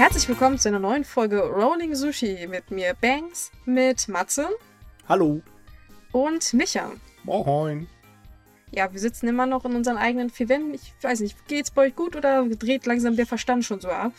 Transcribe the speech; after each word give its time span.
Herzlich 0.00 0.26
willkommen 0.30 0.58
zu 0.58 0.66
einer 0.66 0.78
neuen 0.78 1.04
Folge 1.04 1.42
Rolling 1.42 1.94
Sushi 1.94 2.46
mit 2.48 2.70
mir 2.70 2.94
Banks, 2.98 3.52
mit 3.66 4.08
Matze 4.08 4.48
Hallo. 5.06 5.42
und 6.10 6.54
Micha. 6.54 6.92
Moin. 7.22 7.86
Ja, 8.70 8.90
wir 8.90 8.98
sitzen 8.98 9.28
immer 9.28 9.44
noch 9.44 9.66
in 9.66 9.76
unseren 9.76 9.98
eigenen 9.98 10.30
vier 10.30 10.48
Wänden. 10.48 10.72
Ich 10.72 10.94
weiß 11.02 11.20
nicht, 11.20 11.46
geht's 11.48 11.70
bei 11.70 11.88
euch 11.88 11.96
gut 11.96 12.16
oder 12.16 12.48
dreht 12.48 12.86
langsam 12.86 13.14
der 13.14 13.26
Verstand 13.26 13.66
schon 13.66 13.82
so 13.82 13.88
ab? 13.88 14.14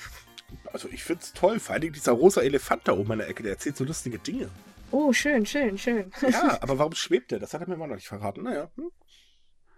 Also 0.71 0.87
ich 0.87 1.03
find's 1.03 1.33
toll, 1.33 1.59
vor 1.59 1.73
allem 1.73 1.91
dieser 1.91 2.11
rosa 2.11 2.41
Elefant 2.41 2.87
da 2.87 2.91
oben 2.91 3.13
in 3.13 3.17
der 3.17 3.29
Ecke, 3.29 3.41
der 3.41 3.53
erzählt 3.53 3.75
so 3.75 3.83
lustige 3.83 4.19
Dinge. 4.19 4.51
Oh, 4.91 5.11
schön, 5.13 5.47
schön, 5.47 5.79
schön. 5.79 6.11
Ja, 6.29 6.59
aber 6.61 6.77
warum 6.77 6.93
schwebt 6.93 7.31
der? 7.31 7.39
Das 7.39 7.55
hat 7.55 7.61
er 7.61 7.67
mir 7.67 7.73
immer 7.73 7.87
noch 7.87 7.95
nicht 7.95 8.07
verraten. 8.07 8.43
Naja. 8.43 8.69
Hm? 8.75 8.91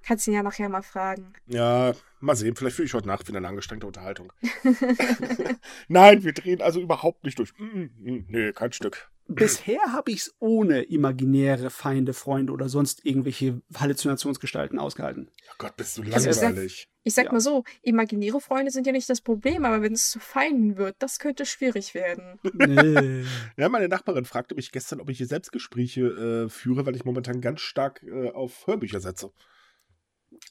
Kannst 0.05 0.27
ihn 0.27 0.33
ja 0.33 0.43
nachher 0.43 0.69
mal 0.69 0.81
fragen. 0.83 1.33
Ja, 1.47 1.93
mal 2.19 2.35
sehen. 2.35 2.55
Vielleicht 2.55 2.75
fühle 2.75 2.87
ich 2.87 2.93
heute 2.93 3.07
Nacht 3.07 3.27
wieder 3.27 3.37
eine 3.37 3.47
angestrengte 3.47 3.87
Unterhaltung. 3.87 4.31
Nein, 5.87 6.23
wir 6.23 6.33
drehen 6.33 6.61
also 6.61 6.79
überhaupt 6.81 7.23
nicht 7.23 7.39
durch. 7.39 7.53
Mm, 7.57 7.83
mm, 7.99 8.25
nee, 8.27 8.51
kein 8.53 8.71
Stück. 8.73 9.09
Bisher 9.27 9.79
habe 9.93 10.11
ich 10.11 10.17
es 10.19 10.35
ohne 10.39 10.81
imaginäre 10.83 11.69
Feinde, 11.69 12.13
Freunde 12.13 12.51
oder 12.51 12.67
sonst 12.67 13.05
irgendwelche 13.05 13.61
Halluzinationsgestalten 13.73 14.77
ausgehalten. 14.79 15.31
Oh 15.49 15.55
Gott, 15.59 15.77
bist 15.77 15.97
du 15.97 16.01
Also 16.11 16.29
ich 16.29 16.35
sag- 16.35 16.49
langweilig. 16.49 16.89
Ich 17.05 17.13
sag 17.13 17.25
Ja. 17.27 17.31
mal 17.33 17.39
so, 17.39 17.63
imaginäre 17.81 18.41
Freunde 18.41 18.71
sind 18.71 18.85
ja 18.85 18.91
nicht 18.93 19.09
das 19.09 19.21
Problem, 19.21 19.63
aber 19.63 19.81
wenn 19.81 19.93
es 19.93 20.11
zu 20.11 20.19
Feinden 20.19 20.77
wird, 20.77 20.95
das 20.99 21.19
könnte 21.19 21.45
schwierig 21.45 21.93
werden. 21.93 22.39
Nee. 22.53 23.23
Ja, 23.57 23.69
meine 23.69 23.87
Nachbarin 23.87 24.25
fragte 24.25 24.55
mich 24.55 24.71
gestern, 24.73 24.99
ob 24.99 25.09
ich 25.09 25.17
hier 25.17 25.27
Selbstgespräche 25.27 26.01
äh, 26.45 26.49
führe, 26.49 26.85
weil 26.85 26.95
ich 26.97 27.05
momentan 27.05 27.39
ganz 27.39 27.61
stark 27.61 28.03
äh, 28.03 28.29
auf 28.31 28.67
Hörbücher 28.67 28.99
setze. 28.99 29.31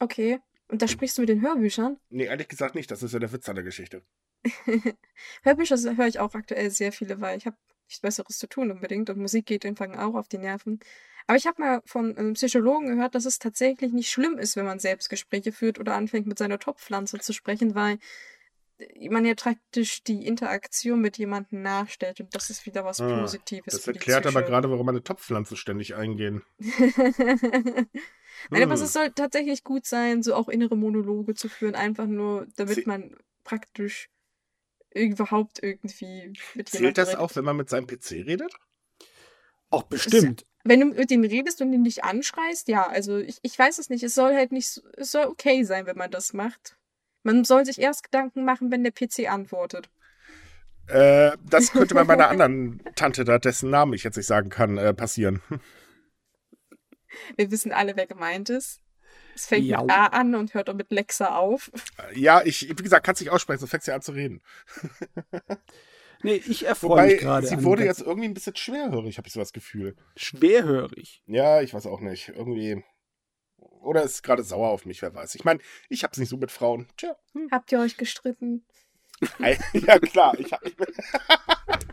Okay. 0.01 0.41
Und 0.69 0.82
da 0.82 0.88
sprichst 0.88 1.19
du 1.19 1.23
mit 1.23 1.28
den 1.28 1.42
Hörbüchern? 1.42 1.98
Nee, 2.09 2.24
ehrlich 2.24 2.48
gesagt 2.48 2.75
nicht. 2.75 2.91
Das 2.91 3.03
ist 3.03 3.12
ja 3.12 3.19
der 3.19 3.33
Witz 3.33 3.48
an 3.48 3.56
der 3.56 3.64
Geschichte. 3.64 4.03
Hörbücher 5.42 5.77
höre 5.97 6.06
ich 6.06 6.19
auch 6.19 6.34
aktuell 6.34 6.70
sehr 6.70 6.92
viele, 6.92 7.20
weil 7.20 7.39
ich 7.39 7.47
habe 7.47 7.56
nichts 7.86 8.00
Besseres 8.00 8.39
zu 8.39 8.47
tun 8.47 8.70
unbedingt 8.70 9.11
und 9.11 9.19
Musik 9.19 9.47
geht 9.47 9.64
irgendwann 9.64 9.94
auch 9.94 10.14
auf 10.14 10.28
die 10.28 10.39
Nerven. 10.39 10.81
Aber 11.27 11.36
ich 11.36 11.47
habe 11.47 11.61
mal 11.61 11.83
von 11.84 12.16
einem 12.16 12.33
Psychologen 12.34 12.89
gehört, 12.89 13.14
dass 13.14 13.27
es 13.27 13.39
tatsächlich 13.39 13.92
nicht 13.92 14.11
schlimm 14.11 14.39
ist, 14.39 14.56
wenn 14.56 14.64
man 14.64 14.78
Selbstgespräche 14.78 15.53
führt 15.53 15.78
oder 15.78 15.94
anfängt 15.94 16.27
mit 16.27 16.38
seiner 16.38 16.59
Topfpflanze 16.59 17.19
zu 17.19 17.33
sprechen, 17.33 17.75
weil 17.75 17.98
man 19.11 19.25
ja 19.25 19.34
praktisch 19.34 20.03
die 20.03 20.27
Interaktion 20.27 21.00
mit 21.00 21.19
jemandem 21.19 21.62
nachstellt 21.62 22.20
und 22.20 22.34
das 22.34 22.50
ist 22.50 22.66
wieder 22.66 22.84
was 22.84 23.00
Ah, 23.00 23.20
Positives. 23.20 23.75
Das 23.75 23.86
erklärt 23.86 24.27
aber 24.27 24.42
gerade, 24.42 24.70
warum 24.70 24.86
meine 24.86 25.03
Topfpflanzen 25.05 25.56
ständig 25.56 25.94
eingehen. 25.94 26.42
Nein, 28.50 28.62
aber 28.64 28.74
es 28.74 28.92
soll 28.92 29.10
tatsächlich 29.12 29.64
gut 29.64 29.86
sein, 29.86 30.22
so 30.22 30.34
auch 30.34 30.48
innere 30.48 30.76
Monologe 30.76 31.34
zu 31.34 31.48
führen, 31.48 31.74
einfach 31.74 32.06
nur, 32.06 32.46
damit 32.56 32.76
Sie- 32.76 32.84
man 32.86 33.16
praktisch 33.44 34.08
überhaupt 34.94 35.62
irgendwie 35.62 36.32
mit 36.54 36.68
Zählt 36.68 36.98
das 36.98 37.08
redet. 37.08 37.20
auch, 37.20 37.34
wenn 37.36 37.44
man 37.44 37.56
mit 37.56 37.70
seinem 37.70 37.86
PC 37.86 38.24
redet? 38.26 38.52
Auch 39.70 39.84
bestimmt. 39.84 40.44
Wenn 40.64 40.80
du 40.80 40.86
mit 40.86 41.10
ihm 41.10 41.24
redest 41.24 41.60
und 41.62 41.72
ihn 41.72 41.82
nicht 41.82 42.04
anschreist, 42.04 42.68
ja, 42.68 42.86
also 42.86 43.16
ich, 43.18 43.38
ich 43.42 43.58
weiß 43.58 43.78
es 43.78 43.88
nicht. 43.88 44.02
Es 44.04 44.14
soll 44.14 44.34
halt 44.34 44.52
nicht, 44.52 44.68
so- 44.68 44.82
es 44.96 45.10
soll 45.10 45.26
okay 45.26 45.64
sein, 45.64 45.86
wenn 45.86 45.96
man 45.96 46.10
das 46.10 46.32
macht. 46.34 46.76
Man 47.24 47.44
soll 47.44 47.64
sich 47.64 47.80
erst 47.80 48.04
Gedanken 48.04 48.44
machen, 48.44 48.70
wenn 48.70 48.84
der 48.84 48.92
PC 48.92 49.28
antwortet. 49.28 49.88
Äh, 50.88 51.32
das 51.48 51.72
könnte 51.72 51.94
bei 51.94 52.04
meiner 52.04 52.28
anderen 52.28 52.82
Tante, 52.96 53.24
da 53.24 53.38
dessen 53.38 53.70
Namen 53.70 53.94
ich 53.94 54.04
jetzt 54.04 54.16
nicht 54.16 54.26
sagen 54.26 54.50
kann, 54.50 54.76
äh, 54.78 54.92
passieren. 54.92 55.40
Wir 57.36 57.50
wissen 57.50 57.72
alle, 57.72 57.96
wer 57.96 58.06
gemeint 58.06 58.50
ist. 58.50 58.80
Es 59.34 59.46
fängt 59.46 59.66
Jau. 59.66 59.82
mit 59.82 59.91
A 59.91 60.06
an 60.06 60.34
und 60.34 60.55
hört 60.55 60.68
auch 60.68 60.74
mit 60.74 60.91
Lexa 60.91 61.36
auf. 61.36 61.70
Ja, 62.14 62.42
ich, 62.44 62.69
wie 62.69 62.82
gesagt, 62.82 63.06
kannst 63.06 63.20
nicht 63.20 63.30
aussprechen, 63.30 63.60
sonst 63.60 63.70
fängst 63.70 63.86
du 63.86 63.92
ja 63.92 63.96
an 63.96 64.02
zu 64.02 64.12
reden. 64.12 64.42
Nee, 66.24 66.41
ich 66.47 66.66
erfreue 66.66 66.91
Wobei, 66.91 67.06
mich 67.09 67.20
gerade. 67.20 67.47
sie 67.48 67.56
an 67.56 67.64
wurde 67.64 67.84
jetzt 67.84 68.00
irgendwie 68.00 68.28
ein 68.28 68.34
bisschen 68.34 68.54
schwerhörig, 68.54 69.19
habe 69.19 69.26
ich 69.26 69.34
so 69.34 69.41
das 69.41 69.53
Gefühl. 69.53 69.97
schwerhörig. 70.16 71.20
Ja, 71.26 71.62
ich 71.62 71.75
weiß 71.75 71.87
auch 71.87 71.98
nicht. 72.00 72.28
Irgendwie. 72.28 72.84
Oder 73.58 74.04
ist 74.04 74.22
gerade 74.22 74.44
sauer 74.44 74.69
auf 74.69 74.87
mich, 74.87 75.03
wer 75.03 75.12
weiß. 75.12 75.34
Ich 75.34 75.44
meine, 75.44 75.58
ich 75.88 76.04
hab's 76.04 76.19
nicht 76.19 76.28
so 76.28 76.37
mit 76.37 76.53
Frauen. 76.53 76.87
Tja. 76.97 77.16
Hm. 77.32 77.48
Habt 77.50 77.72
ihr 77.72 77.81
euch 77.81 77.97
gestritten? 77.97 78.64
Ja, 79.72 79.98
klar. 80.00 80.38
Ich 80.38 80.53
hab, 80.53 80.60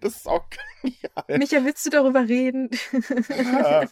das 0.00 0.16
ist 0.16 0.26
auch 0.26 0.44
genial. 0.82 1.38
Micha, 1.38 1.64
willst 1.64 1.84
du 1.86 1.90
darüber 1.90 2.26
reden? 2.28 2.70
Ja. 3.28 3.88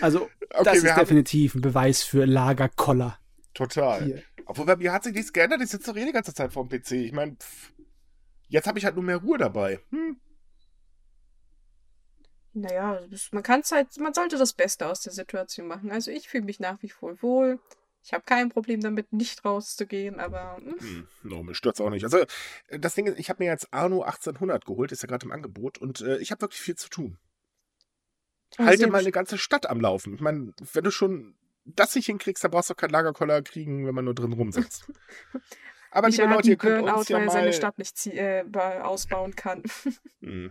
Also, 0.00 0.28
Okay, 0.50 0.64
das 0.64 0.78
ist 0.82 0.96
definitiv 0.96 1.54
ein 1.54 1.60
Beweis 1.60 2.02
für 2.02 2.24
Lagerkoller. 2.24 3.18
total. 3.52 4.04
Hier. 4.04 4.22
Obwohl 4.46 4.64
bei 4.64 4.76
mir 4.76 4.92
hat 4.92 5.04
sich 5.04 5.12
nichts 5.12 5.32
geändert. 5.32 5.60
Ich 5.60 5.68
sitze 5.68 5.92
doch 5.92 6.00
eh 6.00 6.06
die 6.06 6.12
ganze 6.12 6.32
Zeit 6.32 6.54
vorm 6.54 6.70
PC. 6.70 6.92
Ich 6.92 7.12
meine, 7.12 7.36
jetzt 8.48 8.66
habe 8.66 8.78
ich 8.78 8.84
halt 8.86 8.94
nur 8.94 9.04
mehr 9.04 9.18
Ruhe 9.18 9.36
dabei. 9.36 9.80
Hm. 9.90 10.18
Naja, 12.54 12.98
man 13.32 13.42
kann 13.42 13.62
halt, 13.70 13.98
man 13.98 14.14
sollte 14.14 14.38
das 14.38 14.54
Beste 14.54 14.86
aus 14.86 15.02
der 15.02 15.12
Situation 15.12 15.66
machen. 15.66 15.90
Also 15.92 16.10
ich 16.10 16.28
fühle 16.28 16.44
mich 16.44 16.60
nach 16.60 16.82
wie 16.82 16.88
vor 16.88 17.20
wohl. 17.22 17.60
Ich 18.02 18.12
habe 18.12 18.24
kein 18.24 18.48
Problem 18.48 18.80
damit, 18.80 19.12
nicht 19.12 19.44
rauszugehen, 19.44 20.18
aber 20.20 20.56
hm, 20.58 20.78
Hm, 20.80 21.08
no, 21.24 21.42
mir 21.42 21.54
stört's 21.54 21.80
auch 21.80 21.90
nicht. 21.90 22.04
Also, 22.04 22.18
äh, 22.68 22.78
das 22.78 22.94
Ding 22.94 23.06
ist, 23.06 23.18
ich 23.18 23.28
habe 23.28 23.42
mir 23.42 23.50
jetzt 23.50 23.68
Arno 23.72 24.02
1800 24.02 24.64
geholt, 24.64 24.92
ist 24.92 25.02
ja 25.02 25.08
gerade 25.08 25.26
im 25.26 25.32
Angebot 25.32 25.78
und 25.78 26.00
äh, 26.00 26.18
ich 26.18 26.30
habe 26.30 26.40
wirklich 26.42 26.60
viel 26.60 26.76
zu 26.76 26.88
tun. 26.88 27.18
Oh, 28.58 28.64
Halte 28.64 28.86
mal 28.86 29.00
eine 29.00 29.12
ganze 29.12 29.36
Stadt 29.36 29.68
am 29.68 29.80
Laufen. 29.80 30.14
Ich 30.14 30.20
meine, 30.20 30.52
wenn 30.72 30.84
du 30.84 30.90
schon 30.90 31.34
das 31.64 31.94
nicht 31.94 32.06
hinkriegst, 32.06 32.42
dann 32.42 32.50
brauchst 32.50 32.70
du 32.70 32.74
keinen 32.74 32.90
Lagerkoller 32.90 33.42
kriegen, 33.42 33.86
wenn 33.86 33.94
man 33.94 34.06
nur 34.06 34.14
drin 34.14 34.32
rumsitzt. 34.32 34.90
Aber 35.90 36.08
liebe 36.08 36.26
Leute, 36.26 36.50
ihr 36.50 36.56
könnt 36.56 36.80
Burnout, 36.80 36.98
uns 37.00 37.08
ja 37.08 37.18
weil 37.18 37.26
mal. 37.26 37.32
seine 37.32 37.52
Stadt 37.52 37.78
nicht 37.78 38.06
äh, 38.06 38.44
ba- 38.46 38.82
ausbauen 38.82 39.34
kann. 39.34 39.62
Hm. 40.20 40.50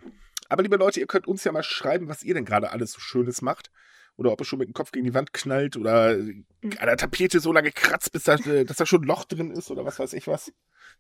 Aber 0.50 0.64
liebe 0.64 0.78
Leute, 0.78 1.00
ihr 1.02 1.08
könnt 1.08 1.28
uns 1.28 1.44
ja 1.44 1.52
mal 1.52 1.62
schreiben, 1.64 2.08
was 2.08 2.24
ihr 2.24 2.34
denn 2.34 2.46
gerade 2.46 2.72
alles 2.72 2.94
so 2.94 3.00
Schönes 3.02 3.42
macht. 3.42 3.70
Oder 4.18 4.32
ob 4.32 4.42
ihr 4.42 4.46
schon 4.46 4.60
mit 4.60 4.68
dem 4.68 4.74
Kopf 4.74 4.92
gegen 4.92 5.06
die 5.06 5.14
Wand 5.14 5.32
knallt 5.32 5.78
oder 5.78 6.12
Hm. 6.16 6.46
an 6.64 6.88
der 6.88 6.98
Tapete 6.98 7.40
so 7.40 7.52
lange 7.54 7.72
kratzt, 7.72 8.12
bis 8.12 8.24
da, 8.24 8.36
dass 8.38 8.78
da 8.78 8.86
schon 8.86 9.02
ein 9.04 9.08
Loch 9.08 9.26
drin 9.26 9.52
ist 9.52 9.70
oder 9.72 9.86
was 9.86 10.00
weiß 10.00 10.14
ich 10.14 10.28
was. 10.28 10.52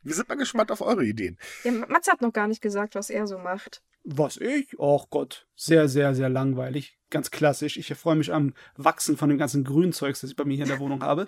Wir 0.04 0.14
sind 0.14 0.30
mal 0.30 0.36
gespannt 0.36 0.72
auf 0.72 0.82
eure 0.82 1.04
Ideen. 1.04 1.38
ja, 1.64 1.72
Matze 1.72 2.12
hat 2.12 2.22
noch 2.22 2.32
gar 2.34 2.48
nicht 2.48 2.62
gesagt, 2.62 2.96
was 2.96 3.10
er 3.10 3.26
so 3.28 3.38
macht. 3.40 3.82
Was 4.04 4.38
ich? 4.38 4.78
Och 4.80 5.10
Gott. 5.10 5.48
Sehr, 5.56 5.90
sehr, 5.90 6.14
sehr 6.16 6.30
langweilig. 6.30 6.98
Ganz 7.10 7.32
klassisch. 7.32 7.78
Ich 7.78 7.90
erfreue 7.90 8.16
mich 8.16 8.32
am 8.32 8.54
Wachsen 8.76 9.18
von 9.18 9.30
dem 9.30 9.38
ganzen 9.38 9.64
Grünzeugs, 9.64 10.22
das 10.22 10.30
ich 10.30 10.36
bei 10.36 10.46
mir 10.46 10.56
hier 10.56 10.64
in 10.66 10.70
der 10.70 10.80
Wohnung 10.80 11.02
habe. 11.04 11.28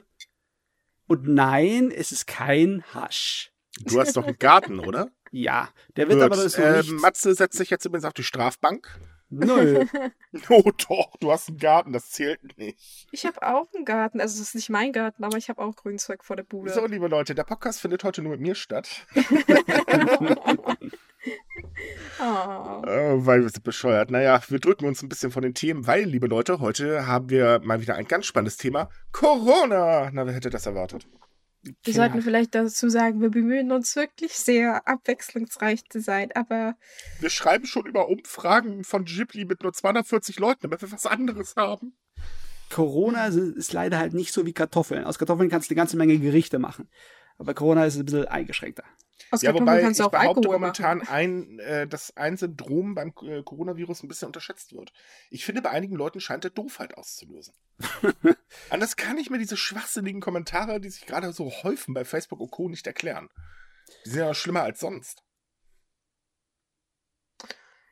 Und 1.08 1.28
nein, 1.28 1.92
es 1.92 2.12
ist 2.12 2.28
kein 2.28 2.84
Hasch. 2.94 3.52
Du 3.86 4.00
hast 4.00 4.16
doch 4.16 4.26
einen 4.28 4.38
Garten, 4.38 4.80
oder? 4.80 5.10
Ja, 5.32 5.70
der 5.96 6.08
wird 6.08 6.20
Gut. 6.20 6.26
aber 6.26 6.36
so 6.50 6.62
äh, 6.62 6.78
nicht. 6.78 6.92
Matze 6.92 7.34
setzt 7.34 7.58
sich 7.58 7.70
jetzt 7.70 7.86
übrigens 7.86 8.06
auf 8.06 8.14
die 8.14 8.24
Strafbank. 8.24 8.88
Nö. 9.30 9.86
Oh 10.50 10.72
doch, 10.88 11.16
du 11.20 11.32
hast 11.32 11.50
einen 11.50 11.58
Garten, 11.58 11.94
das 11.94 12.12
zählt 12.12 12.58
nicht. 12.58 13.08
Ich 13.12 13.26
habe 13.26 13.42
auch 13.42 13.68
einen 13.74 13.86
Garten. 13.86 14.22
Also, 14.22 14.36
es 14.36 14.50
ist 14.50 14.56
nicht 14.56 14.70
mein 14.70 14.92
Garten, 14.92 15.24
aber 15.24 15.38
ich 15.38 15.50
habe 15.50 15.62
auch 15.62 15.76
Grünzeug 15.76 16.24
vor 16.24 16.36
der 16.36 16.44
Bude. 16.44 16.72
So, 16.72 16.86
liebe 16.86 17.08
Leute, 17.08 17.36
der 17.36 17.44
Podcast 17.44 17.82
findet 17.82 18.04
heute 18.04 18.22
nur 18.22 18.32
mit 18.32 18.42
mir 18.42 18.56
statt. 18.56 19.06
Ah. 22.20 22.82
Äh, 22.86 23.26
weil 23.26 23.42
wir 23.42 23.50
sind 23.50 23.64
bescheuert. 23.64 24.12
Naja, 24.12 24.42
wir 24.48 24.60
drücken 24.60 24.86
uns 24.86 25.02
ein 25.02 25.10
bisschen 25.10 25.32
von 25.32 25.42
den 25.42 25.54
Themen, 25.54 25.88
weil, 25.88 26.04
liebe 26.04 26.28
Leute, 26.28 26.60
heute 26.60 27.08
haben 27.08 27.30
wir 27.30 27.60
mal 27.64 27.82
wieder 27.82 27.96
ein 27.96 28.08
ganz 28.08 28.26
spannendes 28.26 28.58
Thema. 28.58 28.90
Corona! 29.12 30.10
Na, 30.12 30.26
wer 30.26 30.34
hätte 30.34 30.50
das 30.50 30.66
erwartet? 30.66 31.08
Wir 31.84 31.94
sollten 31.94 32.22
vielleicht 32.22 32.56
dazu 32.56 32.90
sagen, 32.90 33.22
wir 33.22 33.30
bemühen 33.30 33.72
uns 33.72 33.96
wirklich 33.96 34.34
sehr, 34.34 34.88
abwechslungsreich 34.88 35.84
zu 35.90 36.00
sein, 36.00 36.31
aber 36.34 36.75
Wir 37.20 37.30
schreiben 37.30 37.66
schon 37.66 37.86
über 37.86 38.08
Umfragen 38.08 38.84
von 38.84 39.03
Ghibli 39.06 39.46
mit 39.46 39.63
nur 39.63 39.74
240 39.74 40.39
Leuten, 40.39 40.62
damit 40.63 40.81
wir 40.81 40.92
was 40.92 41.06
anderes 41.06 41.56
haben. 41.56 41.98
Corona 42.69 43.28
ist, 43.28 43.36
ist 43.36 43.74
leider 43.74 43.98
halt 43.98 44.13
nicht 44.13 44.31
so 44.31 44.45
wie 44.45 44.54
Kartoffeln. 44.54 45.04
Aus 45.04 45.18
Kartoffeln 45.18 45.50
kannst 45.50 45.69
du 45.69 45.74
eine 45.74 45.78
ganze 45.78 45.98
Menge 45.98 46.18
Gerichte 46.19 46.60
machen. 46.60 46.88
Aber 47.39 47.53
Corona 47.56 47.86
ist 47.86 47.95
ein 47.95 48.06
bisschen 48.06 48.27
eingeschränkter. 48.27 48.83
aus 49.31 49.41
Ja, 49.41 49.53
wobei 49.53 49.81
ich 49.89 50.01
auch 50.01 50.12
behaupte 50.12 50.19
Alkohol 50.39 50.59
momentan, 50.59 51.01
ein, 51.07 51.57
äh, 51.59 51.88
dass 51.88 52.15
ein 52.18 52.38
Syndrom 52.38 52.94
beim 52.95 53.13
äh, 53.24 53.41
Coronavirus 53.41 54.03
ein 54.03 54.07
bisschen 54.09 54.27
unterschätzt 54.27 54.74
wird. 54.74 54.91
Ich 55.31 55.45
finde, 55.45 55.62
bei 55.62 55.69
einigen 55.71 55.95
Leuten 55.95 56.19
scheint 56.19 56.44
der 56.44 56.51
Doofheit 56.51 56.95
auszulösen. 56.97 57.53
Anders 58.69 58.97
kann 58.97 59.18
ich 59.18 59.30
mir 59.30 59.38
diese 59.39 59.56
schwachsinnigen 59.57 60.21
Kommentare, 60.21 60.80
die 60.81 60.89
sich 60.89 61.06
gerade 61.06 61.31
so 61.33 61.50
häufen 61.63 61.94
bei 61.94 62.03
Facebook 62.06 62.41
und 62.41 62.51
Co. 62.51 62.68
nicht 62.69 62.86
erklären. 62.86 63.30
Die 64.06 64.09
sind 64.09 64.19
ja 64.19 64.33
schlimmer 64.33 64.63
als 64.63 64.81
sonst. 64.81 65.24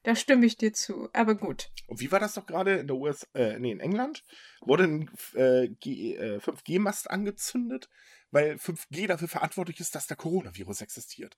Da 0.04 0.16
stimme 0.16 0.46
ich 0.46 0.56
dir 0.58 0.74
zu. 0.74 1.10
Aber 1.14 1.36
gut. 1.36 1.70
Und 1.88 2.00
wie 2.00 2.12
war 2.12 2.20
das 2.20 2.34
doch 2.36 2.46
gerade 2.46 2.78
in 2.78 2.88
der 2.88 2.96
US, 2.96 3.28
äh, 3.34 3.60
nee, 3.60 3.72
in 3.72 3.80
England? 3.80 4.24
Wurde 4.62 4.84
ein 4.86 5.12
äh, 5.34 5.68
G- 5.68 6.16
äh, 6.16 6.38
5G-Mast 6.40 7.10
angezündet, 7.10 7.90
weil 8.32 8.56
5G 8.56 9.08
dafür 9.08 9.28
verantwortlich 9.28 9.80
ist, 9.80 9.96
dass 9.96 10.08
der 10.08 10.18
Coronavirus 10.18 10.82
existiert. 10.82 11.38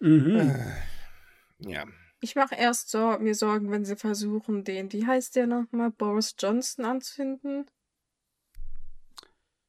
Mhm. 0.00 0.36
Äh, 0.36 1.70
ja. 1.70 1.86
Ich 2.20 2.34
mache 2.34 2.54
erst 2.54 2.90
so, 2.90 3.18
mir 3.18 3.34
Sorgen, 3.34 3.70
wenn 3.70 3.84
sie 3.84 3.96
versuchen, 3.96 4.64
den, 4.64 4.92
wie 4.92 5.06
heißt 5.06 5.36
der 5.36 5.46
nochmal, 5.46 5.90
Boris 5.90 6.34
Johnson 6.38 6.84
anzünden. 6.84 7.66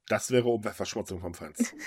Das 0.10 0.32
wäre 0.32 0.48
Umweltverschmutzung 0.48 1.20
vom 1.20 1.34
Feinsten. 1.34 1.78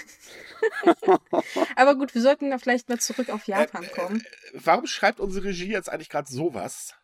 Aber 1.77 1.95
gut, 1.97 2.15
wir 2.15 2.21
sollten 2.21 2.51
da 2.51 2.59
vielleicht 2.59 2.91
mal 2.91 3.01
zurück 3.01 3.31
auf 3.31 3.47
Japan 3.47 3.85
Äh, 3.85 3.89
kommen. 3.89 4.21
äh, 4.21 4.61
warum 4.65 4.87
schreibt 4.87 5.21
unsere 5.21 5.47
Regie 5.47 5.71
jetzt 5.73 5.89
eigentlich 5.89 6.11
gerade 6.11 6.31
sowas? 6.31 6.95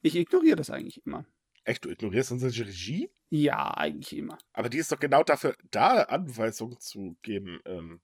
Ich 0.00 0.16
ignoriere 0.16 0.56
das 0.56 0.70
eigentlich 0.70 1.04
immer. 1.04 1.26
Echt, 1.64 1.84
du 1.84 1.90
ignorierst 1.90 2.32
unsere 2.32 2.50
Regie? 2.66 3.10
Ja, 3.34 3.70
eigentlich 3.70 4.14
immer. 4.14 4.36
Aber 4.52 4.68
die 4.68 4.76
ist 4.76 4.92
doch 4.92 5.00
genau 5.00 5.22
dafür 5.22 5.56
da, 5.70 6.02
Anweisungen 6.02 6.78
zu 6.78 7.16
geben. 7.22 7.60
Ähm, 7.64 8.02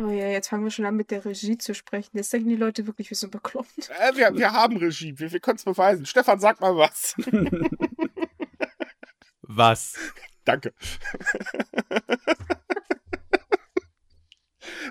Oh 0.00 0.10
ja, 0.10 0.28
jetzt 0.28 0.48
fangen 0.48 0.64
wir 0.64 0.72
schon 0.72 0.84
an 0.84 0.96
mit 0.96 1.12
der 1.12 1.24
Regie 1.24 1.56
zu 1.56 1.72
sprechen. 1.76 2.16
Jetzt 2.16 2.32
denken 2.32 2.48
die 2.48 2.56
Leute 2.56 2.84
wirklich, 2.88 3.08
wir 3.08 3.16
sind 3.16 3.30
bekloppt. 3.30 3.88
äh, 3.90 4.16
wir, 4.16 4.36
wir 4.36 4.52
haben 4.52 4.76
Regie, 4.76 5.16
wir, 5.16 5.30
wir 5.30 5.38
können 5.38 5.58
es 5.58 5.64
beweisen. 5.64 6.06
Stefan, 6.06 6.40
sag 6.40 6.60
mal 6.60 6.76
was. 6.76 7.14
Was? 9.42 9.94
Danke. 10.44 10.72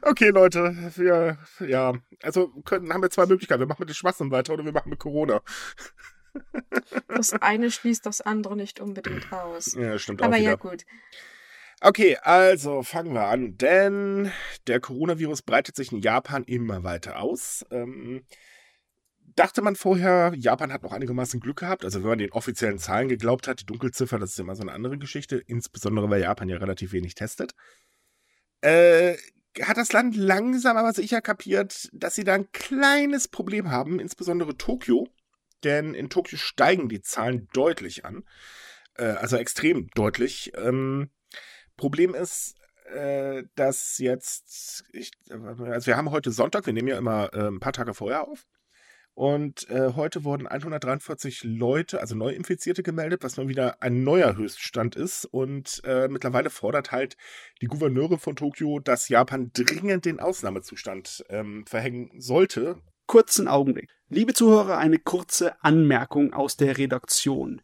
okay, 0.04 0.30
Leute, 0.30 0.94
wir, 0.96 1.40
ja, 1.68 1.94
also 2.22 2.48
können, 2.62 2.94
haben 2.94 3.02
wir 3.02 3.10
zwei 3.10 3.26
Möglichkeiten. 3.26 3.60
Wir 3.60 3.68
machen 3.68 3.82
mit 3.82 3.90
den 3.90 3.96
Schwachsinn 3.96 4.32
weiter 4.32 4.54
oder 4.54 4.64
wir 4.64 4.72
machen 4.72 4.92
mit 4.92 5.00
Corona. 5.00 5.42
Das 7.08 7.34
eine 7.34 7.72
schließt 7.72 8.06
das 8.06 8.22
andere 8.22 8.56
nicht 8.56 8.80
unbedingt 8.80 9.32
aus. 9.32 9.76
Ja, 9.76 9.98
stimmt 9.98 10.22
auch 10.22 10.28
Aber 10.28 10.38
ja, 10.38 10.56
gut. 10.56 10.86
Okay, 11.82 12.18
also 12.22 12.82
fangen 12.82 13.14
wir 13.14 13.26
an, 13.26 13.58
denn 13.58 14.32
der 14.68 14.80
Coronavirus 14.80 15.42
breitet 15.42 15.76
sich 15.76 15.92
in 15.92 16.00
Japan 16.00 16.44
immer 16.46 16.84
weiter 16.84 17.20
aus. 17.20 17.66
Ähm, 17.72 18.26
dachte 19.36 19.62
man 19.62 19.76
vorher, 19.76 20.34
Japan 20.36 20.72
hat 20.72 20.84
noch 20.84 20.94
einigermaßen 20.94 21.40
Glück 21.40 21.60
gehabt, 21.60 21.84
also 21.84 22.02
wenn 22.02 22.10
man 22.10 22.20
den 22.20 22.32
offiziellen 22.32 22.78
Zahlen 22.78 23.10
geglaubt 23.10 23.48
hat, 23.48 23.62
die 23.62 23.66
Dunkelziffer, 23.66 24.20
das 24.20 24.32
ist 24.32 24.40
immer 24.40 24.56
so 24.56 24.62
eine 24.62 24.72
andere 24.72 24.98
Geschichte, 24.98 25.38
insbesondere 25.38 26.10
weil 26.10 26.22
Japan 26.22 26.50
ja 26.50 26.58
relativ 26.58 26.94
wenig 26.94 27.16
testet. 27.16 27.54
Äh, 28.62 29.18
hat 29.62 29.78
das 29.78 29.92
Land 29.92 30.16
langsam 30.16 30.78
aber 30.78 30.94
sicher 30.94 31.22
kapiert, 31.22 31.90
dass 31.92 32.16
sie 32.16 32.24
da 32.24 32.34
ein 32.34 32.52
kleines 32.52 33.28
Problem 33.28 33.70
haben, 33.70 34.00
insbesondere 34.00 34.58
Tokio, 34.58 35.10
denn 35.63 35.94
in 35.94 36.10
Tokio 36.10 36.38
steigen 36.38 36.89
die 36.89 37.01
Zahlen 37.01 37.48
deutlich 37.54 38.06
an, 38.06 38.24
äh, 38.98 39.06
also 39.06 39.38
extrem 39.38 39.89
deutlich. 39.95 40.51
Ähm, 40.56 41.10
Problem 41.77 42.13
ist, 42.13 42.56
äh, 42.94 43.44
dass 43.56 43.98
jetzt, 43.98 44.83
ich, 44.92 45.12
also 45.30 45.88
wir 45.88 45.98
haben 45.98 46.12
heute 46.12 46.31
Sonntag, 46.31 46.65
wir 46.65 46.74
nehmen 46.74 46.88
ja 46.88 46.98
immer 46.98 47.33
äh, 47.33 47.48
ein 47.48 47.60
paar 47.60 47.74
Tage 47.74 47.94
vorher 47.94 48.27
auf. 48.27 48.45
Und 49.15 49.69
äh, 49.69 49.94
heute 49.95 50.24
wurden 50.24 50.48
143 50.48 51.44
Leute, 51.44 52.01
also 52.01 52.15
Neuinfizierte 52.15 52.81
gemeldet, 52.81 53.24
was 53.24 53.38
mal 53.38 53.48
wieder 53.48 53.81
ein 53.83 54.04
neuer 54.04 54.36
Höchststand 54.36 54.95
ist. 54.95 55.25
Und 55.25 55.81
äh, 55.86 56.07
mittlerweile 56.07 56.50
fordert 56.50 56.92
halt 56.92 57.15
die 57.62 57.68
Gouverneure 57.68 58.18
von 58.18 58.36
Tokio, 58.36 58.80
dass 58.80 59.10
Japan 59.10 59.51
dringend 59.54 60.06
den 60.06 60.19
Ausnahmezustand 60.19 61.25
ähm, 61.30 61.63
verhängen 61.68 62.10
sollte. 62.19 62.81
Kurzen 63.13 63.48
Augenblick. 63.48 63.92
Liebe 64.10 64.33
Zuhörer, 64.33 64.80
eine 64.80 64.98
kurze 64.98 65.63
Anmerkung 65.63 66.33
aus 66.33 66.57
der 66.57 66.80
Redaktion. 66.80 67.62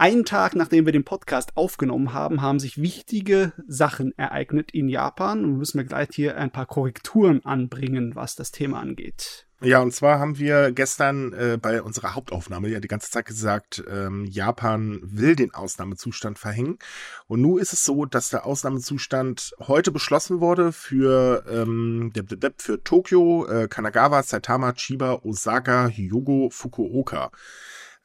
Einen 0.00 0.24
Tag 0.24 0.54
nachdem 0.54 0.86
wir 0.86 0.92
den 0.92 1.02
Podcast 1.02 1.56
aufgenommen 1.56 2.12
haben, 2.12 2.40
haben 2.40 2.60
sich 2.60 2.80
wichtige 2.80 3.52
Sachen 3.66 4.16
ereignet 4.16 4.70
in 4.70 4.88
Japan 4.88 5.44
und 5.44 5.58
müssen 5.58 5.76
wir 5.76 5.84
gleich 5.84 6.10
hier 6.12 6.36
ein 6.36 6.52
paar 6.52 6.66
Korrekturen 6.66 7.44
anbringen, 7.44 8.14
was 8.14 8.36
das 8.36 8.52
Thema 8.52 8.78
angeht. 8.78 9.48
Ja, 9.60 9.80
und 9.80 9.92
zwar 9.92 10.20
haben 10.20 10.38
wir 10.38 10.70
gestern 10.70 11.32
äh, 11.32 11.58
bei 11.60 11.82
unserer 11.82 12.14
Hauptaufnahme 12.14 12.68
ja 12.68 12.78
die 12.78 12.86
ganze 12.86 13.10
Zeit 13.10 13.26
gesagt, 13.26 13.82
ähm, 13.90 14.24
Japan 14.26 15.00
will 15.02 15.34
den 15.34 15.52
Ausnahmezustand 15.52 16.38
verhängen. 16.38 16.78
Und 17.26 17.40
nun 17.40 17.58
ist 17.58 17.72
es 17.72 17.84
so, 17.84 18.04
dass 18.04 18.30
der 18.30 18.46
Ausnahmezustand 18.46 19.56
heute 19.66 19.90
beschlossen 19.90 20.40
wurde 20.40 20.70
für, 20.70 21.44
ähm, 21.50 22.12
für 22.58 22.84
Tokio, 22.84 23.48
äh, 23.48 23.66
Kanagawa, 23.66 24.22
Saitama, 24.22 24.74
Chiba, 24.74 25.22
Osaka, 25.24 25.88
Hyogo, 25.88 26.50
Fukuoka. 26.52 27.32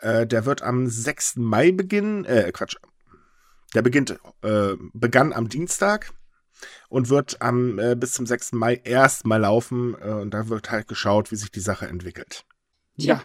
Äh, 0.03 0.27
der 0.27 0.45
wird 0.45 0.61
am 0.61 0.87
6. 0.87 1.37
Mai 1.37 1.71
beginnen, 1.71 2.25
äh, 2.25 2.51
Quatsch. 2.51 2.75
Der 3.73 3.81
beginnt, 3.81 4.19
äh, 4.41 4.73
begann 4.93 5.31
am 5.31 5.47
Dienstag 5.47 6.11
und 6.89 7.09
wird 7.09 7.41
am 7.41 7.79
äh, 7.79 7.95
bis 7.95 8.11
zum 8.11 8.25
6. 8.25 8.51
Mai 8.51 8.81
erstmal 8.83 9.39
laufen 9.39 9.95
äh, 10.01 10.09
und 10.09 10.31
da 10.31 10.49
wird 10.49 10.71
halt 10.71 10.87
geschaut, 10.87 11.31
wie 11.31 11.37
sich 11.37 11.51
die 11.51 11.61
Sache 11.61 11.87
entwickelt. 11.87 12.45
Ja. 12.95 13.23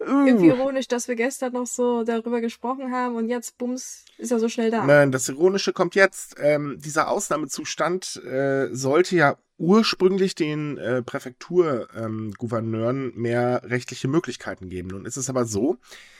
Irgendwie 0.00 0.50
Uh, 0.50 0.54
ironisch, 0.54 0.88
dass 0.88 1.08
wir 1.08 1.14
gestern 1.14 1.52
noch 1.52 1.66
so 1.66 2.04
darüber 2.04 2.40
gesprochen 2.40 2.90
haben 2.90 3.16
und 3.16 3.28
jetzt, 3.28 3.58
bums, 3.58 4.06
ist 4.16 4.32
er 4.32 4.40
so 4.40 4.48
schnell 4.48 4.70
da. 4.70 4.86
Nein, 4.86 5.12
das 5.12 5.28
Ironische 5.28 5.74
kommt 5.74 5.94
jetzt. 5.94 6.36
Ähm, 6.38 6.78
dieser 6.80 7.08
Ausnahmezustand 7.08 8.16
äh, 8.24 8.68
sollte 8.72 9.16
ja 9.16 9.36
ursprünglich 9.60 10.34
den 10.34 10.78
äh, 10.78 11.02
Präfekturgouverneuren 11.02 13.12
mehr 13.14 13.60
rechtliche 13.64 14.08
Möglichkeiten 14.08 14.70
geben. 14.70 14.88
Nun 14.88 15.04
ist 15.04 15.18
es 15.18 15.28
aber 15.28 15.44
so, 15.44 15.76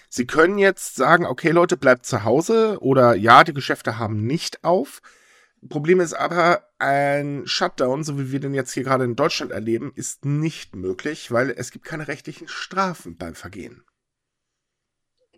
sie 0.08 0.26
können 0.26 0.58
jetzt 0.58 0.94
sagen, 0.94 1.24
okay 1.24 1.50
Leute, 1.50 1.78
bleibt 1.78 2.06
zu 2.06 2.24
Hause 2.24 2.78
oder 2.80 3.14
ja, 3.14 3.42
die 3.42 3.54
Geschäfte 3.54 3.98
haben 3.98 4.26
nicht 4.26 4.62
auf. 4.62 5.00
Problem 5.68 6.00
ist 6.00 6.14
aber, 6.14 6.64
ein 6.78 7.46
Shutdown, 7.46 8.04
so 8.04 8.18
wie 8.18 8.32
wir 8.32 8.40
den 8.40 8.54
jetzt 8.54 8.72
hier 8.72 8.84
gerade 8.84 9.04
in 9.04 9.16
Deutschland 9.16 9.52
erleben, 9.52 9.92
ist 9.94 10.24
nicht 10.24 10.74
möglich, 10.74 11.32
weil 11.32 11.50
es 11.50 11.70
gibt 11.70 11.84
keine 11.84 12.08
rechtlichen 12.08 12.48
Strafen 12.48 13.16
beim 13.16 13.34
Vergehen. 13.34 13.84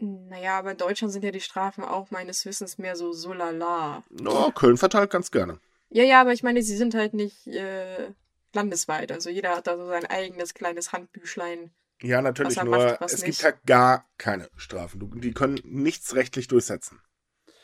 Naja, 0.00 0.58
aber 0.58 0.72
in 0.72 0.76
Deutschland 0.76 1.12
sind 1.12 1.25
ja 1.25 1.31
die 1.31 1.40
Strafen 1.40 1.84
auch 1.84 2.10
meines 2.10 2.44
Wissens 2.44 2.78
mehr 2.78 2.96
so 2.96 3.12
so 3.12 3.32
lala. 3.32 4.02
No, 4.10 4.50
Köln 4.50 4.76
verteilt 4.76 5.10
ganz 5.10 5.31
gerne. 5.31 5.60
Ja, 5.92 6.04
ja, 6.04 6.20
aber 6.20 6.32
ich 6.32 6.42
meine, 6.42 6.62
sie 6.62 6.76
sind 6.76 6.94
halt 6.94 7.14
nicht 7.14 7.46
äh, 7.46 8.10
landesweit. 8.54 9.12
Also 9.12 9.30
jeder 9.30 9.56
hat 9.56 9.66
da 9.66 9.76
so 9.76 9.86
sein 9.86 10.06
eigenes 10.06 10.54
kleines 10.54 10.92
Handbüchlein. 10.92 11.70
Ja, 12.02 12.20
natürlich, 12.22 12.52
Was 12.52 12.56
er 12.56 12.64
nur 12.64 12.76
macht, 12.78 13.00
was 13.00 13.12
es 13.12 13.22
nicht. 13.22 13.38
gibt 13.38 13.44
halt 13.44 13.64
gar 13.66 14.06
keine 14.18 14.48
Strafen. 14.56 15.20
Die 15.20 15.32
können 15.32 15.60
nichts 15.64 16.14
rechtlich 16.14 16.48
durchsetzen. 16.48 17.00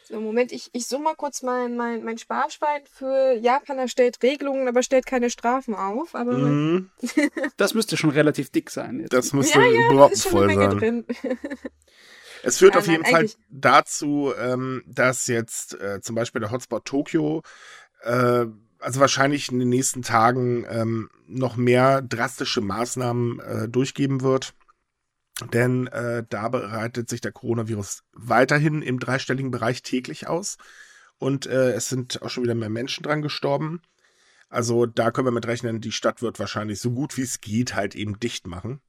So, 0.05 0.21
Moment, 0.21 0.53
ich, 0.53 0.71
ich 0.73 0.87
summe 0.87 1.05
mal 1.05 1.15
kurz 1.17 1.43
mein, 1.43 1.77
mein, 1.77 2.03
mein 2.03 2.17
Sparschwein 2.17 2.83
für 2.87 3.35
Japan 3.35 3.79
erstellt 3.79 4.23
Regelungen, 4.23 4.67
aber 4.69 4.83
stellt 4.83 5.05
keine 5.05 5.29
Strafen 5.29 5.75
auf. 5.75 6.15
Aber 6.15 6.33
Mhm, 6.33 6.91
das 7.59 7.75
müsste 7.75 7.97
schon 7.97 8.11
relativ 8.11 8.51
dick 8.51 8.71
sein. 8.71 9.01
Jetzt. 9.01 9.13
das 9.13 9.33
müsste 9.35 9.59
ja, 9.59 9.67
ja, 9.67 9.95
da 9.97 10.07
ist 10.07 10.23
schon 10.23 10.33
brockenvoll 10.33 10.55
sein. 10.55 10.79
drin. 10.79 11.07
Es 12.43 12.59
führt 12.59 12.75
Ja, 12.75 12.81
auf 12.81 12.87
jeden 12.87 13.03
nein, 13.03 13.13
Fall 13.13 13.31
dazu, 13.51 14.33
ähm, 14.39 14.83
dass 14.87 15.27
jetzt 15.27 15.75
äh, 15.81 16.01
zum 16.01 16.15
Beispiel 16.15 16.41
der 16.41 16.53
Hotspot 16.53 16.85
Tokio, 16.85 17.43
äh, 18.03 18.47
also 18.81 19.01
wahrscheinlich 19.01 19.51
in 19.51 19.59
den 19.59 19.69
nächsten 19.69 20.03
Tagen 20.03 20.65
ähm, 20.69 21.11
noch 21.27 21.57
mehr 21.57 22.03
drastische 22.03 22.61
Maßnahmen 22.61 23.41
äh, 23.41 23.69
durchgeben 23.69 24.21
wird. 24.23 24.55
Denn 25.53 25.87
äh, 25.89 26.25
da 26.29 26.49
bereitet 26.49 27.09
sich 27.09 27.21
der 27.21 27.33
Coronavirus 27.33 28.03
weiterhin 28.13 28.83
im 28.83 28.99
dreistelligen 28.99 29.51
Bereich 29.51 29.83
täglich 29.83 30.27
aus. 30.27 30.59
Und 31.19 31.47
äh, 31.47 31.73
es 31.73 31.89
sind 31.89 32.23
auch 32.23 32.31
schon 32.31 32.45
wieder 32.45 32.55
mehr 32.55 32.71
Menschen 32.71 33.03
dran 33.03 33.23
gestorben. 33.23 33.83
Also 34.49 34.87
da 34.87 35.11
können 35.11 35.27
wir 35.27 35.33
mit 35.33 35.47
rechnen, 35.47 35.81
die 35.81 35.93
Stadt 35.93 36.23
wird 36.23 36.39
wahrscheinlich 36.39 36.81
so 36.81 36.91
gut 36.91 37.17
wie 37.17 37.23
es 37.23 37.41
geht 37.41 37.75
halt 37.75 37.95
eben 37.95 38.19
dicht 38.19 38.47
machen. 38.47 38.81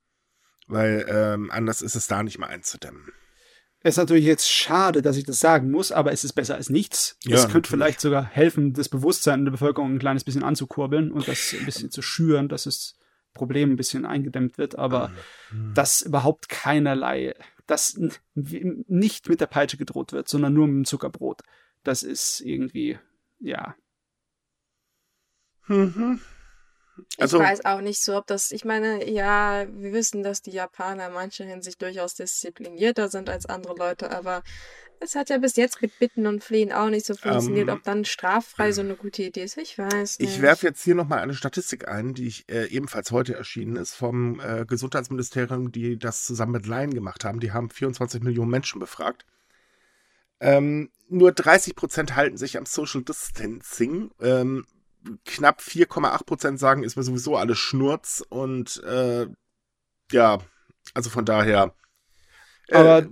Weil 0.67 1.05
ähm, 1.09 1.51
anders 1.51 1.81
ist 1.81 1.95
es 1.95 2.07
da 2.07 2.23
nicht 2.23 2.39
mehr 2.39 2.49
einzudämmen. 2.49 3.11
Es 3.81 3.93
ist 3.93 3.97
natürlich 3.97 4.25
jetzt 4.25 4.49
schade, 4.49 5.01
dass 5.01 5.15
ich 5.15 5.23
das 5.23 5.39
sagen 5.39 5.71
muss, 5.71 5.91
aber 5.91 6.11
es 6.11 6.25
ist 6.25 6.33
besser 6.33 6.55
als 6.55 6.69
nichts. 6.69 7.17
Ja, 7.23 7.35
es 7.35 7.43
könnte 7.43 7.55
natürlich. 7.55 7.69
vielleicht 7.69 8.01
sogar 8.01 8.25
helfen, 8.25 8.73
das 8.73 8.89
Bewusstsein 8.89 9.39
in 9.39 9.45
der 9.45 9.51
Bevölkerung 9.53 9.93
ein 9.93 9.99
kleines 9.99 10.25
bisschen 10.25 10.43
anzukurbeln 10.43 11.11
und 11.11 11.27
das 11.27 11.55
ein 11.57 11.65
bisschen 11.65 11.89
zu 11.89 12.01
schüren, 12.01 12.49
dass 12.49 12.65
das 12.65 12.97
Problem 13.33 13.71
ein 13.71 13.77
bisschen 13.77 14.05
eingedämmt 14.05 14.57
wird, 14.57 14.77
aber 14.77 15.11
dass 15.73 16.01
überhaupt 16.01 16.49
keinerlei, 16.49 17.35
dass 17.67 17.97
nicht 18.33 19.29
mit 19.29 19.39
der 19.39 19.47
Peitsche 19.47 19.77
gedroht 19.77 20.11
wird, 20.11 20.27
sondern 20.27 20.53
nur 20.53 20.67
mit 20.67 20.75
dem 20.75 20.85
Zuckerbrot. 20.85 21.41
Das 21.83 22.03
ist 22.03 22.41
irgendwie, 22.41 22.99
ja. 23.39 23.75
Mhm. 25.67 26.19
Also, 27.17 27.39
ich 27.39 27.47
weiß 27.47 27.65
auch 27.65 27.81
nicht 27.81 28.03
so, 28.03 28.17
ob 28.17 28.27
das, 28.27 28.51
ich 28.51 28.65
meine, 28.65 29.09
ja, 29.09 29.65
wir 29.71 29.93
wissen, 29.93 30.23
dass 30.23 30.41
die 30.41 30.51
Japaner 30.51 31.07
in 31.07 31.13
mancher 31.13 31.45
Hinsicht 31.45 31.81
durchaus 31.81 32.15
disziplinierter 32.15 33.09
sind 33.09 33.29
als 33.29 33.45
andere 33.45 33.75
Leute, 33.75 34.11
aber 34.11 34.43
es 35.01 35.15
hat 35.15 35.29
ja 35.29 35.37
bis 35.37 35.55
jetzt 35.55 35.81
mit 35.81 35.97
Bitten 35.99 36.27
und 36.27 36.43
Flehen 36.43 36.71
auch 36.71 36.89
nicht 36.89 37.05
so 37.05 37.15
funktioniert, 37.15 37.69
Ähm, 37.69 37.75
ob 37.75 37.83
dann 37.83 38.05
straffrei 38.05 38.71
so 38.71 38.81
eine 38.81 38.95
gute 38.95 39.23
Idee 39.23 39.43
ist. 39.43 39.57
Ich 39.57 39.77
weiß 39.77 40.19
nicht. 40.19 40.29
ich 40.29 40.41
werfe 40.41 40.67
jetzt 40.67 40.83
hier 40.83 40.95
nochmal 40.95 41.19
eine 41.19 41.33
Statistik 41.33 41.87
ein, 41.87 42.13
die 42.13 42.27
ich, 42.27 42.49
äh, 42.49 42.65
ebenfalls 42.65 43.11
heute 43.11 43.35
erschienen 43.35 43.77
ist, 43.77 43.93
vom 43.93 44.39
äh, 44.39 44.65
Gesundheitsministerium, 44.65 45.71
die 45.71 45.97
das 45.97 46.25
zusammen 46.25 46.53
mit 46.53 46.67
Laien 46.67 46.93
gemacht 46.93 47.23
haben. 47.23 47.39
Die 47.39 47.51
haben 47.51 47.69
24 47.69 48.21
Millionen 48.21 48.51
Menschen 48.51 48.79
befragt. 48.79 49.25
Ähm, 50.41 50.89
nur 51.07 51.31
30 51.31 51.75
Prozent 51.75 52.15
halten 52.15 52.37
sich 52.37 52.57
am 52.57 52.65
Social 52.65 53.03
Distancing. 53.03 54.11
Ähm, 54.21 54.65
knapp 55.25 55.61
4,8 55.61 56.25
Prozent 56.25 56.59
sagen, 56.59 56.83
ist 56.83 56.95
mir 56.95 57.03
sowieso 57.03 57.37
alles 57.37 57.57
Schnurz. 57.57 58.23
Und 58.29 58.83
äh, 58.83 59.27
ja, 60.11 60.39
also 60.93 61.09
von 61.09 61.25
daher. 61.25 61.73
äh, 62.67 62.75
Aber 62.75 63.07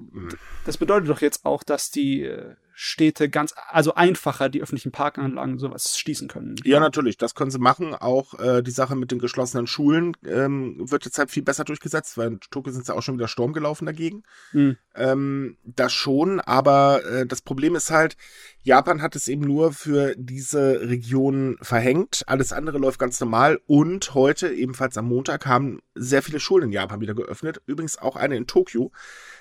Das 0.65 0.77
bedeutet 0.77 1.09
doch 1.09 1.21
jetzt 1.21 1.45
auch, 1.45 1.63
dass 1.63 1.91
die 1.91 2.23
äh, 2.23 2.55
Städte 2.79 3.27
ganz, 3.27 3.55
also 3.69 3.95
einfacher 3.95 4.49
die 4.49 4.61
öffentlichen 4.61 4.91
Parkanlagen 4.91 5.53
und 5.53 5.59
sowas 5.59 5.97
schließen 5.97 6.27
können. 6.27 6.57
Ja, 6.63 6.79
natürlich, 6.79 7.17
das 7.17 7.33
können 7.33 7.49
sie 7.49 7.57
machen. 7.57 7.95
Auch 7.95 8.35
äh, 8.39 8.61
die 8.61 8.69
Sache 8.69 8.95
mit 8.95 9.09
den 9.09 9.17
geschlossenen 9.17 9.65
Schulen 9.65 10.15
ähm, 10.23 10.75
wird 10.79 11.05
jetzt 11.05 11.17
halt 11.17 11.31
viel 11.31 11.41
besser 11.41 11.63
durchgesetzt, 11.63 12.19
weil 12.19 12.27
in 12.27 12.39
Tokio 12.39 12.71
sind 12.71 12.87
ja 12.87 12.93
auch 12.93 13.01
schon 13.01 13.17
wieder 13.17 13.27
Sturm 13.27 13.53
gelaufen 13.53 13.87
dagegen. 13.87 14.21
Hm. 14.51 14.77
Ähm, 14.93 15.57
das 15.63 15.91
schon, 15.91 16.39
aber 16.39 17.03
äh, 17.03 17.25
das 17.25 17.41
Problem 17.41 17.75
ist 17.75 17.89
halt, 17.89 18.15
Japan 18.67 19.01
hat 19.01 19.15
es 19.15 19.29
eben 19.29 19.45
nur 19.45 19.71
für 19.71 20.13
diese 20.17 20.81
Region 20.81 21.55
verhängt. 21.61 22.23
Alles 22.27 22.51
andere 22.51 22.77
läuft 22.79 22.99
ganz 22.99 23.17
normal. 23.21 23.61
Und 23.65 24.13
heute, 24.13 24.49
ebenfalls 24.49 24.97
am 24.97 25.07
Montag, 25.07 25.45
haben 25.45 25.79
sehr 25.95 26.21
viele 26.21 26.41
Schulen 26.41 26.65
in 26.65 26.71
Japan 26.73 26.99
wieder 26.99 27.13
geöffnet. 27.13 27.61
Übrigens 27.65 27.97
auch 27.97 28.17
eine 28.17 28.35
in 28.35 28.45
Tokio. 28.45 28.91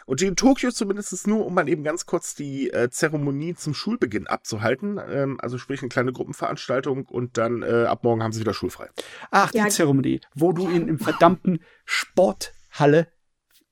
Und 0.06 0.20
die 0.20 0.26
in 0.26 0.36
Tokio 0.36 0.70
zumindest 0.70 1.26
nur, 1.26 1.44
um 1.44 1.54
mal 1.54 1.68
eben 1.68 1.82
ganz 1.82 2.06
kurz 2.06 2.36
die 2.36 2.70
äh, 2.70 2.88
Zeremonie 2.88 3.56
zum 3.56 3.74
Schulbeginn 3.74 4.28
abzuhalten. 4.28 5.00
Ähm, 5.10 5.40
also 5.40 5.58
sprich 5.58 5.82
eine 5.82 5.88
kleine 5.88 6.12
Gruppenveranstaltung 6.12 7.06
und 7.06 7.36
dann 7.36 7.64
äh, 7.64 7.86
ab 7.86 8.04
morgen 8.04 8.22
haben 8.22 8.30
sie 8.32 8.38
wieder 8.38 8.54
schulfrei. 8.54 8.88
Ach, 9.32 9.50
die 9.50 9.58
Ja. 9.58 9.68
Zeremonie, 9.68 10.20
wo 10.36 10.52
du 10.52 10.68
in 10.68 10.86
im 10.86 11.00
verdammten 11.00 11.64
Sporthalle 11.84 13.08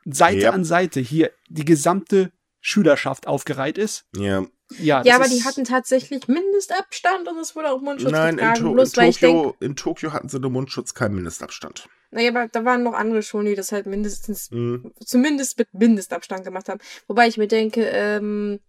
Seite 0.05 0.41
Ja. 0.41 0.51
an 0.51 0.65
Seite 0.65 0.99
hier 0.99 1.31
die 1.49 1.65
gesamte 1.65 2.33
Schülerschaft 2.67 3.27
aufgereiht 3.27 3.77
ist. 3.77 4.07
Ja. 4.17 4.47
Ja, 4.79 5.03
Ja, 5.05 5.17
aber 5.17 5.29
die 5.29 5.45
hatten 5.45 5.65
tatsächlich 5.65 6.27
Mindestabstand 6.29 7.29
und 7.29 7.37
es 7.39 7.55
wurde 7.55 7.71
auch 7.71 7.83
Mundschutz 7.83 8.11
Nein, 8.11 8.31
in, 8.31 8.37
getragen. 8.39 8.61
to 8.61 8.69
in, 8.69 8.73
bloß 8.75 8.97
weil 8.97 9.11
ich 9.11 9.19
denke, 9.19 9.43
Tokio, 9.43 9.57
in 9.61 9.77
Tokio 9.77 10.13
hatten 10.15 10.29
sie 10.31 10.41
nur 10.41 10.51
Mundschutz, 10.51 10.95
keinen 10.95 11.15
Mindestabstand. 11.17 11.87
naja, 12.11 12.31
aber 12.31 12.49
da 12.49 12.65
waren 12.65 12.83
noch 12.83 12.95
andere 12.95 13.23
Schulen, 13.23 13.45
die 13.47 13.55
das 13.55 13.71
halt 13.71 13.85
mindestens, 13.85 14.51
Mhm. 14.51 14.93
zumindest 15.05 15.59
mit 15.59 15.73
Mindestabstand 15.75 16.45
gemacht 16.45 16.71
haben. 16.71 16.81
Wobei 17.07 17.29
ich 17.29 17.37
mir 17.37 17.49
denke, 17.49 17.85
ähm, 17.85 18.61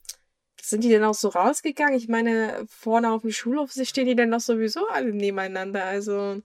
sind 0.61 0.83
die 0.83 0.89
denn 0.89 1.03
auch 1.05 1.13
so 1.15 1.29
rausgegangen? 1.29 1.95
Ich 1.95 2.09
meine, 2.09 2.65
vorne 2.67 3.11
auf 3.11 3.21
dem 3.21 3.31
Schulhof 3.31 3.71
stehen 3.71 4.07
die 4.07 4.15
denn 4.15 4.31
doch 4.31 4.41
sowieso 4.41 4.87
alle 4.89 5.13
nebeneinander. 5.13 5.85
Also, 5.85 6.41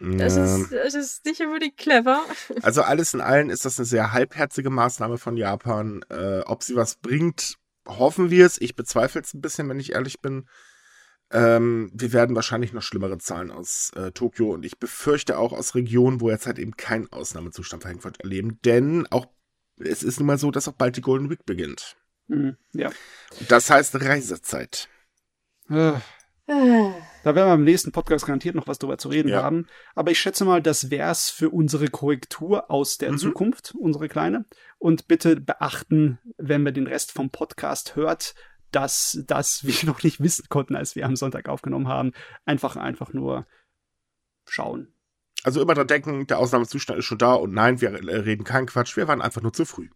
das, 0.00 0.36
Ja. 0.36 0.56
ist, 0.56 0.72
das 0.72 0.94
ist 0.94 1.24
nicht 1.24 1.40
unbedingt 1.40 1.76
clever. 1.76 2.22
Also 2.62 2.82
alles 2.82 3.14
in 3.14 3.20
allem 3.20 3.50
ist 3.50 3.64
das 3.64 3.78
eine 3.78 3.86
sehr 3.86 4.12
halbherzige 4.12 4.70
Maßnahme 4.70 5.18
von 5.18 5.36
Japan. 5.36 6.02
Äh, 6.10 6.40
ob 6.46 6.62
sie 6.62 6.74
was 6.76 6.96
bringt, 6.96 7.56
hoffen 7.86 8.30
wir 8.30 8.46
es. 8.46 8.60
Ich 8.60 8.74
bezweifle 8.76 9.20
es 9.20 9.34
ein 9.34 9.40
bisschen, 9.40 9.68
wenn 9.68 9.78
ich 9.80 9.92
ehrlich 9.92 10.20
bin. 10.20 10.48
Ähm, 11.32 11.90
wir 11.94 12.12
werden 12.12 12.34
wahrscheinlich 12.34 12.72
noch 12.72 12.82
schlimmere 12.82 13.18
Zahlen 13.18 13.52
aus 13.52 13.92
äh, 13.94 14.10
Tokio 14.10 14.52
und 14.52 14.64
ich 14.64 14.78
befürchte 14.78 15.38
auch 15.38 15.52
aus 15.52 15.76
Regionen, 15.76 16.20
wo 16.20 16.28
jetzt 16.28 16.46
halt 16.46 16.58
eben 16.58 16.76
kein 16.76 17.10
Ausnahmezustand 17.12 17.82
verhängt 17.82 18.02
wird, 18.02 18.20
erleben. 18.20 18.58
Denn 18.64 19.06
auch 19.10 19.26
es 19.78 20.02
ist 20.02 20.18
nun 20.18 20.26
mal 20.26 20.38
so, 20.38 20.50
dass 20.50 20.66
auch 20.66 20.72
bald 20.72 20.96
die 20.96 21.00
Golden 21.02 21.30
Week 21.30 21.46
beginnt. 21.46 21.96
Hm, 22.28 22.56
ja. 22.72 22.90
Das 23.48 23.70
heißt 23.70 23.94
Reisezeit. 24.00 24.88
Da 27.22 27.34
werden 27.34 27.48
wir 27.48 27.54
im 27.54 27.64
nächsten 27.64 27.92
Podcast 27.92 28.26
garantiert 28.26 28.54
noch 28.56 28.66
was 28.66 28.78
drüber 28.78 28.98
zu 28.98 29.08
reden 29.08 29.28
Ja. 29.28 29.42
haben. 29.42 29.66
Aber 29.94 30.10
ich 30.10 30.18
schätze 30.18 30.44
mal, 30.44 30.60
das 30.60 30.90
wär's 30.90 31.30
für 31.30 31.50
unsere 31.50 31.86
Korrektur 31.88 32.70
aus 32.70 32.98
der 32.98 33.12
Mhm. 33.12 33.18
Zukunft, 33.18 33.74
unsere 33.78 34.08
kleine. 34.08 34.46
Und 34.78 35.06
bitte 35.06 35.36
beachten, 35.40 36.18
wenn 36.38 36.64
wir 36.64 36.72
den 36.72 36.86
Rest 36.88 37.12
vom 37.12 37.30
Podcast 37.30 37.94
hört, 37.94 38.34
dass 38.72 39.22
das 39.26 39.64
wir 39.64 39.74
noch 39.88 40.02
nicht 40.02 40.20
wissen 40.20 40.46
konnten, 40.48 40.74
als 40.74 40.96
wir 40.96 41.06
am 41.06 41.14
Sonntag 41.16 41.48
aufgenommen 41.48 41.88
haben. 41.88 42.12
Einfach, 42.46 42.76
einfach 42.76 43.12
nur 43.12 43.46
schauen. 44.48 44.92
Also 45.44 45.62
immer 45.62 45.74
dran 45.74 45.86
denken, 45.86 46.26
der 46.26 46.38
Ausnahmezustand 46.38 46.98
ist 46.98 47.04
schon 47.04 47.18
da 47.18 47.34
und 47.34 47.52
nein, 47.52 47.80
wir 47.80 47.92
reden 47.92 48.44
keinen 48.44 48.66
Quatsch, 48.66 48.96
wir 48.96 49.06
waren 49.08 49.22
einfach 49.22 49.40
nur 49.40 49.52
zu 49.52 49.64
früh. 49.64 49.88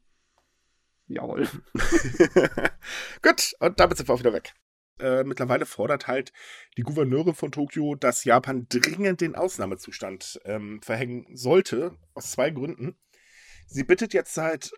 Jawohl. 1.09 1.49
Gut, 3.23 3.55
und 3.61 3.79
damit 3.81 3.97
sind 3.99 4.09
wir 4.09 4.15
auch 4.15 4.21
wieder 4.21 4.33
weg. 4.33 4.55
Äh, 5.01 5.25
mittlerweile 5.25 5.67
fordert 5.67 6.07
halt 6.07 6.33
die 6.77 6.83
Gouverneurin 6.83 7.35
von 7.35 7.51
Tokio, 7.51 7.97
dass 7.97 8.25
Japan 8.25 8.67
dringend 8.69 9.21
den 9.21 9.35
Ausnahmezustand 9.35 10.41
ähm, 10.45 10.81
verhängen 10.83 11.27
sollte, 11.37 11.97
aus 12.15 12.31
zwei 12.31 12.51
Gründen. 12.51 12.97
Sie 13.67 13.83
bittet 13.83 14.15
jetzt 14.15 14.35
seit 14.35 14.73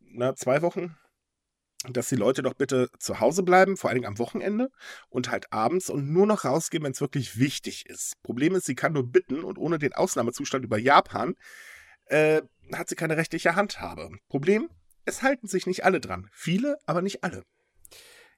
na, 0.00 0.34
zwei 0.34 0.62
Wochen, 0.62 0.96
dass 1.90 2.08
die 2.08 2.16
Leute 2.16 2.42
doch 2.42 2.54
bitte 2.54 2.88
zu 2.98 3.20
Hause 3.20 3.42
bleiben, 3.42 3.76
vor 3.76 3.90
allen 3.90 3.96
Dingen 3.96 4.12
am 4.12 4.18
Wochenende 4.18 4.70
und 5.08 5.30
halt 5.30 5.52
abends 5.52 5.90
und 5.90 6.12
nur 6.12 6.26
noch 6.26 6.44
rausgehen, 6.44 6.82
wenn 6.82 6.92
es 6.92 7.00
wirklich 7.00 7.38
wichtig 7.38 7.86
ist. 7.86 8.20
Problem 8.22 8.54
ist, 8.54 8.66
sie 8.66 8.74
kann 8.74 8.92
nur 8.92 9.10
bitten 9.10 9.44
und 9.44 9.58
ohne 9.58 9.78
den 9.78 9.92
Ausnahmezustand 9.92 10.64
über 10.64 10.78
Japan 10.78 11.34
äh, 12.06 12.42
hat 12.72 12.88
sie 12.88 12.94
keine 12.94 13.16
rechtliche 13.16 13.56
Handhabe. 13.56 14.10
Problem, 14.28 14.70
es 15.04 15.22
halten 15.22 15.48
sich 15.48 15.66
nicht 15.66 15.84
alle 15.84 16.00
dran. 16.00 16.28
Viele, 16.32 16.78
aber 16.86 17.02
nicht 17.02 17.24
alle. 17.24 17.44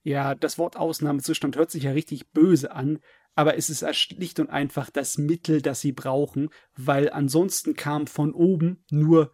Ja, 0.05 0.35
das 0.35 0.59
Wort 0.59 0.77
Ausnahmezustand 0.77 1.57
hört 1.57 1.71
sich 1.71 1.85
ja 1.85 1.93
richtig 1.93 2.31
böse 2.31 2.73
an, 2.73 3.01
aber 3.35 3.57
es 3.57 3.71
ist 3.71 3.85
schlicht 3.97 4.39
und 4.39 4.51
einfach 4.51 4.91
das 4.91 5.19
Mittel, 5.19 5.63
das 5.63 5.81
sie 5.81 5.93
brauchen, 5.93 6.51
weil 6.77 7.11
ansonsten 7.11 7.75
kam 7.75 8.07
von 8.07 8.33
oben 8.33 8.85
nur 8.91 9.33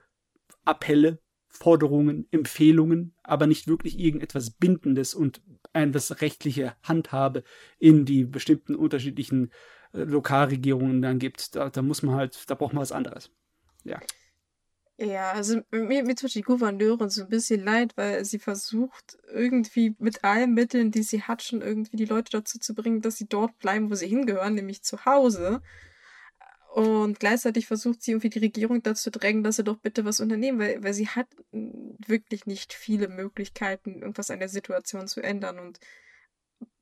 Appelle, 0.65 1.19
Forderungen, 1.49 2.29
Empfehlungen, 2.31 3.15
aber 3.25 3.49
nicht 3.49 3.67
wirklich 3.67 3.99
irgendetwas 3.99 4.53
Bindendes 4.53 5.12
und 5.12 5.43
etwas 5.73 6.21
rechtliche 6.21 6.77
Handhabe 6.85 7.43
in 7.79 8.05
die 8.05 8.25
bestimmten 8.25 8.77
unterschiedlichen 8.77 9.50
äh, 9.93 10.05
Lokalregierungen 10.05 11.03
dann 11.03 11.19
gibt. 11.19 11.57
Da, 11.57 11.69
da 11.69 11.83
muss 11.83 12.03
man 12.03 12.15
halt, 12.15 12.49
da 12.49 12.55
braucht 12.55 12.73
man 12.73 12.83
was 12.83 12.93
anderes. 12.93 13.33
Ja. 13.83 14.00
Ja, 15.02 15.33
also 15.33 15.62
mir, 15.71 16.04
mir 16.04 16.14
tut 16.14 16.35
die 16.35 16.42
Gouverneurin 16.42 17.09
so 17.09 17.23
ein 17.23 17.30
bisschen 17.30 17.64
leid, 17.64 17.97
weil 17.97 18.23
sie 18.26 18.38
versucht 18.38 19.16
irgendwie 19.33 19.95
mit 19.99 20.25
allen 20.25 20.52
Mitteln, 20.52 20.90
die 20.90 21.02
sie 21.02 21.23
hat, 21.23 21.42
schon 21.42 21.62
irgendwie 21.62 21.97
die 21.97 22.04
Leute 22.04 22.30
dazu 22.33 22.59
zu 22.59 22.75
bringen, 22.75 23.00
dass 23.00 23.16
sie 23.16 23.26
dort 23.26 23.59
bleiben, 23.61 23.90
wo 23.90 23.95
sie 23.95 24.09
hingehören, 24.09 24.54
nämlich 24.54 24.83
zu 24.83 25.07
Hause. 25.07 25.62
Und 26.75 27.19
gleichzeitig 27.19 27.66
versucht 27.66 28.02
sie 28.02 28.11
irgendwie 28.11 28.28
die 28.28 28.40
Regierung 28.40 28.83
dazu 28.83 29.11
drängen, 29.11 29.42
dass 29.42 29.57
sie 29.57 29.64
doch 29.64 29.78
bitte 29.78 30.04
was 30.04 30.21
unternehmen, 30.21 30.59
weil, 30.59 30.85
weil 30.85 30.92
sie 30.92 31.09
hat 31.09 31.28
wirklich 31.50 32.45
nicht 32.45 32.75
viele 32.75 33.09
Möglichkeiten, 33.09 34.00
irgendwas 34.02 34.30
an 34.30 34.38
der 34.38 34.50
Situation 34.50 35.09
zu 35.09 35.23
ändern. 35.23 35.59
Und 35.59 35.80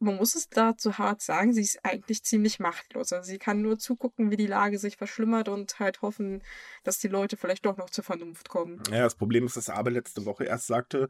man 0.01 0.17
muss 0.17 0.35
es 0.35 0.49
dazu 0.49 0.99
hart 0.99 1.23
sagen, 1.23 1.53
sie 1.53 1.63
ist 1.63 1.81
eigentlich 1.85 2.23
ziemlich 2.25 2.61
machtlos. 2.61 3.13
Also 3.13 3.29
sie 3.29 3.39
kann 3.39 3.63
nur 3.63 3.79
zugucken, 3.79 4.31
wie 4.31 4.37
die 4.37 4.47
Lage 4.47 4.79
sich 4.79 4.97
verschlimmert 4.97 5.49
und 5.49 5.79
halt 5.79 6.03
hoffen, 6.03 6.43
dass 6.85 6.99
die 6.99 7.09
Leute 7.09 7.37
vielleicht 7.37 7.67
doch 7.67 7.77
noch 7.77 7.91
zur 7.91 8.05
Vernunft 8.05 8.49
kommen. 8.49 8.83
Ja, 8.91 9.03
das 9.03 9.17
Problem 9.17 9.47
ist, 9.47 9.57
dass 9.57 9.71
Abe 9.71 9.91
letzte 9.91 10.25
Woche 10.25 10.45
erst 10.45 10.67
sagte, 10.67 11.09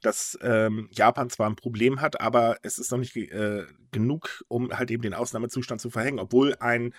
dass 0.00 0.38
ähm, 0.42 0.88
Japan 0.92 1.30
zwar 1.30 1.48
ein 1.48 1.56
Problem 1.56 2.00
hat, 2.00 2.20
aber 2.20 2.58
es 2.62 2.78
ist 2.78 2.90
noch 2.90 2.98
nicht 2.98 3.16
äh, 3.16 3.66
genug, 3.90 4.44
um 4.48 4.70
halt 4.76 4.90
eben 4.90 5.02
den 5.02 5.14
Ausnahmezustand 5.14 5.80
zu 5.80 5.90
verhängen, 5.90 6.18
obwohl 6.18 6.56
ein 6.56 6.92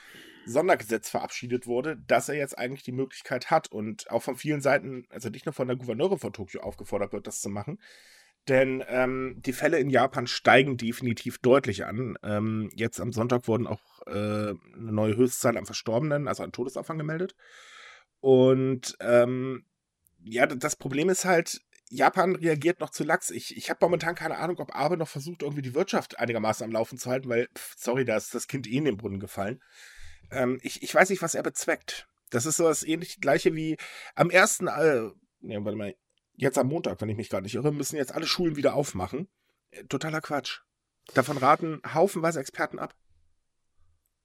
Sondergesetz 0.45 1.09
verabschiedet 1.09 1.67
wurde, 1.67 1.97
dass 2.07 2.29
er 2.29 2.35
jetzt 2.35 2.57
eigentlich 2.57 2.83
die 2.83 2.91
Möglichkeit 2.91 3.49
hat 3.51 3.71
und 3.71 4.09
auch 4.11 4.21
von 4.21 4.35
vielen 4.35 4.61
Seiten, 4.61 5.05
also 5.09 5.29
nicht 5.29 5.45
nur 5.45 5.53
von 5.53 5.67
der 5.67 5.75
Gouverneurin 5.77 6.19
von 6.19 6.33
Tokio 6.33 6.61
aufgefordert 6.61 7.13
wird, 7.13 7.27
das 7.27 7.41
zu 7.41 7.49
machen. 7.49 7.79
Denn 8.47 8.83
ähm, 8.87 9.41
die 9.43 9.53
Fälle 9.53 9.79
in 9.79 9.89
Japan 9.89 10.27
steigen 10.27 10.77
definitiv 10.77 11.39
deutlich 11.39 11.85
an. 11.85 12.17
Ähm, 12.23 12.69
jetzt 12.75 12.99
am 12.99 13.11
Sonntag 13.11 13.47
wurden 13.47 13.65
auch 13.65 13.81
äh, 14.05 14.11
eine 14.11 14.91
neue 14.91 15.17
Höchstzahl 15.17 15.57
an 15.57 15.65
Verstorbenen, 15.65 16.27
also 16.27 16.43
an 16.43 16.51
Todesopfern 16.51 16.97
gemeldet. 16.97 17.35
Und 18.19 18.95
ähm, 18.99 19.65
ja, 20.23 20.45
das 20.45 20.75
Problem 20.75 21.09
ist 21.09 21.25
halt, 21.25 21.61
Japan 21.89 22.35
reagiert 22.35 22.79
noch 22.79 22.89
zu 22.89 23.03
lax. 23.03 23.29
Ich, 23.29 23.55
ich 23.55 23.69
habe 23.69 23.79
momentan 23.81 24.15
keine 24.15 24.37
Ahnung, 24.37 24.59
ob 24.59 24.75
Abe 24.75 24.97
noch 24.97 25.07
versucht, 25.07 25.41
irgendwie 25.41 25.61
die 25.61 25.75
Wirtschaft 25.75 26.19
einigermaßen 26.19 26.63
am 26.63 26.71
Laufen 26.71 26.97
zu 26.97 27.09
halten, 27.09 27.29
weil, 27.29 27.47
pff, 27.55 27.75
sorry, 27.77 28.05
da 28.05 28.17
ist 28.17 28.33
das 28.33 28.47
Kind 28.47 28.67
eh 28.67 28.77
in 28.77 28.85
den 28.85 28.97
Brunnen 28.97 29.19
gefallen. 29.19 29.61
Ähm, 30.31 30.59
ich, 30.61 30.83
ich 30.83 30.93
weiß 30.93 31.09
nicht, 31.09 31.21
was 31.21 31.35
er 31.35 31.43
bezweckt. 31.43 32.07
Das 32.31 32.45
ist 32.45 32.57
so 32.57 32.63
das 32.63 32.83
ähnliche 32.83 33.19
gleiche 33.19 33.55
wie 33.55 33.77
am 34.15 34.29
ersten, 34.29 34.67
äh, 34.67 35.09
ja, 35.41 35.63
warte 35.63 35.77
mal, 35.77 35.95
jetzt 36.35 36.57
am 36.57 36.67
Montag, 36.67 37.01
wenn 37.01 37.09
ich 37.09 37.17
mich 37.17 37.29
gerade 37.29 37.43
nicht 37.43 37.55
irre, 37.55 37.71
müssen 37.71 37.97
jetzt 37.97 38.13
alle 38.13 38.27
Schulen 38.27 38.55
wieder 38.55 38.75
aufmachen. 38.75 39.27
Äh, 39.71 39.83
totaler 39.85 40.21
Quatsch. 40.21 40.61
Davon 41.13 41.37
raten 41.37 41.81
haufenweise 41.93 42.39
Experten 42.39 42.79
ab. 42.79 42.95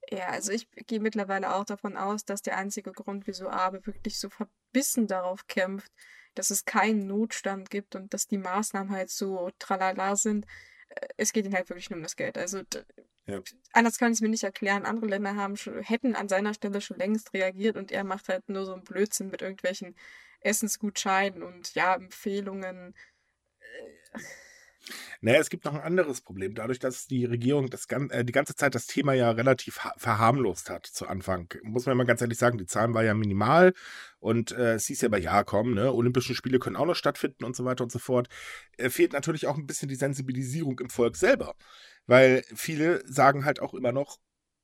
Ja, 0.09 0.27
also 0.27 0.51
ich 0.51 0.67
gehe 0.87 0.99
mittlerweile 0.99 1.53
auch 1.55 1.63
davon 1.63 1.95
aus, 1.95 2.25
dass 2.25 2.41
der 2.41 2.57
einzige 2.57 2.91
Grund, 2.91 3.27
wieso 3.27 3.49
Abe 3.49 3.85
wirklich 3.85 4.19
so 4.19 4.29
verbissen 4.29 5.07
darauf 5.07 5.47
kämpft, 5.47 5.91
dass 6.35 6.49
es 6.49 6.65
keinen 6.65 7.07
Notstand 7.07 7.69
gibt 7.69 7.95
und 7.95 8.13
dass 8.13 8.27
die 8.27 8.37
Maßnahmen 8.37 8.91
halt 8.91 9.09
so 9.09 9.51
tralala 9.59 10.15
sind, 10.15 10.45
äh, 10.89 11.07
es 11.17 11.31
geht 11.33 11.45
ihm 11.45 11.53
halt 11.53 11.69
wirklich 11.69 11.89
nur 11.89 11.97
um 11.97 12.03
das 12.03 12.15
Geld. 12.15 12.37
Also 12.37 12.61
Ja. 13.25 13.41
anders 13.73 13.97
kann 13.97 14.11
ich 14.11 14.17
es 14.17 14.21
mir 14.21 14.29
nicht 14.29 14.43
erklären. 14.43 14.85
Andere 14.85 15.07
Länder 15.07 15.35
haben 15.35 15.55
schon, 15.55 15.81
hätten 15.81 16.15
an 16.15 16.27
seiner 16.27 16.53
Stelle 16.53 16.81
schon 16.81 16.97
längst 16.97 17.33
reagiert 17.33 17.77
und 17.77 17.91
er 17.91 18.03
macht 18.03 18.27
halt 18.29 18.49
nur 18.49 18.65
so 18.65 18.73
einen 18.73 18.83
Blödsinn 18.83 19.29
mit 19.29 19.41
irgendwelchen 19.41 19.95
Essensgutscheinen 20.41 21.43
und 21.43 21.73
ja, 21.75 21.95
Empfehlungen. 21.95 22.93
Äh, 23.59 24.19
Naja, 25.21 25.39
es 25.39 25.49
gibt 25.49 25.65
noch 25.65 25.75
ein 25.75 25.81
anderes 25.81 26.21
Problem. 26.21 26.55
Dadurch, 26.55 26.79
dass 26.79 27.05
die 27.05 27.25
Regierung 27.25 27.69
das 27.69 27.85
äh, 27.85 28.25
die 28.25 28.31
ganze 28.31 28.55
Zeit 28.55 28.73
das 28.75 28.87
Thema 28.87 29.13
ja 29.13 29.31
relativ 29.31 29.79
verharmlost 29.97 30.69
hat 30.69 30.87
zu 30.87 31.07
Anfang, 31.07 31.53
muss 31.63 31.85
man 31.85 31.97
mal 31.97 32.05
ganz 32.05 32.21
ehrlich 32.21 32.39
sagen, 32.39 32.57
die 32.57 32.65
Zahlen 32.65 32.93
waren 32.93 33.05
ja 33.05 33.13
minimal 33.13 33.73
und 34.19 34.51
äh, 34.51 34.73
es 34.73 34.87
hieß 34.87 35.01
ja 35.01 35.09
aber, 35.09 35.19
ja, 35.19 35.43
komm, 35.43 35.75
ne, 35.75 35.93
Olympische 35.93 36.35
Spiele 36.35 36.59
können 36.59 36.75
auch 36.75 36.85
noch 36.85 36.95
stattfinden 36.95 37.45
und 37.45 37.55
so 37.55 37.65
weiter 37.65 37.83
und 37.83 37.91
so 37.91 37.99
fort. 37.99 38.29
Äh, 38.77 38.89
fehlt 38.89 39.13
natürlich 39.13 39.47
auch 39.47 39.57
ein 39.57 39.67
bisschen 39.67 39.89
die 39.89 39.95
Sensibilisierung 39.95 40.79
im 40.79 40.89
Volk 40.89 41.15
selber. 41.15 41.55
Weil 42.07 42.43
viele 42.55 43.03
sagen 43.07 43.45
halt 43.45 43.59
auch 43.59 43.73
immer 43.73 43.91
noch, 43.91 44.17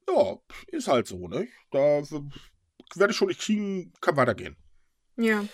ja, 0.10 0.38
ist 0.67 0.88
halt 0.88 1.07
so, 1.07 1.27
ne? 1.27 1.48
Da 1.72 2.01
werde 2.96 3.12
ich 3.12 3.17
schon 3.17 3.27
nicht 3.27 3.41
kriegen, 3.41 3.93
kann 4.01 4.17
weitergehen. 4.17 4.57
Ja. 5.17 5.45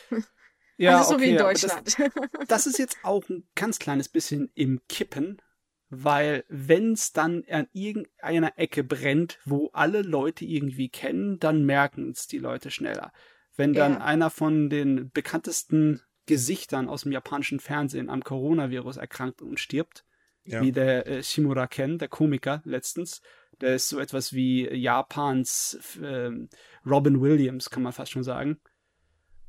Ja, 0.78 0.98
also 0.98 1.10
so 1.12 1.16
okay, 1.16 1.26
wie 1.26 1.30
in 1.30 1.38
Deutschland. 1.38 1.86
Das, 1.86 1.96
das 2.48 2.68
ist 2.68 2.80
jetzt 2.80 2.98
auch 3.04 3.28
ein 3.30 3.48
ganz 3.56 3.80
kleines 3.80 4.10
bisschen 4.10 4.52
im 4.56 4.82
Kippen, 4.90 5.42
weil 5.90 6.44
wenn 6.50 6.94
es 6.94 7.14
dann 7.14 7.44
an 7.50 7.68
irgendeiner 7.74 8.58
Ecke 8.58 8.84
brennt, 8.84 9.40
wo 9.46 9.70
alle 9.74 10.02
Leute 10.02 10.46
irgendwie 10.46 10.90
kennen, 10.90 11.40
dann 11.40 11.64
merken 11.66 12.10
es 12.12 12.28
die 12.28 12.40
Leute 12.40 12.72
schneller. 12.72 13.12
Wenn 13.56 13.74
dann 13.74 13.94
Ja. 13.94 14.04
einer 14.04 14.30
von 14.32 14.70
den 14.70 15.12
bekanntesten 15.12 16.02
Gesichtern 16.26 16.90
aus 16.90 17.04
dem 17.04 17.12
japanischen 17.12 17.60
Fernsehen 17.60 18.10
am 18.10 18.24
Coronavirus 18.24 18.98
erkrankt 18.98 19.42
und 19.44 19.60
stirbt, 19.60 20.06
Ja. 20.46 20.62
wie 20.62 20.72
der 20.72 21.06
äh, 21.06 21.24
Shimura 21.24 21.68
Ken, 21.68 22.00
der 22.00 22.08
Komiker 22.08 22.62
letztens, 22.66 23.22
der 23.62 23.76
ist 23.76 23.90
so 23.90 24.00
etwas 24.00 24.34
wie 24.34 24.68
Japans 24.74 25.78
ähm, 26.02 26.50
Robin 26.84 27.22
Williams, 27.22 27.70
kann 27.70 27.84
man 27.84 27.94
fast 27.94 28.12
schon 28.12 28.24
sagen. 28.24 28.60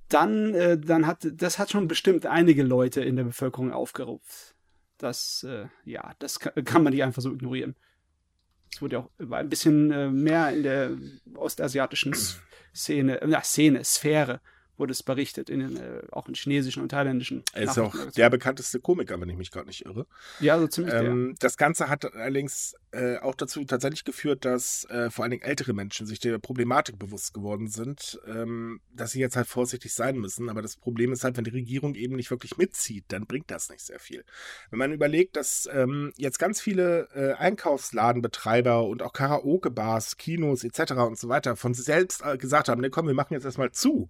Dann, 0.08 0.54
äh, 0.54 0.78
dann 0.78 1.06
hat 1.06 1.26
das 1.32 1.58
hat 1.58 1.70
schon 1.70 1.88
bestimmt 1.88 2.26
einige 2.26 2.62
Leute 2.62 3.02
in 3.02 3.16
der 3.16 3.25
Bevölkerung 3.25 3.73
aufgerupft. 3.73 4.54
Das, 4.99 5.44
äh, 5.49 5.66
ja, 5.84 6.14
das 6.18 6.40
kann, 6.40 6.64
kann 6.64 6.82
man 6.82 6.92
nicht 6.92 7.02
einfach 7.02 7.23
so 7.23 7.32
ignorieren. 7.32 7.75
Es 8.73 8.82
wurde 8.82 8.96
ja 8.96 9.02
auch 9.02 9.30
ein 9.32 9.49
bisschen 9.49 9.90
äh, 9.92 10.11
mehr 10.11 10.50
in 10.50 10.62
der 10.62 10.90
ostasiatischen 11.34 12.14
Szene, 12.75 13.20
äh, 13.20 13.42
Szene, 13.42 13.84
Sphäre 13.84 14.40
wurde 14.76 14.93
es 14.93 15.02
berichtet, 15.02 15.50
in 15.50 15.61
den, 15.61 15.76
äh, 15.76 16.02
auch 16.11 16.28
in 16.28 16.35
chinesischen 16.35 16.83
und 16.83 16.88
thailändischen. 16.88 17.43
Er 17.52 17.64
ist 17.64 17.78
auch 17.78 17.95
der 18.12 18.31
bekannteste 18.31 18.81
Komiker, 18.81 19.21
wenn 19.21 19.28
ich 19.28 19.37
mich 19.37 19.50
gerade 19.50 19.66
nicht 19.66 19.85
irre. 19.85 20.07
Ja, 20.40 20.59
so 20.59 20.66
ziemlich 20.66 20.93
der. 20.93 21.04
Ähm, 21.04 21.35
das 21.38 21.57
Ganze 21.57 21.88
hat 21.88 22.12
allerdings 22.12 22.75
äh, 22.90 23.19
auch 23.19 23.35
dazu 23.35 23.64
tatsächlich 23.64 24.04
geführt, 24.04 24.45
dass 24.45 24.85
äh, 24.90 25.11
vor 25.11 25.25
allen 25.25 25.31
Dingen 25.31 25.43
ältere 25.43 25.73
Menschen 25.73 26.07
sich 26.07 26.19
der 26.19 26.38
Problematik 26.38 26.99
bewusst 26.99 27.35
geworden 27.35 27.69
sind, 27.69 28.21
ähm, 28.26 28.81
dass 28.93 29.12
sie 29.12 29.21
jetzt 29.21 29.37
halt 29.37 29.47
vorsichtig 29.47 29.93
sein 29.95 30.16
müssen. 30.16 30.49
Aber 30.49 30.62
das 30.62 30.76
Problem 30.76 31.12
ist 31.12 31.25
halt, 31.25 31.37
wenn 31.37 31.45
die 31.45 31.50
Regierung 31.50 31.95
eben 31.95 32.16
nicht 32.16 32.31
wirklich 32.31 32.57
mitzieht, 32.57 33.04
dann 33.09 33.26
bringt 33.26 33.50
das 33.50 33.71
nicht 33.71 33.83
sehr 33.83 33.99
viel. 33.99 34.25
Wenn 34.71 34.78
man 34.78 34.93
überlegt, 34.93 35.37
dass 35.37 35.69
ähm, 35.73 36.12
jetzt 36.16 36.38
ganz 36.38 36.61
viele 36.61 37.09
äh, 37.14 37.35
Einkaufsladenbetreiber 37.35 38.85
und 38.85 39.02
auch 39.02 39.12
Karaoke-Bars, 39.12 40.16
Kinos 40.16 40.64
etc. 40.64 40.93
und 40.93 41.19
so 41.19 41.28
weiter 41.28 41.57
von 41.57 41.75
sich 41.75 41.85
selbst 41.85 42.23
äh, 42.25 42.37
gesagt 42.38 42.69
haben, 42.69 42.81
ne 42.81 42.90
komm, 42.90 43.07
wir 43.07 43.14
machen 43.14 43.35
jetzt 43.35 43.45
erstmal 43.45 43.73
zu. 43.73 44.09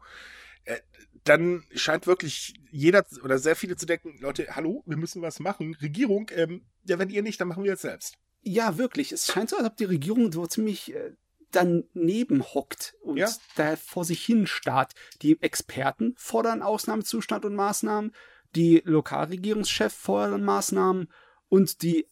Äh, 0.65 0.81
dann 1.25 1.65
scheint 1.75 2.07
wirklich 2.07 2.55
jeder 2.71 3.05
oder 3.23 3.39
sehr 3.39 3.57
viele 3.57 3.77
zu 3.77 3.87
denken, 3.87 4.19
Leute, 4.21 4.47
hallo, 4.57 4.83
wir 4.87 4.97
müssen 4.99 5.23
was 5.23 5.41
machen. 5.41 5.75
Regierung, 5.81 6.31
ähm, 6.35 6.67
ja, 6.85 6.99
wenn 6.99 7.09
ihr 7.09 7.23
nicht, 7.23 7.41
dann 7.41 7.49
machen 7.49 7.65
wir 7.65 7.73
es 7.73 7.81
selbst. 7.81 8.17
Ja, 8.43 8.77
wirklich. 8.77 9.11
Es 9.11 9.27
scheint 9.27 9.49
so, 9.49 9.57
als 9.57 9.67
ob 9.67 9.77
die 9.79 9.85
Regierung 9.87 10.31
so 10.33 10.47
ziemlich 10.47 10.95
äh, 10.95 11.13
daneben 11.51 12.43
hockt 12.43 12.95
und 13.01 13.17
Ja. 13.17 13.31
da 13.57 13.77
vor 13.77 14.05
sich 14.05 14.23
hin 14.25 14.47
starrt. 14.47 14.93
Die 15.23 15.41
Experten 15.41 16.15
fordern 16.19 16.61
Ausnahmezustand 16.63 17.45
und 17.47 17.55
Maßnahmen, 17.55 18.13
die 18.55 18.83
Lokalregierungschefs 18.85 19.97
fordern 19.97 20.45
Maßnahmen 20.45 21.11
und 21.49 21.83
die, 21.83 22.07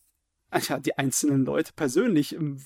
ja, 0.61 0.78
die 0.78 0.97
einzelnen 0.99 1.44
Leute 1.44 1.73
persönlich 1.75 2.35
ähm, 2.35 2.59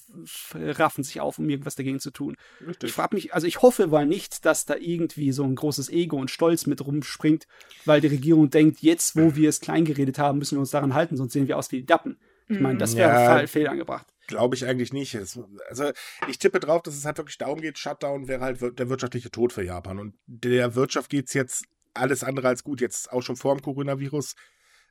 raffen 0.55 1.05
sich 1.05 1.21
auf, 1.21 1.39
um 1.39 1.49
irgendwas 1.49 1.77
dagegen 1.77 2.01
zu 2.01 2.11
tun. 2.11 2.37
Ich 2.83 2.93
frage 2.93 3.15
mich, 3.15 3.33
also 3.35 3.47
ich 3.47 3.63
hoffe 3.63 3.87
mal 3.87 4.07
nicht, 4.07 4.45
dass 4.45 4.65
da 4.65 4.77
irgendwie 4.77 5.33
so 5.33 5.45
ein 5.45 5.55
großes 5.55 5.89
Ego 5.91 6.17
und 6.17 6.31
Stolz 6.31 6.67
mit 6.67 6.85
rumspringt, 6.85 7.47
weil 7.85 8.01
die 8.01 8.09
Regierung 8.09 8.51
denkt, 8.51 8.81
jetzt, 8.81 9.17
wo 9.17 9.35
wir 9.37 9.49
es 9.49 9.61
klein 9.61 9.85
geredet 9.85 10.19
haben, 10.19 10.39
müssen 10.39 10.57
wir 10.57 10.61
uns 10.61 10.71
daran 10.71 10.95
halten, 10.95 11.17
sonst 11.17 11.33
sehen 11.33 11.49
wir 11.49 11.57
aus 11.59 11.71
wie 11.73 11.81
die 11.81 11.87
Dappen. 11.87 12.19
Ich 12.49 12.61
meine, 12.61 12.79
das 12.79 12.97
wäre 12.97 13.11
Ja. 13.11 13.27
fall- 13.27 13.47
fehlangebracht. 13.49 14.07
Glaube 14.29 14.55
ich 14.57 14.65
eigentlich 14.67 14.93
nicht. 14.93 15.15
Es, 15.15 15.39
also 15.69 15.91
ich 16.29 16.39
tippe 16.39 16.59
drauf, 16.61 16.83
dass 16.83 16.95
es 16.97 17.05
halt 17.05 17.19
wirklich 17.19 17.39
darum 17.39 17.61
geht, 17.61 17.79
Shutdown 17.79 18.27
wäre 18.29 18.41
halt 18.41 18.61
der 18.79 18.89
wirtschaftliche 18.89 19.31
Tod 19.31 19.53
für 19.53 19.63
Japan. 19.65 19.99
Und 19.99 20.15
der 20.27 20.75
Wirtschaft 20.75 21.11
geht's 21.11 21.33
jetzt 21.35 21.65
alles 21.95 22.25
andere 22.25 22.49
als 22.49 22.63
gut. 22.65 22.81
Jetzt 22.81 23.13
auch 23.13 23.23
schon 23.23 23.37
vor 23.37 23.55
dem 23.57 23.63
Coronavirus 23.63 24.35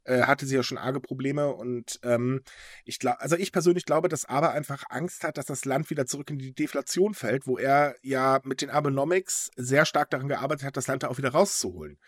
äh, 0.05 0.23
hatte 0.23 0.45
sie 0.45 0.55
ja 0.55 0.63
schon 0.63 0.77
arge 0.77 0.99
Probleme. 0.99 1.53
Und 1.53 1.99
ähm, 2.03 2.41
ich 2.85 2.99
glaube, 2.99 3.19
also 3.21 3.35
ich 3.35 3.51
persönlich 3.51 3.85
glaube, 3.85 4.09
dass 4.09 4.25
Aber 4.25 4.51
einfach 4.51 4.83
Angst 4.89 5.23
hat, 5.23 5.37
dass 5.37 5.45
das 5.45 5.65
Land 5.65 5.89
wieder 5.89 6.05
zurück 6.05 6.29
in 6.29 6.39
die 6.39 6.53
Deflation 6.53 7.13
fällt, 7.13 7.47
wo 7.47 7.57
er 7.57 7.95
ja 8.01 8.39
mit 8.43 8.61
den 8.61 8.69
Abenomics 8.69 9.51
sehr 9.55 9.85
stark 9.85 10.09
daran 10.09 10.27
gearbeitet 10.27 10.65
hat, 10.65 10.77
das 10.77 10.87
Land 10.87 11.03
da 11.03 11.09
auch 11.09 11.17
wieder 11.17 11.31
rauszuholen. 11.31 11.99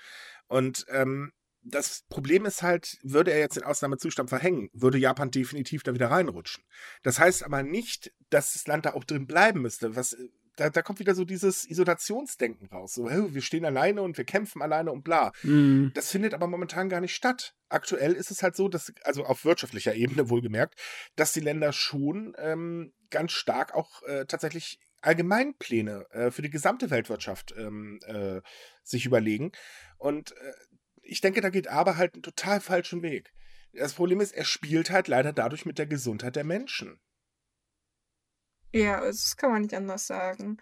Und 0.48 0.86
ähm, 0.90 1.32
das 1.70 2.04
Problem 2.10 2.46
ist 2.46 2.64
halt, 2.64 2.98
würde 3.04 3.32
er 3.32 3.40
jetzt 3.40 3.58
den 3.58 3.64
Ausnahmezustand 3.64 4.30
verhängen, 4.30 4.70
würde 4.74 4.98
Japan 4.98 5.32
definitiv 5.32 5.84
da 5.84 5.94
wieder 5.94 6.10
reinrutschen. 6.10 6.64
Das 7.04 7.20
heißt 7.20 7.44
aber 7.44 7.64
nicht, 7.64 8.14
dass 8.30 8.54
das 8.54 8.68
Land 8.68 8.86
da 8.86 8.94
auch 8.94 9.04
drin 9.04 9.28
bleiben 9.28 9.62
müsste. 9.62 9.96
Was, 9.96 10.16
da, 10.58 10.70
da 10.70 10.82
kommt 10.82 11.00
wieder 11.00 11.16
so 11.16 11.24
dieses 11.24 11.70
Isolationsdenken 11.70 12.68
raus. 12.68 12.94
So, 12.96 13.10
hey, 13.10 13.34
wir 13.34 13.42
stehen 13.42 13.64
alleine 13.64 14.02
und 14.02 14.18
wir 14.18 14.26
kämpfen 14.26 14.62
alleine 14.62 14.92
und 14.92 15.04
bla. 15.04 15.32
Mhm. 15.44 15.92
Das 15.94 16.12
findet 16.12 16.34
aber 16.34 16.48
momentan 16.48 16.90
gar 16.90 17.00
nicht 17.00 17.16
statt. 17.16 17.56
Aktuell 17.70 18.14
ist 18.14 18.32
es 18.32 18.44
halt 18.44 18.56
so, 18.56 18.68
dass, 18.68 18.92
also 19.04 19.24
auf 19.24 19.46
wirtschaftlicher 19.46 19.94
Ebene 19.94 20.30
wohlgemerkt, 20.30 20.80
dass 21.16 21.32
die 21.32 21.40
Länder 21.40 21.72
schon 21.74 22.36
ähm, 22.38 22.92
ganz 23.10 23.32
stark 23.32 23.74
auch 23.74 24.02
äh, 24.04 24.26
tatsächlich 24.26 24.80
Allgemeinpläne 25.02 26.06
äh, 26.10 26.32
für 26.32 26.42
die 26.42 26.50
gesamte 26.50 26.90
Weltwirtschaft 26.90 27.54
ähm, 27.56 28.00
äh, 28.08 28.42
sich 28.84 29.06
überlegen. 29.06 29.52
Und 29.98 30.32
äh, 30.32 30.54
ich 31.04 31.22
denke, 31.22 31.42
da 31.42 31.50
geht 31.50 31.68
aber 31.68 31.98
halt 31.98 32.16
einen 32.16 32.24
total 32.24 32.60
falschen 32.62 33.04
Weg. 33.04 33.32
Das 33.74 33.94
Problem 33.94 34.22
ist, 34.22 34.32
er 34.32 34.44
spielt 34.44 34.90
halt 34.90 35.08
leider 35.08 35.34
dadurch 35.34 35.66
mit 35.66 35.78
der 35.78 35.86
Gesundheit 35.86 36.36
der 36.36 36.44
Menschen. 36.44 37.00
Ja, 38.74 39.02
das 39.02 39.36
kann 39.38 39.52
man 39.52 39.62
nicht 39.62 39.74
anders 39.74 40.08
sagen. 40.08 40.58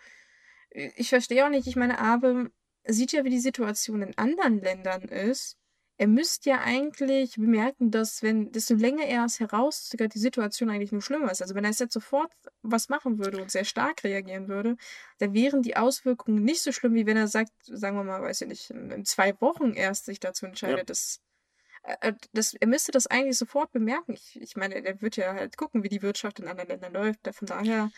Ich 0.70 1.10
verstehe 1.10 1.46
auch 1.46 1.50
nicht, 1.50 1.68
ich 1.68 1.76
meine, 1.76 2.00
Abe 2.00 2.52
sieht 2.86 3.12
ja, 3.14 3.24
wie 3.24 3.30
die 3.30 3.40
Situation 3.40 4.02
in 4.02 4.18
anderen 4.18 4.62
Ländern 4.62 5.04
ist. 5.04 5.58
Er 5.98 6.08
müsste 6.08 6.50
ja 6.50 6.60
eigentlich 6.62 7.36
bemerken, 7.36 7.90
dass 7.90 8.22
wenn, 8.22 8.52
desto 8.52 8.74
länger 8.76 9.06
er 9.06 9.24
es 9.24 9.40
herauszögert, 9.40 10.14
die 10.14 10.20
Situation 10.20 10.70
eigentlich 10.70 10.92
nur 10.92 11.02
schlimmer 11.02 11.32
ist. 11.32 11.42
Also 11.42 11.56
wenn 11.56 11.64
er 11.64 11.72
jetzt 11.72 11.94
sofort 11.94 12.34
was 12.62 12.90
machen 12.90 13.18
würde 13.18 13.42
und 13.42 13.50
sehr 13.50 13.64
stark 13.64 14.04
reagieren 14.04 14.50
würde, 14.50 14.76
dann 15.20 15.34
wären 15.34 15.62
die 15.62 15.78
Auswirkungen 15.78 16.44
nicht 16.44 16.62
so 16.62 16.74
schlimm, 16.74 16.96
wie 16.96 17.06
wenn 17.06 17.16
er 17.16 17.30
sagt, 17.30 17.54
sagen 17.64 17.96
wir 17.96 18.04
mal, 18.04 18.22
weiß 18.22 18.42
ich 18.42 18.48
nicht, 18.50 18.70
in, 18.72 19.06
zwei 19.06 19.40
Wochen 19.40 19.72
erst 19.74 20.06
sich 20.06 20.20
dazu 20.20 20.46
entscheidet, 20.46 20.80
Ja. 20.80 20.84
dass 20.84 21.22
äh, 21.22 21.25
das, 22.34 22.54
er 22.54 22.68
müsste 22.68 22.92
das 22.92 23.08
eigentlich 23.08 23.38
sofort 23.38 23.72
bemerken. 23.72 24.14
Ich, 24.14 24.40
ich 24.42 24.56
meine, 24.56 24.76
er 24.84 25.02
wird 25.02 25.18
ja 25.18 25.34
halt 25.34 25.58
gucken, 25.58 25.84
wie 25.84 25.90
die 25.90 26.02
Wirtschaft 26.02 26.40
in 26.40 26.48
anderen 26.48 26.70
Ländern 26.70 26.94
läuft. 26.94 27.20
Von 27.34 27.48
daher, 27.48 27.92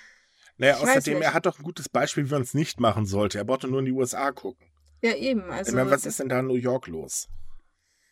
Naja, 0.57 0.77
außerdem, 0.77 1.21
er 1.21 1.33
hat 1.33 1.45
doch 1.45 1.59
ein 1.59 1.63
gutes 1.63 1.89
Beispiel, 1.89 2.25
wie 2.27 2.31
man 2.31 2.41
es 2.41 2.53
nicht 2.53 2.79
machen 2.79 3.05
sollte. 3.05 3.37
Er 3.37 3.45
brauchte 3.45 3.67
nur 3.67 3.79
in 3.79 3.85
die 3.85 3.91
USA 3.91 4.31
gucken. 4.31 4.67
ja 5.01 5.15
eben. 5.15 5.49
Also, 5.49 5.69
ich 5.69 5.75
meine, 5.75 5.91
was 5.91 6.05
ist 6.05 6.19
denn 6.19 6.29
da 6.29 6.39
in 6.39 6.47
New 6.47 6.55
York 6.55 6.87
los? 6.87 7.27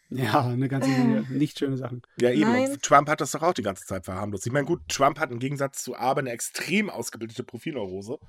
Ja, 0.09 0.45
eine 0.45 0.69
ganze 0.69 0.89
Menge 0.89 1.25
nicht 1.29 1.57
schöne 1.57 1.77
Sachen. 1.77 2.03
Ja, 2.21 2.29
eben. 2.29 2.51
Nein. 2.51 2.71
Und 2.71 2.83
Trump 2.83 3.09
hat 3.09 3.21
das 3.21 3.31
doch 3.31 3.41
auch 3.41 3.53
die 3.53 3.63
ganze 3.63 3.85
Zeit 3.85 4.05
verharmlost. 4.05 4.45
Ich 4.45 4.53
meine, 4.53 4.65
gut, 4.67 4.81
Trump 4.88 5.19
hat 5.19 5.31
im 5.31 5.39
Gegensatz 5.39 5.83
zu 5.83 5.95
Abe 5.95 6.21
eine 6.21 6.29
extrem 6.29 6.89
ausgebildete 6.89 7.43
Profilneurose. 7.43 8.19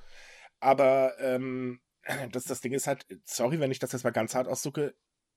Aber 0.58 1.12
ähm, 1.20 1.80
das, 2.32 2.44
das 2.44 2.60
Ding 2.62 2.72
ist 2.72 2.86
halt, 2.86 3.06
sorry, 3.24 3.60
wenn 3.60 3.70
ich 3.70 3.78
das 3.78 3.92
jetzt 3.92 4.04
mal 4.04 4.10
ganz 4.10 4.34
hart 4.34 4.48
ausdrücke, 4.48 4.94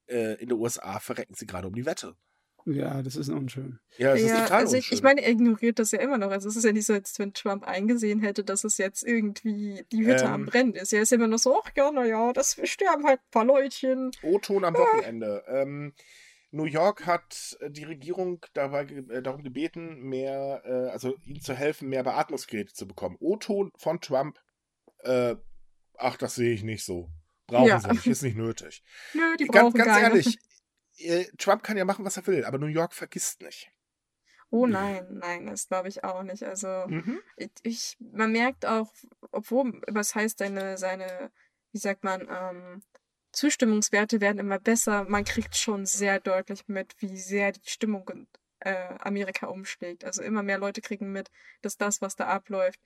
äh, 0.10 0.34
in 0.36 0.50
den 0.50 0.58
USA 0.58 1.00
verrecken 1.00 1.34
sie 1.36 1.46
gerade 1.46 1.68
um 1.68 1.76
die 1.76 1.86
Wette. 1.86 2.16
Ja, 2.66 3.02
das 3.02 3.16
ist 3.16 3.30
unschön. 3.30 3.80
Ja, 3.98 4.12
das 4.12 4.22
ist 4.22 4.30
ja, 4.30 4.44
total 4.44 4.60
also 4.60 4.76
ich, 4.76 4.86
ich 4.86 4.92
unschön. 4.92 5.04
meine, 5.04 5.22
er 5.22 5.32
ignoriert 5.32 5.80
das 5.80 5.92
ja 5.92 6.00
immer 6.00 6.18
noch. 6.18 6.30
Also 6.30 6.50
es 6.50 6.56
ist 6.56 6.66
ja 6.66 6.72
nicht 6.72 6.86
so, 6.86 6.94
als 6.94 7.18
wenn 7.18 7.34
Trump 7.34 7.64
eingesehen 7.64 8.22
hätte, 8.22 8.44
dass 8.44 8.64
es 8.64 8.78
jetzt 8.78 9.04
irgendwie 9.04 9.86
die 9.92 10.06
Hütte 10.06 10.28
am 10.28 10.42
Ähm. 10.42 10.46
Brennen 10.48 10.74
ist. 10.74 10.94
Er 10.94 11.02
ist 11.02 11.14
immer 11.14 11.28
noch 11.28 11.40
so, 11.40 11.62
ach 11.62 11.72
ja, 11.76 11.92
naja, 11.92 12.34
das 12.34 12.60
sterben 12.64 13.06
halt 13.06 13.20
ein 13.22 13.32
paar 13.32 13.46
Leutchen. 13.46 14.12
O-Ton 14.24 14.66
am 14.66 14.74
Wochenende. 14.76 15.44
Ähm, 15.48 15.94
New 16.52 16.66
York 16.66 17.06
hat 17.06 17.58
äh, 17.62 17.70
die 17.70 17.84
Regierung 17.84 18.46
dabei, 18.54 18.84
äh, 18.84 19.22
darum 19.22 19.44
gebeten, 19.44 20.02
mehr, 20.02 20.62
äh, 20.66 20.90
also 20.92 21.16
ihnen 21.26 21.42
zu 21.42 21.54
helfen, 21.54 21.90
mehr 21.90 22.04
Beatmungsgeräte 22.04 22.74
zu 22.74 22.88
bekommen. 22.88 23.18
O-Ton 23.20 23.72
von 23.78 24.02
Trump, 24.02 24.40
äh, 25.04 25.36
ach, 25.98 26.18
das 26.18 26.36
sehe 26.36 26.54
ich 26.54 26.64
nicht 26.64 26.84
so. 26.84 27.10
Brauchen 27.50 27.68
Ja. 27.68 27.80
sie 27.80 27.90
nicht, 27.90 28.06
ist 28.08 28.22
nicht 28.24 28.38
nötig. 28.38 28.84
Nö, 29.14 29.36
die 29.38 29.46
ganz 29.48 29.74
brauchen 29.74 29.78
ganz 29.78 29.92
keine. 29.94 30.04
ehrlich, 30.06 30.38
äh, 30.98 31.26
Trump 31.38 31.64
kann 31.64 31.78
ja 31.78 31.86
machen, 31.86 32.06
was 32.06 32.18
er 32.18 32.28
will, 32.28 32.46
aber 32.46 32.58
New 32.58 32.68
York 32.68 32.94
vergisst 32.94 33.42
nicht. 33.42 33.72
Oh 34.52 34.66
nein, 34.66 35.06
nein, 35.12 35.46
das 35.46 35.68
glaube 35.68 35.90
ich 35.90 36.04
auch 36.04 36.24
nicht. 36.24 36.44
Also 36.44 36.68
Mhm. 36.88 37.20
ich, 37.62 37.98
man 38.00 38.32
merkt 38.32 38.66
auch, 38.66 38.92
obwohl, 39.32 39.80
was 39.88 40.16
heißt 40.16 40.40
seine, 40.40 40.78
seine, 40.78 41.32
wie 41.72 41.78
sagt 41.78 42.04
man, 42.04 42.28
ähm, 42.30 42.82
Zustimmungswerte 43.32 44.22
werden 44.22 44.40
immer 44.40 44.58
besser. 44.60 45.04
Man 45.08 45.24
kriegt 45.24 45.56
schon 45.56 45.86
sehr 45.86 46.20
deutlich 46.20 46.68
mit, 46.68 46.96
wie 47.00 47.16
sehr 47.16 47.52
die 47.52 47.62
Stimmung 47.64 48.10
äh, 48.62 48.74
Amerika 49.00 49.46
umschlägt. 49.48 50.04
Also 50.04 50.24
immer 50.24 50.42
mehr 50.42 50.58
Leute 50.58 50.82
kriegen 50.82 51.12
mit, 51.12 51.30
dass 51.62 51.78
das, 51.78 52.02
was 52.02 52.16
da 52.16 52.26
abläuft, 52.26 52.80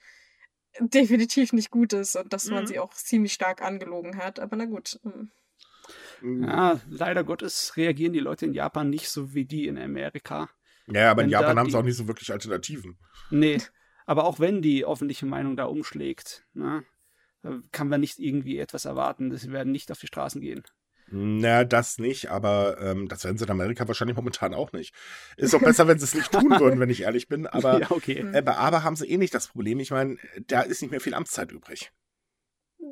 definitiv 0.79 1.53
nicht 1.53 1.71
gut 1.71 1.93
ist 1.93 2.15
und 2.15 2.33
dass 2.33 2.49
man 2.49 2.63
Mhm. 2.63 2.67
sie 2.67 2.79
auch 2.79 2.93
ziemlich 2.93 3.33
stark 3.33 3.62
angelogen 3.62 4.17
hat. 4.17 4.39
Aber 4.39 4.55
na 4.55 4.65
gut. 4.65 4.99
hm. 5.03 5.31
Ja, 6.21 6.79
leider 6.89 7.23
Gottes 7.23 7.75
reagieren 7.75 8.13
die 8.13 8.19
Leute 8.19 8.45
in 8.45 8.53
Japan 8.53 8.89
nicht 8.89 9.09
so 9.09 9.33
wie 9.33 9.45
die 9.45 9.67
in 9.67 9.77
Amerika. 9.77 10.49
Ja, 10.88 11.12
aber 11.12 11.21
in 11.21 11.27
Wenn 11.27 11.31
da 11.31 11.41
Japan 11.41 11.59
haben 11.59 11.69
sie 11.69 11.77
auch 11.77 11.83
nicht 11.83 11.97
so 11.97 12.07
wirklich 12.07 12.31
Alternativen. 12.31 12.97
Nee, 13.29 13.62
aber 14.05 14.25
auch 14.25 14.39
wenn 14.39 14.62
die 14.62 14.86
öffentliche 14.86 15.25
Meinung 15.25 15.55
da 15.57 15.65
umschlägt, 15.65 16.45
ne, 16.53 16.83
äh, 17.43 17.57
kann 17.71 17.89
man 17.89 18.01
nicht 18.01 18.19
irgendwie 18.19 18.57
etwas 18.57 18.86
erwarten. 18.86 19.36
Sie 19.36 19.51
werden 19.51 19.71
nicht 19.71 19.91
auf 19.91 19.99
die 19.99 20.07
Straßen 20.07 20.41
gehen. 20.41 20.63
Na, 21.10 21.63
das 21.63 21.98
nicht, 21.98 22.32
aber 22.32 22.78
ähm, 22.80 23.08
das 23.08 23.24
werden 23.24 23.38
sie 23.38 23.46
in 23.46 23.52
Amerika 23.52 23.88
wahrscheinlich 23.88 24.16
momentan 24.16 24.54
auch 24.54 24.72
nicht. 24.72 24.94
Ist 25.38 25.54
doch 25.54 25.62
besser, 25.62 25.88
wenn 25.88 26.00
sie 26.00 26.06
es 26.06 26.16
nicht 26.16 26.32
tun 26.32 26.50
würden, 26.60 26.80
wenn 26.80 26.89
ich 26.89 27.02
ehrlich 27.02 27.28
bin. 27.28 27.46
Aber 27.48 27.82
ja, 27.82 27.92
okay. 27.92 28.26
Äh, 28.34 28.42
bei 28.42 28.56
Aber 28.56 28.84
haben 28.84 28.96
sie 28.96 29.08
eh 29.08 29.18
nicht 29.18 29.34
das 29.34 29.48
Problem. 29.48 29.80
Ich 29.80 29.92
meine, 29.92 30.18
da 30.48 30.62
ist 30.62 30.82
nicht 30.82 30.92
mehr 30.92 31.02
viel 31.02 31.13
Amtszeit 31.13 31.52
übrig. 31.52 31.92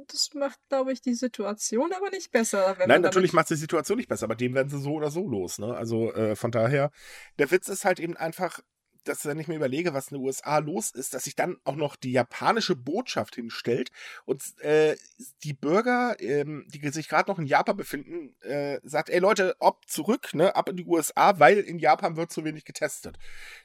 Das 0.08 0.30
macht, 0.34 0.60
glaube 0.70 0.94
ich, 0.94 1.02
die 1.02 1.14
Situation 1.14 1.92
aber 1.94 2.10
nicht 2.10 2.32
besser. 2.32 2.76
Wenn 2.78 2.88
Nein, 2.88 3.02
natürlich 3.02 3.34
macht 3.34 3.50
die 3.50 3.56
Situation 3.56 3.98
nicht 3.98 4.10
besser, 4.10 4.26
aber 4.26 4.36
dem 4.36 4.54
werden 4.54 4.70
sie 4.70 4.80
so 4.80 4.94
oder 4.94 5.12
so 5.12 5.28
los. 5.28 5.60
Ne? 5.60 5.76
Also 5.76 6.14
äh, 6.14 6.36
von 6.36 6.52
daher, 6.52 6.92
der 7.40 7.52
Witz 7.52 7.68
ist 7.68 7.86
halt 7.86 8.00
eben 8.00 8.16
einfach, 8.16 8.60
dass 9.04 9.26
wenn 9.26 9.40
ich 9.40 9.48
mir 9.48 9.56
überlege, 9.56 9.94
was 9.94 10.10
in 10.10 10.18
den 10.18 10.26
USA 10.26 10.60
los 10.60 10.92
ist, 10.92 11.14
dass 11.14 11.24
sich 11.24 11.36
dann 11.36 11.58
auch 11.64 11.76
noch 11.76 11.96
die 11.96 12.12
japanische 12.12 12.76
Botschaft 12.76 13.36
hinstellt 13.36 13.92
und 14.26 14.44
äh, 14.60 14.96
die 15.44 15.54
Bürger, 15.54 16.16
ähm, 16.20 16.66
die 16.68 16.88
sich 16.90 17.10
gerade 17.10 17.30
noch 17.30 17.40
in 17.40 17.46
Japan 17.46 17.78
befinden, 17.78 18.36
äh, 18.42 18.80
sagt, 18.84 19.10
ey 19.10 19.20
Leute, 19.20 19.56
ob 19.60 19.88
zurück, 19.88 20.34
ne, 20.34 20.56
ab 20.56 20.70
in 20.70 20.78
die 20.78 20.86
USA, 20.86 21.40
weil 21.40 21.60
in 21.60 21.80
Japan 21.80 22.16
wird 22.18 22.32
zu 22.32 22.44
wenig 22.44 22.66
getestet. 22.66 23.18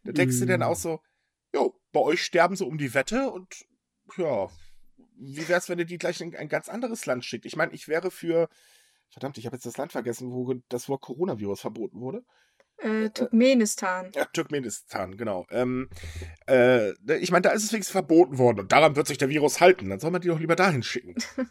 Da 0.04 0.12
denkst 0.12 0.38
du 0.38 0.46
dann 0.46 0.60
Mm. 0.60 0.62
auch 0.62 0.76
so, 0.76 1.00
jo, 1.54 1.78
bei 1.92 2.00
euch 2.00 2.22
sterben 2.22 2.56
sie 2.56 2.64
um 2.64 2.78
die 2.78 2.94
Wette 2.94 3.30
und 3.30 3.66
ja, 4.16 4.48
wie 5.18 5.48
wär's, 5.48 5.68
wenn 5.68 5.78
ihr 5.78 5.84
die 5.84 5.98
gleich 5.98 6.20
in 6.20 6.36
ein 6.36 6.48
ganz 6.48 6.68
anderes 6.68 7.06
Land 7.06 7.24
schickt? 7.24 7.46
Ich 7.46 7.56
meine, 7.56 7.72
ich 7.72 7.88
wäre 7.88 8.10
für, 8.10 8.48
verdammt, 9.10 9.38
ich 9.38 9.46
habe 9.46 9.56
jetzt 9.56 9.66
das 9.66 9.76
Land 9.76 9.92
vergessen, 9.92 10.30
wo 10.32 10.54
das 10.68 10.88
Wort 10.88 11.02
Coronavirus 11.02 11.60
verboten 11.60 12.00
wurde. 12.00 12.24
Äh, 12.78 13.10
Turkmenistan. 13.10 14.10
Ja, 14.14 14.24
Turkmenistan, 14.26 15.16
genau. 15.16 15.46
Ähm, 15.50 15.88
äh, 16.48 16.92
ich 17.18 17.30
meine, 17.30 17.42
da 17.42 17.50
ist 17.50 17.64
es 17.64 17.72
wenigstens 17.72 17.92
verboten 17.92 18.38
worden 18.38 18.60
und 18.60 18.72
daran 18.72 18.96
wird 18.96 19.06
sich 19.06 19.18
der 19.18 19.28
Virus 19.28 19.60
halten. 19.60 19.88
Dann 19.90 20.00
soll 20.00 20.10
man 20.10 20.20
die 20.20 20.28
doch 20.28 20.40
lieber 20.40 20.56
dahin 20.56 20.82
schicken. 20.82 21.14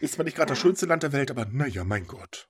Ist 0.00 0.14
zwar 0.14 0.24
nicht 0.24 0.36
gerade 0.36 0.48
das 0.48 0.58
Ja. 0.58 0.62
schönste 0.62 0.86
Land 0.86 1.04
der 1.04 1.12
Welt, 1.12 1.30
aber 1.30 1.44
naja, 1.46 1.84
mein 1.84 2.06
Gott. 2.06 2.48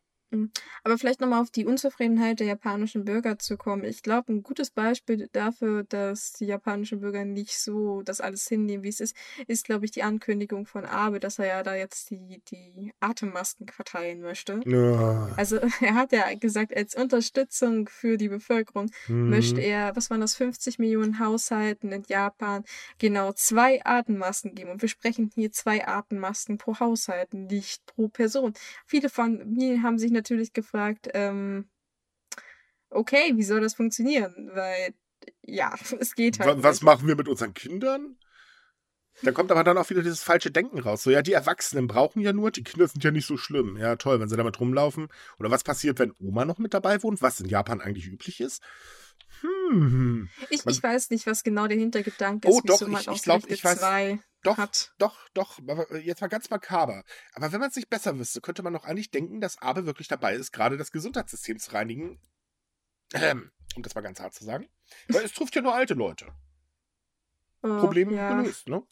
Aber 0.85 0.99
vielleicht 0.99 1.21
nochmal 1.21 1.41
auf 1.41 1.51
die 1.51 1.67
Unzufriedenheit 1.67 2.41
der 2.41 2.47
japanischen 2.47 3.05
Bürger 3.05 3.39
zu 3.39 3.57
kommen. 3.57 3.85
Ich 3.85 4.03
glaube, 4.03 4.33
ein 4.33 4.43
gutes 4.43 4.71
Beispiel 4.71 5.29
dafür, 5.33 5.85
dass 5.85 6.33
die 6.33 6.47
japanischen 6.47 7.01
Bürger 7.01 7.25
nicht 7.25 7.59
so 7.59 8.03
das 8.03 8.21
alles 8.21 8.49
hinnehmen, 8.49 8.83
wie 8.83 8.89
es 8.89 9.01
ist, 9.01 9.17
ist, 9.47 9.65
glaube 9.65 9.85
ich, 9.85 9.91
die 9.91 10.03
Ankündigung 10.03 10.67
von 10.67 10.85
Abe, 10.85 11.21
dass 11.21 11.39
er 11.39 11.47
ja 11.47 11.63
da 11.63 11.75
jetzt 11.75 12.11
die, 12.11 12.41
die 12.51 12.93
Atemmasken 13.01 13.69
verteilen 13.69 14.21
möchte. 14.21 14.61
Ja. 14.65 15.29
Also 15.37 15.57
er 15.81 15.95
hat 15.95 16.13
ja 16.13 16.33
gesagt, 16.35 16.77
als 16.77 16.95
Unterstützung 16.95 17.89
für 17.89 18.17
die 18.17 18.29
Bevölkerung 18.29 18.91
möchte 19.09 19.57
Mhm. 19.57 19.61
er, 19.61 19.97
was 19.97 20.11
waren 20.11 20.21
das, 20.21 20.35
50 20.35 20.79
Millionen 20.79 21.19
Haushalten 21.19 21.93
in 21.93 22.03
Japan 22.09 22.65
genau 22.99 23.33
zwei 23.33 23.85
Atemmasken 23.85 24.55
geben. 24.55 24.71
Und 24.71 24.83
wir 24.83 24.89
sprechen 24.89 25.31
hier 25.35 25.53
zwei 25.53 25.87
Atemmasken 25.87 26.59
pro 26.59 26.79
Haushalt, 26.79 27.35
nicht 27.35 27.85
pro 27.87 28.09
Person. 28.09 28.55
Viele 28.87 29.09
von 29.09 29.53
mir 29.53 29.83
haben 29.83 29.99
sich 29.99 30.11
natürlich 30.11 30.22
gefragt, 30.53 31.09
ähm, 31.15 31.69
okay, 32.91 33.33
wie 33.37 33.43
soll 33.43 33.61
das 33.61 33.75
funktionieren? 33.75 34.51
Weil, 34.55 34.95
ja, 35.43 35.75
es 36.01 36.15
geht 36.15 36.39
halt. 36.41 36.59
Wa- 36.59 36.63
Was 36.63 36.77
nicht. 36.77 36.83
machen 36.85 37.07
wir 37.09 37.17
mit 37.17 37.29
unseren 37.29 37.55
Kindern? 37.55 38.17
Da 39.23 39.31
kommt 39.31 39.51
aber 39.53 39.63
dann 39.63 39.77
auch 39.77 39.91
wieder 39.91 40.03
dieses 40.03 40.23
falsche 40.23 40.51
Denken 40.51 40.79
raus. 40.81 41.03
So, 41.03 41.11
ja, 41.11 41.21
die 41.21 41.35
Erwachsenen 41.35 41.87
brauchen 41.87 42.21
ja 42.23 42.33
nur, 42.33 42.51
die 42.51 42.65
Kinder 42.65 42.89
sind 42.89 43.05
ja 43.05 43.11
nicht 43.11 43.27
so 43.27 43.37
schlimm. 43.37 43.77
Ja, 43.77 43.97
toll, 43.97 44.19
wenn 44.19 44.29
sie 44.31 44.39
damit 44.39 44.59
rumlaufen. 44.59 45.09
Oder 45.39 45.51
was 45.51 45.65
passiert, 45.65 45.99
wenn 45.99 46.13
Oma 46.19 46.47
noch 46.47 46.57
mit 46.59 46.73
dabei 46.73 47.03
wohnt, 47.03 47.21
was 47.21 47.39
in 47.39 47.47
Japan 47.47 47.83
eigentlich 47.83 48.07
üblich 48.07 48.41
ist? 48.41 48.63
Hm. 49.43 50.31
Ich, 50.49 50.65
ich 50.67 50.83
weiß 50.83 51.11
nicht, 51.11 51.27
was 51.27 51.43
genau 51.43 51.67
der 51.67 51.77
Hintergedanke 51.77 52.49
ist, 52.49 52.55
Oh, 52.55 52.61
doch, 52.65 52.81
ich- 52.81 52.89
ich 52.89 53.09
ausgerechnet 53.09 53.23
glaub, 53.25 53.51
ich 53.51 53.65
weiß- 53.65 53.77
zwei 53.77 54.19
Doch, 54.43 54.59
hat. 54.59 54.93
doch, 54.99 55.29
doch. 55.35 55.59
Aber 55.69 55.97
jetzt 55.99 56.21
mal 56.21 56.29
ganz 56.29 56.51
makaber. 56.51 57.05
Aber 57.35 57.53
wenn 57.53 57.61
man 57.61 57.71
es 57.71 57.77
nicht 57.77 57.89
besser 57.91 58.19
wüsste, 58.19 58.41
könnte 58.41 58.63
man 58.63 58.73
doch 58.73 58.85
eigentlich 58.85 59.11
denken, 59.11 59.41
dass 59.41 59.59
Abe 59.59 59.87
wirklich 59.87 60.09
dabei 60.09 60.35
ist, 60.35 60.53
gerade 60.53 60.77
das 60.77 60.91
Gesundheitssystem 60.91 61.59
zu 61.59 61.73
reinigen. 61.73 62.21
Ähm, 63.15 63.53
um 63.77 63.83
das 63.83 63.95
mal 63.95 64.01
ganz 64.01 64.21
hart 64.21 64.35
zu 64.35 64.45
sagen. 64.45 64.69
Weil 65.09 65.25
es 65.25 65.33
trifft 65.33 65.55
ja 65.55 65.63
nur 65.63 65.75
alte 65.75 65.95
Leute. 65.95 66.27
Oh, 67.63 67.79
Problem 67.79 68.11
ja. 68.11 68.35
gelöst, 68.35 68.69
ne? 68.69 68.83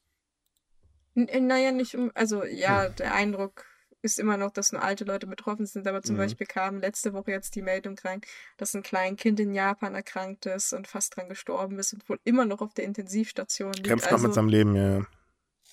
N- 1.17 1.29
äh, 1.29 1.41
Naja, 1.41 1.73
nicht 1.73 1.97
um, 1.97 2.13
also 2.15 2.45
ja, 2.45 2.89
der 2.89 3.15
Eindruck 3.15 3.65
ist 4.03 4.19
immer 4.19 4.37
noch, 4.37 4.51
dass 4.53 4.73
nur 4.73 4.83
alte 4.83 5.05
Leute 5.05 5.27
betroffen 5.27 5.67
sind, 5.67 5.87
aber 5.87 6.03
zum 6.03 6.15
Mhm. 6.15 6.21
Beispiel 6.21 6.47
kam 6.47 6.81
letzte 6.81 7.13
Woche 7.13 7.33
jetzt 7.33 7.55
die 7.55 7.63
Meldung 7.63 7.99
rein, 7.99 8.21
dass 8.57 8.75
ein 8.75 8.83
kleines 8.83 9.21
Kind 9.21 9.41
in 9.41 9.53
Japan 9.53 9.95
erkrankt 9.95 10.47
ist 10.47 10.73
und 10.73 10.87
fast 10.87 11.17
dran 11.17 11.29
gestorben 11.29 11.79
ist 11.79 11.93
und 11.93 12.09
wohl 12.09 12.21
immer 12.25 12.45
noch 12.45 12.61
auf 12.61 12.73
der 12.73 12.85
Intensivstation 12.85 13.73
liegt. 13.73 13.89
Kämpft 13.89 14.07
noch 14.07 14.13
also, 14.13 14.27
mit 14.29 14.35
seinem 14.35 14.49
Leben, 14.49 14.77
ja. 14.77 15.07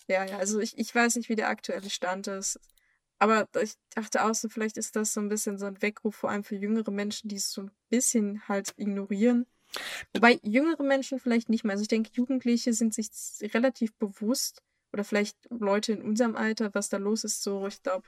Ja, 0.08 0.26
ja, 0.26 0.38
also 0.38 0.60
ich, 0.60 0.78
ich 0.78 0.94
weiß 0.94 1.16
nicht, 1.16 1.30
wie 1.30 1.36
der 1.36 1.50
aktuelle 1.50 1.90
Stand 1.90 2.28
ist. 2.28 2.60
Aber 3.20 3.48
ich 3.62 3.74
dachte 3.96 4.24
auch 4.24 4.36
so, 4.36 4.48
vielleicht 4.48 4.78
ist 4.78 4.96
das 4.96 5.14
so 5.14 5.20
ein 5.20 5.30
bisschen 5.30 5.58
so 5.58 5.66
ein 5.66 5.82
Weckruf, 5.82 6.16
vor 6.16 6.30
allem 6.30 6.44
für 6.44 6.56
jüngere 6.56 6.92
Menschen, 6.92 7.30
die 7.30 7.38
es 7.38 7.52
so 7.52 7.64
ein 7.64 7.72
bisschen 7.90 8.48
halt 8.48 8.74
ignorieren. 8.78 9.48
Wobei 10.14 10.40
jüngere 10.44 10.84
Menschen 10.84 11.20
vielleicht 11.20 11.50
nicht 11.50 11.64
mehr. 11.64 11.74
Also 11.74 11.82
ich 11.82 11.88
denke, 11.88 12.12
Jugendliche 12.14 12.74
sind 12.74 12.94
sich 12.94 13.10
relativ 13.54 13.94
bewusst 13.96 14.62
oder 14.94 15.04
vielleicht 15.04 15.36
Leute 15.50 15.94
in 15.94 16.02
unserem 16.02 16.36
Alter, 16.36 16.74
was 16.74 16.90
da 16.90 16.98
los 16.98 17.24
ist, 17.24 17.44
so, 17.44 17.68
ich 17.68 17.82
glaube, 17.82 18.08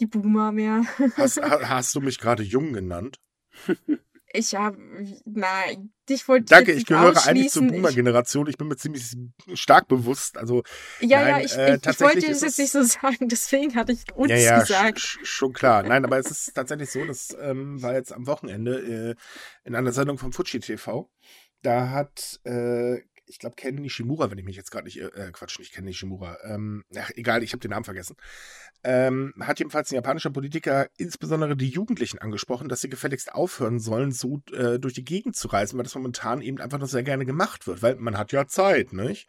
die 0.00 0.06
Boomer 0.06 0.50
mehr. 0.52 0.82
Hast, 1.16 1.40
ha- 1.40 1.60
hast 1.68 1.94
du 1.94 2.00
mich 2.00 2.18
gerade 2.18 2.42
jung 2.42 2.72
genannt? 2.72 3.18
Ich 4.32 4.54
habe, 4.54 4.76
nein, 5.24 5.92
dich 6.08 6.26
wollte 6.28 6.46
Danke, 6.46 6.72
jetzt 6.72 6.80
ich 6.80 6.86
gehöre 6.86 7.26
eigentlich 7.26 7.50
zur. 7.50 7.62
Boomer-Generation. 7.68 8.46
Ich 8.48 8.58
bin 8.58 8.68
mir 8.68 8.76
ziemlich 8.76 9.14
stark 9.54 9.88
bewusst. 9.88 10.36
Also, 10.36 10.62
Ich, 11.00 11.08
ja, 11.10 11.20
Nein, 11.20 11.28
ja, 11.28 11.40
ich, 11.44 11.56
äh, 11.56 11.76
ich, 11.76 11.86
ich 11.86 12.00
wollte 12.00 12.20
das 12.20 12.30
ist 12.30 12.42
jetzt 12.42 12.52
es- 12.52 12.58
nicht 12.58 12.72
so 12.72 12.82
sagen, 12.82 13.28
deswegen 13.28 13.74
hatte 13.76 13.92
ich 13.92 14.12
uns 14.14 14.30
ja, 14.30 14.36
ja, 14.38 14.60
gesagt. 14.60 14.98
sch- 14.98 15.18
sch- 15.20 15.24
schon 15.24 15.52
klar. 15.52 15.82
Nein, 15.84 16.04
aber 16.04 16.18
es 16.18 16.30
ist 16.30 16.54
tatsächlich 16.54 16.90
so, 16.90 17.04
das 17.04 17.36
ähm, 17.40 17.80
war 17.82 17.94
jetzt 17.94 18.12
am 18.12 18.26
Wochenende 18.26 19.14
äh, 19.14 19.14
in 19.64 19.74
einer 19.74 19.92
Sendung 19.92 20.18
vom 20.18 20.32
Fuji 20.32 20.60
TV. 20.60 21.10
Da 21.62 21.90
hat, 21.90 22.40
äh, 22.44 23.00
ich 23.26 23.38
glaube, 23.38 23.56
Ken 23.56 23.76
Nishimura, 23.76 24.30
wenn 24.30 24.38
ich 24.38 24.44
mich 24.44 24.56
jetzt 24.56 24.70
gerade 24.70 24.84
nicht, 24.84 25.00
äh, 25.00 25.30
Quatsch, 25.32 25.58
nicht 25.58 25.72
Ken 25.72 25.84
Nishimura, 25.84 26.38
ähm, 26.44 26.84
ach, 26.96 27.10
egal, 27.16 27.42
ich 27.42 27.52
habe 27.52 27.60
den 27.60 27.70
Namen 27.70 27.84
vergessen, 27.84 28.16
ähm, 28.84 29.34
hat 29.40 29.58
jedenfalls 29.58 29.90
ein 29.90 29.96
japanischer 29.96 30.30
Politiker 30.30 30.88
insbesondere 30.96 31.56
die 31.56 31.68
Jugendlichen 31.68 32.18
angesprochen, 32.18 32.68
dass 32.68 32.80
sie 32.80 32.88
gefälligst 32.88 33.32
aufhören 33.34 33.80
sollen, 33.80 34.12
so 34.12 34.42
äh, 34.52 34.78
durch 34.78 34.94
die 34.94 35.04
Gegend 35.04 35.36
zu 35.36 35.48
reisen, 35.48 35.76
weil 35.76 35.84
das 35.84 35.94
momentan 35.94 36.42
eben 36.42 36.60
einfach 36.60 36.78
nur 36.78 36.88
sehr 36.88 37.02
gerne 37.02 37.26
gemacht 37.26 37.66
wird, 37.66 37.82
weil 37.82 37.96
man 37.96 38.16
hat 38.16 38.32
ja 38.32 38.46
Zeit, 38.46 38.92
nicht? 38.92 39.28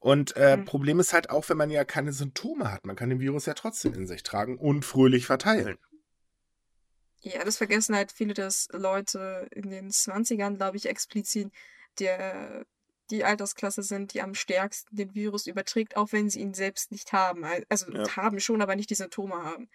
Und 0.00 0.36
äh, 0.36 0.56
Mhm. 0.56 0.64
Problem 0.64 1.00
ist 1.00 1.12
halt 1.12 1.30
auch, 1.30 1.48
wenn 1.48 1.56
man 1.56 1.70
ja 1.70 1.84
keine 1.84 2.12
Symptome 2.12 2.70
hat. 2.70 2.86
Man 2.86 2.96
kann 2.96 3.08
den 3.10 3.20
Virus 3.20 3.46
ja 3.46 3.54
trotzdem 3.54 3.94
in 3.94 4.06
sich 4.06 4.22
tragen 4.22 4.56
und 4.56 4.84
fröhlich 4.84 5.26
verteilen. 5.26 5.76
Ja, 7.20 7.44
das 7.44 7.56
vergessen 7.56 7.96
halt 7.96 8.12
viele, 8.12 8.32
dass 8.32 8.68
Leute 8.72 9.48
in 9.50 9.70
den 9.70 9.90
20ern, 9.90 10.56
glaube 10.56 10.76
ich, 10.76 10.88
explizit 10.88 11.50
der, 11.98 12.64
die 13.10 13.24
Altersklasse 13.24 13.82
sind, 13.82 14.14
die 14.14 14.22
am 14.22 14.34
stärksten 14.34 14.94
den 14.96 15.14
Virus 15.14 15.46
überträgt, 15.46 15.96
auch 15.96 16.12
wenn 16.12 16.28
sie 16.30 16.40
ihn 16.40 16.54
selbst 16.54 16.90
nicht 16.92 17.12
haben. 17.12 17.44
Al- 17.44 17.66
Also 17.68 17.90
Ja. 17.92 18.16
haben 18.16 18.40
schon, 18.40 18.62
aber 18.62 18.76
nicht 18.76 18.90
die 18.90 18.94
Symptome 18.94 19.34
haben. 19.42 19.68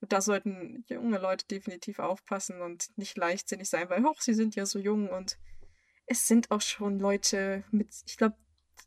Und 0.00 0.12
da 0.12 0.20
sollten 0.20 0.84
junge 0.88 1.18
Leute 1.18 1.46
definitiv 1.46 1.98
aufpassen 1.98 2.60
und 2.62 2.96
nicht 2.96 3.16
leichtsinnig 3.16 3.68
sein, 3.68 3.90
weil, 3.90 4.04
hoch, 4.04 4.20
sie 4.20 4.34
sind 4.34 4.54
ja 4.54 4.64
so 4.64 4.78
jung 4.78 5.08
und 5.08 5.38
es 6.06 6.26
sind 6.28 6.50
auch 6.50 6.60
schon 6.62 6.98
Leute 6.98 7.64
mit, 7.70 7.88
ich 8.06 8.16
glaube, 8.16 8.36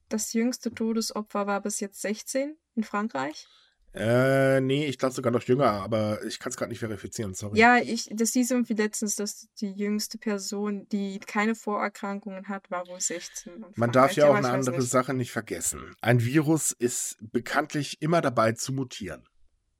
das 0.09 0.33
jüngste 0.33 0.73
Todesopfer 0.73 1.47
war 1.47 1.61
bis 1.61 1.79
jetzt 1.79 2.01
16 2.01 2.57
in 2.75 2.83
Frankreich. 2.83 3.47
Äh, 3.93 4.61
nee, 4.61 4.85
ich 4.85 4.97
glaube 4.97 5.13
sogar 5.13 5.33
noch 5.33 5.43
jünger, 5.43 5.69
aber 5.69 6.23
ich 6.23 6.39
kann 6.39 6.49
es 6.51 6.55
gerade 6.55 6.69
nicht 6.69 6.79
verifizieren, 6.79 7.33
sorry. 7.33 7.59
Ja, 7.59 7.77
ich, 7.77 8.09
das 8.13 8.31
hieß 8.31 8.51
irgendwie 8.51 8.73
letztens, 8.73 9.17
dass 9.17 9.49
die 9.59 9.71
jüngste 9.73 10.17
Person, 10.17 10.87
die 10.89 11.19
keine 11.19 11.55
Vorerkrankungen 11.55 12.47
hat, 12.47 12.71
war 12.71 12.87
wohl 12.87 13.01
16. 13.01 13.53
in 13.53 13.65
Man 13.75 13.91
darf 13.91 14.13
ja 14.13 14.27
auch 14.29 14.35
eine 14.35 14.49
andere 14.49 14.77
nicht. 14.77 14.89
Sache 14.89 15.13
nicht 15.13 15.31
vergessen. 15.31 15.93
Ein 15.99 16.23
Virus 16.23 16.71
ist 16.71 17.17
bekanntlich 17.19 18.01
immer 18.01 18.21
dabei 18.21 18.53
zu 18.53 18.71
mutieren. 18.71 19.27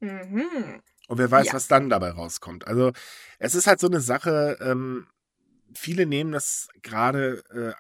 Mhm. 0.02 0.82
Und 1.08 1.18
wer 1.18 1.32
weiß, 1.32 1.48
Ja. 1.48 1.54
was 1.54 1.68
dann 1.70 1.90
dabei 1.90 2.10
rauskommt. 2.12 2.68
Also, 2.68 2.92
es 3.40 3.56
ist 3.56 3.68
halt 3.68 3.80
so 3.80 3.88
eine 3.88 4.02
Sache, 4.02 4.58
ähm, 4.62 5.08
viele 5.74 6.06
nehmen 6.06 6.34
das 6.34 6.68
gerade 6.82 7.44
äh, 7.50 7.74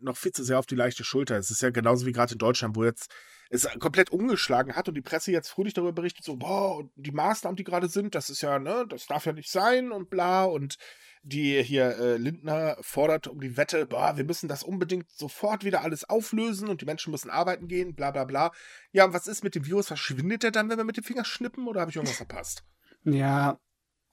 noch 0.00 0.16
viel 0.18 0.32
zu 0.32 0.44
sehr 0.44 0.58
auf 0.58 0.66
die 0.66 0.74
leichte 0.74 1.04
Schulter. 1.04 1.36
Es 1.38 1.50
ist 1.50 1.62
ja 1.62 1.70
genauso 1.70 2.04
wie 2.04 2.12
gerade 2.12 2.32
in 2.32 2.38
Deutschland, 2.38 2.76
wo 2.76 2.84
jetzt 2.84 3.10
es 3.52 3.68
komplett 3.78 4.10
umgeschlagen 4.10 4.74
hat 4.74 4.88
und 4.88 4.94
die 4.94 5.02
Presse 5.02 5.30
jetzt 5.30 5.50
fröhlich 5.50 5.74
darüber 5.74 5.92
berichtet, 5.92 6.24
so, 6.24 6.36
boah, 6.36 6.78
und 6.78 6.90
die 6.96 7.12
Maßnahmen, 7.12 7.56
die 7.56 7.64
gerade 7.64 7.88
sind, 7.88 8.14
das 8.14 8.30
ist 8.30 8.40
ja, 8.40 8.58
ne, 8.58 8.86
das 8.88 9.06
darf 9.06 9.26
ja 9.26 9.32
nicht 9.32 9.50
sein 9.50 9.92
und 9.92 10.08
bla 10.08 10.44
und 10.44 10.78
die 11.22 11.62
hier 11.62 11.98
äh, 11.98 12.16
Lindner 12.16 12.78
fordert 12.80 13.28
um 13.28 13.40
die 13.40 13.58
Wette, 13.58 13.84
boah, 13.84 14.16
wir 14.16 14.24
müssen 14.24 14.48
das 14.48 14.62
unbedingt 14.62 15.10
sofort 15.10 15.64
wieder 15.64 15.82
alles 15.82 16.08
auflösen 16.08 16.68
und 16.68 16.80
die 16.80 16.86
Menschen 16.86 17.10
müssen 17.10 17.28
arbeiten 17.28 17.68
gehen, 17.68 17.94
bla 17.94 18.10
bla 18.10 18.24
bla. 18.24 18.52
Ja, 18.90 19.04
und 19.04 19.12
was 19.12 19.26
ist 19.26 19.44
mit 19.44 19.54
dem 19.54 19.66
Virus? 19.66 19.88
Verschwindet 19.88 20.42
der 20.42 20.50
dann, 20.50 20.70
wenn 20.70 20.78
wir 20.78 20.84
mit 20.84 20.96
dem 20.96 21.04
Finger 21.04 21.26
schnippen 21.26 21.68
oder 21.68 21.82
habe 21.82 21.90
ich 21.90 21.96
irgendwas 21.96 22.16
verpasst? 22.16 22.64
Ja, 23.04 23.60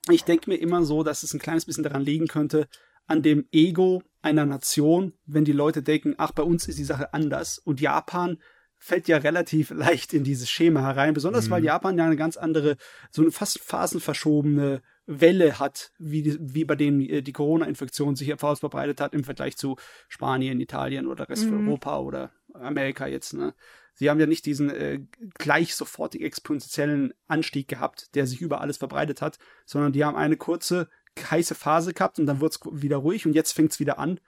ich 0.10 0.26
denke 0.26 0.50
mir 0.50 0.58
immer 0.58 0.84
so, 0.84 1.02
dass 1.02 1.24
es 1.24 1.34
ein 1.34 1.40
kleines 1.40 1.66
bisschen 1.66 1.84
daran 1.84 2.04
liegen 2.04 2.28
könnte, 2.28 2.68
an 3.08 3.24
dem 3.24 3.48
Ego 3.54 4.04
einer 4.22 4.46
Nation, 4.46 5.14
wenn 5.26 5.46
die 5.46 5.54
Leute 5.54 5.82
denken, 5.82 6.16
ach, 6.18 6.32
bei 6.34 6.44
uns 6.44 6.68
ist 6.68 6.78
die 6.78 6.84
Sache 6.84 7.14
anders. 7.14 7.58
Und 7.58 7.80
Japan 7.80 8.38
fällt 8.80 9.08
ja 9.08 9.18
relativ 9.18 9.70
leicht 9.76 10.14
in 10.14 10.24
dieses 10.24 10.50
Schema 10.50 10.82
herein, 10.82 11.14
besonders 11.14 11.48
mhm. 11.48 11.52
weil 11.52 11.64
Japan 11.64 11.98
ja 11.98 12.06
eine 12.06 12.16
ganz 12.16 12.38
andere, 12.38 12.78
so 13.12 13.22
eine 13.22 13.32
fast 13.32 13.60
phasenverschobene 13.60 14.82
Welle 15.06 15.60
hat, 15.60 15.92
wie, 15.98 16.38
wie 16.40 16.66
bei 16.66 16.76
denen 16.76 17.02
äh, 17.02 17.22
die 17.22 17.34
Corona-Infektion 17.34 18.16
sich 18.16 18.34
verbreitet 18.38 19.02
hat 19.02 19.14
im 19.14 19.24
Vergleich 19.24 19.58
zu 19.58 19.76
Spanien, 20.08 20.60
Italien 20.60 21.08
oder 21.08 21.30
Rest 21.30 21.46
mhm. 21.46 21.68
Europa 21.68 22.00
oder 22.00 22.32
Amerika 22.54 23.08
jetzt. 23.08 23.34
Ne? 23.34 23.54
Sie 23.96 24.10
haben 24.10 24.20
ja 24.20 24.28
nicht 24.28 24.46
diesen 24.46 24.70
äh, 24.70 25.02
gleich 25.34 25.76
sofortig 25.76 26.22
exponentiellen 26.22 27.14
Anstieg 27.28 27.68
gehabt, 27.68 28.16
der 28.16 28.28
sich 28.28 28.40
über 28.40 28.62
alles 28.62 28.78
verbreitet 28.78 29.22
hat, 29.22 29.40
sondern 29.66 29.92
die 29.92 30.06
haben 30.06 30.16
eine 30.16 30.38
kurze, 30.38 30.90
heiße 31.20 31.56
Phase 31.56 31.94
gehabt 31.94 32.20
und 32.20 32.26
dann 32.26 32.40
wird 32.40 32.54
es 32.54 32.60
wieder 32.72 32.98
ruhig 32.98 33.26
und 33.26 33.34
jetzt 33.34 33.52
fängt 33.52 33.72
es 33.72 33.80
wieder 33.80 34.00
an. 34.00 34.20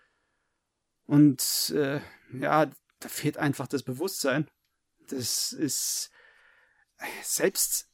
Und 1.06 1.74
äh, 1.76 2.02
ja, 2.34 2.70
da 3.02 3.10
fehlt 3.10 3.38
einfach 3.38 3.68
das 3.68 3.84
Bewusstsein. 3.84 4.48
Das 5.10 5.52
ist 5.52 6.10
selbst 7.24 7.92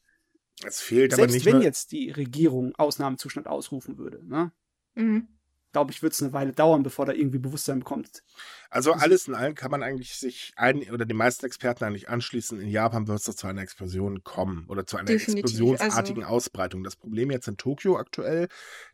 es 0.66 0.82
fehlt 0.82 1.14
Selbst 1.14 1.24
aber 1.24 1.34
nicht. 1.34 1.46
wenn 1.46 1.62
jetzt 1.62 1.92
die 1.92 2.10
Regierung 2.10 2.74
Ausnahmezustand 2.76 3.48
ausrufen 3.48 3.98
würde, 3.98 4.28
ne? 4.28 4.52
Mhm. 4.96 5.28
Glaube 5.74 5.92
ich, 5.92 6.02
wird 6.02 6.14
es 6.14 6.24
eine 6.24 6.34
Weile 6.34 6.54
dauern, 6.54 6.82
bevor 6.82 7.06
da 7.06 7.12
irgendwie 7.12 7.38
Bewusstsein 7.38 7.84
kommt. 7.84 8.24
Also 8.72 8.94
alles 8.94 9.28
in 9.28 9.36
allem 9.36 9.54
kann 9.54 9.70
man 9.70 9.84
eigentlich 9.84 10.16
sich 10.16 10.54
ein 10.56 10.90
oder 10.90 11.06
die 11.06 11.14
meisten 11.14 11.46
Experten 11.46 11.84
eigentlich 11.84 12.10
anschließen. 12.10 12.60
In 12.60 12.70
Japan 12.70 13.08
wird 13.08 13.20
es 13.28 13.36
zu 13.36 13.46
einer 13.46 13.62
Explosion 13.62 14.24
kommen 14.24 14.66
oder 14.70 14.88
zu 14.88 14.98
einer 14.98 15.06
Definitiv. 15.06 15.44
explosionsartigen 15.44 16.24
also, 16.24 16.36
Ausbreitung. 16.36 16.84
Das 16.84 16.96
Problem 16.96 17.30
jetzt 17.30 17.48
in 17.48 17.58
Tokio 17.58 17.98
aktuell, 17.98 18.48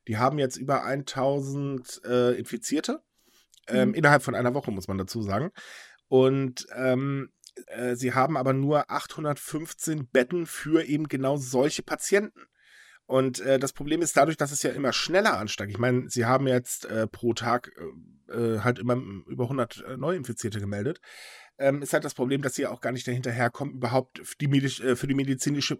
die 0.08 0.18
haben 0.18 0.40
jetzt 0.40 0.58
über 0.58 0.84
1000 0.84 2.02
äh, 2.04 2.32
Infizierte 2.32 3.02
ähm, 3.68 3.90
mhm. 3.90 3.94
innerhalb 3.94 4.24
von 4.24 4.36
einer 4.36 4.54
Woche, 4.54 4.72
muss 4.72 4.90
man 4.90 4.98
dazu 4.98 5.22
sagen. 5.22 5.52
Und 6.14 6.68
ähm, 6.76 7.32
äh, 7.66 7.96
sie 7.96 8.14
haben 8.14 8.38
aber 8.38 8.54
nur 8.54 8.92
815 8.92 10.10
Betten 10.10 10.46
für 10.46 10.84
eben 10.84 11.08
genau 11.08 11.38
solche 11.38 11.82
Patienten. 11.82 12.40
Und 13.08 13.40
äh, 13.40 13.58
das 13.58 13.74
Problem 13.74 14.04
ist 14.04 14.16
dadurch, 14.16 14.38
dass 14.38 14.52
es 14.52 14.62
ja 14.62 14.70
immer 14.70 14.94
schneller 14.94 15.40
ansteigt. 15.40 15.72
Ich 15.72 15.80
meine, 15.80 16.08
sie 16.12 16.26
haben 16.26 16.46
jetzt 16.46 16.86
äh, 16.86 17.08
pro 17.08 17.34
Tag 17.34 17.72
äh, 18.30 18.32
äh 18.32 18.60
halt 18.60 18.78
immer 18.78 18.94
über 19.26 19.46
100 19.46 19.86
äh, 19.88 19.98
Neuinfizierte 19.98 20.60
gemeldet. 20.60 21.02
Ähm, 21.58 21.82
ist 21.82 21.94
halt 21.94 22.06
das 22.06 22.14
Problem, 22.14 22.44
dass 22.44 22.54
sie 22.54 22.68
auch 22.68 22.80
gar 22.80 22.92
nicht 22.92 23.08
dahinterherkommen, 23.08 23.74
überhaupt 23.74 24.22
für 24.24 24.38
die, 24.38 24.48
Mediz 24.48 24.76
für 24.76 25.08
die 25.08 25.16
medizinische 25.16 25.80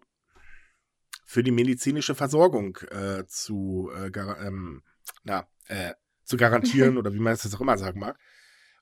für 1.26 1.44
die 1.44 1.52
medizinische 1.52 2.16
Versorgung 2.16 2.80
zu, 3.28 3.92
ähm, 3.96 4.82
na, 5.24 5.48
zu 6.24 6.38
garantieren 6.38 6.98
oder 7.00 7.14
wie 7.14 7.20
man 7.20 7.34
es 7.34 7.44
jetzt 7.44 7.56
auch 7.56 7.62
immer 7.62 7.78
sagen 7.78 8.00
mag. 8.00 8.18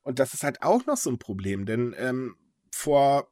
Und 0.04 0.20
das 0.20 0.34
ist 0.34 0.44
halt 0.44 0.62
auch 0.62 0.86
noch 0.86 0.98
so 0.98 1.10
ein 1.10 1.20
Problem, 1.20 1.66
denn 1.66 1.96
ähm, 1.98 2.36
vor 2.72 3.32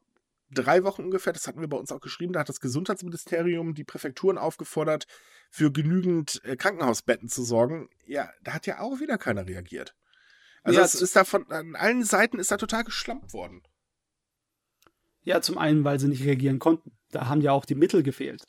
drei 0.51 0.84
Wochen 0.84 1.03
ungefähr, 1.03 1.34
das 1.34 1.47
hatten 1.47 1.62
wir 1.62 1.67
bei 1.67 1.77
uns 1.77 1.91
auch 1.91 2.01
geschrieben, 2.01 2.34
da 2.34 2.41
hat 2.41 2.49
das 2.49 2.60
Gesundheitsministerium 2.60 3.73
die 3.73 3.84
Präfekturen 3.84 4.38
aufgefordert, 4.38 5.05
für 5.49 5.71
genügend 5.71 6.41
äh, 6.43 6.55
Krankenhausbetten 6.55 7.29
zu 7.29 7.43
sorgen. 7.43 7.89
Ja, 8.05 8.32
da 8.43 8.53
hat 8.53 8.67
ja 8.67 8.79
auch 8.79 8.99
wieder 8.99 9.17
keiner 9.17 9.47
reagiert. 9.47 9.95
Also 10.63 10.79
ja, 10.79 10.86
es 10.86 10.95
ist 10.95 11.15
da 11.15 11.23
von 11.23 11.49
an 11.51 11.75
allen 11.75 12.03
Seiten 12.03 12.39
ist 12.39 12.51
da 12.51 12.58
total 12.58 12.84
geschlampt 12.84 13.34
worden. 13.34 13.63
Ja, 15.21 15.41
zum 15.41 15.58
einen, 15.58 15.84
weil 15.84 15.99
sie 15.99 16.08
nicht 16.08 16.23
reagieren 16.23 16.60
konnten. 16.60 16.97
Da 17.12 17.27
haben 17.27 17.41
ja 17.41 17.51
auch 17.51 17.65
die 17.65 17.75
Mittel 17.75 18.03
gefehlt. 18.03 18.45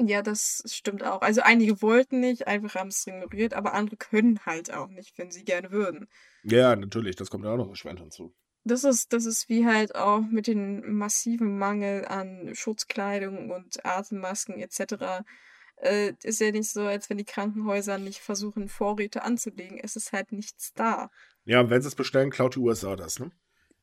Ja, 0.00 0.22
das 0.22 0.62
stimmt 0.66 1.04
auch. 1.04 1.22
Also 1.22 1.42
einige 1.42 1.82
wollten 1.82 2.20
nicht, 2.20 2.46
einfach 2.46 2.74
haben 2.74 2.88
es 2.88 3.06
ignoriert, 3.06 3.54
aber 3.54 3.74
andere 3.74 3.96
können 3.96 4.40
halt 4.44 4.72
auch 4.72 4.88
nicht, 4.88 5.16
wenn 5.18 5.30
sie 5.30 5.44
gerne 5.44 5.70
würden. 5.70 6.08
Ja, 6.42 6.74
natürlich, 6.74 7.16
das 7.16 7.30
kommt 7.30 7.44
ja 7.44 7.52
auch 7.52 7.56
noch 7.56 7.68
erschwerend 7.68 8.00
hinzu. 8.00 8.34
Das 8.64 8.84
ist, 8.84 9.12
das 9.12 9.26
ist 9.26 9.48
wie 9.48 9.66
halt 9.66 9.94
auch 9.94 10.20
mit 10.20 10.46
dem 10.46 10.96
massiven 10.96 11.58
Mangel 11.58 12.04
an 12.04 12.50
Schutzkleidung 12.54 13.50
und 13.50 13.84
Atemmasken 13.84 14.58
etc. 14.60 15.24
Äh, 15.76 16.14
ist 16.22 16.40
ja 16.40 16.52
nicht 16.52 16.70
so, 16.70 16.82
als 16.82 17.10
wenn 17.10 17.18
die 17.18 17.24
Krankenhäuser 17.24 17.98
nicht 17.98 18.20
versuchen, 18.20 18.68
Vorräte 18.68 19.22
anzulegen. 19.22 19.78
Es 19.78 19.96
ist 19.96 20.12
halt 20.12 20.30
nichts 20.30 20.72
da. 20.74 21.10
Ja, 21.44 21.60
und 21.60 21.70
wenn 21.70 21.82
sie 21.82 21.88
es 21.88 21.96
bestellen, 21.96 22.30
klaut 22.30 22.54
die 22.54 22.60
USA 22.60 22.94
das, 22.94 23.18
ne? 23.18 23.32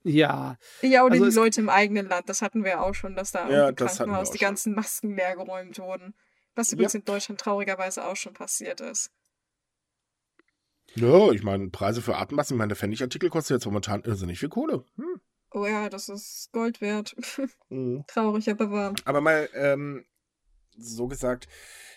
Ja. 0.09 0.57
Ja, 0.81 1.03
oder 1.03 1.13
also 1.13 1.29
die 1.29 1.35
Leute 1.35 1.61
im 1.61 1.69
eigenen 1.69 2.07
Land. 2.07 2.29
Das 2.29 2.41
hatten 2.41 2.63
wir 2.63 2.81
auch 2.81 2.95
schon, 2.95 3.15
dass 3.15 3.31
da 3.31 3.49
ja, 3.49 3.69
im 3.69 3.75
Krankenhaus 3.75 4.31
die 4.31 4.39
ganzen 4.39 4.73
Masken 4.73 5.15
leergeräumt 5.15 5.77
wurden. 5.79 6.15
Was 6.55 6.73
übrigens 6.73 6.93
ja. 6.93 6.99
in 6.99 7.05
Deutschland 7.05 7.39
traurigerweise 7.39 8.03
auch 8.05 8.15
schon 8.15 8.33
passiert 8.33 8.81
ist. 8.81 9.11
Ja, 10.95 11.31
ich 11.31 11.43
meine, 11.43 11.69
Preise 11.69 12.01
für 12.01 12.17
Atemmasken, 12.17 12.55
ich 12.55 12.57
meine, 12.57 12.69
der 12.69 12.77
Pfennig-Artikel 12.77 13.29
kostet 13.29 13.55
jetzt 13.55 13.65
momentan 13.65 14.03
irrsinnig 14.03 14.39
viel 14.39 14.49
Kohle. 14.49 14.83
Hm. 14.95 15.21
Oh 15.51 15.65
ja, 15.65 15.89
das 15.89 16.09
ist 16.09 16.49
Gold 16.51 16.81
wert. 16.81 17.15
mhm. 17.69 18.03
Traurig, 18.07 18.49
aber 18.49 18.71
wahr. 18.71 18.95
Aber 19.05 19.21
mal 19.21 19.47
ähm, 19.53 20.05
so 20.75 21.07
gesagt, 21.07 21.47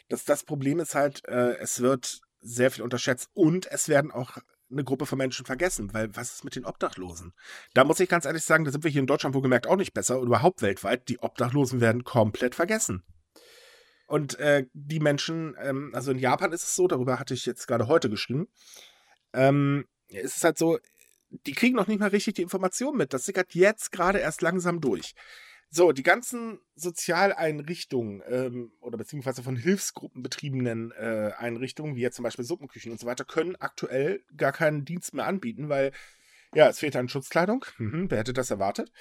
dass 0.09 0.25
das 0.27 0.45
Problem 0.45 0.81
ist 0.81 0.95
halt, 0.95 1.27
äh, 1.27 1.57
es 1.57 1.81
wird 1.81 2.21
sehr 2.41 2.71
viel 2.71 2.85
unterschätzt 2.85 3.31
und 3.33 3.67
es 3.71 3.89
werden 3.89 4.11
auch 4.11 4.37
eine 4.73 4.85
Gruppe 4.85 5.07
von 5.07 5.19
Menschen 5.19 5.47
vergessen, 5.47 5.93
weil 5.93 6.15
was 6.17 6.33
ist 6.33 6.45
mit 6.45 6.57
den 6.57 6.65
Obdachlosen? 6.65 7.33
Da 7.75 7.85
muss 7.85 8.01
ich 8.01 8.09
ganz 8.09 8.25
ehrlich 8.25 8.45
sagen, 8.45 8.65
da 8.65 8.71
sind 8.71 8.85
wir 8.85 8.91
hier 8.91 9.01
in 9.01 9.07
Deutschland 9.07 9.35
wohlgemerkt 9.35 9.67
auch 9.67 9.77
nicht 9.77 9.93
besser 9.93 10.19
und 10.19 10.27
überhaupt 10.27 10.63
weltweit. 10.63 11.09
Die 11.09 11.21
Obdachlosen 11.21 11.81
werden 11.81 12.05
komplett 12.05 12.55
vergessen. 12.55 13.03
Und 14.07 14.39
äh, 14.39 14.67
die 14.75 15.01
Menschen, 15.01 15.57
ähm, 15.61 15.91
also 15.95 16.11
in 16.11 16.19
Japan 16.19 16.53
ist 16.53 16.65
es 16.65 16.75
so, 16.75 16.87
darüber 16.89 17.19
hatte 17.19 17.35
ich 17.35 17.47
jetzt 17.47 17.67
gerade 17.67 17.87
heute 17.87 18.11
geschrieben, 18.11 18.49
ähm, 19.33 19.87
es 20.09 20.37
ist 20.37 20.45
halt 20.45 20.59
so, 20.59 20.79
die 21.47 21.53
kriegen 21.53 21.77
noch 21.77 21.87
nicht 21.87 22.01
mal 22.01 22.11
richtig 22.11 22.35
die 22.35 22.43
Information 22.43 22.97
mit. 22.97 23.15
Das 23.15 23.25
sickert 23.25 23.55
jetzt 23.55 23.91
gerade 23.91 24.19
erst 24.19 24.43
langsam 24.43 24.81
durch. 24.81 25.15
So, 25.75 25.93
die 25.93 26.03
ganzen 26.03 26.61
Sozialeinrichtungen 26.75 28.23
ähm, 28.27 28.73
oder 28.81 28.99
beziehungsweise 28.99 29.43
von 29.43 29.57
Hilfsgruppen 29.57 30.23
betriebenen 30.23 30.93
äh, 30.93 31.31
Einrichtungen, 31.39 31.97
wie 31.97 32.03
jetzt 32.03 32.17
zum 32.17 32.25
Beispiel 32.25 32.45
Suppenküchen 32.45 32.93
und 32.93 33.01
so 33.01 33.07
weiter, 33.07 33.25
können 33.25 33.57
aktuell 33.57 34.23
gar 34.37 34.53
keinen 34.53 34.85
Dienst 34.85 35.15
mehr 35.15 35.27
anbieten, 35.27 35.71
weil 35.71 35.93
ja, 36.55 36.69
es 36.69 36.79
fehlt 36.79 36.95
an 36.95 37.09
Schutzkleidung. 37.09 37.65
Mhm, 37.79 38.11
wer 38.11 38.19
hätte 38.19 38.35
das 38.35 38.51
erwartet? 38.51 38.93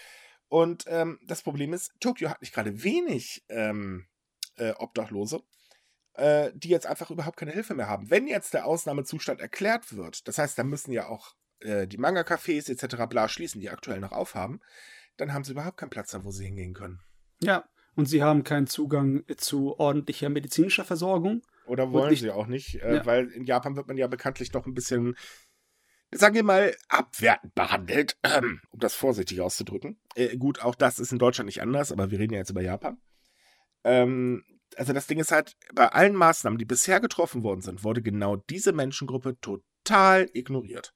Und 0.47 0.85
ähm, 0.87 1.19
das 1.27 1.41
Problem 1.41 1.73
ist, 1.73 1.91
Tokio 1.99 2.29
hat 2.29 2.39
nicht 2.39 2.53
gerade 2.53 2.83
wenig 2.83 3.43
ähm, 3.49 4.07
äh, 4.55 4.71
Obdachlose, 4.77 5.43
äh, 6.13 6.51
die 6.55 6.69
jetzt 6.69 6.87
einfach 6.87 7.11
überhaupt 7.11 7.35
keine 7.35 7.51
Hilfe 7.51 7.73
mehr 7.73 7.89
haben. 7.89 8.09
Wenn 8.09 8.27
jetzt 8.27 8.53
der 8.53 8.65
Ausnahmezustand 8.65 9.41
erklärt 9.41 9.93
wird, 9.97 10.25
das 10.25 10.37
heißt, 10.37 10.57
da 10.57 10.63
müssen 10.63 10.93
ja 10.93 11.09
auch 11.09 11.35
äh, 11.59 11.85
die 11.85 11.97
Manga-Cafés 11.97 12.71
etc. 12.71 13.09
bla 13.09 13.27
schließen, 13.27 13.59
die 13.59 13.69
aktuell 13.69 13.99
noch 13.99 14.13
aufhaben, 14.13 14.61
dann 15.17 15.33
haben 15.33 15.43
sie 15.43 15.51
überhaupt 15.51 15.77
keinen 15.77 15.89
Platz 15.89 16.11
da, 16.11 16.23
wo 16.23 16.31
sie 16.31 16.45
hingehen 16.45 16.73
können. 16.73 16.99
Ja, 17.41 17.65
und 17.95 18.05
sie 18.05 18.23
haben 18.23 18.43
keinen 18.43 18.67
Zugang 18.67 19.23
zu 19.37 19.79
ordentlicher 19.79 20.29
medizinischer 20.29 20.85
Versorgung. 20.85 21.41
Oder 21.65 21.91
wollen 21.91 22.09
nicht, 22.09 22.21
sie 22.21 22.31
auch 22.31 22.47
nicht, 22.47 22.81
äh, 22.81 22.97
ja. 22.97 23.05
weil 23.05 23.27
in 23.27 23.45
Japan 23.45 23.75
wird 23.75 23.87
man 23.87 23.97
ja 23.97 24.07
bekanntlich 24.07 24.51
doch 24.51 24.65
ein 24.65 24.73
bisschen, 24.73 25.15
sagen 26.11 26.35
wir 26.35 26.43
mal, 26.43 26.75
abwertend 26.89 27.53
behandelt, 27.53 28.17
ähm, 28.23 28.61
um 28.71 28.79
das 28.79 28.93
vorsichtig 28.93 29.41
auszudrücken. 29.41 29.99
Äh, 30.15 30.37
gut, 30.37 30.61
auch 30.63 30.75
das 30.75 30.99
ist 30.99 31.11
in 31.11 31.19
Deutschland 31.19 31.47
nicht 31.47 31.61
anders, 31.61 31.91
aber 31.91 32.11
wir 32.11 32.19
reden 32.19 32.33
ja 32.33 32.39
jetzt 32.39 32.49
über 32.49 32.61
Japan. 32.61 32.97
Ähm, 33.83 34.43
also 34.77 34.93
das 34.93 35.07
Ding 35.07 35.19
ist 35.19 35.31
halt, 35.31 35.55
bei 35.73 35.87
allen 35.89 36.15
Maßnahmen, 36.15 36.57
die 36.57 36.65
bisher 36.65 36.99
getroffen 36.99 37.43
worden 37.43 37.61
sind, 37.61 37.83
wurde 37.83 38.01
genau 38.01 38.37
diese 38.37 38.71
Menschengruppe 38.71 39.37
total 39.39 40.29
ignoriert. 40.33 40.93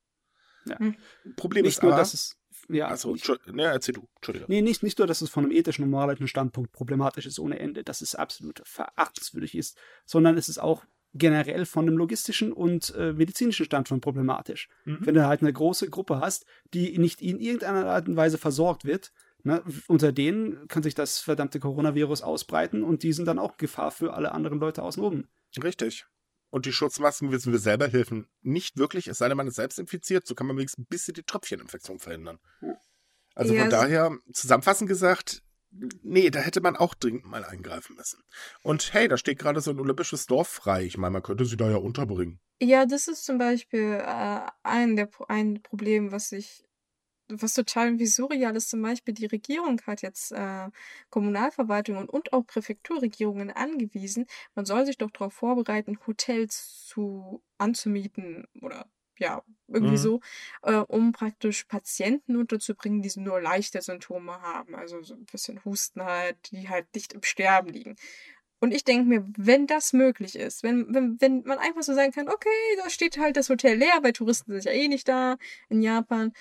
Ja. 0.65 0.79
Hm. 0.79 0.95
Problem 1.35 1.63
nicht 1.63 1.77
ist 1.77 1.83
nur, 1.83 1.91
aber, 1.91 2.01
dass 2.01 2.13
es 2.13 2.37
ja, 2.69 2.87
also, 2.87 3.15
ne, 3.51 3.63
erzähl 3.63 3.93
du, 3.93 4.07
Entschuldigung. 4.15 4.47
Nee, 4.49 4.61
nicht, 4.61 4.83
nicht 4.83 4.97
nur, 4.97 5.07
dass 5.07 5.21
es 5.21 5.29
von 5.29 5.43
einem 5.43 5.53
ethischen 5.53 5.83
und 5.83 5.91
moralischen 5.91 6.27
Standpunkt 6.27 6.71
problematisch 6.71 7.25
ist 7.25 7.39
ohne 7.39 7.59
Ende, 7.59 7.83
dass 7.83 8.01
es 8.01 8.15
absolut 8.15 8.61
verachtenswürdig 8.65 9.55
ist, 9.55 9.77
sondern 10.05 10.37
es 10.37 10.49
ist 10.49 10.57
auch 10.57 10.85
generell 11.13 11.65
von 11.65 11.87
einem 11.87 11.97
logistischen 11.97 12.51
und 12.51 12.93
äh, 12.95 13.13
medizinischen 13.13 13.65
Standpunkt 13.65 14.03
problematisch. 14.03 14.67
Mhm. 14.83 14.97
Wenn 15.01 15.15
du 15.15 15.25
halt 15.25 15.41
eine 15.41 15.53
große 15.53 15.89
Gruppe 15.89 16.19
hast, 16.19 16.45
die 16.73 16.97
nicht 16.97 17.21
in 17.21 17.39
irgendeiner 17.39 17.85
Art 17.85 18.07
und 18.07 18.17
Weise 18.17 18.37
versorgt 18.37 18.85
wird, 18.85 19.11
Ne, 19.47 19.61
unter 19.87 20.11
denen 20.11 20.67
kann 20.69 20.81
sich 20.81 20.95
das 20.95 21.19
verdammte 21.19 21.59
Coronavirus 21.59 22.23
ausbreiten 22.23 22.81
und 22.81 23.03
die 23.03 23.13
sind 23.13 23.27
dann 23.27 23.37
auch 23.37 23.57
Gefahr 23.57 23.91
für 23.91 24.15
alle 24.15 24.31
anderen 24.31 24.59
Leute 24.59 24.81
außenrum. 24.81 25.27
Richtig. 25.63 26.07
Und 26.55 26.65
die 26.65 26.71
Schutzmasken, 26.71 27.33
wissen 27.33 27.51
wir 27.51 27.59
selber, 27.59 27.89
helfen 27.89 28.29
nicht 28.41 28.77
wirklich, 28.77 29.07
es 29.09 29.17
sei 29.17 29.27
denn, 29.27 29.35
man 29.35 29.45
ist 29.45 29.55
selbst 29.55 29.77
infiziert. 29.77 30.25
So 30.25 30.35
kann 30.35 30.47
man 30.47 30.55
wenigstens 30.55 30.85
ein 30.85 30.87
bisschen 30.87 31.13
die 31.13 31.23
Tröpfcheninfektion 31.23 31.99
verhindern. 31.99 32.39
Also 33.35 33.53
Ja, 33.53 33.63
von 33.63 33.71
so- 33.71 33.75
daher, 33.75 34.17
zusammenfassend 34.31 34.87
gesagt, 34.87 35.43
nee, 36.01 36.29
da 36.29 36.39
hätte 36.39 36.61
man 36.61 36.77
auch 36.77 36.93
dringend 36.93 37.25
mal 37.25 37.43
eingreifen 37.43 37.97
müssen. 37.97 38.23
Und 38.63 38.93
hey, 38.93 39.09
da 39.09 39.17
steht 39.17 39.37
gerade 39.37 39.59
so 39.59 39.71
ein 39.71 39.79
olympisches 39.81 40.27
Dorf 40.27 40.47
frei. 40.47 40.85
Ich 40.85 40.97
meine, 40.97 41.11
man 41.11 41.23
könnte 41.23 41.43
sie 41.43 41.57
da 41.57 41.69
ja 41.69 41.75
unterbringen. 41.75 42.39
Ja, 42.61 42.85
das 42.85 43.09
ist 43.09 43.25
zum 43.25 43.37
Beispiel 43.37 43.99
äh, 44.01 44.39
ein, 44.63 44.95
der, 44.95 45.09
ein 45.27 45.61
Problem, 45.61 46.13
was 46.13 46.31
ich, 46.31 46.63
was 47.29 47.53
total 47.53 47.87
irgendwie 47.87 48.05
surreal 48.07 48.55
ist. 48.55 48.69
Zum 48.69 48.81
Beispiel 48.81 49.13
die 49.13 49.25
Regierung 49.25 49.81
hat 49.87 50.01
jetzt 50.01 50.31
äh, 50.31 50.69
Kommunalverwaltungen 51.09 52.07
und 52.09 52.33
auch 52.33 52.45
Präfekturregierungen 52.45 53.51
angewiesen, 53.51 54.25
man 54.55 54.65
soll 54.65 54.85
sich 54.85 54.97
doch 54.97 55.11
darauf 55.11 55.33
vorbereiten, 55.33 55.97
Hotels 56.07 56.85
zu 56.85 57.41
anzumieten 57.57 58.47
oder 58.61 58.87
ja, 59.17 59.43
irgendwie 59.69 59.95
Mhm. 59.95 59.97
so, 59.97 60.19
äh, 60.63 60.73
um 60.75 61.13
praktisch 61.13 61.63
Patienten 61.63 62.35
unterzubringen, 62.35 63.01
die 63.01 63.11
nur 63.19 63.39
leichte 63.41 63.81
Symptome 63.81 64.41
haben, 64.41 64.75
also 64.75 65.01
so 65.03 65.13
ein 65.13 65.23
bisschen 65.25 65.63
Husten 65.63 66.03
halt, 66.03 66.51
die 66.51 66.67
halt 66.67 66.87
nicht 66.93 67.13
im 67.13 67.23
Sterben 67.23 67.69
liegen. 67.69 67.95
Und 68.61 68.73
ich 68.73 68.83
denke 68.83 69.07
mir, 69.07 69.25
wenn 69.37 69.67
das 69.67 69.93
möglich 69.93 70.35
ist, 70.35 70.63
wenn, 70.63 70.93
wenn, 70.93 71.19
wenn 71.21 71.43
man 71.43 71.59
einfach 71.59 71.83
so 71.83 71.93
sagen 71.93 72.11
kann, 72.13 72.29
okay, 72.29 72.49
da 72.81 72.89
steht 72.89 73.17
halt 73.17 73.37
das 73.37 73.49
Hotel 73.49 73.77
leer, 73.77 73.99
weil 74.01 74.13
Touristen 74.13 74.51
sind 74.53 74.65
ja 74.65 74.71
eh 74.71 74.87
nicht 74.87 75.07
da 75.07 75.37
in 75.69 75.81
Japan, 75.81 76.31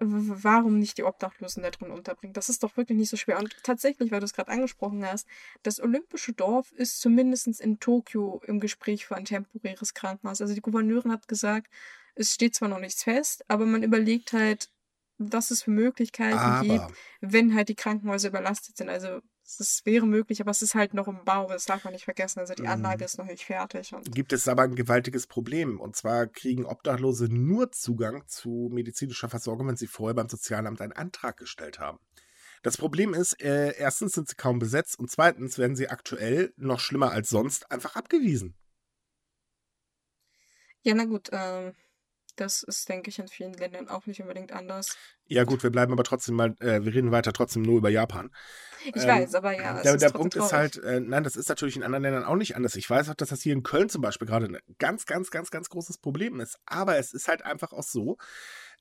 warum 0.00 0.78
nicht 0.78 0.98
die 0.98 1.04
Obdachlosen 1.04 1.62
da 1.62 1.70
drin 1.70 1.90
unterbringen? 1.90 2.34
Das 2.34 2.48
ist 2.48 2.62
doch 2.62 2.76
wirklich 2.76 2.98
nicht 2.98 3.10
so 3.10 3.16
schwer. 3.16 3.38
Und 3.38 3.56
tatsächlich, 3.62 4.10
weil 4.10 4.20
du 4.20 4.26
es 4.26 4.34
gerade 4.34 4.50
angesprochen 4.50 5.04
hast, 5.04 5.26
das 5.62 5.80
Olympische 5.80 6.32
Dorf 6.32 6.72
ist 6.72 7.00
zumindest 7.00 7.60
in 7.60 7.80
Tokio 7.80 8.42
im 8.46 8.60
Gespräch 8.60 9.06
für 9.06 9.16
ein 9.16 9.24
temporäres 9.24 9.94
Krankenhaus. 9.94 10.40
Also 10.40 10.54
die 10.54 10.60
Gouverneurin 10.60 11.12
hat 11.12 11.28
gesagt, 11.28 11.70
es 12.14 12.34
steht 12.34 12.54
zwar 12.54 12.68
noch 12.68 12.80
nichts 12.80 13.02
fest, 13.02 13.44
aber 13.48 13.66
man 13.66 13.82
überlegt 13.82 14.32
halt, 14.32 14.70
was 15.18 15.50
es 15.50 15.62
für 15.62 15.70
Möglichkeiten 15.70 16.68
gibt, 16.68 16.80
Aber 16.80 16.92
wenn 17.20 17.54
halt 17.54 17.68
die 17.68 17.74
Krankenhäuser 17.74 18.28
überlastet 18.28 18.76
sind. 18.76 18.88
Also 18.90 19.20
es 19.46 19.60
ist- 19.60 19.86
wäre 19.86 20.06
möglich, 20.06 20.40
aber 20.40 20.50
es 20.50 20.60
ist 20.60 20.74
halt 20.74 20.92
noch 20.92 21.06
im 21.08 21.24
Bau, 21.24 21.46
das 21.48 21.64
darf 21.66 21.84
man 21.84 21.92
nicht 21.92 22.04
vergessen. 22.04 22.40
Also 22.40 22.54
die 22.54 22.62
Mhm. 22.62 22.68
Anlage 22.68 23.04
ist 23.04 23.16
noch 23.18 23.26
nicht 23.26 23.44
fertig. 23.44 23.94
Und 23.94 24.12
gibt 24.14 24.32
es 24.32 24.48
aber 24.48 24.62
ein 24.62 24.74
gewaltiges 24.74 25.26
Problem. 25.26 25.80
Und 25.80 25.94
zwar 25.96 26.26
kriegen 26.26 26.64
Obdachlose 26.66 27.26
nur 27.32 27.70
Zugang 27.72 28.26
zu 28.26 28.68
medizinischer 28.72 29.28
Versorgung, 29.28 29.68
wenn 29.68 29.76
sie 29.76 29.86
vorher 29.86 30.14
beim 30.14 30.28
Sozialamt 30.28 30.80
einen 30.80 30.92
Antrag 30.92 31.36
gestellt 31.36 31.78
haben. 31.78 31.98
Das 32.62 32.76
Problem 32.76 33.14
ist, 33.14 33.40
äh, 33.40 33.76
erstens 33.78 34.12
sind 34.14 34.28
sie 34.28 34.34
kaum 34.34 34.58
besetzt 34.58 34.98
und 34.98 35.10
zweitens 35.10 35.56
werden 35.58 35.76
sie 35.76 35.88
aktuell, 35.88 36.52
noch 36.56 36.80
schlimmer 36.80 37.12
als 37.12 37.28
sonst, 37.28 37.70
einfach 37.70 37.94
abgewiesen. 37.94 38.56
ja, 40.82 40.94
na 40.94 41.04
gut, 41.04 41.28
ähm, 41.32 41.74
das 42.36 42.62
ist, 42.62 42.88
denke 42.88 43.10
ich, 43.10 43.18
in 43.18 43.28
vielen 43.28 43.52
Ländern 43.54 43.88
auch 43.88 44.06
nicht 44.06 44.20
unbedingt 44.20 44.52
anders. 44.52 44.96
Ja 45.26 45.44
gut, 45.44 45.62
wir 45.62 45.70
bleiben 45.70 45.92
aber 45.92 46.04
trotzdem 46.04 46.36
mal, 46.36 46.54
äh, 46.60 46.84
wir 46.84 46.94
reden 46.94 47.10
weiter 47.10 47.32
trotzdem 47.32 47.62
nur 47.62 47.78
über 47.78 47.88
Japan. 47.88 48.30
Ich 48.84 49.02
Ähm, 49.02 49.08
weiß, 49.08 49.34
aber 49.34 49.52
ja, 49.52 49.76
es 49.78 49.82
der 49.82 49.94
ist 49.94 50.02
der 50.02 50.10
Punkt 50.10 50.36
ist 50.36 50.48
traurig. 50.50 50.52
halt, 50.52 50.76
äh, 50.84 51.00
nein, 51.00 51.24
das 51.24 51.36
ist 51.36 51.48
natürlich 51.48 51.76
in 51.76 51.82
anderen 51.82 52.04
Ländern 52.04 52.24
auch 52.24 52.36
nicht 52.36 52.54
anders. 52.56 52.76
Ich 52.76 52.88
weiß 52.88 53.08
auch, 53.08 53.14
dass 53.14 53.30
das 53.30 53.42
hier 53.42 53.52
in 53.52 53.62
Köln 53.64 53.88
zum 53.88 54.02
Beispiel 54.02 54.28
gerade 54.28 54.46
ein 54.46 54.58
ganz, 54.78 55.06
ganz, 55.06 55.30
ganz, 55.30 55.50
ganz 55.50 55.68
großes 55.68 55.98
Problem 55.98 56.38
ist. 56.40 56.58
Aber 56.66 56.96
es 56.96 57.12
ist 57.12 57.26
halt 57.28 57.44
einfach 57.44 57.72
auch 57.72 57.82
so, 57.82 58.16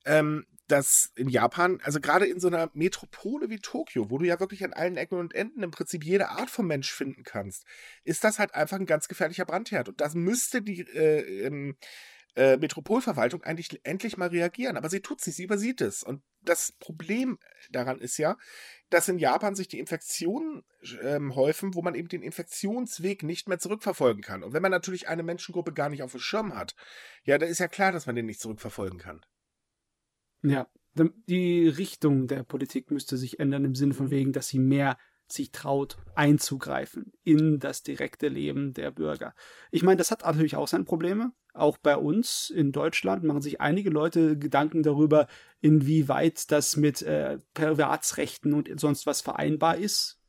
ähm, 0.05 0.45
dass 0.67 1.11
in 1.15 1.29
Japan, 1.29 1.79
also 1.83 1.99
gerade 1.99 2.25
in 2.25 2.39
so 2.39 2.47
einer 2.47 2.69
Metropole 2.73 3.49
wie 3.49 3.59
Tokio, 3.59 4.09
wo 4.09 4.17
du 4.19 4.25
ja 4.25 4.39
wirklich 4.39 4.63
an 4.63 4.73
allen 4.73 4.97
Ecken 4.97 5.17
und 5.19 5.33
Enden 5.33 5.63
im 5.63 5.71
Prinzip 5.71 6.03
jede 6.03 6.29
Art 6.29 6.49
von 6.49 6.67
Mensch 6.67 6.91
finden 6.91 7.23
kannst, 7.23 7.65
ist 8.03 8.23
das 8.23 8.37
halt 8.37 8.53
einfach 8.53 8.77
ein 8.77 8.85
ganz 8.85 9.07
gefährlicher 9.07 9.45
Brandherd. 9.45 9.89
Und 9.89 10.01
das 10.01 10.13
müsste 10.13 10.61
die 10.61 10.81
äh, 10.81 11.45
ähm, 11.47 11.75
äh, 12.35 12.57
Metropolverwaltung 12.57 13.43
eigentlich 13.43 13.79
endlich 13.83 14.17
mal 14.17 14.29
reagieren. 14.29 14.77
Aber 14.77 14.89
sie 14.89 14.99
tut 14.99 15.19
es 15.19 15.27
nicht, 15.27 15.37
sie 15.37 15.43
übersieht 15.43 15.81
es. 15.81 16.03
Und 16.03 16.21
das 16.41 16.73
Problem 16.73 17.39
daran 17.71 17.99
ist 17.99 18.17
ja, 18.17 18.37
dass 18.89 19.07
in 19.07 19.17
Japan 19.17 19.55
sich 19.55 19.67
die 19.67 19.79
Infektionen 19.79 20.63
ähm, 21.01 21.35
häufen, 21.35 21.73
wo 21.73 21.81
man 21.81 21.95
eben 21.95 22.07
den 22.07 22.21
Infektionsweg 22.21 23.23
nicht 23.23 23.47
mehr 23.47 23.59
zurückverfolgen 23.59 24.21
kann. 24.21 24.43
Und 24.43 24.53
wenn 24.53 24.61
man 24.61 24.71
natürlich 24.71 25.07
eine 25.07 25.23
Menschengruppe 25.23 25.73
gar 25.73 25.89
nicht 25.89 26.03
auf 26.03 26.11
dem 26.11 26.19
Schirm 26.19 26.55
hat, 26.55 26.75
ja, 27.23 27.37
da 27.37 27.45
ist 27.45 27.59
ja 27.59 27.67
klar, 27.67 27.91
dass 27.91 28.05
man 28.05 28.15
den 28.15 28.25
nicht 28.25 28.39
zurückverfolgen 28.39 28.99
kann. 28.99 29.25
Ja, 30.43 30.67
die 31.27 31.67
Richtung 31.67 32.27
der 32.27 32.43
Politik 32.43 32.91
müsste 32.91 33.17
sich 33.17 33.39
ändern 33.39 33.65
im 33.65 33.75
Sinne 33.75 33.93
von 33.93 34.11
wegen, 34.11 34.31
dass 34.31 34.47
sie 34.47 34.59
mehr 34.59 34.97
sich 35.27 35.51
traut, 35.51 35.97
einzugreifen 36.13 37.11
in 37.23 37.59
das 37.59 37.83
direkte 37.83 38.27
Leben 38.27 38.73
der 38.73 38.91
Bürger. 38.91 39.33
Ich 39.71 39.83
meine, 39.83 39.97
das 39.97 40.11
hat 40.11 40.23
natürlich 40.23 40.55
auch 40.55 40.67
seine 40.67 40.83
Probleme. 40.83 41.31
Auch 41.53 41.77
bei 41.77 41.97
uns 41.97 42.49
in 42.49 42.71
Deutschland 42.71 43.23
machen 43.23 43.41
sich 43.41 43.61
einige 43.61 43.89
Leute 43.89 44.37
Gedanken 44.37 44.83
darüber, 44.83 45.27
inwieweit 45.61 46.51
das 46.51 46.75
mit 46.75 47.01
äh, 47.01 47.39
Privatsrechten 47.53 48.53
und 48.53 48.79
sonst 48.79 49.05
was 49.05 49.21
vereinbar 49.21 49.77
ist. 49.77 50.19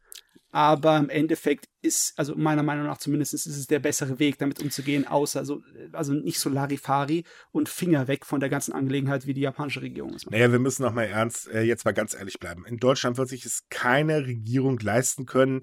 Aber 0.56 0.96
im 0.96 1.10
Endeffekt 1.10 1.68
ist, 1.82 2.18
also 2.18 2.34
meiner 2.34 2.62
Meinung 2.62 2.86
nach 2.86 2.96
zumindest, 2.96 3.34
ist 3.34 3.44
es 3.44 3.66
der 3.66 3.78
bessere 3.78 4.18
Weg, 4.18 4.38
damit 4.38 4.58
umzugehen, 4.58 5.06
außer 5.06 5.44
so, 5.44 5.60
also 5.92 6.14
nicht 6.14 6.40
so 6.40 6.48
Larifari 6.48 7.24
und 7.52 7.68
Finger 7.68 8.08
weg 8.08 8.24
von 8.24 8.40
der 8.40 8.48
ganzen 8.48 8.72
Angelegenheit, 8.72 9.26
wie 9.26 9.34
die 9.34 9.42
japanische 9.42 9.82
Regierung 9.82 10.14
es 10.14 10.24
macht. 10.24 10.32
Naja, 10.32 10.50
wir 10.50 10.58
müssen 10.58 10.84
noch 10.84 10.94
mal 10.94 11.02
ernst, 11.02 11.46
äh, 11.48 11.60
jetzt 11.60 11.84
mal 11.84 11.92
ganz 11.92 12.14
ehrlich 12.14 12.40
bleiben. 12.40 12.64
In 12.64 12.78
Deutschland 12.78 13.18
wird 13.18 13.28
sich 13.28 13.44
es 13.44 13.64
keine 13.68 14.24
Regierung 14.26 14.78
leisten 14.78 15.26
können, 15.26 15.60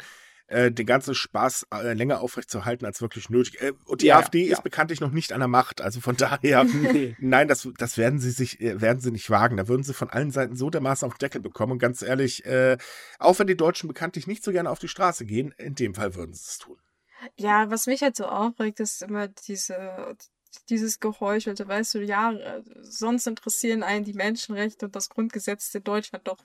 äh, 0.54 0.72
den 0.72 0.86
ganzen 0.86 1.16
Spaß 1.16 1.68
äh, 1.74 1.94
länger 1.94 2.22
aufrechtzuerhalten 2.22 2.86
als 2.86 3.02
wirklich 3.02 3.30
nötig. 3.30 3.62
Äh, 3.62 3.74
und 3.86 4.02
die 4.02 4.08
Ja, 4.08 4.18
AfD 4.18 4.46
ja. 4.46 4.54
ist 4.54 4.63
bekanntlich 4.63 5.02
noch 5.02 5.12
nicht 5.12 5.34
an 5.34 5.39
der 5.39 5.48
Macht. 5.48 5.82
Also 5.82 6.00
von 6.00 6.16
daher, 6.18 6.66
nein, 7.20 7.48
das, 7.48 7.68
das 7.78 7.98
werden 7.98 8.20
sie 8.20 8.32
sich, 8.32 8.62
äh, 8.62 8.80
werden 8.82 9.02
sie 9.02 9.12
nicht 9.12 9.30
wagen. 9.30 9.58
Da 9.58 9.68
würden 9.68 9.84
sie 9.84 9.94
von 9.94 10.10
allen 10.10 10.32
Seiten 10.32 10.56
so 10.56 10.70
dermaßen 10.70 11.06
auf 11.08 11.16
den 11.16 11.20
Deckel 11.20 11.42
bekommen. 11.42 11.74
Und 11.74 11.80
ganz 11.80 12.02
ehrlich, 12.02 12.46
äh, 12.46 12.78
auch 13.20 13.39
wenn 13.39 13.48
die 13.48 13.58
Deutschen 13.58 13.88
bekanntlich 13.88 14.28
nicht 14.28 14.44
so 14.44 14.52
gerne 14.52 14.70
auf 14.70 14.80
die 14.80 14.88
Straße 14.88 15.26
gehen, 15.26 15.54
in 15.58 15.76
dem 15.76 15.96
Fall 15.96 16.16
würden 16.16 16.34
sie 16.34 16.44
es 16.48 16.58
tun. 16.60 16.78
Ja, 17.38 17.70
was 17.72 17.88
mich 17.88 18.02
halt 18.02 18.16
so 18.16 18.26
aufregt, 18.26 18.80
ist 18.80 19.02
immer 19.02 19.28
diese, 19.28 20.16
dieses 20.70 21.00
Geheuchelte, 21.00 21.68
weißt 21.68 21.96
du, 21.96 22.00
ja, 22.04 22.34
sonst 22.82 23.28
interessieren 23.28 23.84
einen 23.84 24.06
die 24.06 24.13
Menschenrechte 24.13 24.86
und 24.88 24.96
das 24.96 25.10
Grundgesetz 25.10 25.74
in 25.74 25.84
Deutschland 25.84 26.28
doch 26.28 26.38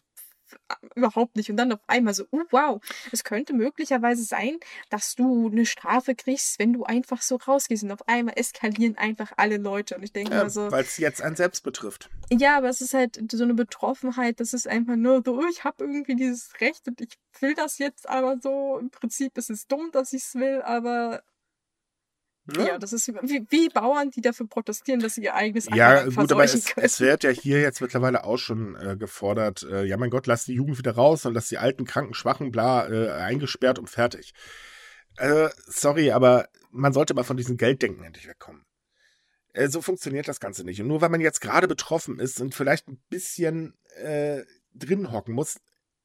überhaupt 0.95 1.37
nicht. 1.37 1.51
Und 1.51 1.57
dann 1.57 1.73
auf 1.73 1.81
einmal 1.87 2.15
so, 2.15 2.25
oh 2.31 2.43
wow, 2.51 2.81
es 3.13 3.25
könnte 3.25 3.55
möglicherweise 3.55 4.23
sein, 4.25 4.59
dass 4.91 5.15
du 5.15 5.49
eine 5.49 5.67
Strafe 5.67 6.15
kriegst, 6.15 6.59
wenn 6.59 6.73
du 6.73 6.85
einfach 6.85 7.23
so 7.23 7.37
rausgehst. 7.37 7.83
Und 7.85 7.93
auf 7.93 8.07
einmal 8.09 8.35
eskalieren 8.37 8.97
einfach 8.97 9.33
alle 9.37 9.57
Leute. 9.57 9.97
Und 9.97 10.03
ich 10.03 10.13
denke 10.13 10.33
Ja, 10.35 10.45
mir 10.45 10.51
so, 10.51 10.71
Weil 10.71 10.85
es 10.85 10.97
jetzt 10.99 11.23
einen 11.23 11.37
selbst 11.37 11.63
betrifft. 11.63 12.11
ja, 12.31 12.57
aber 12.59 12.69
es 12.69 12.81
ist 12.81 12.95
halt 12.95 13.19
so 13.33 13.43
eine 13.45 13.55
Betroffenheit, 13.55 14.41
das 14.41 14.53
ist 14.53 14.69
einfach 14.69 14.97
nur 14.97 15.23
so, 15.25 15.39
oh, 15.39 15.47
ich 15.51 15.65
habe 15.65 15.85
irgendwie 15.85 16.17
dieses 16.17 16.61
Recht 16.61 16.87
und 16.89 17.01
ich 17.01 17.19
will 17.41 17.55
das 17.55 17.79
jetzt 17.79 18.09
aber 18.09 18.39
so. 18.41 18.79
Im 18.79 18.91
Prinzip 18.91 19.37
ist 19.39 19.51
es 19.51 19.67
dumm, 19.67 19.91
dass 19.93 20.13
ich 20.13 20.23
es 20.23 20.35
will, 20.35 20.63
aber 20.63 21.23
ja, 22.57 22.79
das 22.79 22.93
ist 22.93 23.09
wie, 23.09 23.47
wie 23.49 23.69
Bauern, 23.69 24.11
die 24.11 24.21
dafür 24.21 24.47
protestieren, 24.47 25.01
dass 25.01 25.15
sie 25.15 25.25
ihr 25.25 25.35
eigenes 25.35 25.69
Ja, 25.75 26.05
gut, 26.05 26.33
aber 26.33 26.45
es, 26.45 26.73
es 26.77 27.01
wird 27.01 27.25
ja 27.25 27.31
hier 27.31 27.61
jetzt 27.61 27.81
mittlerweile 27.81 28.25
auch 28.25 28.39
schon 28.39 28.75
äh, 28.77 28.97
gefordert, 28.97 29.63
äh, 29.63 29.85
ja 29.85 29.97
mein 29.97 30.11
Gott, 30.11 30.27
lass 30.27 30.45
die 30.45 30.55
Jugend 30.55 30.79
wieder 30.79 30.93
raus 30.93 31.27
und 31.27 31.35
lass 31.35 31.49
die 31.49 31.59
alten, 31.59 31.85
kranken, 31.85 32.15
schwachen, 32.15 32.51
bla, 32.51 32.89
äh, 32.89 33.11
eingesperrt 33.11 33.79
und 33.79 33.91
fertig. 33.91 34.33
Äh, 35.17 35.49
sorry, 35.67 36.13
aber 36.13 36.49
man 36.71 36.93
sollte 36.93 37.15
mal 37.15 37.25
von 37.25 37.37
diesem 37.37 37.57
Gelddenken 37.57 38.05
endlich 38.05 38.29
wegkommen. 38.29 38.65
Äh, 39.53 39.69
so 39.69 39.83
funktioniert 39.83 40.29
das 40.29 40.41
Ganze 40.41 40.65
nicht. 40.65 40.81
Und 40.81 40.89
nur 40.89 41.01
weil 41.01 41.09
man 41.09 41.21
jetzt 41.21 41.41
gerade 41.41 41.69
betroffen 41.69 42.19
ist 42.21 42.41
und 42.41 42.55
vielleicht 42.55 42.89
ein 42.89 43.01
bisschen 43.09 43.75
äh, 43.97 44.43
drin 44.75 45.11
hocken 45.13 45.35
muss, 45.35 45.59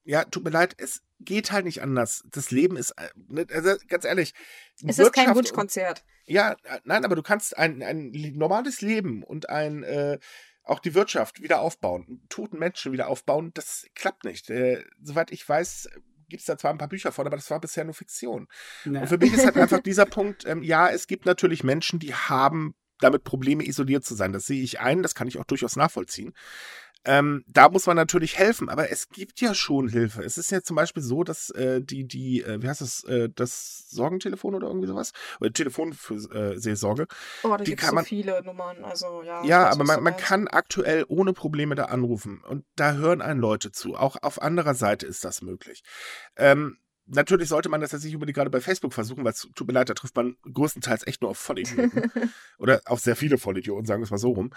ja, 0.04 0.24
tut 0.26 0.44
mir 0.44 0.50
leid, 0.50 0.76
es 0.78 1.02
geht 1.24 1.52
halt 1.52 1.66
nicht 1.66 1.82
anders. 1.82 2.24
Das 2.32 2.52
Leben 2.52 2.78
ist, 2.78 2.92
äh, 2.92 3.10
ne, 3.28 3.48
also 3.52 3.76
ganz 3.88 4.06
ehrlich, 4.06 4.34
es 4.76 4.82
ist 4.84 4.98
kein 4.98 5.06
Wirtschaft 5.06 5.28
und- 5.28 5.36
Wunschkonzert. 5.36 6.06
ja, 6.26 6.54
äh, 6.64 6.80
nein, 6.84 7.06
aber 7.06 7.16
du 7.16 7.24
kannst 7.24 7.58
ein, 7.58 7.82
ein 7.82 8.12
normales 8.36 8.82
Leben 8.82 9.24
und 9.24 9.50
ein 9.50 9.84
äh, 9.84 10.20
auch 10.64 10.80
die 10.80 10.96
Wirtschaft 10.96 11.42
wieder 11.42 11.60
aufbauen, 11.60 12.22
toten 12.30 12.58
Menschen 12.58 12.94
wieder 12.94 13.08
aufbauen, 13.08 13.52
das 13.54 13.86
klappt 13.96 14.24
nicht. 14.24 14.50
Äh, 14.50 14.84
soweit 15.02 15.32
ich 15.32 15.48
weiß, 15.48 15.90
gibt 16.30 16.40
es 16.42 16.46
da 16.46 16.58
zwar 16.58 16.72
ein 16.72 16.78
paar 16.78 16.88
Bücher 16.88 17.12
von, 17.12 17.28
aber 17.28 17.36
das 17.36 17.52
war 17.52 17.60
bisher 17.60 17.84
nur 17.84 17.94
Fiktion. 17.94 18.48
Ja. 18.86 19.02
Und 19.02 19.08
für 19.08 19.18
mich 19.18 19.34
ist 19.34 19.46
halt 19.46 19.58
einfach 19.58 19.82
dieser 19.84 20.06
Punkt, 20.06 20.46
ähm, 20.46 20.64
ja, 20.64 20.90
es 20.90 21.08
gibt 21.08 21.26
natürlich 21.26 21.64
Menschen, 21.64 22.00
die 22.00 22.14
haben 22.14 22.76
damit 23.00 23.24
Probleme, 23.24 23.66
isoliert 23.68 24.06
zu 24.06 24.16
sein. 24.16 24.32
Das 24.32 24.46
sehe 24.46 24.64
ich 24.64 24.80
ein, 24.80 25.04
das 25.04 25.16
kann 25.16 25.28
ich 25.28 25.38
auch 25.38 25.44
durchaus 25.44 25.76
nachvollziehen. 25.76 26.34
Ähm, 27.06 27.44
da 27.48 27.70
muss 27.70 27.86
man 27.86 27.96
natürlich 27.98 28.38
helfen, 28.38 28.70
aber 28.70 28.90
es 28.92 29.10
gibt 29.10 29.42
ja 29.42 29.54
schon 29.54 29.90
Hilfe. 29.90 30.24
Es 30.24 30.38
ist 30.38 30.52
ja 30.52 30.62
zum 30.62 30.76
Beispiel 30.76 31.04
so, 31.04 31.24
dass 31.24 31.50
äh, 31.50 31.82
die, 31.82 32.06
die, 32.08 32.42
äh, 32.42 32.62
wie 32.62 32.70
heißt 32.70 32.82
das, 32.82 33.04
äh, 33.04 33.30
das 33.34 33.90
Sorgentelefon 33.90 34.56
oder 34.56 34.68
irgendwie 34.68 34.88
sowas? 34.88 35.12
Oder 35.42 35.52
Telefon 35.52 35.94
für 35.94 36.16
äh, 36.34 36.58
Seelsorge. 36.58 37.08
Oh, 37.44 37.50
da 37.50 37.58
gibt 37.58 37.80
es 37.80 37.86
kann 37.86 37.90
so 37.90 37.96
man- 37.96 38.06
viele 38.06 38.42
Nummern. 38.44 38.84
Also, 38.84 39.22
ja. 39.24 39.44
Ja, 39.44 39.70
aber 39.70 39.84
man, 39.84 40.02
man 40.02 40.16
kann 40.16 40.48
aktuell 40.48 41.04
ohne 41.08 41.34
Probleme 41.34 41.76
da 41.76 41.86
anrufen 41.86 42.42
und 42.48 42.66
da 42.76 42.94
hören 42.94 43.22
einen 43.22 43.40
Leute 43.40 43.72
zu. 43.72 43.96
Auch 43.96 44.16
auf 44.22 44.42
anderer 44.42 44.74
Seite 44.76 45.06
ist 45.06 45.26
das 45.26 45.42
möglich. 45.42 45.84
Ähm, 46.38 46.78
natürlich 47.06 47.50
sollte 47.50 47.68
man 47.68 47.82
das 47.82 47.92
jetzt 47.92 48.06
nicht 48.06 48.14
unbedingt 48.14 48.38
gerade 48.38 48.50
bei 48.50 48.62
Facebook 48.62 48.94
versuchen, 48.94 49.26
weil 49.26 49.34
es 49.34 49.48
tut 49.56 49.68
mir 49.68 49.74
leid, 49.74 49.90
da 49.90 49.94
trifft 49.94 50.16
man 50.16 50.38
größtenteils 50.52 51.06
echt 51.06 51.22
nur 51.22 51.32
auf 51.32 51.38
Vollidioten. 51.38 52.12
Oder 52.58 52.82
auf 52.86 53.02
sehr 53.02 53.18
viele 53.18 53.38
Vollidioten, 53.38 53.86
sagen 53.86 54.02
wir 54.02 54.06
es 54.06 54.12
mal 54.12 54.18
so 54.18 54.32
rum. 54.32 54.52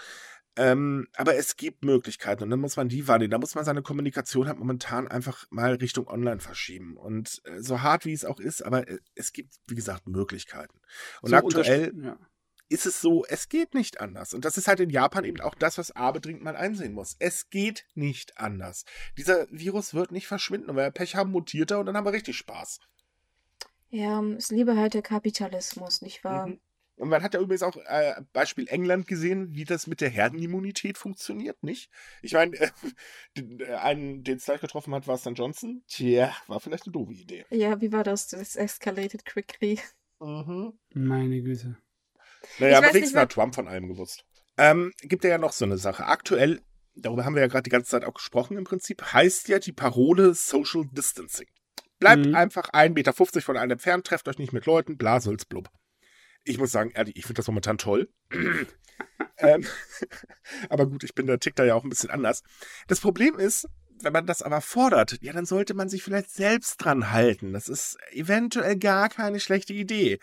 Ähm, 0.57 1.07
aber 1.15 1.35
es 1.35 1.55
gibt 1.55 1.85
Möglichkeiten 1.85 2.43
und 2.43 2.49
dann 2.49 2.59
muss 2.59 2.77
man 2.77 2.89
die 2.89 3.07
wahrnehmen. 3.07 3.31
Da 3.31 3.37
muss 3.37 3.53
man 3.53 3.63
seine 3.63 3.83
Kommunikation 3.83 4.47
halt 4.47 4.57
momentan 4.57 5.07
einfach 5.07 5.45
mal 5.51 5.75
Richtung 5.75 6.07
Online 6.07 6.39
verschieben. 6.39 6.97
Und 6.97 7.41
äh, 7.45 7.61
so 7.61 7.81
hart 7.81 8.05
wie 8.05 8.13
es 8.13 8.25
auch 8.25 8.39
ist, 8.39 8.63
aber 8.63 8.87
äh, 8.87 8.97
es 9.13 9.33
gibt, 9.33 9.53
wie 9.67 9.75
gesagt, 9.75 10.07
Möglichkeiten. 10.07 10.79
Und 11.21 11.29
So 11.29 11.35
aktuell 11.35 11.93
ja. 12.01 12.17
ist 12.69 12.87
es 12.87 12.99
so, 13.01 13.23
es 13.25 13.49
geht 13.49 13.75
nicht 13.75 14.01
anders. 14.01 14.33
Und 14.33 14.45
das 14.45 14.57
ist 14.57 14.67
halt 14.67 14.79
in 14.79 14.89
Japan 14.89 15.25
eben 15.25 15.41
auch 15.41 15.53
das, 15.53 15.77
was 15.77 15.95
Abe 15.95 16.21
dringend 16.21 16.43
mal 16.43 16.55
einsehen 16.55 16.93
muss. 16.93 17.15
Es 17.19 17.51
geht 17.51 17.85
nicht 17.93 18.39
anders. 18.39 18.83
Dieser 19.15 19.47
Virus 19.51 19.93
wird 19.93 20.11
nicht 20.11 20.27
verschwinden. 20.27 20.71
Und 20.71 20.75
wenn 20.75 20.85
wir 20.85 20.91
Pech 20.91 21.15
haben, 21.15 21.31
mutiert 21.31 21.69
er 21.69 21.79
und 21.79 21.85
dann 21.85 21.95
haben 21.95 22.05
wir 22.05 22.13
richtig 22.13 22.35
Spaß. 22.35 22.79
Ja, 23.89 24.21
es 24.35 24.49
liebe 24.49 24.75
halt 24.75 24.95
der 24.95 25.01
Kapitalismus, 25.03 26.01
nicht 26.01 26.23
wahr? 26.23 26.47
Mhm. 26.47 26.59
Und 26.97 27.09
man 27.09 27.21
hat 27.21 27.35
ja 27.35 27.39
übrigens 27.39 27.61
auch 27.61 27.77
äh, 27.77 28.15
Beispiel 28.33 28.67
England 28.67 29.07
gesehen, 29.07 29.53
wie 29.53 29.65
das 29.65 29.85
mit 29.85 30.01
der 30.01 30.09
Herdenimmunität 30.09 30.97
funktioniert, 30.97 31.61
nicht? 31.63 31.91
Ich 32.23 32.33
meine, 32.33 32.57
äh, 32.57 32.69
den, 33.37 33.59
äh, 33.59 33.75
einen, 33.75 34.23
den 34.23 34.37
es 34.37 34.45
gleich 34.45 34.61
getroffen 34.61 34.93
hat, 34.95 35.07
war 35.07 35.15
es 35.15 35.21
dann 35.21 35.35
Johnson. 35.35 35.83
Tja, 35.87 36.35
war 36.47 36.59
vielleicht 36.59 36.85
eine 36.87 36.93
doofe 36.93 37.13
Idee. 37.13 37.45
Ja, 37.51 37.79
wie 37.81 37.91
war 37.91 38.03
das? 38.03 38.27
Das 38.27 38.55
escalated 38.55 39.25
quickly. 39.25 39.79
Mhm. 40.19 40.73
Meine 40.93 41.41
Güte. 41.43 41.77
Naja, 42.57 42.79
aber 42.79 42.93
wenigstens 42.93 43.19
hat 43.19 43.31
Trump 43.31 43.53
von 43.53 43.67
allem 43.67 43.87
gewusst. 43.87 44.25
Ähm, 44.57 44.91
gibt 45.01 45.23
ja 45.23 45.37
noch 45.37 45.53
so 45.53 45.65
eine 45.65 45.77
Sache. 45.77 46.05
Aktuell, 46.05 46.61
darüber 46.95 47.25
haben 47.25 47.35
wir 47.35 47.41
ja 47.43 47.47
gerade 47.47 47.63
die 47.63 47.69
ganze 47.69 47.91
Zeit 47.91 48.05
auch 48.05 48.15
gesprochen 48.15 48.57
im 48.57 48.63
Prinzip, 48.63 49.13
heißt 49.13 49.49
ja 49.49 49.59
die 49.59 49.71
Parole 49.73 50.33
Social 50.33 50.85
Distancing. 50.91 51.47
Bleibt 51.99 52.25
Mhm. 52.25 52.35
einfach 52.35 52.69
1,50 52.73 52.93
Meter 52.93 53.13
von 53.41 53.57
einem 53.57 53.71
entfernt, 53.71 54.07
trefft 54.07 54.27
euch 54.27 54.39
nicht 54.39 54.53
mit 54.53 54.65
Leuten, 54.65 54.97
bla, 54.97 55.19
blub. 55.49 55.69
Ich 56.47 56.57
muss 56.57 56.71
sagen, 56.71 56.91
ehrlich, 56.91 57.15
ich 57.17 57.25
finde 57.25 57.39
das 57.39 57.47
momentan 57.47 57.77
toll. 57.77 58.09
ähm, 59.37 59.65
aber 60.69 60.87
gut, 60.87 61.03
ich 61.03 61.13
bin 61.13 61.27
der 61.27 61.39
Tick 61.39 61.55
da 61.55 61.65
ja 61.65 61.75
auch 61.75 61.83
ein 61.83 61.89
bisschen 61.89 62.09
anders. 62.09 62.43
Das 62.87 62.99
Problem 62.99 63.37
ist, 63.37 63.67
wenn 64.01 64.13
man 64.13 64.25
das 64.25 64.41
aber 64.41 64.61
fordert, 64.61 65.17
ja, 65.21 65.33
dann 65.33 65.45
sollte 65.45 65.73
man 65.73 65.89
sich 65.89 66.03
vielleicht 66.03 66.29
selbst 66.29 66.77
dran 66.77 67.11
halten. 67.11 67.53
Das 67.53 67.67
ist 67.67 67.97
eventuell 68.11 68.77
gar 68.77 69.09
keine 69.09 69.39
schlechte 69.39 69.73
Idee. 69.73 70.19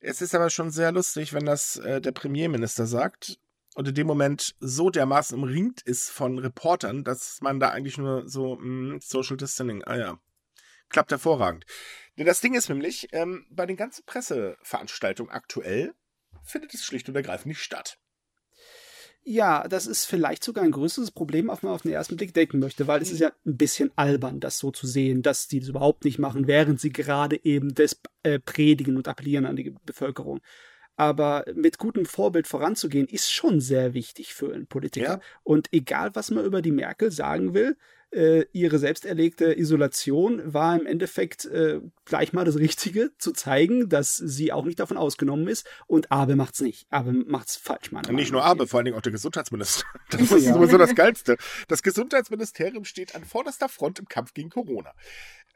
Es 0.00 0.22
ist 0.22 0.34
aber 0.34 0.48
schon 0.50 0.70
sehr 0.70 0.92
lustig, 0.92 1.32
wenn 1.32 1.44
das 1.44 1.76
äh, 1.76 2.00
der 2.00 2.12
Premierminister 2.12 2.86
sagt 2.86 3.38
und 3.74 3.86
in 3.88 3.94
dem 3.94 4.06
Moment 4.06 4.56
so 4.60 4.90
dermaßen 4.90 5.36
umringt 5.36 5.82
ist 5.82 6.10
von 6.10 6.38
Reportern, 6.38 7.04
dass 7.04 7.40
man 7.42 7.60
da 7.60 7.70
eigentlich 7.70 7.98
nur 7.98 8.28
so 8.28 8.56
mh, 8.56 9.00
Social 9.02 9.36
Distancing, 9.36 9.84
ah 9.84 9.96
ja, 9.96 10.18
klappt 10.90 11.10
hervorragend. 11.10 11.64
Denn 12.18 12.26
das 12.26 12.40
Ding 12.40 12.54
ist 12.54 12.68
nämlich, 12.68 13.08
ähm, 13.12 13.46
bei 13.50 13.66
den 13.66 13.76
ganzen 13.76 14.04
Presseveranstaltungen 14.04 15.32
aktuell 15.32 15.94
findet 16.42 16.74
es 16.74 16.84
schlicht 16.84 17.08
und 17.08 17.16
ergreifend 17.16 17.46
nicht 17.46 17.62
statt. 17.62 17.98
Ja, 19.22 19.68
das 19.68 19.86
ist 19.86 20.06
vielleicht 20.06 20.42
sogar 20.42 20.64
ein 20.64 20.70
größeres 20.70 21.10
Problem, 21.10 21.50
auf 21.50 21.62
man 21.62 21.72
auf 21.72 21.82
den 21.82 21.92
ersten 21.92 22.16
Blick 22.16 22.32
denken 22.32 22.58
möchte, 22.58 22.86
weil 22.86 23.02
es 23.02 23.12
ist 23.12 23.20
ja 23.20 23.32
ein 23.44 23.58
bisschen 23.58 23.90
albern, 23.94 24.40
das 24.40 24.58
so 24.58 24.70
zu 24.70 24.86
sehen, 24.86 25.22
dass 25.22 25.46
die 25.46 25.60
das 25.60 25.68
überhaupt 25.68 26.04
nicht 26.04 26.18
machen, 26.18 26.46
während 26.46 26.80
sie 26.80 26.90
gerade 26.90 27.38
eben 27.44 27.74
das 27.74 28.00
äh, 28.22 28.38
predigen 28.38 28.96
und 28.96 29.08
appellieren 29.08 29.44
an 29.44 29.56
die 29.56 29.74
Bevölkerung. 29.84 30.40
Aber 30.96 31.44
mit 31.54 31.78
gutem 31.78 32.06
Vorbild 32.06 32.46
voranzugehen, 32.46 33.06
ist 33.06 33.30
schon 33.30 33.60
sehr 33.60 33.94
wichtig 33.94 34.34
für 34.34 34.52
einen 34.52 34.66
Politiker. 34.66 35.06
Ja. 35.06 35.20
Und 35.42 35.68
egal, 35.72 36.14
was 36.14 36.30
man 36.30 36.44
über 36.44 36.62
die 36.62 36.72
Merkel 36.72 37.10
sagen 37.10 37.54
will, 37.54 37.76
äh, 38.12 38.44
ihre 38.52 38.78
selbst 38.78 39.04
erlegte 39.04 39.56
Isolation 39.56 40.40
war 40.52 40.78
im 40.78 40.86
Endeffekt 40.86 41.44
äh, 41.44 41.80
gleich 42.04 42.32
mal 42.32 42.44
das 42.44 42.56
Richtige, 42.56 43.10
zu 43.18 43.32
zeigen, 43.32 43.88
dass 43.88 44.16
sie 44.16 44.52
auch 44.52 44.64
nicht 44.64 44.80
davon 44.80 44.96
ausgenommen 44.96 45.46
ist. 45.48 45.66
Und 45.86 46.10
Abe 46.10 46.36
macht's 46.36 46.60
nicht. 46.60 46.86
Abe 46.90 47.12
macht's 47.12 47.56
falsch, 47.56 47.92
Und 47.92 48.14
nicht 48.14 48.32
nur. 48.32 48.44
Abe, 48.44 48.66
vor 48.66 48.78
allen 48.78 48.86
Dingen 48.86 48.96
auch 48.96 49.02
der 49.02 49.12
Gesundheitsminister. 49.12 49.84
Das 50.10 50.22
ist 50.22 50.44
ja. 50.44 50.54
sowieso 50.54 50.76
das 50.76 50.94
Geilste. 50.94 51.36
Das 51.68 51.82
Gesundheitsministerium 51.82 52.84
steht 52.84 53.14
an 53.14 53.24
vorderster 53.24 53.68
Front 53.68 54.00
im 54.00 54.08
Kampf 54.08 54.34
gegen 54.34 54.50
Corona. 54.50 54.92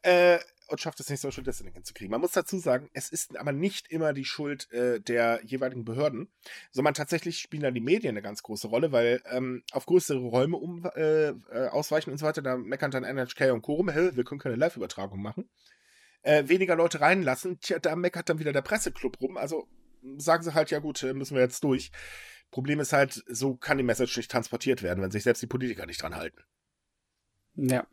Äh, 0.03 0.39
und 0.69 0.81
schafft 0.81 1.01
es 1.01 1.09
nicht, 1.11 1.21
Social 1.21 1.43
Distancing 1.43 1.75
hinzukriegen. 1.75 2.11
Man 2.11 2.21
muss 2.21 2.33
dazu 2.33 2.59
sagen, 2.59 2.89
es 2.93 3.11
ist 3.11 3.37
aber 3.37 3.53
nicht 3.53 3.91
immer 3.91 4.13
die 4.13 4.25
Schuld 4.25 4.71
äh, 4.73 5.01
der 5.01 5.41
jeweiligen 5.45 5.85
Behörden, 5.85 6.33
sondern 6.71 6.95
tatsächlich 6.95 7.39
spielen 7.39 7.63
da 7.63 7.71
die 7.71 7.81
Medien 7.81 8.11
eine 8.11 8.23
ganz 8.23 8.43
große 8.43 8.69
Rolle, 8.69 8.93
weil 8.93 9.23
ähm, 9.31 9.63
auf 9.73 9.87
größere 9.87 10.19
Räume 10.19 10.57
um, 10.57 10.85
äh, 10.95 11.29
äh, 11.29 11.69
ausweichen 11.69 12.11
und 12.11 12.19
so 12.19 12.27
weiter, 12.27 12.43
da 12.43 12.57
meckern 12.57 12.91
dann 12.91 13.05
NHK 13.05 13.53
und 13.53 13.63
Co. 13.63 13.75
rum, 13.75 13.89
"Hä, 13.89 14.11
wir 14.15 14.25
können 14.25 14.41
keine 14.41 14.57
Live-Übertragung 14.57 15.21
machen. 15.21 15.49
Äh, 16.23 16.49
weniger 16.49 16.75
Leute 16.77 17.01
reinlassen, 17.01 17.61
tja, 17.61 17.79
da 17.79 17.97
meckert 17.97 18.31
dann 18.31 18.39
wieder 18.39 18.53
der 18.53 18.63
Presseclub 18.63 19.21
rum. 19.21 19.37
Also 19.37 19.69
sagen 20.17 20.43
sie 20.43 20.55
halt, 20.55 20.71
ja 20.71 20.79
gut, 20.79 21.03
äh, 21.03 21.13
müssen 21.13 21.35
wir 21.35 21.43
jetzt 21.43 21.63
durch. 21.65 21.91
Problem 22.51 22.81
ist 22.81 22.93
halt, 22.93 23.23
so 23.27 23.57
kann 23.57 23.79
die 23.79 23.85
Message 23.85 24.17
nicht 24.17 24.31
transportiert 24.31 24.83
werden, 24.83 25.03
wenn 25.03 25.11
sich 25.11 25.25
selbst 25.25 25.43
die 25.43 25.47
Politiker 25.47 25.87
nicht 25.87 26.01
dran 26.01 26.15
halten. 26.15 26.43
Ja. 27.57 27.87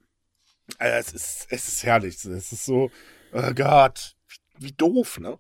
Also 0.78 0.98
es 0.98 1.14
ist, 1.14 1.48
es 1.50 1.68
ist 1.68 1.84
herrlich. 1.84 2.16
Es 2.16 2.26
ist 2.52 2.66
so, 2.66 2.92
oh 3.34 3.54
Gott, 3.54 4.16
wie, 4.58 4.72
doof, 4.72 5.20
ne? 5.20 5.38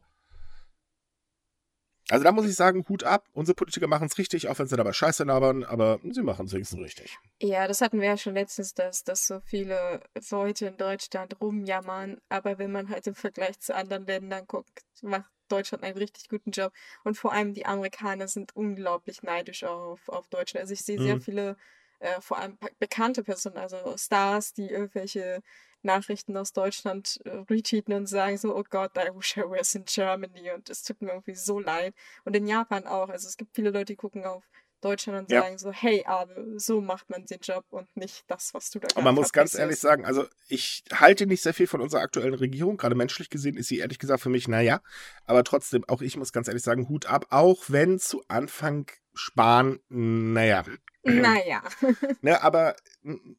Also 2.09 2.25
da 2.25 2.32
muss 2.34 2.45
ich 2.45 2.55
sagen, 2.55 2.84
Hut 2.89 3.03
ab. 3.05 3.29
Unsere 3.32 3.55
Politiker 3.55 3.88
machen 3.88 4.07
es 4.07 4.17
richtig, 4.17 4.49
auch 4.49 4.59
wenn 4.59 4.67
sie 4.67 4.75
dabei 4.75 4.91
Scheiße 4.91 5.23
labern, 5.23 5.63
aber 5.63 5.99
sie 6.11 6.21
machen 6.23 6.45
es 6.45 6.51
wenigstens 6.53 6.82
richtig. 6.82 7.17
Ja, 7.41 7.67
das 7.67 7.79
hatten 7.79 8.01
wir 8.01 8.07
ja 8.07 8.17
schon 8.17 8.34
letztens, 8.34 8.73
dass, 8.73 9.03
dass 9.05 9.27
so 9.27 9.39
viele 9.45 10.01
Leute 10.29 10.65
in 10.65 10.77
Deutschland 10.77 11.39
rumjammern, 11.39 12.19
aber 12.27 12.57
wenn 12.57 12.71
man 12.71 12.89
halt 12.89 13.07
im 13.07 13.15
Vergleich 13.15 13.59
zu 13.61 13.73
anderen 13.73 14.05
Ländern 14.05 14.45
guckt, 14.45 14.84
macht 15.01 15.29
Deutschland 15.47 15.84
einen 15.84 15.97
richtig 15.97 16.27
guten 16.27 16.51
Job. 16.51 16.73
Und 17.03 17.15
vor 17.15 17.32
allem 17.32 17.53
die 17.53 17.65
Amerikaner 17.65 18.27
sind 18.27 18.55
unglaublich 18.55 19.21
neidisch 19.23 19.63
auf, 19.63 20.09
auf 20.09 20.27
Deutschland. 20.27 20.63
Also 20.63 20.73
ich 20.73 20.84
sehe 20.84 20.99
sehr 20.99 21.15
Mhm. 21.15 21.21
viele, 21.21 21.57
äh, 22.02 22.20
vor 22.20 22.38
allem 22.39 22.58
bekannte 22.80 23.24
Personen, 23.24 23.58
also 23.58 23.95
Stars, 23.97 24.54
die 24.54 24.68
irgendwelche 24.70 25.41
Nachrichten 25.84 26.36
aus 26.38 26.54
Deutschland 26.54 27.20
äh, 27.26 27.30
retweeten 27.49 27.93
und 27.93 28.08
sagen 28.08 28.38
so, 28.38 28.56
oh 28.56 28.64
Gott, 28.70 28.91
I 28.97 29.10
wish 29.16 29.38
I 29.38 29.41
was 29.41 29.74
in 29.76 29.86
Germany 29.86 30.52
und 30.52 30.70
es 30.70 30.84
tut 30.84 31.02
mir 31.02 31.10
irgendwie 31.10 31.36
so 31.36 31.60
leid. 31.60 31.95
Und 32.24 32.36
in 32.36 32.47
Japan 32.47 32.86
auch. 32.86 33.10
Also 33.10 33.28
es 33.28 33.38
gibt 33.38 33.56
viele 33.56 33.72
Leute, 33.72 33.86
die 33.86 33.95
gucken 33.95 34.26
auf 34.26 34.43
Deutschland 34.82 35.20
und 35.20 35.32
Ja. 35.32 35.41
sagen 35.41 35.58
so, 35.60 35.72
hey 35.72 36.04
Abe, 36.06 36.54
so 36.58 36.82
macht 36.82 37.10
man 37.10 37.26
den 37.26 37.39
Job 37.39 37.66
und 37.70 37.95
nicht 37.95 38.24
das, 38.28 38.54
was 38.54 38.72
du 38.72 38.80
da 38.80 38.88
Und 38.88 38.93
gerade 38.95 39.06
man 39.06 39.16
muss 39.16 39.32
ganz 39.32 39.54
ehrlich 39.54 39.80
sagen, 39.80 40.06
also 40.06 40.26
ich 40.49 40.84
halte 40.91 41.28
nicht 41.28 41.43
sehr 41.43 41.54
viel 41.54 41.68
von 41.68 41.82
unserer 41.82 42.02
aktuellen 42.02 42.34
Regierung. 42.34 42.78
Gerade 42.78 42.95
menschlich 42.95 43.30
gesehen 43.30 43.58
ist 43.58 43.68
sie 43.68 43.78
ehrlich 43.78 43.99
gesagt 43.99 44.22
für 44.22 44.30
mich, 44.30 44.47
naja. 44.47 44.82
Aber 45.26 45.43
trotzdem, 45.43 45.84
auch 45.88 46.02
ich 46.02 46.18
muss 46.18 46.34
ganz 46.34 46.47
ehrlich 46.47 46.64
sagen, 46.64 46.89
Hut 46.89 47.06
ab. 47.06 47.28
Auch 47.30 47.66
wenn 47.68 47.99
zu 47.99 48.24
Anfang 48.28 48.89
Spahn, 49.14 49.80
naja. 49.89 50.64
Naja. 51.04 51.64
Ne, 52.22 52.41
aber 52.41 52.76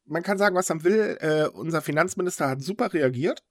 man 0.04 0.22
kann 0.22 0.38
sagen, 0.38 0.56
was 0.56 0.68
man 0.68 0.82
will. 0.84 1.16
Äh, 1.20 1.48
unser 1.48 1.82
Finanzminister 1.82 2.48
hat 2.48 2.62
super 2.62 2.92
reagiert. 2.92 3.44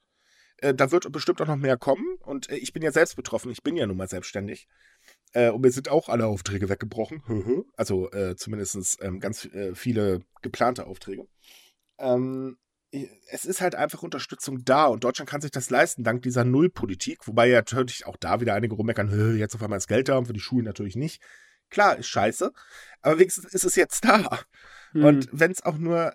Äh, 0.57 0.74
da 0.74 0.91
wird 0.91 1.12
bestimmt 1.12 1.41
auch 1.41 1.47
noch 1.47 1.55
mehr 1.55 1.78
kommen. 1.78 2.18
Und 2.20 2.49
äh, 2.49 2.57
ich 2.57 2.74
bin 2.74 2.84
ja 2.84 2.91
selbst 2.91 3.16
betroffen. 3.16 3.51
Ich 3.51 3.64
bin 3.64 3.76
ja 3.76 3.88
nun 3.88 3.97
mal 3.97 4.07
selbstständig. 4.07 4.68
Äh, 5.34 5.49
und 5.49 5.62
mir 5.62 5.72
sind 5.72 5.89
auch 5.89 6.09
alle 6.09 6.28
Aufträge 6.28 6.70
weggebrochen. 6.70 7.24
also 7.78 8.12
äh, 8.12 8.36
zumindest 8.36 9.01
ähm, 9.01 9.20
ganz 9.20 9.45
äh, 9.45 9.74
viele 9.76 10.22
geplante 10.41 10.86
Aufträge. 10.86 11.28
Ähm, 11.97 12.57
es 13.30 13.45
ist 13.45 13.62
halt 13.62 13.76
einfach 13.76 14.03
Unterstützung 14.03 14.66
da 14.66 14.88
und 14.88 15.05
Deutschland 15.05 15.30
kann 15.30 15.39
sich 15.39 15.51
das 15.51 15.70
leisten, 15.70 16.03
dank 16.03 16.24
dieser 16.24 16.43
Nullpolitik. 16.43 17.26
Wobei 17.26 17.47
ja 17.47 17.59
natürlich 17.59 18.05
auch 18.05 18.18
da 18.18 18.41
wieder 18.41 18.53
einige 18.53 18.76
rummeckern, 18.76 19.09
"Hö, 19.09 19.38
jetzt 19.38 19.55
auf 19.55 19.64
einmal 19.64 19.78
das 19.78 19.88
Geld 19.88 20.09
da 20.09 20.18
und 20.18 20.26
für 20.26 20.34
die 20.34 20.41
Schulen 20.41 20.66
natürlich 20.66 20.97
nicht. 20.97 21.22
Klar, 21.72 21.97
ist 21.97 22.07
scheiße, 22.07 22.53
aber 23.01 23.17
wenigstens 23.17 23.45
ist 23.45 23.63
es 23.65 23.76
jetzt 23.76 24.05
da. 24.05 24.39
Hm. 24.91 25.03
Und 25.03 25.30
wenn 25.32 25.51
es 25.51 25.63
auch 25.63 25.78
nur, 25.78 26.13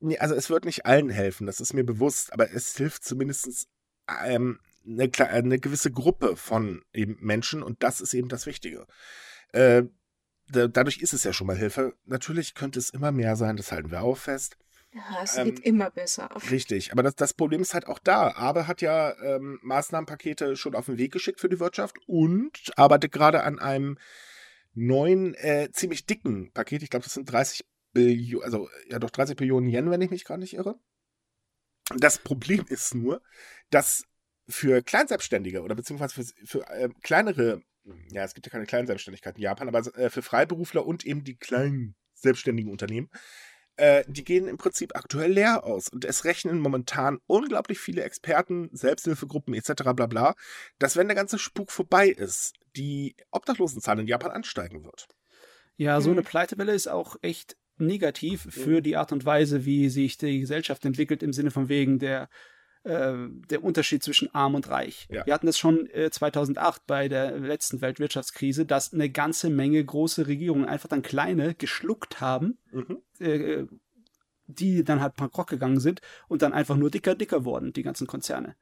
nee, 0.00 0.18
also 0.18 0.34
es 0.34 0.48
wird 0.48 0.64
nicht 0.64 0.86
allen 0.86 1.10
helfen, 1.10 1.46
das 1.46 1.60
ist 1.60 1.74
mir 1.74 1.84
bewusst, 1.84 2.32
aber 2.32 2.50
es 2.52 2.76
hilft 2.76 3.04
zumindest 3.04 3.68
ähm, 4.24 4.60
eine, 4.86 5.10
eine 5.28 5.58
gewisse 5.58 5.90
Gruppe 5.90 6.36
von 6.36 6.82
eben 6.94 7.18
Menschen 7.20 7.62
und 7.62 7.82
das 7.82 8.00
ist 8.00 8.14
eben 8.14 8.28
das 8.28 8.46
Wichtige. 8.46 8.86
Äh, 9.52 9.82
da, 10.50 10.66
dadurch 10.66 10.98
ist 10.98 11.12
es 11.12 11.24
ja 11.24 11.32
schon 11.32 11.46
mal 11.46 11.56
Hilfe. 11.56 11.94
Natürlich 12.06 12.54
könnte 12.54 12.78
es 12.78 12.90
immer 12.90 13.12
mehr 13.12 13.36
sein, 13.36 13.56
das 13.56 13.72
halten 13.72 13.90
wir 13.90 14.02
auch 14.02 14.16
fest. 14.16 14.56
Ja, 14.94 15.22
es 15.22 15.36
Ähm, 15.36 15.46
geht 15.46 15.60
immer 15.60 15.90
besser. 15.90 16.30
Richtig, 16.50 16.92
aber 16.92 17.02
das, 17.02 17.14
das 17.14 17.34
Problem 17.34 17.60
ist 17.60 17.74
halt 17.74 17.86
auch 17.86 17.98
da. 17.98 18.34
Abe 18.36 18.66
hat 18.66 18.80
ja 18.80 19.14
ähm, 19.22 19.58
Maßnahmenpakete 19.62 20.56
schon 20.56 20.74
auf 20.74 20.86
den 20.86 20.96
Weg 20.96 21.12
geschickt 21.12 21.40
für 21.40 21.50
die 21.50 21.60
Wirtschaft 21.60 21.96
und 22.06 22.72
arbeitet 22.76 23.12
gerade 23.12 23.42
an 23.42 23.58
einem 23.58 23.98
neuen, 24.86 25.34
äh, 25.34 25.70
ziemlich 25.72 26.06
dicken 26.06 26.52
Paket. 26.52 26.82
Ich 26.82 26.90
glaube, 26.90 27.04
das 27.04 27.14
sind 27.14 27.30
30 27.30 27.66
Billionen, 27.92 28.44
also 28.44 28.68
ja 28.88 28.98
doch 28.98 29.10
30 29.10 29.36
Billionen 29.36 29.68
Yen, 29.68 29.90
wenn 29.90 30.00
ich 30.00 30.10
mich 30.10 30.24
gerade 30.24 30.40
nicht 30.40 30.54
irre. 30.54 30.78
Das 31.96 32.18
Problem 32.18 32.64
ist 32.68 32.94
nur, 32.94 33.22
dass 33.70 34.04
für 34.48 34.82
Kleinselbstständige 34.82 35.62
oder 35.62 35.74
beziehungsweise 35.74 36.14
für, 36.14 36.46
für 36.46 36.70
äh, 36.70 36.88
kleinere, 37.02 37.62
ja, 38.10 38.24
es 38.24 38.34
gibt 38.34 38.46
ja 38.46 38.50
keine 38.50 38.66
Kleinselbstständigkeit 38.66 39.36
in 39.36 39.42
Japan, 39.42 39.68
aber 39.68 39.80
äh, 39.96 40.10
für 40.10 40.22
Freiberufler 40.22 40.86
und 40.86 41.04
eben 41.04 41.24
die 41.24 41.36
kleinen 41.36 41.96
selbstständigen 42.14 42.70
Unternehmen, 42.70 43.10
äh, 43.76 44.04
die 44.08 44.24
gehen 44.24 44.48
im 44.48 44.58
Prinzip 44.58 44.96
aktuell 44.96 45.32
leer 45.32 45.64
aus. 45.64 45.88
Und 45.88 46.04
es 46.04 46.24
rechnen 46.24 46.60
momentan 46.60 47.18
unglaublich 47.26 47.78
viele 47.78 48.02
Experten, 48.02 48.68
Selbsthilfegruppen 48.72 49.54
etc. 49.54 49.82
bla 49.94 50.06
bla, 50.06 50.34
dass 50.78 50.96
wenn 50.96 51.08
der 51.08 51.14
ganze 51.14 51.38
Spuk 51.38 51.70
vorbei 51.70 52.08
ist, 52.08 52.54
die 52.78 53.16
Obdachlosenzahl 53.30 53.98
in 53.98 54.06
Japan 54.06 54.30
ansteigen 54.30 54.84
wird. 54.84 55.08
Ja, 55.76 56.00
so 56.00 56.10
Mhm. 56.10 56.16
eine 56.18 56.22
Pleitewelle 56.22 56.72
ist 56.72 56.88
auch 56.88 57.16
echt 57.22 57.56
negativ 57.76 58.46
für 58.50 58.80
die 58.80 58.96
Art 58.96 59.12
und 59.12 59.24
Weise, 59.24 59.64
wie 59.64 59.88
sich 59.88 60.16
die 60.18 60.40
Gesellschaft 60.40 60.84
entwickelt, 60.84 61.22
im 61.22 61.32
Sinne 61.32 61.50
von 61.52 61.68
wegen 61.68 61.98
der, 62.00 62.28
äh, 62.82 63.14
der 63.50 63.62
Unterschied 63.62 64.02
zwischen 64.02 64.34
arm 64.34 64.54
und 64.56 64.68
reich. 64.68 65.06
Ja. 65.10 65.24
Wir 65.26 65.34
hatten 65.34 65.46
das 65.46 65.58
schon 65.58 65.86
äh, 65.90 66.10
2008 66.10 66.86
bei 66.86 67.08
der 67.08 67.38
letzten 67.38 67.80
Weltwirtschaftskrise, 67.80 68.66
dass 68.66 68.92
eine 68.92 69.10
ganze 69.10 69.50
Menge 69.50 69.84
große 69.84 70.26
Regierungen 70.26 70.64
einfach 70.64 70.88
dann 70.88 71.02
kleine 71.02 71.54
geschluckt 71.54 72.20
haben, 72.20 72.58
Mhm. 72.72 72.98
äh, 73.20 73.66
die 74.46 74.82
dann 74.82 75.00
halt 75.00 75.14
bankrott 75.16 75.48
gegangen 75.48 75.78
sind 75.78 76.00
und 76.26 76.42
dann 76.42 76.52
einfach 76.52 76.76
nur 76.76 76.90
dicker, 76.90 77.14
dicker 77.14 77.44
wurden, 77.44 77.72
die 77.72 77.82
ganzen 77.82 78.06
Konzerne. 78.06 78.56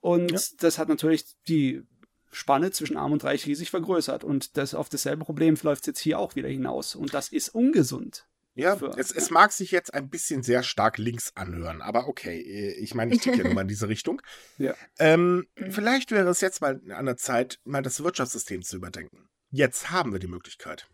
Und 0.00 0.30
Ja. 0.30 0.38
das 0.58 0.78
hat 0.78 0.88
natürlich 0.88 1.24
die 1.48 1.82
Spanne 2.30 2.70
zwischen 2.70 2.96
Arm 2.96 3.12
und 3.12 3.24
Reich 3.24 3.46
riesig 3.46 3.70
vergrößert. 3.70 4.24
Und 4.24 4.56
das 4.56 4.74
auf 4.74 4.88
dasselbe 4.88 5.24
Problem 5.24 5.56
läuft 5.62 5.86
jetzt 5.86 6.00
hier 6.00 6.18
auch 6.18 6.34
wieder 6.36 6.48
hinaus. 6.48 6.94
Und 6.94 7.12
das 7.14 7.28
ist 7.30 7.48
ungesund. 7.50 8.26
Ja, 8.54 8.76
Für- 8.76 8.94
es, 8.98 9.12
es 9.12 9.28
ja. 9.28 9.34
mag 9.34 9.52
sich 9.52 9.70
jetzt 9.70 9.94
ein 9.94 10.10
bisschen 10.10 10.42
sehr 10.42 10.62
stark 10.64 10.98
links 10.98 11.32
anhören, 11.36 11.80
aber 11.82 12.08
okay, 12.08 12.40
äh, 12.40 12.72
ich 12.80 12.94
meine, 12.94 13.14
ich 13.14 13.20
ticke 13.20 13.38
ja 13.38 13.44
nun 13.44 13.54
mal 13.54 13.62
in 13.62 13.68
diese 13.68 13.88
Richtung. 13.88 14.20
Ja. 14.58 14.74
Ähm, 14.98 15.46
Mhm. 15.56 15.70
vielleicht 15.70 16.10
wäre 16.10 16.28
es 16.28 16.40
jetzt 16.40 16.60
mal 16.60 16.80
an 16.90 17.06
der 17.06 17.16
Zeit, 17.16 17.60
mal 17.64 17.80
das 17.82 18.02
Wirtschaftssystem 18.02 18.62
zu 18.62 18.76
überdenken. 18.76 19.28
Jetzt 19.50 19.90
haben 19.90 20.12
wir 20.12 20.18
die 20.18 20.26
Möglichkeit. 20.26 20.88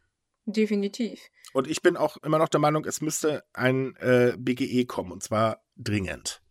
Definitiv. 0.44 1.20
Und 1.54 1.66
ich 1.66 1.82
bin 1.82 1.96
auch 1.96 2.16
immer 2.18 2.38
noch 2.38 2.48
der 2.48 2.60
Meinung, 2.60 2.84
es 2.84 3.00
müsste 3.00 3.42
ein 3.52 3.96
äh, 3.96 4.34
BGE 4.38 4.84
kommen, 4.84 5.10
und 5.10 5.22
zwar 5.22 5.62
dringend. 5.76 6.42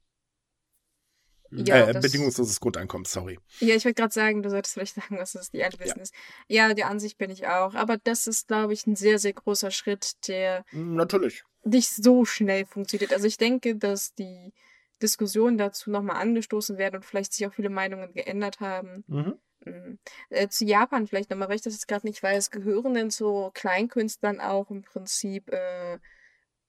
Ja, 1.52 1.88
äh, 1.88 1.93
das- 1.93 2.02
bedingungsloses 2.04 2.60
Grundeinkommen, 2.60 3.06
sorry. 3.06 3.39
Ja, 3.60 3.76
ich 3.76 3.86
wollte 3.86 4.02
gerade 4.02 4.14
sagen, 4.14 4.43
du 4.43 4.50
solltest 4.50 4.74
vielleicht 4.74 4.96
sagen, 4.96 5.18
was 5.18 5.34
das 5.34 5.52
die 5.52 5.64
Anwissen 5.64 6.02
ist. 6.02 6.14
Ja, 6.48 6.74
der 6.74 6.88
Ansicht 6.89 7.18
bin 7.18 7.30
ich 7.30 7.48
auch. 7.48 7.74
Aber 7.76 7.98
das 7.98 8.28
ist, 8.28 8.48
glaube 8.48 8.74
ich, 8.74 8.86
ein 8.88 8.96
sehr, 8.96 9.20
sehr 9.20 9.34
großer 9.34 9.72
Schritt, 9.72 10.28
der 10.28 10.66
Natürlich. 10.72 11.43
nicht 11.64 11.89
so 11.89 12.26
schnell 12.26 12.66
funktioniert. 12.66 13.14
Also 13.14 13.28
ich 13.28 13.38
denke, 13.38 13.76
dass 13.76 14.14
die 14.16 14.54
Diskussionen 15.02 15.58
dazu 15.58 15.91
nochmal 15.91 16.18
angestoßen 16.18 16.78
werden 16.78 16.96
und 16.98 17.06
vielleicht 17.06 17.34
sich 17.34 17.46
auch 17.48 17.54
viele 17.54 17.70
Meinungen 17.70 18.14
geändert 18.14 18.60
haben. 18.60 19.04
Mhm. 19.08 19.36
Mhm. 19.66 20.00
Äh, 20.30 20.48
zu 20.48 20.64
Japan 20.66 21.08
vielleicht 21.08 21.30
nochmal, 21.32 21.50
weil 21.50 21.56
ich 21.56 21.62
das 21.64 21.74
jetzt 21.74 21.88
gerade 21.88 22.06
nicht 22.06 22.22
weiß, 22.22 22.52
gehören 22.52 22.93
denn 22.93 23.10
so 23.10 23.52
Kleinkünstlern 23.54 24.39
auch 24.39 24.70
im 24.70 24.84
Prinzip 24.84 25.50
äh, 25.52 25.98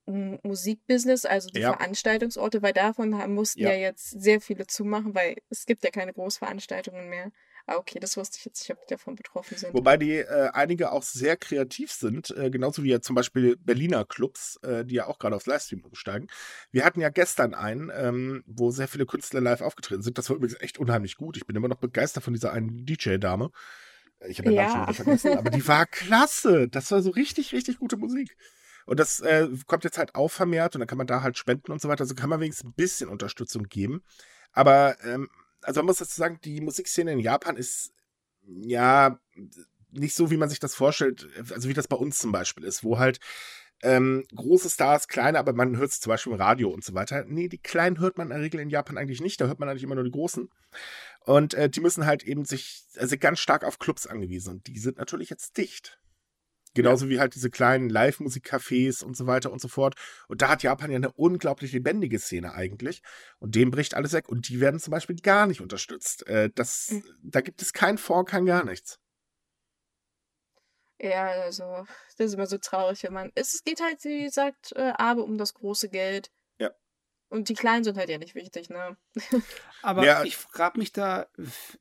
Musikbusiness, 0.06 1.24
also 1.24 1.48
die 1.50 1.60
Ja. 1.60 1.72
Veranstaltungsorte, 1.76 2.62
weil 2.62 2.72
davon 2.72 3.18
haben, 3.18 3.34
mussten 3.34 3.60
Ja. 3.60 3.70
ja. 3.70 3.76
jetzt 3.76 4.10
sehr 4.20 4.40
viele 4.40 4.66
zumachen, 4.66 5.14
weil 5.14 5.36
es 5.50 5.66
gibt 5.66 5.84
ja 5.84 5.90
keine 5.90 6.12
Großveranstaltungen 6.12 7.08
mehr. 7.08 7.32
Ah, 7.68 7.78
okay, 7.78 7.98
das 7.98 8.16
wusste 8.16 8.38
ich 8.38 8.44
jetzt 8.44 8.60
nicht, 8.60 8.70
ob 8.78 8.86
die 8.86 8.94
davon 8.94 9.16
betroffen 9.16 9.58
sind. 9.58 9.74
Wobei 9.74 9.96
die 9.96 10.12
äh, 10.18 10.50
einige 10.52 10.92
auch 10.92 11.02
sehr 11.02 11.36
kreativ 11.36 11.90
sind, 11.90 12.30
äh, 12.30 12.48
genauso 12.48 12.84
wie 12.84 12.90
ja 12.90 13.00
zum 13.00 13.16
Beispiel 13.16 13.56
Berliner 13.56 14.04
Clubs, 14.04 14.56
äh, 14.62 14.84
die 14.84 14.94
ja 14.94 15.08
auch 15.08 15.18
gerade 15.18 15.34
aufs 15.34 15.46
Livestream 15.46 15.84
umsteigen. 15.84 16.28
Wir 16.70 16.84
hatten 16.84 17.00
ja 17.00 17.08
gestern 17.08 17.54
einen, 17.54 17.90
ähm, 17.92 18.44
wo 18.46 18.70
sehr 18.70 18.86
viele 18.86 19.04
Künstler 19.04 19.40
live 19.40 19.62
aufgetreten 19.62 20.02
sind. 20.02 20.16
Das 20.16 20.30
war 20.30 20.36
übrigens 20.36 20.60
echt 20.60 20.78
unheimlich 20.78 21.16
gut. 21.16 21.36
Ich 21.36 21.44
bin 21.46 21.56
immer 21.56 21.66
noch 21.66 21.78
begeistert 21.80 22.22
von 22.22 22.34
dieser 22.34 22.52
einen 22.52 22.86
DJ-Dame. 22.86 23.50
Ich 24.28 24.38
habe 24.38 24.50
den 24.50 24.54
Namen 24.56 24.68
schon 24.70 24.80
Ja. 24.82 24.86
wieder 24.86 24.94
vergessen, 24.94 25.36
aber 25.36 25.50
die 25.50 25.66
war 25.66 25.86
klasse. 25.90 26.68
Das 26.68 26.92
war 26.92 27.02
so 27.02 27.10
richtig, 27.10 27.52
richtig 27.52 27.80
gute 27.80 27.96
Musik. 27.96 28.36
Und 28.86 29.00
das 29.00 29.20
äh, 29.20 29.48
kommt 29.66 29.84
jetzt 29.84 29.98
halt 29.98 30.14
auch 30.14 30.30
vermehrt 30.30 30.74
und 30.74 30.80
dann 30.80 30.88
kann 30.88 30.98
man 30.98 31.06
da 31.06 31.22
halt 31.22 31.36
spenden 31.36 31.72
und 31.72 31.80
so 31.80 31.88
weiter. 31.88 32.02
Also 32.02 32.14
kann 32.14 32.30
man 32.30 32.40
wenigstens 32.40 32.70
ein 32.70 32.74
bisschen 32.74 33.08
Unterstützung 33.08 33.64
geben. 33.64 34.02
Aber, 34.52 34.96
ähm, 35.04 35.28
also 35.62 35.80
man 35.80 35.86
muss 35.86 35.98
dazu 35.98 36.14
sagen, 36.14 36.38
die 36.44 36.60
Musikszene 36.60 37.12
in 37.12 37.18
Japan 37.18 37.56
ist, 37.56 37.92
ja, 38.42 39.18
nicht 39.90 40.14
so, 40.14 40.30
wie 40.30 40.36
man 40.36 40.48
sich 40.48 40.60
das 40.60 40.74
vorstellt, 40.74 41.28
also 41.52 41.68
wie 41.68 41.74
das 41.74 41.88
bei 41.88 41.96
uns 41.96 42.18
zum 42.18 42.32
Beispiel 42.32 42.64
ist, 42.64 42.84
wo 42.84 42.98
halt 42.98 43.18
ähm, 43.82 44.24
große 44.34 44.70
Stars, 44.70 45.08
kleine, 45.08 45.38
aber 45.38 45.52
man 45.52 45.76
hört 45.76 45.90
es 45.90 46.00
zum 46.00 46.10
Beispiel 46.10 46.32
im 46.32 46.40
Radio 46.40 46.70
und 46.70 46.84
so 46.84 46.94
weiter. 46.94 47.24
Nee, 47.26 47.48
die 47.48 47.58
kleinen 47.58 48.00
hört 48.00 48.16
man 48.16 48.28
in 48.28 48.34
der 48.34 48.42
Regel 48.42 48.60
in 48.60 48.70
Japan 48.70 48.96
eigentlich 48.96 49.20
nicht, 49.20 49.40
da 49.40 49.46
hört 49.46 49.60
man 49.60 49.68
eigentlich 49.68 49.82
immer 49.82 49.94
nur 49.94 50.04
die 50.04 50.10
großen. 50.10 50.48
Und 51.24 51.54
äh, 51.54 51.68
die 51.68 51.80
müssen 51.80 52.06
halt 52.06 52.22
eben 52.22 52.44
sich, 52.44 52.84
also 52.96 53.16
ganz 53.18 53.40
stark 53.40 53.64
auf 53.64 53.78
Clubs 53.78 54.06
angewiesen 54.06 54.54
und 54.54 54.66
die 54.66 54.78
sind 54.78 54.96
natürlich 54.96 55.28
jetzt 55.28 55.56
dicht. 55.58 55.98
Genauso 56.76 57.08
wie 57.08 57.18
halt 57.18 57.34
diese 57.34 57.50
kleinen 57.50 57.88
Live-Musik-Cafés 57.90 59.02
und 59.02 59.16
so 59.16 59.26
weiter 59.26 59.50
und 59.50 59.60
so 59.60 59.68
fort. 59.68 59.94
Und 60.28 60.42
da 60.42 60.48
hat 60.48 60.62
Japan 60.62 60.90
ja 60.90 60.96
eine 60.96 61.12
unglaublich 61.12 61.72
lebendige 61.72 62.18
Szene 62.18 62.54
eigentlich. 62.54 63.02
Und 63.38 63.54
dem 63.54 63.70
bricht 63.70 63.94
alles 63.94 64.12
weg. 64.12 64.28
Und 64.28 64.48
die 64.48 64.60
werden 64.60 64.78
zum 64.78 64.92
Beispiel 64.92 65.16
gar 65.16 65.46
nicht 65.46 65.60
unterstützt. 65.60 66.26
Äh, 66.28 66.50
das, 66.54 66.90
Mhm. 66.90 67.04
Da 67.22 67.40
gibt 67.40 67.60
es 67.62 67.72
keinen 67.72 67.98
Fonds, 67.98 68.30
kein 68.30 68.46
gar 68.46 68.64
nichts. 68.64 68.98
Ja, 71.00 71.26
also, 71.26 71.84
das 72.16 72.28
ist 72.28 72.34
immer 72.34 72.46
so 72.46 72.56
traurig, 72.58 73.02
wenn 73.02 73.12
man. 73.12 73.30
Es 73.34 73.62
geht 73.64 73.80
halt, 73.82 74.02
wie 74.04 74.24
gesagt, 74.24 74.72
äh, 74.76 74.92
aber 74.96 75.24
um 75.24 75.36
das 75.36 75.52
große 75.52 75.90
Geld. 75.90 76.30
Ja. 76.58 76.70
Und 77.28 77.48
die 77.50 77.54
Kleinen 77.54 77.84
sind 77.84 77.98
halt 77.98 78.08
ja 78.08 78.16
nicht 78.18 78.34
wichtig, 78.34 78.70
ne? 78.70 78.96
Aber 79.82 80.04
Ja. 80.06 80.24
ich 80.24 80.36
frage 80.36 80.78
mich 80.78 80.92
da, 80.92 81.26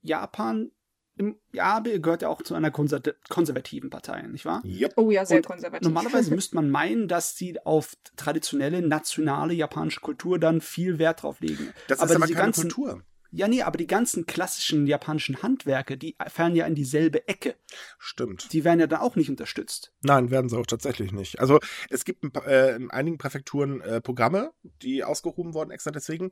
Japan, 0.02 0.72
im, 1.18 1.38
ja, 1.53 1.80
gehört 1.80 2.22
ja 2.22 2.30
auch 2.30 2.41
zu 2.41 2.55
einer 2.55 2.72
konser 2.72 3.01
konservativen 3.30 3.89
Partei, 3.89 4.22
nicht 4.24 4.45
wahr? 4.45 4.61
Yep. 4.66 4.93
Oh 4.97 5.11
ja, 5.11 5.26
sehr 5.26 5.38
Und 5.38 5.45
konservativ. 5.45 5.88
Normalerweise 5.88 6.32
müsste 6.36 6.55
man 6.55 6.70
meinen, 6.70 7.07
dass 7.07 7.36
sie 7.38 7.59
auf 7.66 7.93
traditionelle, 8.16 8.82
nationale 8.82 9.53
japanische 9.53 10.01
Kultur 10.01 10.39
dann 10.39 10.61
viel 10.61 10.99
Wert 10.99 11.24
drauf 11.24 11.39
legen. 11.39 11.74
Das 11.88 11.99
aber 11.99 12.09
ist 12.11 12.16
aber 12.18 12.26
keine 12.28 12.38
ganzen, 12.38 12.70
Kultur. 12.72 13.03
Ja, 13.32 13.47
nee, 13.49 13.61
aber 13.63 13.78
die 13.78 13.88
ganzen 13.88 14.26
klassischen 14.26 14.88
japanischen 14.88 15.41
Handwerke, 15.43 15.97
die 15.97 16.16
fallen 16.28 16.55
ja 16.55 16.66
in 16.68 16.76
dieselbe 16.76 17.28
Ecke. 17.28 17.55
Stimmt. 17.97 18.53
Die 18.53 18.63
werden 18.63 18.80
ja 18.80 18.88
dann 18.88 19.01
auch 19.01 19.16
nicht 19.18 19.30
unterstützt. 19.30 19.93
Nein, 20.01 20.32
werden 20.32 20.47
sie 20.49 20.57
auch 20.57 20.66
tatsächlich 20.66 21.11
nicht. 21.11 21.39
Also 21.39 21.59
es 21.89 22.05
gibt 22.05 22.24
ein, 22.24 22.32
pa- 22.32 22.45
äh, 22.45 22.76
in 22.76 22.91
einigen 22.91 23.18
Präfekturen 23.18 23.82
äh, 23.82 23.99
Programme, 23.99 24.51
die 24.82 25.03
ausgehoben 25.03 25.53
wurden 25.53 25.72
extra 25.72 25.91
deswegen. 25.91 26.32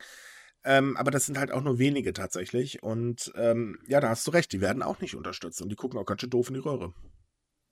Ähm, 0.65 0.95
aber 0.97 1.11
das 1.11 1.25
sind 1.25 1.37
halt 1.37 1.51
auch 1.51 1.61
nur 1.61 1.79
wenige 1.79 2.13
tatsächlich. 2.13 2.83
Und 2.83 3.31
ähm, 3.35 3.79
ja, 3.87 3.99
da 3.99 4.09
hast 4.09 4.25
du 4.27 4.31
recht, 4.31 4.51
die 4.53 4.61
werden 4.61 4.81
auch 4.81 4.99
nicht 4.99 5.15
unterstützt. 5.15 5.61
Und 5.61 5.69
die 5.69 5.75
gucken 5.75 5.99
auch 5.99 6.05
ganz 6.05 6.21
schön 6.21 6.29
doof 6.29 6.47
in 6.47 6.55
die 6.55 6.61
Röhre. 6.61 6.93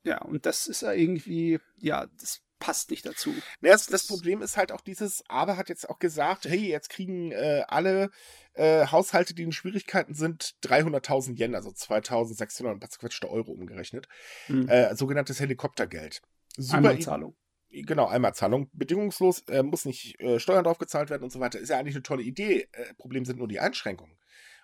Ja, 0.04 0.20
und 0.22 0.46
das 0.46 0.66
ist 0.66 0.82
ja 0.82 0.92
irgendwie, 0.92 1.60
ja, 1.78 2.06
das 2.18 2.42
passt 2.58 2.90
nicht 2.90 3.04
dazu. 3.04 3.30
Naja, 3.60 3.74
das, 3.74 3.86
das 3.86 4.06
Problem 4.06 4.40
ist 4.40 4.56
halt 4.56 4.70
auch 4.70 4.80
dieses, 4.80 5.24
Aber 5.28 5.56
hat 5.56 5.68
jetzt 5.68 5.88
auch 5.88 5.98
gesagt, 5.98 6.44
hey, 6.44 6.68
jetzt 6.68 6.90
kriegen 6.90 7.32
äh, 7.32 7.64
alle 7.66 8.10
äh, 8.54 8.86
Haushalte, 8.86 9.34
die 9.34 9.42
in 9.42 9.52
Schwierigkeiten 9.52 10.14
sind, 10.14 10.54
300.000 10.62 11.38
Yen, 11.38 11.54
also 11.54 11.70
2.600 11.70 12.70
und 12.72 12.82
was 12.82 13.22
Euro 13.24 13.50
umgerechnet. 13.52 14.06
Hm. 14.46 14.68
Äh, 14.68 14.94
sogenanntes 14.94 15.40
Helikoptergeld. 15.40 16.22
Super 16.56 16.76
Einmalzahlung. 16.76 17.36
Genau, 17.72 18.06
Einmalzahlung. 18.06 18.68
Bedingungslos, 18.72 19.40
äh, 19.48 19.62
muss 19.62 19.86
nicht 19.86 20.20
äh, 20.20 20.38
Steuern 20.38 20.64
drauf 20.64 20.78
gezahlt 20.78 21.10
werden 21.10 21.22
und 21.24 21.32
so 21.32 21.40
weiter. 21.40 21.58
Ist 21.58 21.70
ja 21.70 21.78
eigentlich 21.78 21.94
eine 21.94 22.02
tolle 22.02 22.22
Idee. 22.22 22.68
Äh, 22.72 22.94
Problem 22.94 23.24
sind 23.24 23.38
nur 23.38 23.48
die 23.48 23.60
Einschränkungen. 23.60 24.18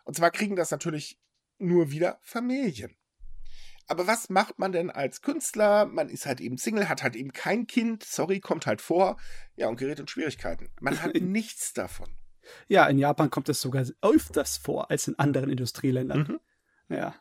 Und 0.05 0.15
zwar 0.15 0.31
kriegen 0.31 0.57
das 0.57 0.71
natürlich 0.71 1.19
nur 1.59 1.91
wieder 1.91 2.19
Familien. 2.23 2.97
Aber 3.87 4.07
was 4.07 4.29
macht 4.29 4.59
man 4.59 4.73
denn 4.73 4.91
als 4.91 5.23
Künstler? 5.23 5.87
Man 5.87 6.11
ist 6.11 6.27
halt 6.27 6.41
eben 6.41 6.59
Single, 6.59 6.91
hat 6.91 7.03
halt 7.03 7.17
eben 7.17 7.33
kein 7.33 7.67
Kind, 7.67 8.05
sorry, 8.05 8.39
kommt 8.39 8.67
halt 8.67 8.83
vor, 8.83 9.17
ja, 9.57 9.69
und 9.69 9.79
gerät 9.79 9.99
in 9.99 10.07
Schwierigkeiten. 10.07 10.69
Man 10.81 11.03
hat 11.03 11.15
nichts 11.21 11.73
davon. 11.73 12.15
Ja, 12.69 12.87
in 12.87 12.99
Japan 12.99 13.31
kommt 13.31 13.49
es 13.49 13.61
sogar 13.61 13.87
öfters 14.03 14.59
vor 14.59 14.91
als 14.91 15.09
in 15.09 15.19
anderen 15.19 15.51
Industrieländern. 15.51 16.41
Mhm. 16.89 16.95
Ja. 16.95 17.15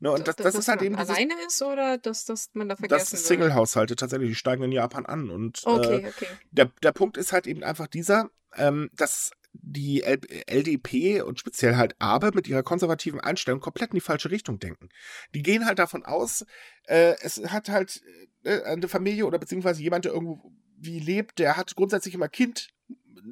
Ne, 0.00 0.10
und 0.12 0.26
das, 0.26 0.36
das 0.36 0.44
dass 0.44 0.54
ist 0.54 0.68
halt 0.68 0.82
eben 0.82 0.96
dieses, 0.96 1.10
alleine 1.10 1.34
ist 1.46 1.60
oder 1.62 1.98
dass, 1.98 2.24
dass 2.24 2.50
man 2.54 2.68
da 2.68 2.76
vergessen 2.76 2.98
das 2.98 3.12
wird? 3.12 3.26
Single-Haushalte 3.26 3.96
tatsächlich, 3.96 4.30
die 4.30 4.34
steigen 4.34 4.62
in 4.62 4.72
Japan 4.72 5.06
an. 5.06 5.30
Und 5.30 5.62
äh, 5.64 5.70
Okay, 5.70 6.06
okay. 6.08 6.26
der, 6.50 6.70
der 6.82 6.92
Punkt 6.92 7.16
ist 7.16 7.32
halt 7.32 7.46
eben 7.46 7.62
einfach 7.62 7.86
dieser, 7.86 8.30
ähm, 8.56 8.90
dass 8.94 9.30
die 9.52 10.02
LDP 10.02 11.22
und 11.22 11.40
speziell 11.40 11.76
halt 11.76 11.96
Abe 11.98 12.30
mit 12.34 12.48
ihrer 12.48 12.62
konservativen 12.62 13.20
Einstellung 13.20 13.60
komplett 13.60 13.90
in 13.90 13.96
die 13.96 14.00
falsche 14.00 14.30
Richtung 14.30 14.58
denken. 14.58 14.88
Die 15.34 15.42
gehen 15.42 15.66
halt 15.66 15.78
davon 15.78 16.04
aus, 16.04 16.44
äh, 16.84 17.14
es 17.22 17.38
hat 17.46 17.68
halt 17.68 18.02
äh, 18.44 18.62
eine 18.62 18.88
Familie 18.88 19.26
oder 19.26 19.38
beziehungsweise 19.38 19.82
jemand, 19.82 20.04
der 20.04 20.12
irgendwo 20.12 20.52
wie 20.76 21.00
lebt, 21.00 21.38
der 21.38 21.56
hat 21.56 21.74
grundsätzlich 21.74 22.14
immer 22.14 22.28
Kind, 22.28 22.68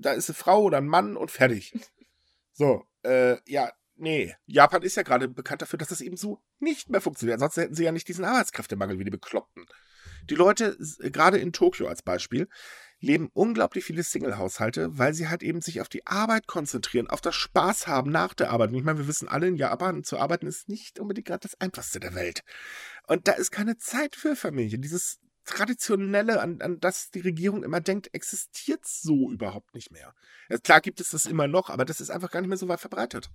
da 0.00 0.12
ist 0.12 0.28
eine 0.28 0.34
Frau 0.34 0.62
oder 0.62 0.78
ein 0.78 0.86
Mann 0.86 1.16
und 1.16 1.30
fertig. 1.30 1.72
So, 2.58 2.84
äh, 3.02 3.36
ja, 3.44 3.70
nee. 3.96 4.34
Japan 4.46 4.82
ist 4.82 4.96
ja 4.96 5.02
gerade 5.02 5.28
bekannt 5.28 5.62
dafür, 5.62 5.78
dass 5.78 5.88
das 5.88 6.00
eben 6.00 6.16
so 6.16 6.42
nicht 6.58 6.88
mehr 6.90 7.00
funktioniert. 7.00 7.34
Ansonsten 7.36 7.60
hätten 7.62 7.74
sie 7.74 7.84
ja 7.84 7.92
nicht 7.92 8.08
diesen 8.08 8.24
Arbeitskräftemangel 8.24 8.98
wie 8.98 9.04
die 9.04 9.10
Bekloppten. 9.10 9.66
Die 10.30 10.34
Leute, 10.34 10.76
s- 10.80 10.98
gerade 11.00 11.38
in 11.38 11.52
Tokio 11.52 11.86
als 11.88 12.02
Beispiel, 12.02 12.48
leben 12.98 13.28
unglaublich 13.34 13.84
viele 13.84 14.02
Single-Haushalte, 14.02 14.98
weil 14.98 15.12
sie 15.12 15.28
halt 15.28 15.42
eben 15.42 15.60
sich 15.60 15.80
auf 15.80 15.88
die 15.88 16.06
Arbeit 16.06 16.46
konzentrieren, 16.46 17.08
auf 17.08 17.20
das 17.20 17.34
Spaß 17.34 17.86
haben 17.86 18.10
nach 18.10 18.32
der 18.34 18.50
Arbeit. 18.50 18.70
Und 18.70 18.76
ich 18.76 18.84
meine, 18.84 18.98
wir 18.98 19.08
wissen 19.08 19.28
alle 19.28 19.48
in 19.48 19.56
Japan, 19.56 20.02
zu 20.02 20.18
arbeiten 20.18 20.46
ist 20.46 20.68
nicht 20.68 20.98
unbedingt 20.98 21.26
gerade 21.26 21.40
das 21.40 21.60
Einfachste 21.60 22.00
der 22.00 22.14
Welt. 22.14 22.42
Und 23.06 23.28
da 23.28 23.32
ist 23.32 23.50
keine 23.50 23.76
Zeit 23.76 24.16
für 24.16 24.34
Familie. 24.34 24.78
Dieses 24.78 25.20
Traditionelle, 25.44 26.40
an, 26.40 26.60
an 26.60 26.80
das 26.80 27.10
die 27.10 27.20
Regierung 27.20 27.62
immer 27.62 27.80
denkt, 27.80 28.12
existiert 28.12 28.84
so 28.84 29.30
überhaupt 29.30 29.74
nicht 29.74 29.92
mehr. 29.92 30.12
Ja, 30.48 30.58
klar 30.58 30.80
gibt 30.80 31.00
es 31.00 31.10
das 31.10 31.26
immer 31.26 31.46
noch, 31.46 31.70
aber 31.70 31.84
das 31.84 32.00
ist 32.00 32.10
einfach 32.10 32.30
gar 32.32 32.40
nicht 32.40 32.48
mehr 32.48 32.58
so 32.58 32.66
weit 32.68 32.80
verbreitet. 32.80 33.30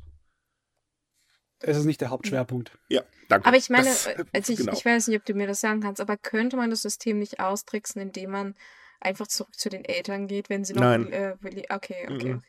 Es 1.61 1.77
ist 1.77 1.85
nicht 1.85 2.01
der 2.01 2.09
Hauptschwerpunkt. 2.09 2.77
Ja, 2.89 3.03
danke. 3.29 3.47
Aber 3.47 3.57
ich 3.57 3.69
meine, 3.69 3.85
Das- 3.85 4.07
also 4.07 4.53
ich, 4.53 4.59
genau. 4.59 4.73
ich 4.73 4.83
weiß 4.85 5.07
nicht, 5.07 5.17
ob 5.19 5.25
du 5.25 5.33
mir 5.33 5.47
das 5.47 5.61
sagen 5.61 5.81
kannst, 5.81 6.01
aber 6.01 6.17
könnte 6.17 6.57
man 6.57 6.69
das 6.69 6.81
System 6.81 7.19
nicht 7.19 7.39
austricksen, 7.39 8.01
indem 8.01 8.31
man 8.31 8.55
einfach 8.99 9.27
zurück 9.27 9.55
zu 9.57 9.69
den 9.69 9.85
Eltern 9.85 10.27
geht, 10.27 10.49
wenn 10.49 10.63
sie 10.63 10.73
noch. 10.73 10.81
Nein. 10.81 11.11
Äh, 11.11 11.35
okay, 11.69 12.07
okay. 12.09 12.33
Mhm. 12.35 12.43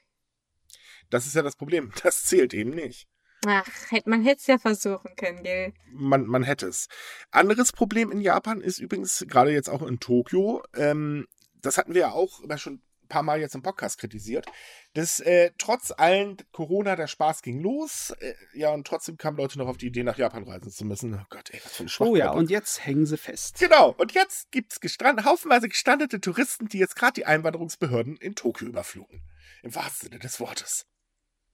Das 1.10 1.26
ist 1.26 1.34
ja 1.34 1.42
das 1.42 1.56
Problem. 1.56 1.92
Das 2.02 2.24
zählt 2.24 2.54
eben 2.54 2.70
nicht. 2.70 3.06
Ach, 3.44 3.66
hätt, 3.90 4.06
man 4.06 4.22
hätte 4.22 4.40
es 4.40 4.46
ja 4.46 4.56
versuchen 4.58 5.16
können, 5.16 5.42
gell? 5.42 5.72
Man, 5.90 6.26
man 6.26 6.44
hätte 6.44 6.68
es. 6.68 6.86
Anderes 7.32 7.72
Problem 7.72 8.12
in 8.12 8.20
Japan 8.20 8.60
ist 8.60 8.78
übrigens, 8.78 9.24
gerade 9.28 9.50
jetzt 9.50 9.68
auch 9.68 9.82
in 9.82 9.98
Tokio, 9.98 10.62
ähm, 10.74 11.26
das 11.60 11.76
hatten 11.76 11.92
wir 11.94 12.02
ja 12.02 12.12
auch 12.12 12.40
immer 12.40 12.56
schon 12.58 12.80
paar 13.12 13.22
Mal 13.22 13.40
jetzt 13.40 13.54
im 13.54 13.62
Podcast 13.62 13.98
kritisiert, 13.98 14.46
dass 14.94 15.20
äh, 15.20 15.50
trotz 15.58 15.92
allen 15.96 16.38
Corona 16.50 16.96
der 16.96 17.06
Spaß 17.06 17.42
ging 17.42 17.60
los, 17.60 18.14
äh, 18.20 18.34
ja, 18.54 18.70
und 18.70 18.86
trotzdem 18.86 19.16
kamen 19.18 19.36
Leute 19.36 19.58
noch 19.58 19.68
auf 19.68 19.76
die 19.76 19.86
Idee, 19.86 20.02
nach 20.02 20.16
Japan 20.18 20.44
reisen 20.44 20.70
zu 20.70 20.84
müssen. 20.84 21.14
Oh 21.14 21.26
Gott, 21.30 21.50
ey, 21.50 21.60
was 21.62 21.76
für 21.76 21.82
eine 22.04 22.10
Oh 22.10 22.16
ja, 22.16 22.30
und 22.32 22.50
jetzt 22.50 22.84
hängen 22.86 23.06
sie 23.06 23.18
fest. 23.18 23.58
Genau, 23.58 23.94
und 23.98 24.12
jetzt 24.12 24.50
gibt 24.50 24.72
es 24.72 24.80
gestrand, 24.80 25.24
haufenweise 25.24 25.68
gestrandete 25.68 26.20
Touristen, 26.20 26.68
die 26.68 26.78
jetzt 26.78 26.96
gerade 26.96 27.12
die 27.14 27.26
Einwanderungsbehörden 27.26 28.16
in 28.16 28.34
Tokio 28.34 28.66
überflogen. 28.66 29.22
Im 29.62 29.74
wahrsten 29.74 30.08
Sinne 30.08 30.18
des 30.18 30.40
Wortes. 30.40 30.86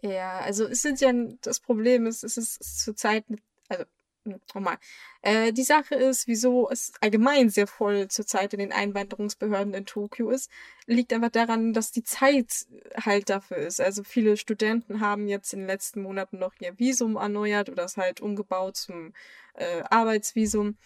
Ja, 0.00 0.38
also 0.38 0.64
es 0.66 0.80
sind 0.80 1.00
ja, 1.00 1.12
das 1.42 1.61
Problem 1.61 2.06
ist, 2.06 2.22
es 2.22 2.36
ist 2.36 2.78
zurzeit, 2.78 3.28
mit- 3.28 3.42
also, 3.68 3.84
hm, 4.33 4.41
nochmal, 4.55 4.79
äh, 5.22 5.53
die 5.53 5.62
Sache 5.62 5.95
ist, 5.95 6.26
wieso 6.26 6.70
es 6.70 6.93
allgemein 7.01 7.51
sehr 7.51 7.66
voll 7.66 8.09
zurzeit 8.09 8.53
in 8.55 8.61
den 8.61 8.72
Einwanderungsbehörden 8.72 9.74
in 9.74 9.87
Tokio 9.87 10.31
ist, 10.31 10.51
liegt 10.87 11.12
einfach 11.12 11.31
daran, 11.31 11.72
dass 11.72 11.93
die 11.93 12.03
Zeit 12.03 12.66
halt 12.97 13.31
dafür 13.31 13.59
ist. 13.59 13.81
Also 13.81 14.05
viele 14.05 14.37
Studenten 14.37 15.01
haben 15.01 15.29
jetzt 15.29 15.53
in 15.53 15.61
den 15.61 15.68
letzten 15.68 16.03
Monaten 16.03 16.39
noch 16.39 16.55
ihr 16.61 16.79
Visum 16.79 17.16
erneuert 17.16 17.68
oder 17.68 17.85
es 17.85 17.97
halt 17.97 18.20
umgebaut 18.20 18.76
zum 18.76 19.12
äh, 19.55 19.83
Arbeitsvisum. 19.91 20.76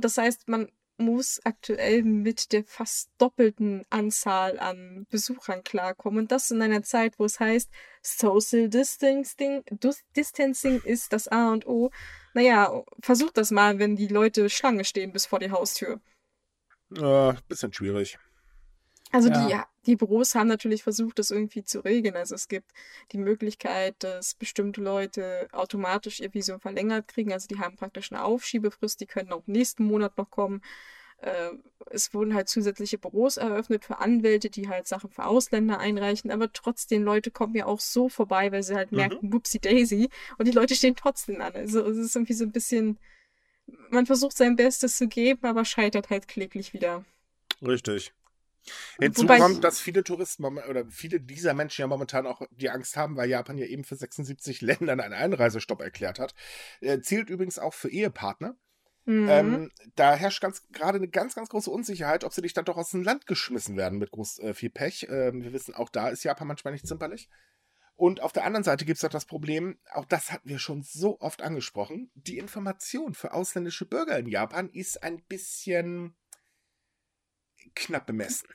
Das 0.00 0.18
heißt, 0.18 0.48
man 0.48 0.68
muss 1.00 1.40
aktuell 1.44 2.02
mit 2.02 2.52
der 2.52 2.64
fast 2.64 3.10
doppelten 3.18 3.84
Anzahl 3.90 4.58
an 4.58 5.06
Besuchern 5.10 5.64
klarkommen. 5.64 6.20
Und 6.20 6.32
das 6.32 6.50
in 6.50 6.62
einer 6.62 6.82
Zeit, 6.82 7.18
wo 7.18 7.24
es 7.24 7.40
heißt, 7.40 7.70
Social 8.02 8.68
Distancing, 8.68 9.64
Distancing 10.16 10.80
ist 10.82 11.12
das 11.12 11.28
A 11.28 11.52
und 11.52 11.66
O. 11.66 11.90
Naja, 12.34 12.84
versucht 13.00 13.36
das 13.36 13.50
mal, 13.50 13.78
wenn 13.78 13.96
die 13.96 14.08
Leute 14.08 14.48
Schlange 14.48 14.84
stehen 14.84 15.12
bis 15.12 15.26
vor 15.26 15.40
die 15.40 15.50
Haustür. 15.50 16.00
Äh, 16.96 17.34
bisschen 17.48 17.72
schwierig. 17.72 18.18
Also 19.12 19.28
Ja. 19.28 19.66
die, 19.84 19.90
die 19.90 19.96
Büros 19.96 20.34
haben 20.34 20.46
natürlich 20.48 20.82
versucht, 20.82 21.18
das 21.18 21.30
irgendwie 21.30 21.64
zu 21.64 21.80
regeln. 21.80 22.16
Also 22.16 22.34
es 22.34 22.48
gibt 22.48 22.70
die 23.12 23.18
Möglichkeit, 23.18 23.96
dass 24.00 24.34
bestimmte 24.34 24.80
Leute 24.80 25.48
automatisch 25.52 26.20
ihr 26.20 26.32
Visum 26.32 26.60
verlängert 26.60 27.08
kriegen. 27.08 27.32
Also 27.32 27.48
die 27.48 27.58
haben 27.58 27.76
praktisch 27.76 28.12
eine 28.12 28.22
Aufschiebefrist, 28.24 29.00
die 29.00 29.06
können 29.06 29.32
auch 29.32 29.46
nächsten 29.46 29.84
Monat 29.84 30.16
noch 30.16 30.30
kommen. 30.30 30.62
Äh, 31.22 31.50
es 31.90 32.14
wurden 32.14 32.34
halt 32.34 32.48
zusätzliche 32.48 32.98
Büros 32.98 33.36
eröffnet 33.36 33.84
für 33.84 33.98
Anwälte, 33.98 34.48
die 34.48 34.68
halt 34.68 34.86
Sachen 34.86 35.10
für 35.10 35.24
Ausländer 35.26 35.78
einreichen. 35.78 36.30
Aber 36.30 36.52
trotzdem, 36.52 37.02
Leute 37.02 37.30
kommen 37.30 37.54
ja 37.54 37.66
auch 37.66 37.80
so 37.80 38.08
vorbei, 38.08 38.52
weil 38.52 38.62
sie 38.62 38.74
halt 38.74 38.92
Mhm. 38.92 38.98
merken, 38.98 39.32
whoopsie 39.32 39.58
daisy. 39.58 40.08
Und 40.38 40.46
die 40.46 40.52
Leute 40.52 40.74
stehen 40.74 40.96
trotzdem 40.96 41.40
an. 41.40 41.54
Also 41.54 41.84
es 41.86 41.96
ist 41.98 42.14
irgendwie 42.16 42.34
so 42.34 42.44
ein 42.44 42.52
bisschen, 42.52 42.98
man 43.90 44.06
versucht 44.06 44.36
sein 44.36 44.56
Bestes 44.56 44.96
zu 44.96 45.08
geben, 45.08 45.44
aber 45.46 45.64
scheitert 45.64 46.10
halt 46.10 46.28
kläglich 46.28 46.72
wieder. 46.72 47.04
Richtig. 47.62 48.12
Hinzu 48.98 49.22
Wobei- 49.22 49.38
kommt, 49.38 49.64
dass 49.64 49.80
viele 49.80 50.04
Touristen 50.04 50.44
oder 50.44 50.86
viele 50.88 51.20
dieser 51.20 51.54
Menschen 51.54 51.82
ja 51.82 51.86
momentan 51.86 52.26
auch 52.26 52.42
die 52.50 52.70
Angst 52.70 52.96
haben, 52.96 53.16
weil 53.16 53.28
Japan 53.28 53.58
ja 53.58 53.66
eben 53.66 53.84
für 53.84 53.96
76 53.96 54.60
Ländern 54.60 55.00
einen 55.00 55.14
Einreisestopp 55.14 55.80
erklärt 55.80 56.18
hat. 56.18 56.34
Äh, 56.80 57.00
zielt 57.00 57.30
übrigens 57.30 57.58
auch 57.58 57.74
für 57.74 57.90
Ehepartner. 57.90 58.56
Mhm. 59.06 59.28
Ähm, 59.28 59.70
da 59.96 60.14
herrscht 60.14 60.42
ganz 60.42 60.68
gerade 60.72 60.98
eine 60.98 61.08
ganz, 61.08 61.34
ganz 61.34 61.48
große 61.48 61.70
Unsicherheit, 61.70 62.22
ob 62.24 62.32
sie 62.32 62.42
nicht 62.42 62.56
dann 62.56 62.66
doch 62.66 62.76
aus 62.76 62.90
dem 62.90 63.02
Land 63.02 63.26
geschmissen 63.26 63.76
werden 63.76 63.98
mit 63.98 64.10
groß 64.10 64.38
äh, 64.40 64.54
viel 64.54 64.70
Pech. 64.70 65.06
Ähm, 65.10 65.42
wir 65.42 65.52
wissen, 65.52 65.74
auch 65.74 65.88
da 65.88 66.08
ist 66.10 66.22
Japan 66.22 66.46
manchmal 66.46 66.72
nicht 66.72 66.86
zimperlich. 66.86 67.28
Und 67.96 68.22
auf 68.22 68.32
der 68.32 68.44
anderen 68.44 68.64
Seite 68.64 68.86
gibt 68.86 68.96
es 68.96 69.04
auch 69.04 69.10
das 69.10 69.26
Problem, 69.26 69.78
auch 69.92 70.06
das 70.06 70.32
hatten 70.32 70.48
wir 70.48 70.58
schon 70.58 70.82
so 70.82 71.20
oft 71.20 71.42
angesprochen, 71.42 72.10
die 72.14 72.38
Information 72.38 73.12
für 73.12 73.34
ausländische 73.34 73.84
Bürger 73.84 74.18
in 74.18 74.26
Japan 74.26 74.70
ist 74.70 75.02
ein 75.02 75.22
bisschen 75.24 76.16
knapp 77.74 78.06
bemessen. 78.06 78.48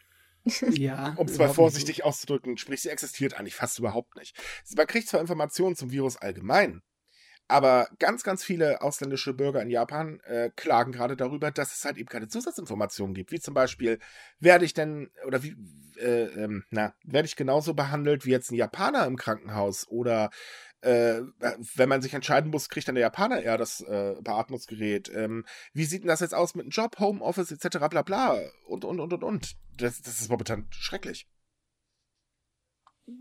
Ja. 0.46 1.16
Um 1.18 1.28
es 1.28 1.38
mal 1.38 1.50
vorsichtig 1.50 2.04
auszudrücken, 2.04 2.58
sprich, 2.58 2.82
sie 2.82 2.90
existiert 2.90 3.40
eigentlich 3.40 3.56
fast 3.56 3.80
überhaupt 3.80 4.16
nicht. 4.16 4.38
Man 4.76 4.88
kriegt 4.88 5.08
zwar 5.08 5.22
Informationen 5.22 5.76
zum 5.76 5.92
Virus 5.92 6.18
allgemein, 6.18 6.82
aber 7.48 7.88
ganz, 8.00 8.24
ganz 8.24 8.44
viele 8.44 8.82
ausländische 8.82 9.34
Bürger 9.34 9.62
in 9.62 9.70
Japan 9.70 10.20
äh, 10.22 10.50
klagen 10.56 10.92
gerade 10.92 11.16
darüber, 11.16 11.52
dass 11.52 11.76
es 11.76 11.86
halt 11.86 11.98
eben 11.98 12.10
keine 12.10 12.28
Zusatzinformationen 12.28 13.14
gibt. 13.14 13.32
Wie 13.32 13.40
zum 13.40 13.54
Beispiel, 13.54 14.00
werde 14.40 14.66
ich 14.66 14.74
denn, 14.74 15.12
oder 15.28 15.44
wie, 15.44 15.56
äh, 16.00 16.24
ähm, 16.44 16.66
na, 16.72 16.96
werde 17.04 17.28
ich 17.28 17.36
genauso 17.36 17.76
behandelt 17.76 18.26
wie 18.26 18.32
jetzt 18.32 18.52
ein 18.52 18.56
Japaner 18.56 19.06
im 19.06 19.16
Krankenhaus? 19.16 19.88
Oder 19.88 20.32
äh, 20.86 21.24
wenn 21.76 21.90
man 21.90 22.02
sich 22.02 22.14
entscheiden 22.14 22.52
muss, 22.52 22.70
kriegt 22.70 22.88
dann 22.88 22.96
der 22.96 23.02
Japaner 23.02 23.42
eher 23.42 23.58
das 23.58 23.82
äh, 23.82 24.16
Beatmungsgerät? 24.22 25.12
Ähm, 25.14 25.46
wie 25.74 25.86
sieht 25.86 26.04
denn 26.04 26.10
das 26.10 26.20
jetzt 26.20 26.36
aus 26.36 26.54
mit 26.54 26.66
einem 26.66 26.70
Job, 26.70 27.00
Homeoffice 27.00 27.52
etc. 27.52 27.78
bla 27.90 28.04
bla 28.04 28.40
und 28.68 28.86
und 28.86 29.00
und 29.00 29.14
und 29.14 29.24
und. 29.24 29.56
Das, 29.78 30.02
das 30.02 30.22
ist 30.22 30.30
momentan 30.30 30.68
schrecklich. 30.70 31.28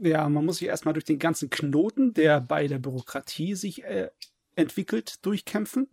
Ja, 0.01 0.29
man 0.29 0.45
muss 0.45 0.59
sich 0.59 0.69
erstmal 0.69 0.95
durch 0.95 1.05
den 1.05 1.19
ganzen 1.19 1.49
Knoten, 1.49 2.13
der 2.13 2.41
bei 2.41 2.67
der 2.67 2.79
Bürokratie 2.79 3.55
sich 3.55 3.83
äh, 3.85 4.11
entwickelt, 4.57 5.25
durchkämpfen, 5.25 5.89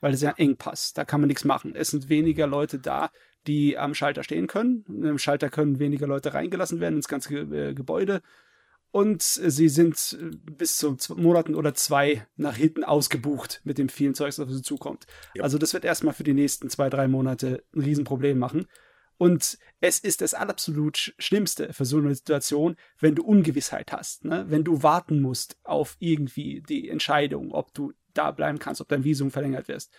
weil 0.00 0.14
es 0.14 0.22
ja 0.22 0.30
ein 0.30 0.38
Engpass. 0.38 0.94
Da 0.94 1.04
kann 1.04 1.20
man 1.20 1.28
nichts 1.28 1.44
machen. 1.44 1.74
Es 1.74 1.90
sind 1.90 2.08
weniger 2.08 2.46
Leute 2.46 2.78
da, 2.78 3.10
die 3.46 3.76
am 3.76 3.94
Schalter 3.94 4.24
stehen 4.24 4.46
können. 4.46 4.84
Im 4.88 5.18
Schalter 5.18 5.50
können 5.50 5.78
weniger 5.78 6.06
Leute 6.06 6.32
reingelassen 6.32 6.80
werden 6.80 6.96
ins 6.96 7.08
ganze 7.08 7.28
Ge 7.28 7.70
äh, 7.70 7.74
Gebäude. 7.74 8.22
Und 8.92 9.22
sie 9.22 9.68
sind 9.68 10.18
äh, 10.20 10.36
bis 10.50 10.78
zu 10.78 10.96
Monaten 11.14 11.54
oder 11.54 11.74
zwei 11.74 12.26
nach 12.36 12.56
hinten 12.56 12.82
ausgebucht 12.82 13.60
mit 13.64 13.78
dem 13.78 13.88
vielen 13.88 14.14
Zeugs, 14.14 14.36
das 14.36 14.48
auf 14.48 14.52
sie 14.52 14.62
zukommt. 14.62 15.06
Ja. 15.34 15.44
Also 15.44 15.58
das 15.58 15.74
wird 15.74 15.84
erstmal 15.84 16.14
für 16.14 16.24
die 16.24 16.34
nächsten 16.34 16.68
zwei, 16.70 16.90
drei 16.90 17.06
Monate 17.06 17.62
ein 17.74 17.82
Riesenproblem 17.82 18.38
machen. 18.38 18.66
Und 19.16 19.58
es 19.80 20.00
ist 20.00 20.22
das 20.22 20.34
absolut 20.34 20.96
Sch- 20.96 21.12
Schlimmste 21.18 21.72
für 21.72 21.84
so 21.84 21.98
eine 21.98 22.14
Situation, 22.14 22.76
wenn 22.98 23.14
du 23.14 23.22
Ungewissheit 23.22 23.92
hast, 23.92 24.24
ne? 24.24 24.46
wenn 24.48 24.64
du 24.64 24.82
warten 24.82 25.20
musst 25.20 25.58
auf 25.62 25.96
irgendwie 26.00 26.62
die 26.62 26.88
Entscheidung, 26.88 27.52
ob 27.52 27.74
du 27.74 27.92
da 28.14 28.30
bleiben 28.30 28.58
kannst, 28.58 28.80
ob 28.80 28.88
dein 28.88 29.04
Visum 29.04 29.30
verlängert 29.30 29.68
wirst. 29.68 29.92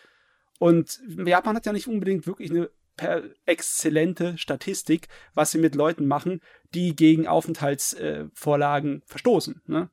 Und 0.59 0.99
Japan 1.25 1.55
hat 1.55 1.65
ja 1.65 1.71
nicht 1.71 1.87
unbedingt 1.87 2.27
wirklich 2.27 2.49
eine 2.49 2.69
per 3.01 3.23
exzellente 3.47 4.37
Statistik, 4.37 5.07
was 5.33 5.49
sie 5.49 5.57
mit 5.57 5.73
Leuten 5.73 6.05
machen, 6.05 6.39
die 6.75 6.95
gegen 6.95 7.25
Aufenthaltsvorlagen 7.25 8.27
äh, 8.27 8.29
Vorlagen 8.35 9.01
verstoßen. 9.07 9.63
Ne? 9.65 9.89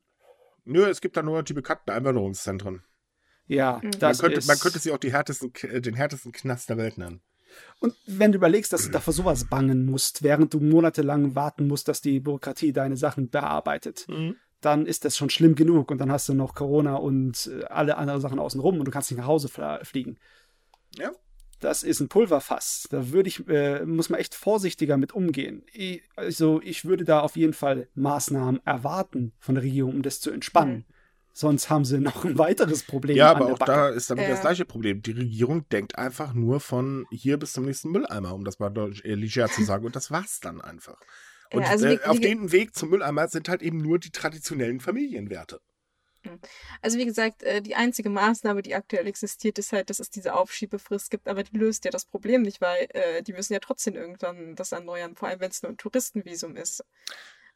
Nö, 0.65 0.85
es 0.85 1.01
gibt 1.01 1.17
da 1.17 1.23
nur 1.23 1.43
die 1.43 1.55
bekannten 1.55 1.91
Einwanderungszentren. 1.91 2.83
Ja, 3.47 3.81
Mhm. 3.83 3.93
das 3.93 4.19
man, 4.19 4.27
könnte, 4.27 4.39
ist, 4.41 4.47
man 4.47 4.59
könnte 4.59 4.79
sie 4.79 4.93
auch 4.93 4.99
die 4.99 5.11
härtesten, 5.11 5.55
äh, 5.63 5.81
den 5.81 5.95
härtesten 5.95 6.33
Knast 6.33 6.69
der 6.69 6.77
Welt 6.77 6.99
nennen. 6.99 7.23
Und 7.81 7.95
wenn 8.07 8.31
du 8.33 8.37
überlegst, 8.37 8.75
dass 8.75 8.85
du 8.85 8.91
da 8.91 9.01
vor 9.01 9.15
sowas 9.15 9.47
bangen 9.47 9.87
musst, 9.87 10.23
während 10.23 10.53
du 10.53 10.61
monatelang 10.61 11.35
warten 11.35 11.67
musst, 11.67 11.89
dass 11.89 12.03
die 12.03 12.21
Bürokratie 12.21 12.75
deine 12.75 12.99
Sachen 12.99 13.31
bearbeitet, 13.31 14.07
dann 14.61 14.85
ist 14.85 15.07
das 15.07 15.17
schon 15.17 15.31
schlimm 15.31 15.55
genug. 15.55 15.91
Und 15.91 15.97
dann 15.97 16.13
hast 16.13 16.29
du 16.29 16.35
noch 16.35 16.55
Corona 16.55 16.97
und 16.97 17.51
äh, 17.51 17.65
alle 17.65 17.97
anderen 17.97 18.21
Sachen 18.21 18.39
außenrum 18.39 18.79
und 18.79 18.85
du 18.85 18.91
kannst 18.91 19.11
nicht 19.11 19.19
nach 19.19 19.27
Hause 19.27 19.49
fliegen. 19.83 20.19
Ja. 20.99 21.11
Das 21.61 21.83
ist 21.83 22.01
ein 22.01 22.09
Pulverfass. 22.09 22.87
Da 22.91 23.11
würde 23.11 23.29
ich, 23.29 23.49
äh, 23.49 23.85
muss 23.85 24.11
man 24.11 24.21
echt 24.21 24.35
vorsichtiger 24.35 24.97
mit 24.97 25.13
umgehen. 25.13 25.65
Ich, 25.73 26.03
also 26.15 26.61
ich 26.63 26.85
würde 26.85 27.05
da 27.05 27.21
auf 27.21 27.37
jeden 27.37 27.53
Fall 27.53 27.89
Maßnahmen 27.95 28.61
erwarten 28.65 29.33
von 29.41 29.55
der 29.57 29.65
Regierung, 29.65 29.95
um 29.97 30.03
das 30.03 30.21
zu 30.21 30.31
entspannen. 30.31 30.85
Sonst 31.33 31.71
haben 31.71 31.85
sie 31.85 31.99
noch 31.99 32.25
ein 32.25 32.37
weiteres 32.39 32.83
Problem. 32.83 33.17
Ja, 33.17 33.31
an 33.31 33.37
aber 33.37 33.45
der 33.47 33.55
auch 33.55 33.59
Backe. 33.59 33.73
da 33.73 33.89
ist 33.91 34.11
damit 34.11 34.25
Ja. 34.25 34.31
das 34.31 34.41
gleiche 34.41 34.65
Problem. 34.65 35.03
Die 35.03 35.13
Regierung 35.13 35.69
denkt 35.69 35.97
einfach 35.99 36.33
nur 36.35 36.59
von 36.61 37.07
hier 37.11 37.37
bis 37.39 37.53
zum 37.53 37.65
nächsten 37.65 37.91
Mülleimer, 37.91 38.35
um 38.35 38.45
das 38.45 38.59
mal 38.59 38.71
deutsch- 38.71 39.05
äh, 39.05 39.15
leger 39.15 39.49
zu 39.49 39.63
sagen. 39.65 39.85
Und 39.87 39.95
das 39.95 40.11
war's 40.11 40.41
dann 40.41 40.61
einfach. 40.61 40.99
Und 41.53 41.63
Ja, 41.63 41.69
also 41.69 41.87
äh, 41.87 41.99
wie- 41.99 42.05
auf 42.05 42.21
dem 42.21 42.51
Weg 42.53 42.75
zum 42.75 42.91
Mülleimer 42.91 43.27
sind 43.29 43.49
halt 43.49 43.63
eben 43.63 43.79
nur 43.79 43.99
die 43.99 44.11
traditionellen 44.11 44.81
Familienwerte. 44.81 45.61
Also 46.83 46.99
wie 46.99 47.05
gesagt, 47.05 47.43
äh, 47.43 47.63
die 47.63 47.75
einzige 47.75 48.11
Maßnahme, 48.11 48.63
die 48.63 48.75
aktuell 48.75 49.07
existiert, 49.07 49.59
ist 49.59 49.73
halt, 49.73 49.91
dass 49.91 50.01
es 50.01 50.11
diese 50.11 50.35
Aufschiebefrist 50.35 51.11
gibt, 51.11 51.29
aber 51.29 51.43
die 51.43 51.57
löst 51.57 51.85
ja 51.85 51.91
das 51.91 52.05
Problem 52.05 52.43
nicht, 52.43 52.61
weil 52.61 52.89
äh, 52.91 53.23
die 53.23 53.33
müssen 53.33 53.53
ja 53.53 53.61
trotzdem 53.61 53.95
irgendwann 53.95 54.55
das 54.57 54.73
erneuern, 54.73 55.17
vor 55.17 55.29
allem 55.29 55.41
wenn 55.41 55.51
es 55.51 55.63
nur 55.63 55.73
ein 55.73 55.79
Touristenvisum 55.79 56.57
ist. 56.57 56.85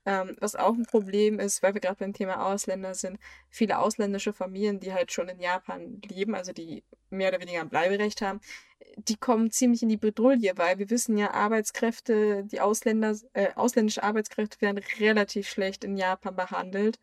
Ähm, 0.05 0.37
was 0.41 0.57
auch 0.57 0.75
ein 0.75 0.87
Problem 0.87 1.39
ist, 1.39 1.62
weil 1.62 1.75
wir 1.75 1.81
gerade 1.81 1.97
beim 1.97 2.12
Thema 2.12 2.45
Ausländer 2.47 2.93
sind, 2.95 3.18
viele 3.51 3.79
ausländische 3.79 4.33
Familien, 4.33 4.81
die 4.81 4.93
halt 4.93 5.12
schon 5.12 5.29
in 5.29 5.39
Japan 5.39 6.01
leben, 6.09 6.35
also 6.35 6.53
die 6.53 6.83
mehr 7.11 7.29
oder 7.29 7.41
weniger 7.41 7.61
ein 7.61 7.68
Bleiberecht 7.68 8.20
haben, 8.20 8.41
die 8.97 9.16
kommen 9.16 9.51
ziemlich 9.53 9.83
in 9.83 9.89
die 9.89 9.97
Bredouille, 9.97 10.53
weil 10.57 10.79
wir 10.79 10.91
wissen 10.91 11.16
ja, 11.16 11.31
Arbeitskräfte, 11.33 12.45
die 12.45 12.61
Ausländer, 12.61 13.16
äh, 13.35 13.53
ausländische 13.55 14.03
Arbeitskräfte 14.03 14.61
werden 14.61 14.83
relativ 14.99 15.49
schlecht 15.49 15.85
in 15.85 15.97
Japan 15.97 16.35
behandelt. 16.35 16.99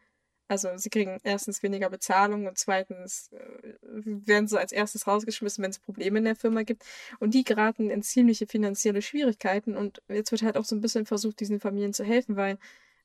Also 0.49 0.75
sie 0.77 0.89
kriegen 0.89 1.19
erstens 1.23 1.61
weniger 1.61 1.91
Bezahlung 1.91 2.47
und 2.47 2.57
zweitens 2.57 3.31
äh, 3.31 3.73
werden 3.83 4.47
sie 4.47 4.59
als 4.59 4.71
erstes 4.71 5.05
rausgeschmissen, 5.05 5.63
wenn 5.63 5.69
es 5.69 5.77
Probleme 5.77 6.17
in 6.17 6.25
der 6.25 6.35
Firma 6.35 6.63
gibt. 6.63 6.83
Und 7.19 7.35
die 7.35 7.43
geraten 7.43 7.91
in 7.91 8.01
ziemliche 8.01 8.47
finanzielle 8.47 9.03
Schwierigkeiten. 9.03 9.77
Und 9.77 10.01
jetzt 10.09 10.31
wird 10.31 10.41
halt 10.41 10.57
auch 10.57 10.65
so 10.65 10.75
ein 10.75 10.81
bisschen 10.81 11.05
versucht, 11.05 11.39
diesen 11.39 11.59
Familien 11.59 11.93
zu 11.93 12.03
helfen, 12.03 12.35
weil 12.35 12.57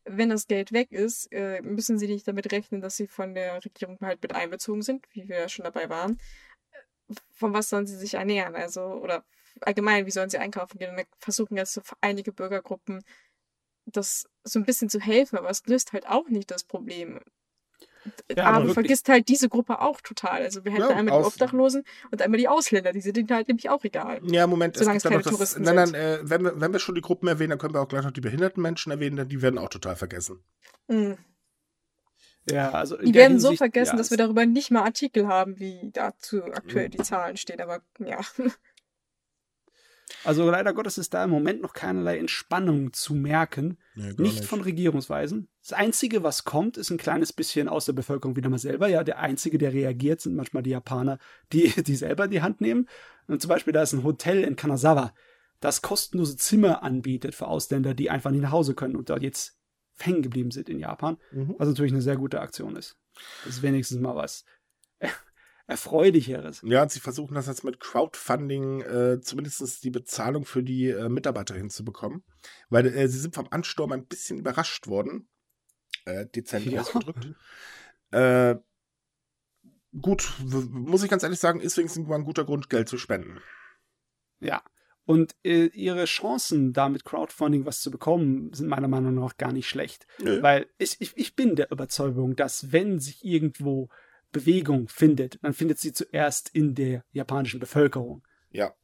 wenn 0.05 0.30
das 0.30 0.47
Geld 0.47 0.72
weg 0.72 0.90
ist, 0.90 1.30
äh, 1.32 1.61
müssen 1.61 1.99
sie 1.99 2.09
nicht 2.09 2.26
damit 2.26 2.51
rechnen, 2.51 2.80
dass 2.80 2.97
sie 2.97 3.07
von 3.07 3.34
der 3.34 3.62
Regierung 3.62 3.99
halt 4.01 4.22
mit 4.22 4.34
einbezogen 4.34 4.80
sind, 4.80 5.07
wie 5.12 5.28
wir 5.28 5.38
ja 5.40 5.49
schon 5.51 5.64
dabei 5.64 5.90
waren. 5.90 6.18
Von 7.32 7.53
was 7.53 7.68
sollen 7.68 7.86
sie 7.86 7.97
sich 7.97 8.14
ernähren? 8.14 8.55
Also, 8.57 8.82
oder 8.82 9.22
allgemein, 9.61 10.07
wie 10.07 10.11
sollen 10.11 10.30
sie 10.30 10.38
einkaufen 10.38 10.78
gehen? 10.78 10.90
Und 10.90 10.99
da 10.99 11.05
versuchen 11.18 11.59
jetzt 11.59 11.74
so 11.74 11.82
einige 12.01 12.32
Bürgergruppen 12.32 13.05
das 13.87 14.26
so 14.45 14.59
ein 14.59 14.64
bisschen 14.64 14.89
zu 14.89 15.01
helfen, 15.01 15.39
aber 15.39 15.51
es 15.51 15.64
löst 15.66 15.93
halt 15.93 16.07
auch 16.09 16.28
nicht 16.28 16.51
das 16.51 16.64
Problem. 16.64 17.20
Ja, 18.37 18.45
aber 18.45 18.57
aber 18.59 18.66
du 18.66 18.74
vergisst 18.74 19.09
halt 19.09 19.28
diese 19.28 19.49
Gruppe 19.49 19.80
auch 19.80 20.01
total. 20.03 20.43
Also 20.43 20.64
wir 20.64 20.72
hätten 20.72 20.82
Ja, 20.82 20.89
einmal 20.91 21.20
die 21.20 21.26
Obdachlosen 21.26 21.85
und 22.11 22.20
einmal 22.20 22.37
die 22.39 22.49
Ausländer. 22.49 22.93
Die 22.93 23.01
sind 23.01 23.30
halt 23.30 23.49
nämlich 23.49 23.70
auch 23.70 23.82
egal. 23.85 24.20
Ja, 24.30 24.47
Moment, 24.47 24.76
Solange 24.76 24.99
es 24.99 25.05
es 25.05 25.09
keine 25.11 25.22
das. 25.22 25.32
Touristen 25.32 25.62
Nein, 25.62 25.74
nein, 25.76 25.87
sind. 25.87 25.95
äh, 25.97 26.18
wenn, 26.28 26.45
wir, 26.45 26.61
wenn 26.61 26.72
wir 26.72 26.80
schon 26.80 26.95
die 26.97 27.01
Gruppen 27.01 27.28
erwähnen, 27.28 27.51
dann 27.51 27.59
können 27.59 27.72
wir 27.72 27.80
auch 27.80 27.89
gleich 27.89 28.05
noch 28.05 28.11
die 28.11 28.20
behinderten 28.20 28.62
Menschen 28.62 28.93
erwähnen, 28.93 29.16
denn 29.16 29.28
die 29.30 29.41
werden 29.41 29.59
auch 29.59 29.70
total 29.70 29.97
vergessen. 29.97 30.45
Mhm. 30.89 31.16
Ja, 32.51 32.72
also 32.72 32.99
Die 32.99 33.14
werden 33.14 33.41
so 33.41 33.49
Hinsicht- 33.49 33.59
vergessen, 33.59 33.93
ja, 33.93 33.97
dass 33.97 34.11
wir 34.11 34.18
darüber 34.18 34.45
nicht 34.45 34.70
mal 34.70 34.82
Artikel 34.82 35.26
haben, 35.26 35.59
wie 35.59 35.91
dazu 35.95 36.45
aktuell 36.45 36.91
die 36.91 36.99
Zahlen 36.99 37.39
stehen. 37.39 37.62
Aber 37.62 37.80
ja. 38.01 38.20
Also 40.25 40.51
leider 40.51 40.72
Gottes 40.72 40.99
ist 40.99 41.14
da 41.14 41.25
im 41.25 41.31
Moment 41.31 41.61
noch 41.61 41.75
keinerlei 41.75 42.18
Entspannung 42.18 42.93
zu 42.93 43.14
merken. 43.14 43.79
Nee, 43.95 44.14
Nicht, 44.16 44.45
von 44.45 44.61
Regierungsweisen. 44.61 45.49
Das 45.61 45.72
Einzige, 45.72 46.22
was 46.22 46.45
kommt, 46.45 46.77
ist 46.77 46.91
ein 46.91 46.99
kleines 46.99 47.33
bisschen 47.33 47.68
aus 47.68 47.85
der 47.85 47.93
Bevölkerung 47.93 48.37
wieder 48.37 48.49
mal 48.49 48.59
selber. 48.59 48.89
Ja, 48.89 49.05
der 49.05 49.18
Einzige, 49.18 49.59
der 49.59 49.72
reagiert, 49.72 50.20
sind 50.20 50.35
manchmal 50.35 50.62
die 50.62 50.70
Japaner, 50.70 51.18
die 51.53 51.68
die 51.83 51.97
selber 51.97 52.25
in 52.25 52.31
die 52.31 52.43
Hand 52.43 52.61
nehmen. 52.61 52.89
Und 53.27 53.41
zum 53.41 53.49
Beispiel, 53.49 53.72
da 53.72 53.83
ist 53.83 53.93
ein 53.93 54.05
Hotel 54.05 54.43
in 54.45 54.57
Kanazawa, 54.57 55.14
das 55.61 55.83
kostenlose 55.83 56.37
Zimmer 56.37 56.83
anbietet 56.83 57.35
für 57.35 57.47
Ausländer, 57.47 57.95
die 57.95 58.11
einfach 58.11 58.31
nicht 58.31 58.43
nach 58.43 58.53
Hause 58.53 58.75
können 58.75 58.97
und 58.97 59.09
dort 59.11 59.22
jetzt 59.22 59.59
hängen 59.99 60.22
geblieben 60.22 60.51
sind 60.51 60.68
in 60.68 60.79
Japan. 60.79 61.18
Mhm. 61.33 61.55
Was 61.59 61.68
natürlich 61.68 61.93
eine 61.93 62.03
sehr 62.03 62.16
gute 62.16 62.41
Aktion 62.41 62.77
ist. 62.77 62.97
Das 63.45 63.55
ist 63.55 63.62
wenigstens 63.62 64.01
mal 64.01 64.16
was 64.16 64.45
Erfreulicheres. 65.67 66.61
Ja, 66.65 66.83
und 66.83 66.91
sie 66.91 67.01
versuchen 67.01 67.35
das 67.35 67.47
jetzt 67.47 67.65
mit 67.65 67.81
Crowdfunding 67.81 68.83
äh, 68.83 69.21
zumindest 69.21 69.83
die 69.83 69.91
Bezahlung 69.91 70.45
für 70.45 70.62
die 70.62 70.91
äh, 70.91 71.09
Mitarbeiter 71.09 71.55
hinzubekommen. 71.55 72.23
Weil 72.69 72.87
äh, 72.87 73.09
sie 73.09 73.19
sind 73.19 73.35
vom 73.35 73.49
Ansturm 73.51 73.93
ein 73.93 74.07
bisschen 74.07 74.39
überrascht 74.39 74.89
worden. 74.89 75.29
Äh, 76.05 76.27
dezent 76.27 76.67
Ja. 76.67 76.83
ausgedrückt. 76.83 77.29
Äh, 78.11 78.57
gut, 80.01 80.35
muss 80.71 81.03
ich 81.03 81.11
ganz 81.11 81.23
ehrlich 81.23 81.41
sagen, 81.41 81.61
ist 81.61 81.77
wenigstens 81.79 82.07
mal 82.07 82.17
ein 82.17 82.25
guter 82.25 82.45
Grund, 82.45 82.69
Geld 82.69 82.89
zu 82.89 82.99
spenden. 82.99 83.39
Ja. 84.41 84.62
Und 85.07 85.35
äh, 85.45 85.67
ihre 85.67 86.05
Chancen, 86.07 86.73
da 86.73 86.89
mit 86.89 87.05
Crowdfunding 87.05 87.67
was 87.67 87.81
zu 87.81 87.91
bekommen, 87.91 88.53
sind 88.53 88.69
meiner 88.69 88.89
Meinung 88.89 89.15
nach 89.15 89.37
gar 89.37 89.53
nicht 89.53 89.69
schlecht. 89.69 90.07
Nö. 90.19 90.43
Weil 90.43 90.67
ich, 90.79 90.97
ich, 91.01 91.17
ich 91.17 91.35
bin 91.37 91.57
der 91.57 91.71
Überzeugung, 91.71 92.37
dass 92.37 92.73
wenn 92.73 92.99
sich 93.01 93.25
irgendwo 93.25 93.89
Bewegung 94.35 94.89
findet, 94.89 95.39
dann 95.43 95.55
findet 95.55 95.78
sie 95.78 95.93
zuerst 95.93 96.51
in 96.51 96.74
der 96.74 97.05
japanischen 97.12 97.61
Bevölkerung. 97.61 98.22
Ja. 98.51 98.74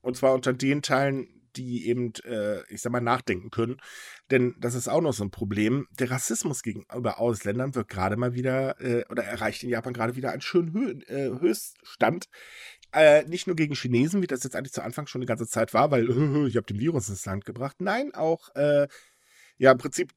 Und 0.00 0.16
zwar 0.16 0.32
unter 0.32 0.54
den 0.54 0.80
Teilen, 0.80 1.26
die 1.56 1.88
eben, 1.88 2.12
äh, 2.24 2.62
ich 2.72 2.80
sag 2.80 2.92
mal, 2.92 3.00
nachdenken 3.00 3.50
können. 3.50 3.78
Denn 4.30 4.54
das 4.60 4.74
ist 4.74 4.88
auch 4.88 5.00
noch 5.00 5.12
so 5.12 5.24
ein 5.24 5.32
Problem. 5.32 5.88
Der 5.98 6.10
Rassismus 6.10 6.62
gegenüber 6.62 7.18
Ausländern 7.18 7.74
wird 7.74 7.88
gerade 7.88 8.16
mal 8.16 8.34
wieder, 8.34 8.80
äh, 8.80 9.04
oder 9.10 9.24
erreicht 9.24 9.62
in 9.64 9.68
Japan 9.68 9.92
gerade 9.92 10.16
wieder 10.16 10.30
einen 10.30 10.40
schönen 10.40 10.72
Hö 10.72 10.92
äh, 11.08 11.40
Höchststand. 11.40 12.26
Äh, 12.92 13.24
nicht 13.24 13.48
nur 13.48 13.56
gegen 13.56 13.74
Chinesen, 13.74 14.22
wie 14.22 14.28
das 14.28 14.44
jetzt 14.44 14.54
eigentlich 14.54 14.72
zu 14.72 14.82
Anfang 14.82 15.08
schon 15.08 15.20
die 15.20 15.26
ganze 15.26 15.48
Zeit 15.48 15.74
war, 15.74 15.90
weil 15.90 16.04
ich 16.48 16.56
habe 16.56 16.66
den 16.66 16.78
Virus 16.78 17.08
ins 17.08 17.26
Land 17.26 17.44
gebracht. 17.44 17.80
Nein, 17.80 18.14
auch, 18.14 18.54
äh, 18.54 18.86
ja, 19.58 19.72
im 19.72 19.78
Prinzip 19.78 20.12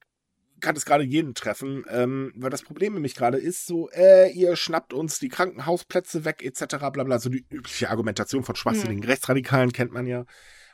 kann 0.64 0.76
es 0.76 0.86
gerade 0.86 1.04
jeden 1.04 1.34
treffen, 1.34 1.84
ähm, 1.90 2.32
weil 2.34 2.50
das 2.50 2.62
Problem 2.62 2.94
nämlich 2.94 3.14
gerade 3.14 3.36
ist, 3.38 3.66
so, 3.66 3.90
äh, 3.90 4.32
ihr 4.32 4.56
schnappt 4.56 4.94
uns 4.94 5.18
die 5.18 5.28
Krankenhausplätze 5.28 6.24
weg, 6.24 6.42
etc., 6.42 6.76
bla 6.92 7.04
bla, 7.04 7.18
so 7.18 7.28
die 7.28 7.44
übliche 7.50 7.90
Argumentation 7.90 8.44
von 8.44 8.56
schwachsinnigen 8.56 9.04
Rechtsradikalen 9.04 9.72
kennt 9.72 9.92
man 9.92 10.06
ja. 10.06 10.24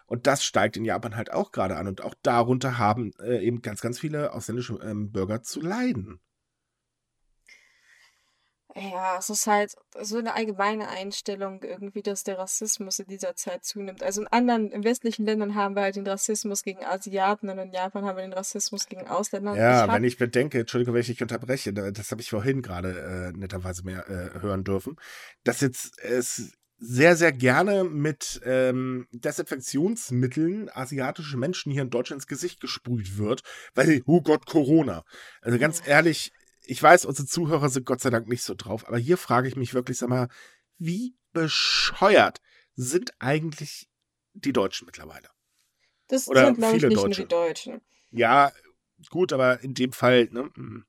Und 0.07 0.26
das 0.26 0.45
steigt 0.45 0.76
in 0.76 0.84
Japan 0.84 1.16
halt 1.16 1.32
auch 1.32 1.53
gerade 1.53 1.76
an. 1.76 1.86
Und 1.88 2.03
auch 2.03 2.14
darunter 2.22 2.78
haben 2.78 3.12
äh, 3.20 3.45
eben 3.45 3.62
ganz, 3.62 3.80
ganz 3.80 3.99
viele 3.99 4.32
ausländische 4.32 4.74
ähm, 4.82 5.11
Bürger 5.11 5.43
zu 5.43 5.61
leiden. 5.61 6.20
Ja, 8.77 9.16
es 9.18 9.29
ist 9.31 9.47
halt 9.47 9.75
so 10.01 10.18
eine 10.18 10.35
allgemeine 10.35 10.89
Einstellung 10.89 11.62
irgendwie, 11.62 12.03
dass 12.03 12.23
der 12.23 12.39
Rassismus 12.39 13.01
in 13.01 13.07
dieser 13.09 13.35
Zeit 13.35 13.64
zunimmt. 13.64 14.03
Also 14.03 14.21
in 14.23 14.29
anderen, 14.29 14.71
in 14.71 14.85
westlichen 14.85 15.27
Ländern 15.27 15.55
haben 15.57 15.75
wir 15.75 15.83
halt 15.83 15.97
den 15.97 16.07
Rassismus 16.07 16.62
gegen 16.62 16.85
Asiaten 16.85 17.49
und 17.51 17.59
in 17.59 17.73
Japan 17.73 18.05
haben 18.05 18.16
wir 18.16 18.23
den 18.23 18.33
Rassismus 18.33 18.87
gegen 18.87 19.09
Ausländer. 19.09 19.57
Ja, 19.57 19.83
hab- 19.83 19.93
wenn 19.93 20.05
ich 20.05 20.18
bedenke, 20.18 20.61
Entschuldigung, 20.61 20.95
wenn 20.95 21.01
ich 21.01 21.09
dich 21.09 21.21
unterbreche, 21.23 21.73
da- 21.73 21.91
das 21.91 22.11
habe 22.12 22.21
ich 22.21 22.31
vorhin 22.31 22.62
gerade 22.62 23.33
äh, 23.35 23.37
netterweise 23.37 23.85
mehr 23.85 24.09
äh, 24.09 24.41
hören 24.41 24.62
dürfen, 24.62 24.97
dass 25.43 25.61
jetzt 25.61 25.99
es 26.03 26.53
sehr, 26.79 27.14
sehr 27.16 27.33
gerne 27.33 27.85
mit 27.85 28.41
ähm, 28.45 29.07
Desinfektionsmitteln 29.12 30.71
asiatische 30.73 31.37
Menschen 31.37 31.73
hier 31.73 31.83
in 31.83 31.91
Deutschland 31.91 32.23
ins 32.23 32.27
Gesicht 32.27 32.61
gesprüht 32.61 33.18
wird, 33.18 33.43
weil, 33.75 34.03
oh 34.07 34.23
Gott, 34.23 34.47
Corona. 34.47 35.05
Also 35.43 35.59
ganz 35.59 35.83
ehrlich, 35.87 36.33
ich 36.71 36.83
weiß, 36.83 37.05
unsere 37.05 37.27
Zuhörer 37.27 37.68
sind 37.68 37.85
Gott 37.85 38.01
sei 38.01 38.11
Dank 38.11 38.29
nicht 38.29 38.43
so 38.43 38.55
drauf, 38.55 38.87
aber 38.87 38.99
hier 38.99 39.16
frage 39.16 39.49
ich 39.49 39.57
mich 39.57 39.75
wirklich, 39.75 39.99
sag 39.99 40.09
mal, 40.09 40.29
wie 40.79 41.16
bescheuert 41.33 42.41
sind 42.75 43.12
eigentlich 43.18 43.89
die 44.35 44.53
Deutschen 44.53 44.87
mittlerweile? 44.87 45.29
das 46.11 46.29
oder 46.29 46.47
sind, 46.47 46.59
glaube 46.59 46.77
ich, 46.77 46.83
nicht 46.83 46.97
Deutsche. 46.97 47.21
nur 47.21 47.29
die 47.29 47.35
Deutschen. 47.35 47.81
Ja, 48.11 48.53
gut, 49.11 49.33
aber 49.33 49.61
in 49.61 49.75
dem 49.75 49.93
Fall, 49.93 50.29
ne? 50.31 50.51
mm. 50.55 50.85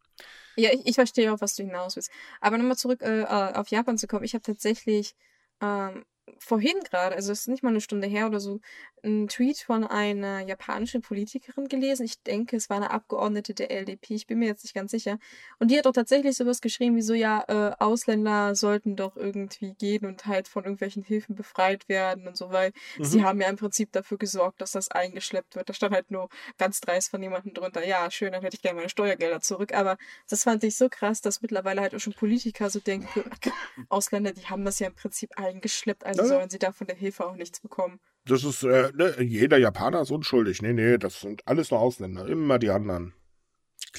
Ja, 0.58 0.72
ich, 0.74 0.86
ich 0.86 0.96
verstehe 0.96 1.34
auch, 1.34 1.40
was 1.40 1.56
du 1.56 1.64
hinaus 1.64 1.96
willst. 1.96 2.12
Aber 2.42 2.58
nochmal 2.58 2.78
zurück 2.78 3.02
äh, 3.02 3.22
äh, 3.22 3.26
auf 3.26 3.70
Japan 3.70 3.98
zu 3.98 4.08
kommen. 4.08 4.26
Ich 4.26 4.34
habe 4.34 4.44
tatsächlich 4.44 5.16
ähm, 5.62 6.04
vorhin 6.40 6.80
gerade, 6.90 7.16
also 7.16 7.32
es 7.32 7.42
ist 7.42 7.48
nicht 7.48 7.64
mal 7.64 7.70
eine 7.70 7.82
Stunde 7.82 8.08
her 8.08 8.28
oder 8.28 8.40
so, 8.40 8.60
einen 9.04 9.28
Tweet 9.28 9.58
von 9.60 9.84
einer 9.84 10.42
japanischen 10.42 11.02
Politikerin 11.02 11.68
gelesen. 11.68 12.06
Ich 12.06 12.22
denke, 12.22 12.56
es 12.56 12.70
war 12.70 12.78
eine 12.78 12.92
Abgeordnete 12.92 13.56
der 13.56 13.72
LDP. 13.72 14.14
Ich 14.14 14.28
bin 14.28 14.38
mir 14.38 14.46
jetzt 14.48 14.64
nicht 14.64 14.76
ganz 14.76 14.92
sicher. 14.92 15.18
Und 15.58 15.72
die 15.72 15.78
hat 15.78 15.88
doch 15.88 15.92
tatsächlich 15.94 16.38
sowas 16.38 16.62
geschrieben 16.62 16.96
wie 16.96 17.02
so, 17.02 17.16
ja, 17.16 17.44
äh, 17.48 17.74
Ausländer 17.80 18.54
sollten 18.54 18.96
doch 18.96 19.18
irgendwie 19.18 19.74
gehen 19.74 20.06
und 20.06 20.28
halt 20.28 20.48
von 20.48 20.66
irgendwelchen 20.66 21.02
Hilfen 21.04 21.36
befreit 21.36 21.90
werden 21.90 22.28
und 22.28 22.38
so, 22.38 22.52
weil 22.52 22.74
sie 23.00 23.20
Mhm. 23.20 23.24
haben 23.24 23.42
ja 23.42 23.50
im 23.50 23.56
Prinzip 23.56 23.92
dafür 23.92 24.20
gesorgt, 24.20 24.62
dass 24.62 24.74
das 24.74 24.92
eingeschleppt 24.92 25.56
wird. 25.56 25.68
Da 25.70 25.74
stand 25.74 25.96
halt 25.96 26.12
nur 26.12 26.30
ganz 26.60 26.80
dreist 26.80 27.10
von 27.10 27.24
jemandem 27.24 27.56
drunter, 27.56 27.84
ja, 27.84 28.12
schön, 28.12 28.32
dann 28.34 28.44
hätte 28.44 28.56
ich 28.56 28.62
gerne 28.62 28.76
meine 28.78 28.90
Steuergelder 28.90 29.42
zurück. 29.42 29.74
Aber 29.74 29.98
das 30.30 30.44
fand 30.44 30.64
ich 30.64 30.78
so 30.78 30.90
krass, 30.90 31.22
dass 31.22 31.42
mittlerweile 31.42 31.82
halt 31.82 31.96
auch 31.96 32.00
schon 32.00 32.14
Politiker 32.14 32.70
so 32.70 32.80
denken, 32.80 33.08
Ausländer, 33.90 34.32
die 34.32 34.46
haben 34.46 34.64
das 34.64 34.78
ja 34.78 34.88
im 34.88 34.94
Prinzip 34.96 35.32
eingeschleppt, 35.38 36.06
also 36.06 36.21
Ja. 36.22 36.38
sollen 36.38 36.50
sie 36.50 36.60
da 36.60 36.72
von 36.72 36.88
der 36.88 36.96
Hilfe 36.96 37.26
auch 37.26 37.36
nichts 37.36 37.60
bekommen. 37.60 38.00
Das 38.26 38.44
ist, 38.44 38.64
äh, 38.64 38.92
ne, 38.94 39.16
jeder 39.22 39.58
Japaner 39.58 40.02
ist 40.02 40.12
unschuldig. 40.12 40.62
Nee, 40.62 40.74
nee, 40.74 40.98
das 40.98 41.22
sind 41.22 41.42
alles 41.48 41.72
nur 41.72 41.80
Ausländer. 41.80 42.28
Immer 42.28 42.60
die 42.60 42.70
anderen. 42.70 43.14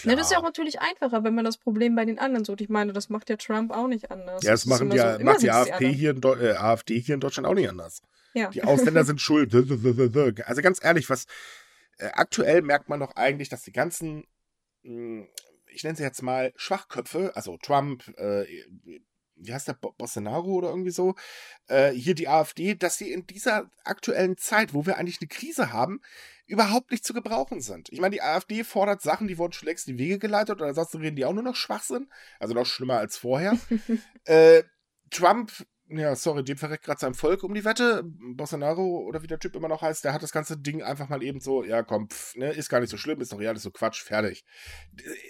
Ja, 0.04 0.14
das 0.16 0.26
ist 0.26 0.32
ja 0.32 0.38
auch 0.38 0.42
natürlich 0.42 0.80
einfacher, 0.80 1.22
wenn 1.24 1.34
man 1.34 1.44
das 1.44 1.58
Problem 1.58 1.94
bei 1.94 2.04
den 2.04 2.18
anderen 2.18 2.44
sucht. 2.44 2.60
Ich 2.62 2.68
meine, 2.68 2.92
das 2.92 3.08
macht 3.10 3.28
ja 3.28 3.36
Trump 3.36 3.72
auch 3.72 3.88
nicht 3.88 4.10
anders. 4.10 4.42
Ja, 4.42 4.52
das 4.52 4.62
ist 4.62 4.66
machen 4.66 4.90
die, 4.90 4.98
so- 4.98 5.18
macht 5.24 5.42
die 5.42 5.50
AfD, 5.50 5.92
hier 5.92 6.10
in 6.12 6.22
äh, 6.22 6.52
AfD 6.52 6.98
hier 7.00 7.14
in 7.14 7.20
Deutschland 7.20 7.46
auch 7.46 7.54
nicht 7.54 7.68
anders. 7.68 8.00
Ja. 8.32 8.48
Die 8.48 8.62
Ausländer 8.64 9.04
sind 9.04 9.20
schuld. 9.20 9.52
Also 9.54 10.62
ganz 10.62 10.82
ehrlich, 10.82 11.10
was 11.10 11.26
äh, 11.98 12.06
aktuell 12.14 12.62
merkt 12.62 12.88
man 12.88 13.00
doch 13.00 13.14
eigentlich, 13.16 13.50
dass 13.50 13.62
die 13.62 13.72
ganzen, 13.72 14.24
mh, 14.82 15.26
ich 15.66 15.84
nenne 15.84 15.96
sie 15.96 16.02
jetzt 16.04 16.22
mal 16.22 16.52
Schwachköpfe, 16.56 17.32
also 17.34 17.58
Trump, 17.58 18.06
äh, 18.16 18.46
wie 19.44 19.52
heißt 19.52 19.68
der, 19.68 19.74
Bo- 19.74 19.92
Bolsonaro 19.96 20.50
oder 20.52 20.68
irgendwie 20.70 20.90
so, 20.90 21.14
äh, 21.68 21.90
hier 21.90 22.14
die 22.14 22.28
AfD, 22.28 22.74
dass 22.74 22.96
sie 22.96 23.12
in 23.12 23.26
dieser 23.26 23.70
aktuellen 23.84 24.36
Zeit, 24.36 24.74
wo 24.74 24.86
wir 24.86 24.96
eigentlich 24.98 25.20
eine 25.20 25.28
Krise 25.28 25.72
haben, 25.72 26.00
überhaupt 26.46 26.90
nicht 26.90 27.04
zu 27.04 27.14
gebrauchen 27.14 27.60
sind. 27.60 27.88
Ich 27.90 28.00
meine, 28.00 28.14
die 28.14 28.22
AfD 28.22 28.64
fordert 28.64 29.00
Sachen, 29.02 29.28
die 29.28 29.38
wurden 29.38 29.52
schon 29.52 29.66
längst 29.66 29.88
in 29.88 29.96
die 29.96 30.04
Wege 30.04 30.18
geleitet 30.18 30.56
oder 30.56 30.68
ansonsten 30.68 30.98
reden 30.98 31.16
die 31.16 31.24
auch 31.24 31.32
nur 31.32 31.42
noch 31.42 31.56
Schwachsinn, 31.56 32.08
also 32.40 32.54
noch 32.54 32.66
schlimmer 32.66 32.98
als 32.98 33.16
vorher. 33.16 33.56
äh, 34.24 34.62
Trump, 35.10 35.52
ja, 35.88 36.16
sorry, 36.16 36.42
dem 36.42 36.56
verreckt 36.56 36.84
gerade 36.84 37.00
sein 37.00 37.14
Volk 37.14 37.42
um 37.42 37.54
die 37.54 37.64
Wette. 37.64 38.02
Bolsonaro 38.04 39.00
oder 39.06 39.22
wie 39.22 39.26
der 39.26 39.38
Typ 39.38 39.54
immer 39.56 39.68
noch 39.68 39.82
heißt, 39.82 40.04
der 40.04 40.12
hat 40.12 40.22
das 40.22 40.32
ganze 40.32 40.56
Ding 40.58 40.82
einfach 40.82 41.08
mal 41.08 41.22
eben 41.22 41.40
so, 41.40 41.64
ja 41.64 41.82
komm, 41.82 42.08
pff, 42.08 42.34
ne, 42.36 42.52
ist 42.52 42.68
gar 42.68 42.80
nicht 42.80 42.90
so 42.90 42.96
schlimm, 42.96 43.20
ist 43.20 43.32
doch 43.32 43.40
ja 43.40 43.50
alles 43.50 43.62
so 43.62 43.70
Quatsch, 43.70 44.02
fertig. 44.02 44.44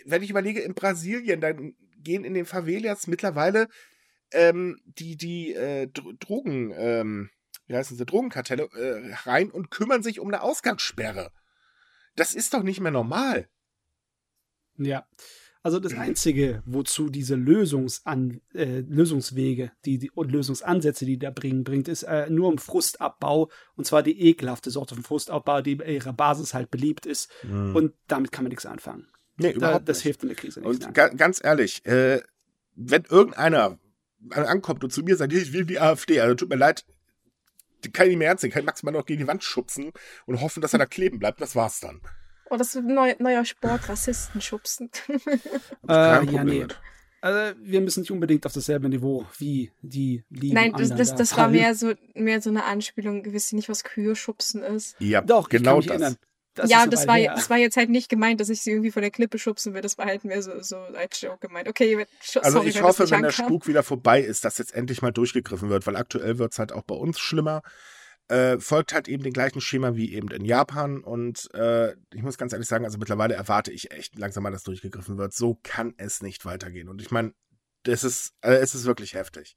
Wenn 0.07 0.23
ich 0.23 0.31
überlege, 0.31 0.61
in 0.61 0.75
Brasilien, 0.75 1.41
dann 1.41 1.75
gehen 1.99 2.25
in 2.25 2.35
den 2.35 2.47
Favelas 2.47 3.07
mittlerweile 3.07 3.69
ähm, 4.33 4.81
die, 4.85 5.17
die 5.17 5.55
äh, 5.55 5.87
Dro- 5.87 6.13
Drogen, 6.19 6.73
ähm, 6.77 7.31
wie 7.67 7.77
heißen 7.77 7.97
sie, 7.97 8.07
Drogenkartelle 8.07 8.69
äh, 8.75 9.15
rein 9.25 9.51
und 9.51 9.71
kümmern 9.71 10.03
sich 10.03 10.21
um 10.21 10.29
eine 10.29 10.43
Ausgangssperre. 10.43 11.31
Das 12.17 12.35
ist 12.35 12.53
doch 12.55 12.63
nicht 12.63 12.81
mehr 12.81 12.93
normal. 12.93 13.49
Ja. 14.77 15.07
Also 15.65 15.79
das 15.79 15.95
Einzige, 15.95 16.61
wozu 16.67 17.09
diese 17.09 17.37
Lösungsan 17.37 18.41
äh, 18.53 18.81
Lösungswege 18.81 19.71
die, 19.85 19.99
die, 19.99 20.11
und 20.11 20.33
Lösungsansätze, 20.33 21.07
die 21.07 21.19
da 21.21 21.31
bringen, 21.31 21.63
bringt, 21.63 21.87
ist 21.87 22.03
äh, 22.03 22.29
nur 22.29 22.49
um 22.49 22.59
Frustabbau. 22.59 23.49
Und 23.77 23.87
zwar 23.87 24.03
die 24.03 24.21
ekelhafte 24.21 24.73
Sorte 24.73 24.97
von 24.97 25.05
Frustabbau, 25.05 25.63
die 25.63 25.77
bei 25.77 25.85
ihrer 25.95 26.13
Basis 26.13 26.53
halt 26.53 26.73
beliebt 26.73 27.07
ist. 27.07 27.31
Mhm. 27.45 27.77
Und 27.77 27.95
damit 28.09 28.33
kann 28.33 28.43
man 28.43 28.51
nichts 28.51 28.67
anfangen. 28.67 29.07
Nee, 29.37 29.51
Da, 29.53 29.57
überhaupt 29.57 29.89
das 29.89 29.99
nicht. 29.99 30.03
hilft 30.03 30.23
in 30.25 30.29
der 30.31 30.37
Krise 30.37 30.61
nicht. 30.61 30.69
Und 30.69 30.95
ga 30.95 31.09
ganz 31.11 31.41
ehrlich, 31.43 31.87
äh, 31.87 32.21
wenn 32.75 33.05
irgendeiner 33.05 33.79
ankommt 34.31 34.85
und 34.85 34.93
zu 34.93 35.03
mir 35.03 35.17
sagt, 35.17 35.33
ich 35.33 35.53
will 35.53 35.65
die 35.65 35.81
AfD, 35.81 36.21
also 36.21 36.35
tut 36.35 36.49
mir 36.49 36.57
leid, 36.57 36.85
die 37.85 37.91
kann 37.91 38.07
ich 38.07 38.11
nicht 38.11 38.19
mehr 38.19 38.29
ernst 38.29 38.45
nehmen, 38.45 38.53
kann 38.53 38.63
ich 38.63 38.67
maximal 38.67 38.93
noch 38.93 39.07
gegen 39.07 39.21
die 39.21 39.27
Wand 39.27 39.43
schubsen 39.43 39.93
und 40.27 40.41
hoffen, 40.41 40.61
dass 40.61 40.73
er 40.73 40.79
da 40.79 40.87
kleben 40.87 41.19
bleibt. 41.19 41.41
Das 41.41 41.57
war's 41.57 41.81
dann. 41.81 42.01
Oh, 42.51 42.57
das 42.57 42.69
ist 42.69 42.77
ein 42.77 42.95
neu, 42.95 43.15
neuer 43.19 43.45
Sport, 43.45 43.89
Rassisten 43.89 44.41
schubsen. 44.41 44.91
Äh, 45.09 45.87
Kein 45.87 45.89
ja, 45.89 46.19
Problem 46.19 46.45
nee. 46.47 46.61
mit. 46.61 46.81
Also, 47.21 47.57
wir 47.61 47.81
müssen 47.81 48.01
nicht 48.01 48.11
unbedingt 48.11 48.45
auf 48.47 48.53
dasselbe 48.53 48.89
Niveau 48.89 49.25
wie 49.39 49.71
die 49.81 50.25
lieben 50.29 50.55
Nein, 50.55 50.73
das, 50.73 50.91
das, 50.91 51.11
da 51.11 51.17
das 51.17 51.37
war 51.37 51.49
mehr 51.49 51.75
so, 51.75 51.93
mehr 52.15 52.41
so 52.41 52.51
eine 52.51 52.65
Anspielung. 52.65 53.25
Wisst 53.33 53.53
ihr 53.53 53.57
nicht, 53.57 53.69
was 53.69 53.85
Kühe 53.85 54.17
schubsen 54.17 54.63
ist? 54.63 54.97
Ja, 54.99 55.21
Doch, 55.21 55.49
genau 55.49 55.79
ich 55.79 55.87
kann 55.87 55.99
mich 55.99 56.01
das. 56.01 56.01
erinnern. 56.01 56.17
Das 56.55 56.69
ja, 56.69 56.87
das 56.87 57.07
war, 57.07 57.17
her. 57.17 57.35
das 57.35 57.49
war 57.49 57.57
jetzt 57.57 57.77
halt 57.77 57.89
nicht 57.89 58.09
gemeint, 58.09 58.41
dass 58.41 58.51
ich 58.51 58.61
sie 58.61 58.71
irgendwie 58.71 58.91
von 58.91 59.01
der 59.01 59.11
Klippe 59.11 59.39
schubsen 59.39 59.73
will. 59.73 59.81
Das 59.81 59.97
war 59.97 60.07
halt 60.07 60.25
mehr 60.25 60.43
so, 60.43 60.61
so 60.61 60.77
als 60.77 61.21
Joke 61.21 61.47
gemeint. 61.47 61.69
Okay, 61.69 62.07
Also 62.41 62.59
sorry, 62.59 62.69
ich 62.69 62.75
wenn 62.75 62.83
das 62.83 62.99
hoffe, 62.99 63.11
wenn 63.11 63.23
der 63.23 63.31
ankam. 63.31 63.47
Spuk 63.47 63.67
wieder 63.67 63.83
vorbei 63.83 64.21
ist, 64.21 64.45
dass 64.45 64.59
jetzt 64.59 64.75
endlich 64.75 65.01
mal 65.01 65.13
durchgegriffen 65.13 65.71
wird, 65.71 65.87
weil 65.87 65.97
aktuell 65.97 66.39
wird 66.39 66.53
es 66.53 66.59
halt 66.59 66.73
auch 66.73 66.83
bei 66.83 66.95
uns 66.95 67.19
schlimmer. 67.19 67.63
Äh, 68.29 68.59
folgt 68.59 68.93
halt 68.93 69.09
eben 69.09 69.23
dem 69.23 69.33
gleichen 69.33 69.61
Schema 69.61 69.97
wie 69.97 70.13
eben 70.15 70.31
in 70.31 70.45
Japan 70.45 71.03
und 71.03 71.53
äh, 71.55 71.93
ich 72.15 72.23
muss 72.23 72.39
ganz 72.39 72.53
ehrlich 72.53 72.69
sagen, 72.69 72.85
also 72.85 72.97
mittlerweile 72.99 73.35
erwarte 73.35 73.73
ich 73.73 73.91
echt 73.91 74.19
langsam 74.19 74.43
mal, 74.43 74.53
dass 74.53 74.63
durchgegriffen 74.63 75.19
wird. 75.19 75.35
So 75.35 75.59
kann 75.63 75.95
es 75.97 76.23
nicht 76.23 76.45
weitergehen. 76.45 76.89
Und 76.89 77.03
ich 77.03 77.11
meine, 77.11 77.33
das 77.83 78.05
ist, 78.05 78.33
äh, 78.43 78.53
es 78.55 78.75
ist 78.75 78.85
wirklich 78.85 79.15
heftig. 79.15 79.57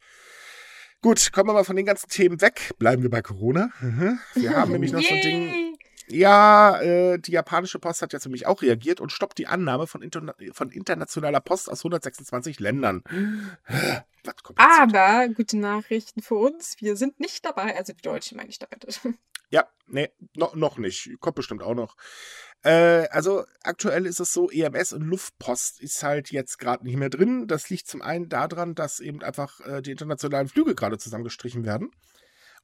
Gut, 1.02 1.32
kommen 1.32 1.50
wir 1.50 1.54
mal 1.54 1.64
von 1.64 1.76
den 1.76 1.86
ganzen 1.86 2.10
Themen 2.10 2.42
weg. 2.42 2.72
Bleiben 2.80 3.04
wir 3.04 3.10
bei 3.10 3.22
Corona. 3.22 3.70
Wir 4.34 4.56
haben 4.56 4.72
nämlich 4.72 4.92
noch 4.92 5.04
so 5.04 5.14
ein 5.14 5.22
Ding. 5.22 5.65
Ja, 6.08 6.80
äh, 6.82 7.18
die 7.20 7.32
japanische 7.32 7.80
Post 7.80 8.02
hat 8.02 8.14
jetzt 8.14 8.26
nämlich 8.26 8.46
auch 8.46 8.62
reagiert 8.62 9.02
und 9.02 9.12
stoppt 9.12 9.38
die 9.38 9.48
Annahme 9.48 9.88
von, 9.88 10.02
interna 10.02 10.34
von 10.52 10.70
internationaler 10.70 11.40
Post 11.40 11.70
aus 11.70 11.80
126 11.80 12.60
Ländern. 12.60 13.04
Was 14.24 14.36
kommt 14.44 14.60
jetzt? 14.60 14.96
Aber 14.96 15.28
gute 15.30 15.58
Nachrichten 15.58 16.22
für 16.22 16.36
uns. 16.36 16.76
Wir 16.80 16.96
sind 16.96 17.20
nicht 17.20 17.46
dabei. 17.46 17.76
Also 17.76 17.94
die 17.94 18.02
Deutschen 18.02 18.38
meine 18.38 18.50
ich 18.50 18.60
damit. 18.60 19.02
Ja, 19.52 19.68
nee, 19.86 20.10
no, 20.36 20.52
noch 20.56 20.80
nicht. 20.80 21.20
Kommt 21.20 21.36
bestimmt 21.36 21.62
auch 21.62 21.76
noch. 21.76 21.96
Äh, 22.64 23.08
also 23.10 23.46
aktuell 23.62 24.08
ist 24.08 24.20
es 24.20 24.34
so, 24.34 24.50
EMS 24.50 24.92
und 24.92 25.04
Luftpost 25.04 25.80
ist 25.80 26.02
halt 26.02 26.32
jetzt 26.32 26.58
gerade 26.58 26.84
nicht 26.84 26.98
mehr 26.98 27.12
drin. 27.12 27.48
Das 27.48 27.70
liegt 27.70 27.88
zum 27.88 28.02
einen 28.02 28.28
daran, 28.28 28.74
dass 28.74 29.00
eben 29.00 29.22
einfach 29.22 29.60
äh, 29.62 29.84
die 29.84 29.92
internationalen 29.92 30.48
Flüge 30.48 30.74
gerade 30.74 30.98
zusammengestrichen 30.98 31.64
werden. 31.64 31.92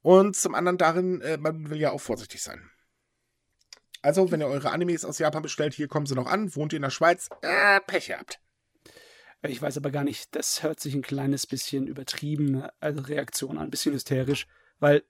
Und 0.02 0.34
zum 0.34 0.56
anderen 0.56 0.76
darin, 0.76 1.20
äh, 1.20 1.36
man 1.38 1.70
will 1.70 1.78
ja 1.78 1.92
auch 1.92 2.00
vorsichtig 2.00 2.42
sein. 2.42 2.68
Also, 4.02 4.30
wenn 4.30 4.40
ihr 4.40 4.46
eure 4.48 4.70
Animes 4.70 5.04
aus 5.04 5.18
Japan 5.18 5.42
bestellt, 5.42 5.74
hier 5.74 5.88
kommen 5.88 6.06
sie 6.06 6.14
noch 6.14 6.26
an. 6.26 6.54
Wohnt 6.56 6.72
ihr 6.72 6.76
in 6.78 6.82
der 6.82 6.90
Schweiz? 6.90 7.28
Äh, 7.42 7.80
Pech 7.86 8.08
gehabt. 8.08 8.40
Ich 9.44 9.60
weiß 9.60 9.76
aber 9.76 9.90
gar 9.90 10.04
nicht, 10.04 10.34
das 10.36 10.62
hört 10.62 10.78
sich 10.78 10.94
ein 10.94 11.02
kleines 11.02 11.46
bisschen 11.48 11.88
übertrieben, 11.88 12.64
also 12.78 13.00
Reaktion 13.00 13.58
an, 13.58 13.64
ein 13.64 13.70
bisschen 13.70 13.92
hysterisch, 13.92 14.46
weil, 14.78 15.02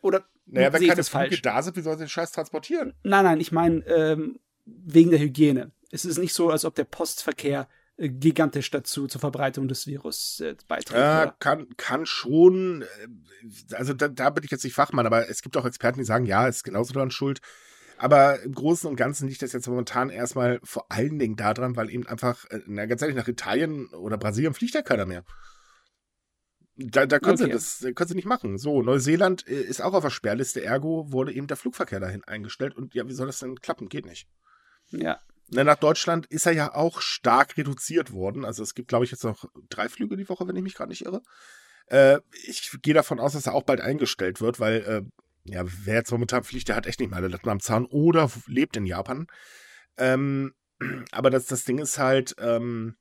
oder 0.00 0.24
Naja, 0.46 0.72
wenn 0.72 0.80
keine 0.80 1.04
Flüge 1.04 1.04
falsch? 1.04 1.42
da 1.42 1.62
sind, 1.62 1.76
wie 1.76 1.82
soll 1.82 1.94
sie 1.98 2.04
den 2.04 2.08
Scheiß 2.08 2.32
transportieren? 2.32 2.94
Nein, 3.02 3.24
nein, 3.24 3.38
ich 3.40 3.52
meine, 3.52 3.84
ähm, 3.86 4.38
wegen 4.64 5.10
der 5.10 5.20
Hygiene. 5.20 5.72
Es 5.90 6.06
ist 6.06 6.16
nicht 6.16 6.32
so, 6.32 6.48
als 6.50 6.64
ob 6.64 6.74
der 6.74 6.84
Postverkehr 6.84 7.68
äh, 7.98 8.08
gigantisch 8.08 8.70
dazu 8.70 9.08
zur 9.08 9.20
Verbreitung 9.20 9.68
des 9.68 9.86
Virus 9.86 10.40
äh, 10.40 10.56
beiträgt. 10.68 10.98
Ja, 10.98 11.36
kann, 11.38 11.66
kann 11.76 12.06
schon. 12.06 12.80
äh, 12.82 13.74
Also 13.74 13.92
da, 13.92 14.08
da 14.08 14.30
bin 14.30 14.42
ich 14.44 14.50
jetzt 14.50 14.64
nicht 14.64 14.74
Fachmann, 14.74 15.04
aber 15.06 15.28
es 15.28 15.42
gibt 15.42 15.54
auch 15.58 15.66
Experten, 15.66 15.98
die 15.98 16.04
sagen, 16.06 16.24
ja, 16.24 16.48
ist 16.48 16.64
genauso 16.64 16.94
daran 16.94 17.10
schuld. 17.10 17.40
Aber 17.98 18.42
im 18.42 18.52
Großen 18.54 18.88
und 18.88 18.96
Ganzen 18.96 19.28
liegt 19.28 19.42
das 19.42 19.52
jetzt 19.52 19.68
momentan 19.68 20.10
erstmal 20.10 20.60
vor 20.62 20.86
allen 20.90 21.18
Dingen 21.18 21.36
daran, 21.36 21.76
weil 21.76 21.90
eben 21.90 22.06
einfach, 22.06 22.44
äh, 22.50 22.60
na, 22.66 22.86
ganz 22.86 23.00
ehrlich, 23.02 23.16
nach 23.16 23.28
Italien 23.28 23.86
oder 23.88 24.18
Brasilien 24.18 24.54
fliegt 24.54 24.74
ja 24.74 24.82
keiner 24.82 25.06
mehr. 25.06 25.24
Da, 26.78 27.06
da 27.06 27.18
können, 27.18 27.38
sie 27.38 27.44
Okay. 27.44 27.52
das 27.54 27.82
äh, 27.82 27.92
können 27.94 28.08
sie 28.08 28.14
nicht 28.16 28.26
machen. 28.26 28.58
So, 28.58 28.82
Neuseeland 28.82 29.48
äh, 29.48 29.62
ist 29.62 29.80
auch 29.80 29.94
auf 29.94 30.04
der 30.04 30.10
Sperrliste, 30.10 30.62
ergo 30.62 31.10
wurde 31.10 31.32
eben 31.32 31.46
der 31.46 31.56
Flugverkehr 31.56 32.00
dahin 32.00 32.22
eingestellt. 32.24 32.76
Und 32.76 32.94
ja, 32.94 33.08
wie 33.08 33.14
soll 33.14 33.28
das 33.28 33.38
denn 33.38 33.60
klappen? 33.60 33.88
Geht 33.88 34.04
nicht. 34.04 34.28
Ja, 34.90 35.18
Na, 35.48 35.64
nach 35.64 35.76
Deutschland 35.76 36.26
ist 36.26 36.44
er 36.44 36.52
ja 36.52 36.74
auch 36.74 37.00
stark 37.00 37.56
reduziert 37.56 38.12
worden. 38.12 38.44
Also 38.44 38.62
es 38.62 38.74
gibt, 38.74 38.88
glaube 38.88 39.06
ich, 39.06 39.10
jetzt 39.10 39.24
noch 39.24 39.46
drei 39.70 39.88
Flüge 39.88 40.16
die 40.18 40.28
Woche, 40.28 40.46
wenn 40.46 40.56
ich 40.56 40.62
mich 40.62 40.74
gerade 40.74 40.90
nicht 40.90 41.06
irre. 41.06 41.22
Äh, 41.86 42.18
ich 42.46 42.70
gehe 42.82 42.94
davon 42.94 43.20
aus, 43.20 43.32
dass 43.32 43.46
er 43.46 43.54
auch 43.54 43.62
bald 43.62 43.80
eingestellt 43.80 44.42
wird, 44.42 44.60
weil, 44.60 44.76
äh, 44.82 45.02
ja, 45.46 45.64
wer 45.84 45.96
jetzt 45.96 46.12
momentan 46.12 46.44
fliegt, 46.44 46.68
der 46.68 46.76
hat 46.76 46.86
echt 46.86 47.00
nicht 47.00 47.10
mal 47.10 47.18
alle 47.18 47.28
Latten 47.28 47.48
am 47.48 47.60
Zahn 47.60 47.86
oder 47.86 48.30
lebt 48.46 48.76
in 48.76 48.86
Japan. 48.86 49.26
Ähm, 49.96 50.54
aber 51.12 51.30
das, 51.30 51.46
das 51.46 51.64
Ding 51.64 51.78
ist 51.78 51.98
halt, 51.98 52.34
ähm, 52.38 52.96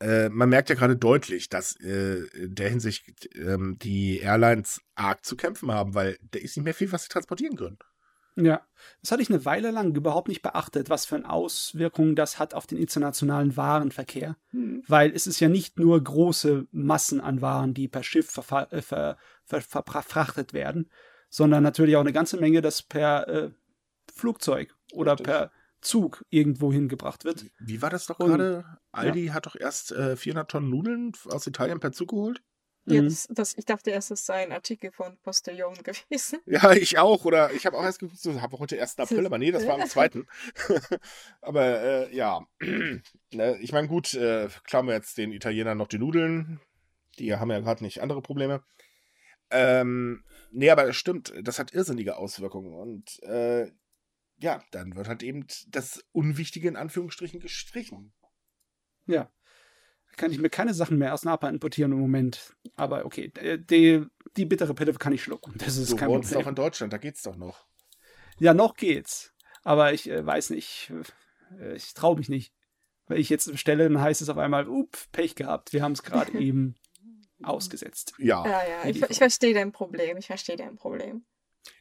äh, 0.00 0.28
man 0.28 0.48
merkt 0.48 0.70
ja 0.70 0.74
gerade 0.74 0.96
deutlich, 0.96 1.48
dass 1.48 1.76
äh, 1.80 2.24
in 2.34 2.54
der 2.54 2.70
Hinsicht 2.70 3.28
ähm, 3.36 3.78
die 3.80 4.18
Airlines 4.20 4.80
arg 4.94 5.24
zu 5.24 5.36
kämpfen 5.36 5.70
haben, 5.72 5.94
weil 5.94 6.18
da 6.30 6.38
ist 6.38 6.56
nicht 6.56 6.64
mehr 6.64 6.74
viel, 6.74 6.92
was 6.92 7.04
sie 7.04 7.08
transportieren 7.08 7.56
können. 7.56 7.78
ja. 8.36 8.62
Das 9.02 9.10
hatte 9.10 9.22
ich 9.22 9.30
eine 9.30 9.44
Weile 9.44 9.70
lang 9.70 9.94
überhaupt 9.94 10.28
nicht 10.28 10.42
beachtet, 10.42 10.88
was 10.88 11.04
für 11.04 11.16
eine 11.16 11.28
Auswirkung 11.28 12.14
das 12.14 12.38
hat 12.38 12.54
auf 12.54 12.66
den 12.66 12.78
internationalen 12.78 13.56
Warenverkehr. 13.56 14.36
Weil 14.86 15.12
es 15.14 15.26
ist 15.26 15.40
ja 15.40 15.48
nicht 15.48 15.78
nur 15.78 16.02
große 16.02 16.66
Massen 16.70 17.20
an 17.20 17.42
Waren, 17.42 17.74
die 17.74 17.88
per 17.88 18.02
Schiff 18.02 18.36
äh, 18.38 18.42
ver 18.42 18.68
ver 18.82 19.16
ver 19.44 19.60
verfrachtet 19.60 20.52
werden, 20.52 20.90
sondern 21.28 21.62
natürlich 21.62 21.96
auch 21.96 22.00
eine 22.00 22.12
ganze 22.12 22.38
Menge, 22.38 22.60
das 22.62 22.82
per 22.82 23.28
äh, 23.28 23.50
Flugzeug 24.14 24.74
oder 24.92 25.12
Richtig. 25.12 25.26
per 25.26 25.52
Zug 25.80 26.24
irgendwo 26.30 26.72
hingebracht 26.72 27.24
wird. 27.24 27.46
Wie 27.60 27.80
war 27.82 27.90
das 27.90 28.06
doch 28.06 28.18
gerade? 28.18 28.64
Aldi 28.90 29.28
hat 29.28 29.46
doch 29.46 29.54
erst 29.54 29.92
äh, 29.92 30.16
400 30.16 30.50
Tonnen 30.50 30.70
Nudeln 30.70 31.12
aus 31.26 31.46
Italien 31.46 31.78
per 31.80 31.92
Zug 31.92 32.10
geholt? 32.10 32.42
Ja, 32.86 33.02
Mhm. 33.02 33.08
das, 33.08 33.28
das, 33.30 33.54
ich 33.58 33.66
dachte 33.66 33.90
erst, 33.90 34.10
es 34.10 34.24
sei 34.24 34.42
ein 34.42 34.50
Artikel 34.50 34.90
von 34.90 35.18
Postillon 35.18 35.74
gewesen. 35.84 36.40
Ja, 36.46 36.72
ich 36.72 36.98
auch. 36.98 37.24
Oder 37.26 37.52
ich 37.52 37.66
habe 37.66 37.76
auch 37.76 37.82
erst 37.84 37.98
geguckt, 38.00 38.18
so, 38.18 38.40
habe 38.40 38.58
heute 38.58 38.80
1. 38.80 38.98
April, 38.98 39.26
aber 39.26 39.36
nee, 39.38 39.50
das 39.52 39.66
war 39.66 39.74
am 39.74 39.86
2. 39.86 40.10
aber 41.42 41.64
äh, 41.64 42.16
ja, 42.16 42.40
ne, 42.60 43.58
ich 43.60 43.72
meine, 43.72 43.88
gut, 43.88 44.14
äh, 44.14 44.48
klauen 44.64 44.86
wir 44.86 44.94
jetzt 44.94 45.18
den 45.18 45.32
Italienern 45.32 45.76
noch 45.78 45.88
die 45.88 45.98
Nudeln. 45.98 46.60
Die 47.18 47.34
haben 47.34 47.50
ja 47.50 47.60
gerade 47.60 47.84
nicht 47.84 48.00
andere 48.00 48.22
Probleme. 48.22 48.62
Ähm, 49.50 50.24
nee, 50.50 50.70
aber 50.70 50.84
das 50.84 50.96
stimmt, 50.96 51.32
das 51.42 51.58
hat 51.58 51.72
irrsinnige 51.72 52.16
Auswirkungen. 52.16 52.72
Und 52.74 53.22
äh, 53.22 53.70
ja, 54.38 54.62
dann 54.70 54.94
wird 54.96 55.08
halt 55.08 55.22
eben 55.22 55.46
das 55.68 56.04
Unwichtige 56.12 56.68
in 56.68 56.76
Anführungsstrichen 56.76 57.40
gestrichen. 57.40 58.12
Ja. 59.06 59.30
Kann 60.16 60.32
ich 60.32 60.38
mir 60.38 60.50
keine 60.50 60.74
Sachen 60.74 60.98
mehr 60.98 61.14
aus 61.14 61.24
Japan 61.24 61.54
importieren 61.54 61.92
im 61.92 61.98
Moment. 62.00 62.56
Aber 62.76 63.04
okay, 63.04 63.32
äh, 63.36 63.58
die, 63.58 64.04
die 64.36 64.46
bittere 64.46 64.74
Pille 64.74 64.92
kann 64.94 65.12
ich 65.12 65.22
schlucken. 65.22 65.54
Das 65.58 65.76
ist 65.76 65.92
Du 65.92 65.96
kein 65.96 66.08
Problem. 66.08 66.32
doch 66.32 66.46
in 66.46 66.54
Deutschland, 66.54 66.92
da 66.92 66.98
geht's 66.98 67.22
doch 67.22 67.36
noch. 67.36 67.66
Ja, 68.38 68.54
noch 68.54 68.74
geht's. 68.74 69.32
Aber 69.62 69.92
ich 69.92 70.08
äh, 70.08 70.24
weiß 70.24 70.50
nicht. 70.50 70.92
Äh, 71.58 71.74
ich 71.74 71.94
traue 71.94 72.16
mich 72.16 72.28
nicht. 72.28 72.52
Wenn 73.06 73.18
ich 73.18 73.30
jetzt 73.30 73.50
bestelle, 73.50 73.84
dann 73.84 74.00
heißt 74.00 74.20
es 74.20 74.28
auf 74.28 74.38
einmal, 74.38 74.68
up, 74.68 74.96
Pech 75.12 75.34
gehabt. 75.34 75.72
Wir 75.72 75.82
haben 75.82 75.92
es 75.92 76.02
gerade 76.02 76.32
eben 76.38 76.74
ausgesetzt. 77.42 78.12
Ja. 78.18 78.44
Ja, 78.44 78.62
ja, 78.66 78.90
ich, 78.90 79.02
ich 79.02 79.18
verstehe 79.18 79.54
dein 79.54 79.72
Problem. 79.72 80.16
Ich 80.16 80.26
verstehe 80.26 80.56
dein 80.56 80.76
Problem. 80.76 81.24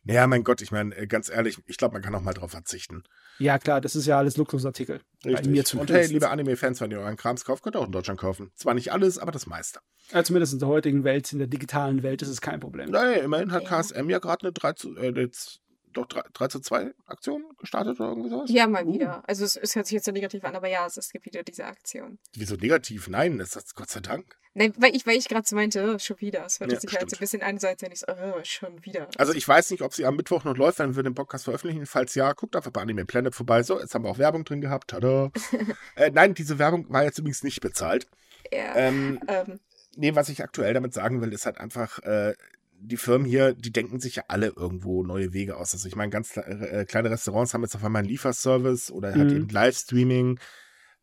Naja, 0.03 0.27
mein 0.27 0.43
Gott, 0.43 0.61
ich 0.61 0.71
meine, 0.71 0.95
äh, 0.95 1.07
ganz 1.07 1.29
ehrlich, 1.29 1.59
ich 1.65 1.77
glaube, 1.77 1.93
man 1.93 2.01
kann 2.01 2.15
auch 2.15 2.21
mal 2.21 2.33
drauf 2.33 2.51
verzichten. 2.51 3.03
Ja, 3.39 3.59
klar, 3.59 3.81
das 3.81 3.95
ist 3.95 4.05
ja 4.05 4.17
alles 4.17 4.37
Luxusartikel. 4.37 5.01
Bei 5.23 5.41
mir 5.43 5.63
Und 5.75 5.91
hey, 5.91 6.07
liebe 6.07 6.29
Anime-Fans, 6.29 6.81
wenn 6.81 6.91
ihr 6.91 6.99
euren 6.99 7.17
Krams 7.17 7.45
kauft, 7.45 7.63
könnt 7.63 7.75
ihr 7.75 7.79
auch 7.79 7.85
in 7.85 7.91
Deutschland 7.91 8.19
kaufen. 8.19 8.51
Zwar 8.55 8.73
nicht 8.73 8.91
alles, 8.91 9.17
aber 9.17 9.31
das 9.31 9.45
meiste. 9.45 9.79
Ja, 10.11 10.23
zumindest 10.23 10.53
in 10.53 10.59
der 10.59 10.67
heutigen 10.67 11.03
Welt, 11.03 11.31
in 11.33 11.39
der 11.39 11.47
digitalen 11.47 12.03
Welt, 12.03 12.21
ist 12.21 12.29
es 12.29 12.41
kein 12.41 12.59
Problem. 12.59 12.89
Naja, 12.89 13.21
immerhin 13.21 13.51
hat. 13.51 13.65
KSM 13.65 14.09
ja 14.09 14.19
gerade 14.19 14.43
eine 14.43 14.53
3 14.53 14.73
zu, 14.73 14.95
äh, 14.95 15.11
jetzt, 15.19 15.61
doch 15.93 16.05
3, 16.07 16.21
3 16.33 16.47
zu 16.47 16.59
2 16.59 16.93
Aktion 17.05 17.43
gestartet 17.59 17.99
oder 17.99 18.09
irgendwie 18.09 18.29
sowas. 18.29 18.49
Ja, 18.51 18.67
mal 18.67 18.85
Uh. 18.85 18.93
wieder. 18.93 19.23
Also 19.27 19.45
es, 19.45 19.55
es 19.55 19.75
hört 19.75 19.85
sich 19.87 19.93
jetzt 19.95 20.05
so 20.05 20.11
negativ 20.11 20.43
an, 20.43 20.55
aber 20.55 20.67
ja, 20.67 20.85
es, 20.85 20.97
es 20.97 21.11
gibt 21.11 21.25
wieder 21.25 21.43
diese 21.43 21.65
Aktion. 21.65 22.19
Wieso 22.33 22.55
negativ? 22.55 23.07
Nein, 23.07 23.37
das 23.37 23.55
ist 23.55 23.75
Gott 23.75 23.89
sei 23.89 23.99
Dank. 24.01 24.37
Nein, 24.53 24.73
weil 24.77 24.95
ich, 24.95 25.05
weil 25.05 25.17
ich 25.17 25.27
gerade 25.27 25.47
so 25.47 25.55
meinte, 25.55 25.93
oh, 25.95 25.99
schon 25.99 26.19
wieder. 26.19 26.45
Es 26.45 26.59
hört 26.59 26.71
Ja, 26.71 26.79
sich 26.79 26.91
halt 26.97 27.09
so 27.11 27.15
ein 27.15 27.19
bisschen 27.19 27.43
an, 27.43 27.59
als 27.63 27.81
wenn 27.81 27.91
ich 27.91 27.99
so, 27.99 28.07
oh, 28.07 28.39
schon 28.43 28.83
wieder. 28.83 29.07
Also 29.17 29.33
ich 29.33 29.47
weiß 29.47 29.69
nicht, 29.69 29.83
ob 29.83 29.93
sie 29.93 30.05
am 30.05 30.15
Mittwoch 30.15 30.43
noch 30.45 30.57
läuft, 30.57 30.79
wenn 30.79 30.95
wir 30.95 31.03
den 31.03 31.13
Podcast 31.13 31.43
veröffentlichen. 31.43 31.85
Falls 31.85 32.15
ja, 32.15 32.33
guckt 32.33 32.55
einfach 32.55 32.71
bei 32.71 32.81
Anime 32.81 33.05
Planet 33.05 33.35
vorbei. 33.35 33.61
So, 33.61 33.79
jetzt 33.79 33.93
haben 33.93 34.03
wir 34.03 34.09
auch 34.09 34.17
Werbung 34.17 34.45
drin 34.45 34.61
gehabt. 34.61 34.89
Tada. 34.89 35.31
äh, 35.95 36.09
nein, 36.11 36.33
diese 36.33 36.57
Werbung 36.57 36.85
war 36.89 37.03
jetzt 37.03 37.19
übrigens 37.19 37.43
nicht 37.43 37.61
bezahlt. 37.61 38.07
ja. 38.51 38.75
Ähm, 38.75 39.19
Ähm, 39.27 39.59
nee, 39.95 40.15
was 40.15 40.29
ich 40.29 40.41
aktuell 40.43 40.73
damit 40.73 40.91
sagen 40.93 41.21
will, 41.21 41.33
ist 41.33 41.45
halt 41.45 41.59
einfach, 41.59 41.99
äh, 41.99 42.33
die 42.79 42.97
Firmen 42.97 43.27
hier, 43.27 43.53
die 43.53 43.71
denken 43.71 43.99
sich 43.99 44.15
ja 44.17 44.23
alle 44.27 44.47
irgendwo 44.47 45.03
neue 45.03 45.33
Wege 45.33 45.57
aus. 45.57 45.73
Also 45.73 45.87
ich 45.87 45.95
meine, 45.95 46.09
ganz 46.11 46.31
kle- 46.31 46.45
äh, 46.45 46.85
kleine 46.85 47.09
Restaurants 47.09 47.53
haben 47.53 47.63
jetzt 47.63 47.75
auf 47.75 47.83
einmal 47.83 48.01
einen 48.01 48.09
Lieferservice 48.09 48.91
oder 48.91 49.13
halt 49.13 49.31
Mhm. 49.31 49.35
eben 49.35 49.49
Livestreaming. 49.49 50.39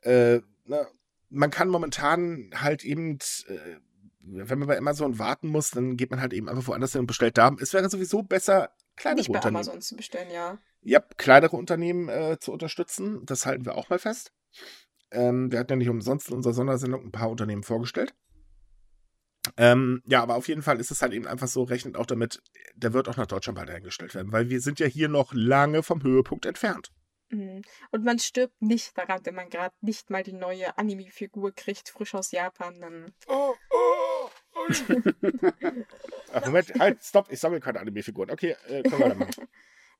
Äh, 0.02 0.40
ne, 0.66 0.86
man 1.30 1.50
kann 1.50 1.68
momentan 1.68 2.50
halt 2.54 2.84
eben, 2.84 3.18
äh, 3.48 3.76
wenn 4.20 4.58
man 4.58 4.68
bei 4.68 4.78
Amazon 4.78 5.18
warten 5.18 5.48
muss, 5.48 5.70
dann 5.70 5.96
geht 5.96 6.10
man 6.10 6.20
halt 6.20 6.32
eben 6.32 6.48
einfach 6.48 6.66
woanders 6.68 6.92
hin 6.92 7.00
und 7.00 7.06
bestellt 7.06 7.36
da. 7.38 7.54
Es 7.60 7.72
wäre 7.72 7.90
sowieso 7.90 8.22
besser, 8.22 8.70
kleinere 8.96 9.20
Nicht 9.20 9.32
bei 9.32 9.38
Unternehmen. 9.38 9.56
Amazon 9.56 9.80
zu 9.80 9.96
bestellen, 9.96 10.30
ja. 10.32 10.58
Ja, 10.82 11.00
kleinere 11.16 11.56
Unternehmen 11.56 12.08
äh, 12.08 12.38
zu 12.38 12.52
unterstützen. 12.52 13.24
Das 13.26 13.46
halten 13.46 13.64
wir 13.64 13.74
auch 13.76 13.88
mal 13.88 13.98
fest. 13.98 14.32
Ähm, 15.10 15.50
wir 15.50 15.58
hatten 15.58 15.72
ja 15.72 15.76
nicht 15.76 15.88
umsonst 15.88 16.28
in 16.28 16.34
unserer 16.34 16.54
Sondersendung 16.54 17.04
ein 17.04 17.12
paar 17.12 17.30
Unternehmen 17.30 17.62
vorgestellt. 17.62 18.14
Ähm, 19.56 20.02
ja, 20.06 20.22
aber 20.22 20.36
auf 20.36 20.48
jeden 20.48 20.62
Fall 20.62 20.80
ist 20.80 20.90
es 20.90 21.02
halt 21.02 21.12
eben 21.12 21.26
einfach 21.26 21.48
so, 21.48 21.62
rechnet 21.64 21.96
auch 21.96 22.06
damit, 22.06 22.42
der 22.74 22.92
wird 22.92 23.08
auch 23.08 23.16
nach 23.16 23.26
Deutschland 23.26 23.58
bald 23.58 23.70
eingestellt 23.70 24.14
werden, 24.14 24.32
weil 24.32 24.48
wir 24.48 24.60
sind 24.60 24.80
ja 24.80 24.86
hier 24.86 25.08
noch 25.08 25.32
lange 25.34 25.82
vom 25.82 26.02
Höhepunkt 26.02 26.46
entfernt. 26.46 26.90
Mhm. 27.30 27.62
Und 27.90 28.04
man 28.04 28.18
stirbt 28.18 28.60
nicht 28.60 28.96
daran, 28.96 29.20
wenn 29.24 29.34
man 29.34 29.50
gerade 29.50 29.74
nicht 29.80 30.10
mal 30.10 30.22
die 30.22 30.32
neue 30.32 30.76
Anime-Figur 30.78 31.52
kriegt, 31.52 31.88
frisch 31.88 32.14
aus 32.14 32.30
Japan. 32.30 32.80
Dann 32.80 33.14
Oh, 33.26 33.54
oh, 33.70 34.28
Ach, 36.32 36.46
Moment, 36.46 36.74
halt, 36.78 37.02
stopp, 37.02 37.30
ich 37.30 37.40
sammle 37.40 37.60
keine 37.60 37.80
Anime-Figuren. 37.80 38.30
Okay, 38.30 38.56
äh, 38.68 38.82
können 38.82 39.00
wir 39.00 39.14
machen. 39.14 39.48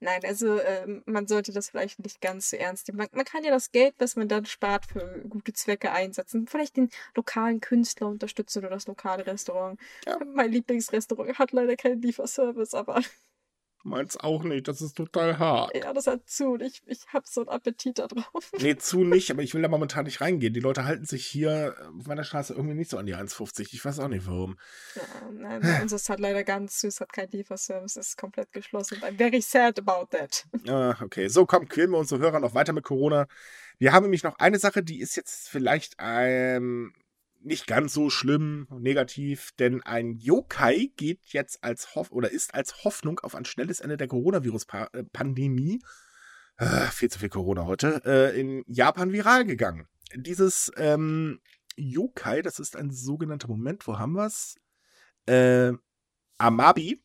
Nein, 0.01 0.21
also 0.25 0.61
ähm, 0.61 1.03
man 1.07 1.27
sollte 1.27 1.53
das 1.53 1.71
vielleicht 1.71 1.99
nicht 2.01 2.21
ganz 2.21 2.51
so 2.51 2.57
ernst 2.57 2.89
nehmen. 2.89 2.99
Man, 2.99 3.09
man 3.13 3.25
kann 3.25 3.45
ja 3.45 3.51
das 3.51 3.73
Geld, 3.73 3.95
was 3.99 4.17
man 4.17 4.29
dann 4.29 4.47
spart, 4.47 4.87
für 4.87 5.23
gute 5.29 5.53
Zwecke 5.53 5.93
einsetzen. 5.93 6.47
Vielleicht 6.47 6.77
den 6.77 6.91
lokalen 7.15 7.61
Künstler 7.61 8.09
unterstützen 8.09 8.61
oder 8.61 8.71
das 8.71 8.87
lokale 8.87 9.27
Restaurant. 9.27 9.79
Ja. 10.07 10.19
Mein 10.35 10.53
Lieblingsrestaurant 10.53 11.39
hat 11.39 11.53
leider 11.53 11.77
keinen 11.77 12.03
Lieferservice, 12.03 12.75
aber 12.75 13.01
Meins 13.87 14.17
auch 14.17 14.45
nicht, 14.45 14.67
das 14.67 14.81
ist 14.81 14.97
total 14.97 15.39
hart. 15.39 15.77
ja, 15.77 15.93
das 15.93 16.07
hat 16.07 16.27
zu 16.27 16.59
ich, 16.59 16.83
ich 16.87 17.07
habe 17.13 17.27
so 17.29 17.43
einen 17.43 17.51
Appetit 17.51 17.99
da 17.99 18.07
drauf. 18.07 18.51
Nee, 18.59 18.77
zu 18.77 19.05
nicht, 19.05 19.31
aber 19.31 19.43
ich 19.43 19.53
will 19.53 19.61
da 19.61 19.69
momentan 19.69 20.05
nicht 20.05 20.23
reingehen. 20.23 20.55
Die 20.55 20.61
Leute 20.61 20.87
halten 20.87 21.05
sich 21.05 21.27
hier 21.27 21.77
auf 21.99 22.07
meiner 22.07 22.25
Straße 22.25 22.55
irgendwie 22.55 22.75
nicht 22.75 22.91
so 22.91 22.97
an 22.97 23.05
die 23.05 23.15
1,50. 23.15 23.75
Ich 23.75 23.85
weiß 23.85 24.01
auch 24.01 24.09
nicht 24.09 24.27
warum. 24.27 24.57
Ja, 24.97 25.03
nein, 25.33 25.61
bei 25.61 25.83
uns 25.83 25.93
ist 25.93 26.09
halt 26.09 26.21
leider 26.21 26.45
ganz 26.45 26.81
süß, 26.81 27.01
hat 27.01 27.13
keinen 27.13 27.31
Lieferservice, 27.33 27.97
ist 27.97 28.17
komplett 28.17 28.53
geschlossen. 28.53 28.99
I'm 29.03 29.19
very 29.19 29.43
sad 29.43 29.79
about 29.79 30.17
that. 30.17 30.47
Ah, 30.67 30.97
okay, 31.03 31.29
so 31.29 31.45
komm, 31.45 31.69
quälen 31.69 31.91
wir 31.91 31.99
unsere 31.99 32.21
Hörer 32.21 32.41
noch 32.41 32.55
weiter 32.55 32.73
mit 32.73 32.85
Corona. 32.85 33.27
Wir 33.79 33.93
haben 33.93 34.05
nämlich 34.05 34.23
noch 34.23 34.39
eine 34.39 34.59
Sache, 34.59 34.83
die 34.83 35.01
ist 35.01 35.15
jetzt 35.15 35.51
vielleicht 35.51 35.97
ähm, 35.99 36.95
nicht 37.45 37.67
ganz 37.67 37.93
so 37.93 38.11
schlimm, 38.11 38.67
negativ, 38.71 39.53
denn 39.59 39.83
ein 39.83 40.17
Yokai 40.17 40.91
geht 40.97 41.21
jetzt 41.27 41.63
als 41.63 41.95
Hoff 41.95 42.11
oder 42.11 42.31
ist 42.31 42.55
als 42.55 42.85
Hoffnung 42.85 43.21
auf 43.21 43.35
ein 43.35 43.45
schnelles 43.45 43.81
Ende 43.81 43.97
der 43.97 44.09
Coronavirus-Pandemie, 44.09 45.81
äh, 46.57 46.87
viel 46.87 47.11
zu 47.11 47.19
viel 47.19 47.29
Corona 47.29 47.65
heute, 47.67 48.03
äh, 48.05 48.41
in 48.41 48.65
Japan 48.67 49.13
viral 49.13 49.45
gegangen. 49.45 49.87
Dieses 50.15 50.71
ähm, 50.77 51.41
Yokai, 51.77 52.43
das 52.43 52.59
ist 52.59 52.77
ein 52.77 52.91
sogenannter 52.91 53.49
Moment, 53.49 53.87
wo 53.87 53.99
haben 53.99 54.13
wir's? 54.13 54.57
Äh, 55.27 55.73
Amabi, 56.39 57.03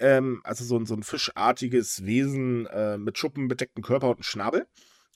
ähm, 0.00 0.40
also 0.44 0.64
so, 0.64 0.76
ein- 0.76 0.86
so 0.86 0.94
ein 0.94 1.02
fischartiges 1.02 2.04
Wesen 2.04 2.66
äh, 2.66 2.98
mit 2.98 3.18
schuppenbedecktem 3.18 3.82
Körper 3.84 4.08
und 4.08 4.16
einem 4.16 4.22
Schnabel 4.24 4.66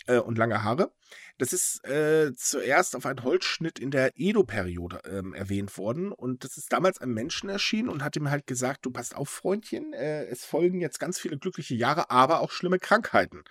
äh, 0.07 0.18
und 0.18 0.38
lange 0.38 0.62
Haare. 0.62 0.92
Das 1.38 1.53
ist 1.53 1.84
äh, 1.84 2.32
zuerst 2.34 2.96
auf 2.96 3.07
einen 3.07 3.22
Holzschnitt 3.22 3.78
in 3.78 3.92
der 3.92 4.12
Edo-Periode 4.16 5.03
ähm, 5.09 5.34
erwähnt 5.34 5.78
worden 5.78 6.11
und 6.11 6.42
das 6.42 6.57
ist 6.57 6.72
damals 6.72 7.01
einem 7.01 7.14
Menschen 7.14 7.49
erschienen 7.49 7.88
und 7.88 8.03
hat 8.03 8.16
ihm 8.16 8.28
halt 8.28 8.46
gesagt, 8.49 8.84
du 8.84 8.90
passt 8.90 9.14
auf, 9.14 9.28
Freundchen, 9.28 9.92
äh, 9.92 10.24
es 10.24 10.44
folgen 10.44 10.80
jetzt 10.80 10.99
ganz 10.99 11.20
viele 11.20 11.38
glückliche 11.38 11.76
Jahre, 11.76 12.11
aber 12.11 12.40
auch 12.40 12.51
schlimme 12.51 12.80
Krankheiten. 12.80 13.44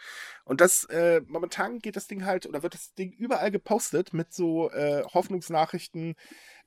Und 0.44 0.60
das, 0.60 0.84
äh, 0.86 1.22
momentan 1.28 1.80
geht 1.80 1.96
das 1.96 2.08
Ding 2.08 2.26
halt, 2.26 2.46
oder 2.46 2.62
wird 2.62 2.74
das 2.74 2.94
Ding 2.94 3.12
überall 3.14 3.52
gepostet 3.52 4.14
mit 4.14 4.34
so 4.34 4.70
äh, 4.72 5.04
Hoffnungsnachrichten, 5.14 6.16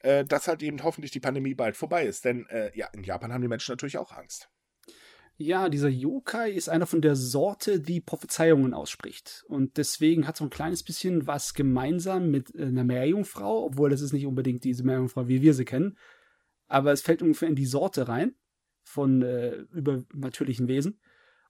äh, 0.00 0.24
dass 0.24 0.48
halt 0.48 0.62
eben 0.62 0.82
hoffentlich 0.82 1.10
die 1.10 1.20
Pandemie 1.20 1.54
bald 1.54 1.76
vorbei 1.76 2.06
ist. 2.06 2.24
Denn 2.24 2.46
äh, 2.46 2.76
ja, 2.76 2.88
in 2.94 3.04
Japan 3.04 3.32
haben 3.32 3.42
die 3.42 3.48
Menschen 3.48 3.72
natürlich 3.72 3.98
auch 3.98 4.12
Angst. 4.12 4.48
Ja, 5.42 5.70
dieser 5.70 5.88
Yokai 5.88 6.50
ist 6.50 6.68
einer 6.68 6.86
von 6.86 7.00
der 7.00 7.16
Sorte, 7.16 7.80
die 7.80 8.02
Prophezeiungen 8.02 8.74
ausspricht. 8.74 9.42
Und 9.48 9.78
deswegen 9.78 10.26
hat 10.26 10.36
so 10.36 10.44
ein 10.44 10.50
kleines 10.50 10.82
bisschen 10.82 11.26
was 11.26 11.54
gemeinsam 11.54 12.30
mit 12.30 12.54
äh, 12.54 12.64
einer 12.64 12.84
Meerjungfrau, 12.84 13.64
obwohl 13.64 13.88
das 13.88 14.02
ist 14.02 14.12
nicht 14.12 14.26
unbedingt 14.26 14.64
diese 14.64 14.84
Meerjungfrau, 14.84 15.28
wie 15.28 15.40
wir 15.40 15.54
sie 15.54 15.64
kennen. 15.64 15.96
Aber 16.68 16.92
es 16.92 17.00
fällt 17.00 17.22
ungefähr 17.22 17.48
in 17.48 17.54
die 17.54 17.64
Sorte 17.64 18.06
rein 18.06 18.34
von 18.82 19.22
äh, 19.22 19.54
übernatürlichen 19.72 20.68
Wesen. 20.68 21.00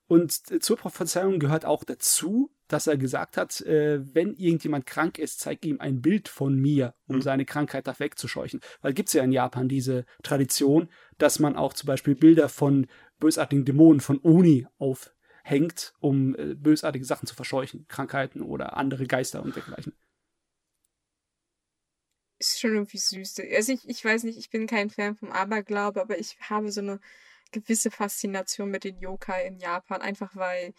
Und 0.07 0.39
äh, 0.53 0.61
zur 0.61 0.77
Prophezeiung 0.77 1.41
gehört 1.41 1.65
auch 1.65 1.83
dazu, 1.83 2.53
dass 2.69 2.87
er 2.87 2.97
gesagt 2.97 3.37
hat, 3.37 3.61
äh, 3.63 3.99
wenn 4.15 4.35
irgendjemand 4.35 4.87
krank 4.87 5.19
ist, 5.19 5.41
zeig 5.41 5.65
ihm 5.65 5.81
ein 5.81 6.01
Bild 6.01 6.29
von 6.29 6.55
mir, 6.55 6.95
um 7.09 7.17
Mhm. 7.17 7.23
seine 7.23 7.45
Krankheit 7.45 7.89
da 7.89 7.99
wegzuscheuchen. 7.99 8.61
Weil 8.83 8.95
gibt's 8.95 9.15
ja 9.15 9.25
in 9.25 9.33
Japan 9.33 9.69
diese 9.69 10.05
Tradition, 10.23 10.89
dass 11.19 11.41
man 11.41 11.57
auch 11.57 11.73
zum 11.73 11.89
Beispiel 11.89 12.15
Bilder 12.15 12.49
von 12.49 12.87
bösartigen 13.21 13.65
Dämonen 13.65 14.01
von 14.01 14.21
Oni 14.23 14.67
aufhängt, 14.79 15.95
um 16.01 16.35
äh, 16.37 16.55
bösartige 16.55 17.05
Sachen 17.05 17.27
zu 17.27 17.35
verscheuchen, 17.35 17.87
Krankheiten 17.89 18.43
oder 18.43 18.77
andere 18.77 19.07
Geister 19.07 19.43
und 19.43 19.55
dergleichen. 19.55 19.95
Ist 22.39 22.59
schon 22.59 22.73
irgendwie 22.73 22.99
süß. 22.99 23.37
Also 23.55 23.73
ich, 23.73 23.89
ich 23.89 24.05
weiß 24.05 24.25
nicht, 24.25 24.39
ich 24.39 24.51
bin 24.51 24.67
kein 24.67 24.91
Fan 24.91 25.15
vom 25.15 25.31
Aberglaube, 25.31 26.01
aber 26.01 26.19
ich 26.19 26.39
habe 26.41 26.73
so 26.73 26.81
eine 26.81 26.99
gewisse 27.53 27.91
Faszination 27.91 28.71
mit 28.71 28.85
den 28.85 28.99
Yokai 28.99 29.47
in 29.47 29.59
Japan, 29.59 30.01
einfach 30.01 30.35
weil 30.35 30.73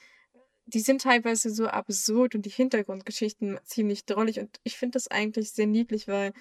die 0.65 0.79
sind 0.79 1.01
teilweise 1.01 1.49
so 1.49 1.67
absurd 1.67 2.35
und 2.35 2.45
die 2.45 2.49
Hintergrundgeschichten 2.49 3.59
ziemlich 3.63 4.05
drollig 4.05 4.39
und 4.39 4.59
ich 4.63 4.77
finde 4.77 4.93
das 4.93 5.07
eigentlich 5.07 5.51
sehr 5.51 5.67
niedlich, 5.67 6.07
weil 6.07 6.33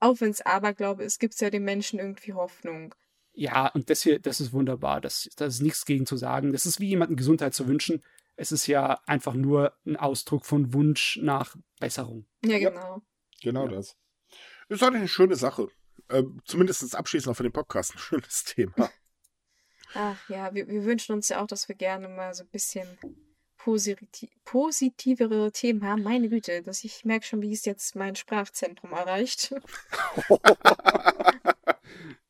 auch 0.00 0.20
wenn 0.20 0.30
es 0.30 0.42
Aberglaube 0.42 1.04
ist, 1.04 1.18
gibt 1.18 1.34
es 1.34 1.40
ja 1.40 1.50
den 1.50 1.64
Menschen 1.64 1.98
irgendwie 1.98 2.32
Hoffnung. 2.32 2.94
Ja, 3.40 3.68
und 3.68 3.88
das 3.88 4.02
hier, 4.02 4.18
das 4.18 4.40
ist 4.40 4.52
wunderbar. 4.52 5.00
Das, 5.00 5.28
das 5.36 5.54
ist 5.54 5.60
nichts 5.62 5.84
gegen 5.84 6.06
zu 6.06 6.16
sagen. 6.16 6.50
Das 6.52 6.66
ist 6.66 6.80
wie 6.80 6.88
jemandem 6.88 7.16
Gesundheit 7.16 7.54
zu 7.54 7.68
wünschen. 7.68 8.02
Es 8.34 8.50
ist 8.50 8.66
ja 8.66 9.00
einfach 9.06 9.34
nur 9.34 9.74
ein 9.86 9.96
Ausdruck 9.96 10.44
von 10.44 10.74
Wunsch 10.74 11.20
nach 11.22 11.54
Besserung. 11.78 12.26
Ja, 12.44 12.56
Ja. 12.56 12.70
genau. 12.70 13.02
Genau 13.40 13.66
Ja. 13.66 13.76
das. 13.76 13.96
Ist 14.68 14.82
eigentlich 14.82 14.96
eine 14.98 15.08
schöne 15.08 15.36
Sache. 15.36 15.68
Ähm, 16.10 16.40
zumindest 16.46 16.96
abschließend 16.96 17.32
auch 17.32 17.36
für 17.36 17.44
den 17.44 17.52
Podcast 17.52 17.94
ein 17.94 17.98
schönes 17.98 18.42
Thema. 18.42 18.90
Ach 19.94 20.28
ja, 20.28 20.52
wir, 20.52 20.66
wir 20.66 20.84
wünschen 20.84 21.12
uns 21.14 21.28
ja 21.28 21.40
auch, 21.40 21.46
dass 21.46 21.68
wir 21.68 21.76
gerne 21.76 22.08
mal 22.08 22.34
so 22.34 22.42
ein 22.42 22.48
bisschen 22.50 22.88
positi 23.56 24.32
positivere 24.44 25.52
Themen 25.52 25.84
haben. 25.84 26.02
Meine 26.02 26.28
Güte, 26.28 26.62
dass 26.62 26.82
ich 26.82 27.04
merke 27.04 27.24
schon, 27.24 27.40
wie 27.40 27.52
es 27.52 27.64
jetzt 27.64 27.94
mein 27.94 28.16
Sprachzentrum 28.16 28.90
erreicht. 28.92 29.54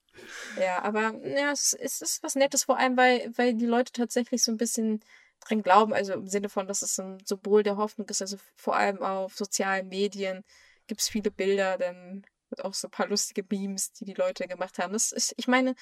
Ja, 0.58 0.82
aber 0.82 1.14
ja, 1.24 1.52
es, 1.52 1.72
es 1.72 2.00
ist 2.00 2.22
was 2.22 2.34
Nettes, 2.34 2.64
vor 2.64 2.78
allem, 2.78 2.96
weil, 2.96 3.30
weil 3.36 3.54
die 3.54 3.66
Leute 3.66 3.92
tatsächlich 3.92 4.42
so 4.42 4.52
ein 4.52 4.56
bisschen 4.56 5.00
dran 5.40 5.62
glauben, 5.62 5.92
also 5.92 6.14
im 6.14 6.26
Sinne 6.26 6.48
von, 6.48 6.66
dass 6.66 6.82
es 6.82 6.98
ein 6.98 7.18
Symbol 7.24 7.62
der 7.62 7.76
Hoffnung 7.76 8.08
ist. 8.08 8.22
Also 8.22 8.36
vor 8.56 8.76
allem 8.76 9.02
auf 9.02 9.36
sozialen 9.36 9.88
Medien 9.88 10.44
gibt 10.86 11.00
es 11.00 11.08
viele 11.08 11.30
Bilder, 11.30 11.78
dann 11.78 12.24
wird 12.48 12.64
auch 12.64 12.74
so 12.74 12.88
ein 12.88 12.90
paar 12.90 13.06
lustige 13.08 13.44
Memes, 13.48 13.92
die 13.92 14.04
die 14.04 14.14
Leute 14.14 14.48
gemacht 14.48 14.78
haben. 14.78 14.92
Das 14.92 15.12
ist, 15.12 15.34
ich 15.36 15.48
meine, 15.48 15.74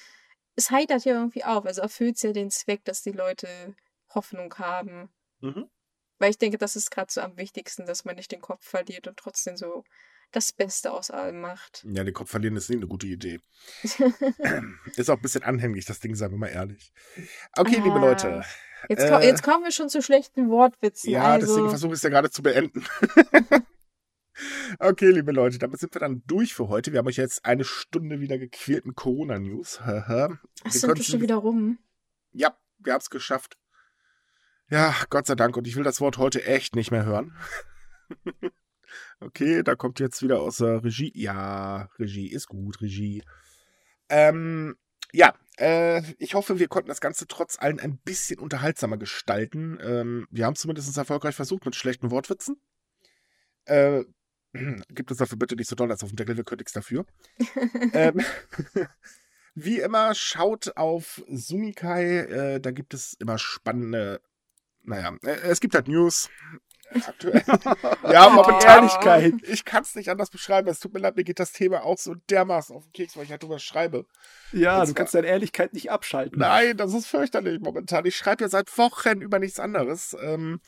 es 0.55 0.71
heitert 0.71 1.05
ja 1.05 1.13
irgendwie 1.13 1.43
auf, 1.43 1.65
also 1.65 1.81
erfüllt 1.81 2.21
ja 2.21 2.33
den 2.33 2.51
Zweck, 2.51 2.83
dass 2.83 3.01
die 3.01 3.11
Leute 3.11 3.75
Hoffnung 4.13 4.53
haben. 4.55 5.09
mhm. 5.39 5.69
Weil 6.19 6.31
ich 6.31 6.39
denke, 6.39 6.57
das 6.57 6.75
ist 6.75 6.89
gerade 6.89 7.11
so 7.11 7.21
am 7.21 7.37
wichtigsten, 7.37 7.85
dass 7.85 8.03
man 8.03 8.15
nicht 8.15 8.31
den 8.31 8.41
Kopf 8.41 8.65
verliert 8.65 9.07
und 9.07 9.17
trotzdem 9.17 9.55
so 9.55 9.83
das 10.31 10.51
Beste 10.51 10.91
aus 10.91 11.09
allem 11.11 11.39
macht. 11.41 11.85
Ja, 11.89 12.03
den 12.03 12.13
Kopf 12.13 12.29
verlieren 12.29 12.55
ist 12.55 12.69
nicht 12.69 12.77
eine 12.77 12.87
gute 12.87 13.07
Idee. 13.07 13.39
Ist 14.95 15.09
auch 15.09 15.15
ein 15.15 15.21
bisschen 15.21 15.43
anhänglich, 15.43 15.85
das 15.85 15.99
Ding, 15.99 16.15
sagen 16.15 16.33
wir 16.33 16.37
mal 16.39 16.47
ehrlich. 16.47 16.93
Okay, 17.57 17.75
liebe 17.75 17.93
Ah, 17.93 17.99
Leute. 18.01 18.43
Jetzt, 18.89 19.01
Äh, 19.03 19.25
jetzt 19.25 19.43
kommen 19.43 19.63
wir 19.63 19.71
schon 19.71 19.89
zu 19.89 20.01
schlechten 20.01 20.49
Wortwitzen. 20.49 21.09
Ja, 21.11 21.23
also, 21.23 21.47
deswegen 21.47 21.69
versuche 21.69 21.93
ich 21.93 21.97
es 21.97 22.03
ja 22.03 22.09
gerade 22.09 22.29
zu 22.29 22.43
beenden. 22.43 22.85
okay, 24.79 25.09
liebe 25.11 25.31
Leute, 25.31 25.57
damit 25.57 25.79
sind 25.79 25.95
wir 25.95 25.99
dann 25.99 26.23
durch 26.27 26.53
für 26.53 26.67
heute. 26.67 26.91
Wir 26.91 26.99
haben 26.99 27.07
euch 27.07 27.17
jetzt 27.17 27.45
eine 27.45 27.63
Stunde 27.63 28.19
wieder 28.19 28.37
gequält 28.37 28.85
mit 28.85 28.95
Corona-News. 28.95 29.79
Ach, 29.81 30.09
Wir 30.09 30.39
sind 30.71 30.95
wir 30.95 31.03
schon 31.03 31.21
wieder 31.21 31.35
rum? 31.37 31.79
Ja, 32.33 32.55
wir 32.79 32.93
haben 32.93 33.01
es 33.01 33.09
geschafft. 33.09 33.57
Ja, 34.69 34.93
Gott 35.09 35.25
sei 35.25 35.35
Dank. 35.35 35.55
Und 35.57 35.67
ich 35.67 35.75
will 35.75 35.83
das 35.83 36.01
Wort 36.01 36.17
heute 36.17 36.43
echt 36.45 36.75
nicht 36.75 36.91
mehr 36.91 37.05
hören. 37.05 37.35
okay, 39.19 39.63
da 39.63 39.75
kommt 39.75 39.99
jetzt 39.99 40.21
wieder 40.21 40.41
aus 40.41 40.57
der 40.57 40.83
Regie. 40.83 41.11
Ja, 41.15 41.89
Regie 41.99 42.31
ist 42.31 42.47
gut, 42.47 42.81
Regie. 42.81 43.23
Ähm, 44.09 44.75
ja, 45.13 45.33
äh, 45.57 46.01
ich 46.19 46.33
hoffe, 46.33 46.59
wir 46.59 46.67
konnten 46.67 46.89
das 46.89 47.01
Ganze 47.01 47.27
trotz 47.27 47.57
allem 47.59 47.79
ein 47.79 47.97
bisschen 47.97 48.39
unterhaltsamer 48.39 48.97
gestalten. 48.97 49.79
Ähm, 49.81 50.27
wir 50.31 50.45
haben 50.45 50.53
es 50.53 50.61
zumindest 50.61 50.95
erfolgreich 50.97 51.35
versucht 51.35 51.65
mit 51.65 51.75
schlechten 51.75 52.11
Wortwitzen. 52.11 52.61
Äh, 53.65 54.03
gibt 54.89 55.11
uns 55.11 55.19
dafür 55.19 55.37
bitte 55.37 55.55
nicht 55.55 55.69
so 55.69 55.75
doll 55.75 55.91
als 55.91 56.03
auf 56.03 56.09
dem 56.09 56.15
Deckel, 56.15 56.37
wir 56.37 56.43
können 56.43 56.59
nichts 56.59 56.73
dafür. 56.73 57.05
ähm, 57.93 58.21
wie 59.55 59.79
immer, 59.79 60.13
schaut 60.13 60.75
auf 60.77 61.23
Sumikai. 61.27 62.17
Äh, 62.19 62.59
da 62.59 62.71
gibt 62.71 62.93
es 62.93 63.13
immer 63.13 63.37
spannende. 63.37 64.21
Naja, 64.83 65.17
äh, 65.23 65.39
es 65.41 65.59
gibt 65.59 65.75
halt 65.75 65.87
News. 65.87 66.29
Aktuell. 67.05 67.43
ja, 68.11 68.29
momentan. 68.29 68.83
Ehrlichkeit. 68.83 69.33
Ich 69.43 69.65
kann 69.65 69.83
es 69.83 69.95
nicht 69.95 70.09
anders 70.09 70.29
beschreiben. 70.29 70.67
Es 70.67 70.79
tut 70.79 70.93
mir 70.93 70.99
leid, 70.99 71.15
mir 71.15 71.23
geht 71.23 71.39
das 71.39 71.51
Thema 71.51 71.83
auch 71.83 71.97
so 71.97 72.15
dermaßen 72.29 72.75
auf 72.75 72.83
den 72.83 72.93
Keks, 72.93 73.17
weil 73.17 73.23
ich 73.23 73.31
halt 73.31 73.43
drüber 73.43 73.59
schreibe. 73.59 74.05
Ja, 74.51 74.81
Und 74.81 74.89
du 74.89 74.93
kannst 74.93 75.13
deine 75.13 75.27
Ehrlichkeit 75.27 75.73
nicht 75.73 75.91
abschalten. 75.91 76.39
Nein, 76.39 76.77
das 76.77 76.93
ist 76.93 77.07
fürchterlich 77.07 77.59
momentan. 77.59 78.05
Ich 78.05 78.15
schreibe 78.15 78.43
ja 78.43 78.49
seit 78.49 78.75
Wochen 78.77 79.21
über 79.21 79.39
nichts 79.39 79.59
anderes. 79.59 80.15
Ähm, 80.21 80.59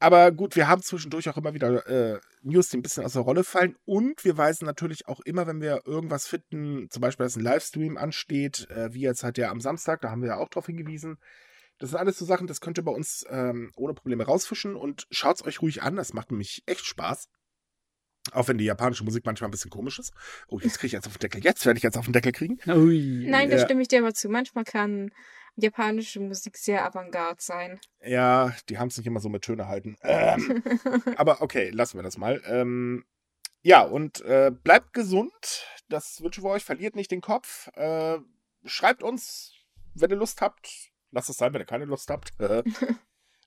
aber 0.00 0.30
gut, 0.30 0.54
wir 0.54 0.68
haben 0.68 0.82
zwischendurch 0.82 1.28
auch 1.28 1.36
immer 1.36 1.54
wieder 1.54 1.86
äh, 1.88 2.20
News, 2.42 2.68
die 2.68 2.76
ein 2.76 2.82
bisschen 2.82 3.04
aus 3.04 3.14
der 3.14 3.22
Rolle 3.22 3.42
fallen. 3.42 3.76
Und 3.84 4.24
wir 4.24 4.36
weisen 4.36 4.64
natürlich 4.64 5.08
auch 5.08 5.20
immer, 5.20 5.46
wenn 5.46 5.60
wir 5.60 5.82
irgendwas 5.86 6.28
finden, 6.28 6.88
zum 6.88 7.00
Beispiel, 7.00 7.26
dass 7.26 7.36
ein 7.36 7.42
Livestream 7.42 7.96
ansteht, 7.96 8.70
äh, 8.70 8.94
wie 8.94 9.00
jetzt 9.00 9.24
halt 9.24 9.38
der 9.38 9.50
am 9.50 9.60
Samstag, 9.60 10.00
da 10.00 10.10
haben 10.10 10.22
wir 10.22 10.28
ja 10.28 10.36
auch 10.36 10.50
drauf 10.50 10.66
hingewiesen. 10.66 11.18
Das 11.78 11.90
sind 11.90 11.98
alles 11.98 12.18
so 12.18 12.24
Sachen, 12.24 12.46
das 12.46 12.60
könnt 12.60 12.78
ihr 12.78 12.84
bei 12.84 12.92
uns 12.92 13.24
ähm, 13.30 13.72
ohne 13.76 13.94
Probleme 13.94 14.24
rausfischen 14.24 14.74
und 14.74 15.06
schaut 15.10 15.36
es 15.36 15.44
euch 15.46 15.62
ruhig 15.62 15.82
an. 15.82 15.96
Das 15.96 16.12
macht 16.12 16.30
nämlich 16.30 16.62
echt 16.66 16.84
Spaß. 16.84 17.28
Auch 18.32 18.48
wenn 18.48 18.58
die 18.58 18.64
japanische 18.64 19.04
Musik 19.04 19.24
manchmal 19.24 19.48
ein 19.48 19.52
bisschen 19.52 19.70
komisch 19.70 19.98
ist. 19.98 20.12
Oh, 20.48 20.58
jetzt 20.58 20.78
kriege 20.78 20.88
ich 20.88 20.92
jetzt 20.92 21.06
auf 21.06 21.14
den 21.16 21.20
Deckel. 21.20 21.42
Jetzt 21.42 21.64
werde 21.64 21.78
ich 21.78 21.84
jetzt 21.84 21.96
auf 21.96 22.04
den 22.04 22.12
Deckel 22.12 22.32
kriegen. 22.32 22.58
Ui. 22.66 23.26
Nein, 23.28 23.48
da 23.48 23.58
stimme 23.58 23.82
ich 23.82 23.88
dir 23.88 24.00
aber 24.00 24.12
zu. 24.12 24.28
Manchmal 24.28 24.64
kann 24.64 25.10
japanische 25.56 26.20
Musik 26.20 26.56
sehr 26.56 26.84
avantgarde 26.84 27.40
sein. 27.40 27.80
Ja, 28.04 28.54
die 28.68 28.78
haben 28.78 28.88
es 28.88 28.96
nicht 28.96 29.06
immer 29.06 29.20
so 29.20 29.28
mit 29.28 29.42
Töne 29.42 29.66
halten. 29.66 29.96
Ähm, 30.02 30.62
aber 31.16 31.42
okay, 31.42 31.70
lassen 31.70 31.98
wir 31.98 32.02
das 32.02 32.18
mal. 32.18 32.42
Ähm, 32.46 33.04
ja, 33.62 33.82
und 33.82 34.20
äh, 34.22 34.50
bleibt 34.50 34.92
gesund. 34.92 35.66
Das 35.88 36.20
wünschen 36.22 36.44
wir 36.44 36.50
euch. 36.50 36.64
Verliert 36.64 36.96
nicht 36.96 37.10
den 37.10 37.20
Kopf. 37.20 37.68
Äh, 37.74 38.18
schreibt 38.64 39.02
uns, 39.02 39.54
wenn 39.94 40.10
ihr 40.10 40.16
Lust 40.16 40.40
habt. 40.40 40.90
Lasst 41.10 41.30
es 41.30 41.36
sein, 41.36 41.52
wenn 41.52 41.60
ihr 41.60 41.66
keine 41.66 41.84
Lust 41.84 42.10
habt. 42.10 42.32
Äh, 42.40 42.62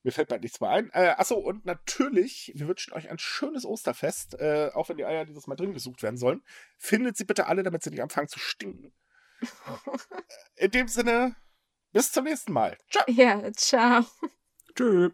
mir 0.03 0.11
fällt 0.11 0.29
bald 0.29 0.41
nichts 0.41 0.59
mehr 0.59 0.71
ein. 0.71 0.89
Äh, 0.93 1.13
achso, 1.17 1.35
und 1.35 1.63
natürlich, 1.65 2.51
wir 2.55 2.67
wünschen 2.67 2.91
euch 2.93 3.09
ein 3.09 3.19
schönes 3.19 3.65
Osterfest. 3.65 4.33
Äh, 4.39 4.71
auch 4.73 4.89
wenn 4.89 4.97
die 4.97 5.05
Eier 5.05 5.25
dieses 5.25 5.45
Mal 5.45 5.55
drin 5.55 5.73
gesucht 5.73 6.01
werden 6.01 6.17
sollen. 6.17 6.43
Findet 6.79 7.17
sie 7.17 7.25
bitte 7.25 7.45
alle, 7.45 7.61
damit 7.61 7.83
sie 7.83 7.91
nicht 7.91 8.01
anfangen 8.01 8.27
zu 8.27 8.39
stinken. 8.39 8.93
In 10.55 10.71
dem 10.71 10.87
Sinne, 10.87 11.35
bis 11.91 12.11
zum 12.11 12.23
nächsten 12.23 12.51
Mal. 12.51 12.77
Ciao. 12.89 13.03
ja, 13.07 13.51
ciao. 13.53 14.05
Tschüss. 14.75 15.11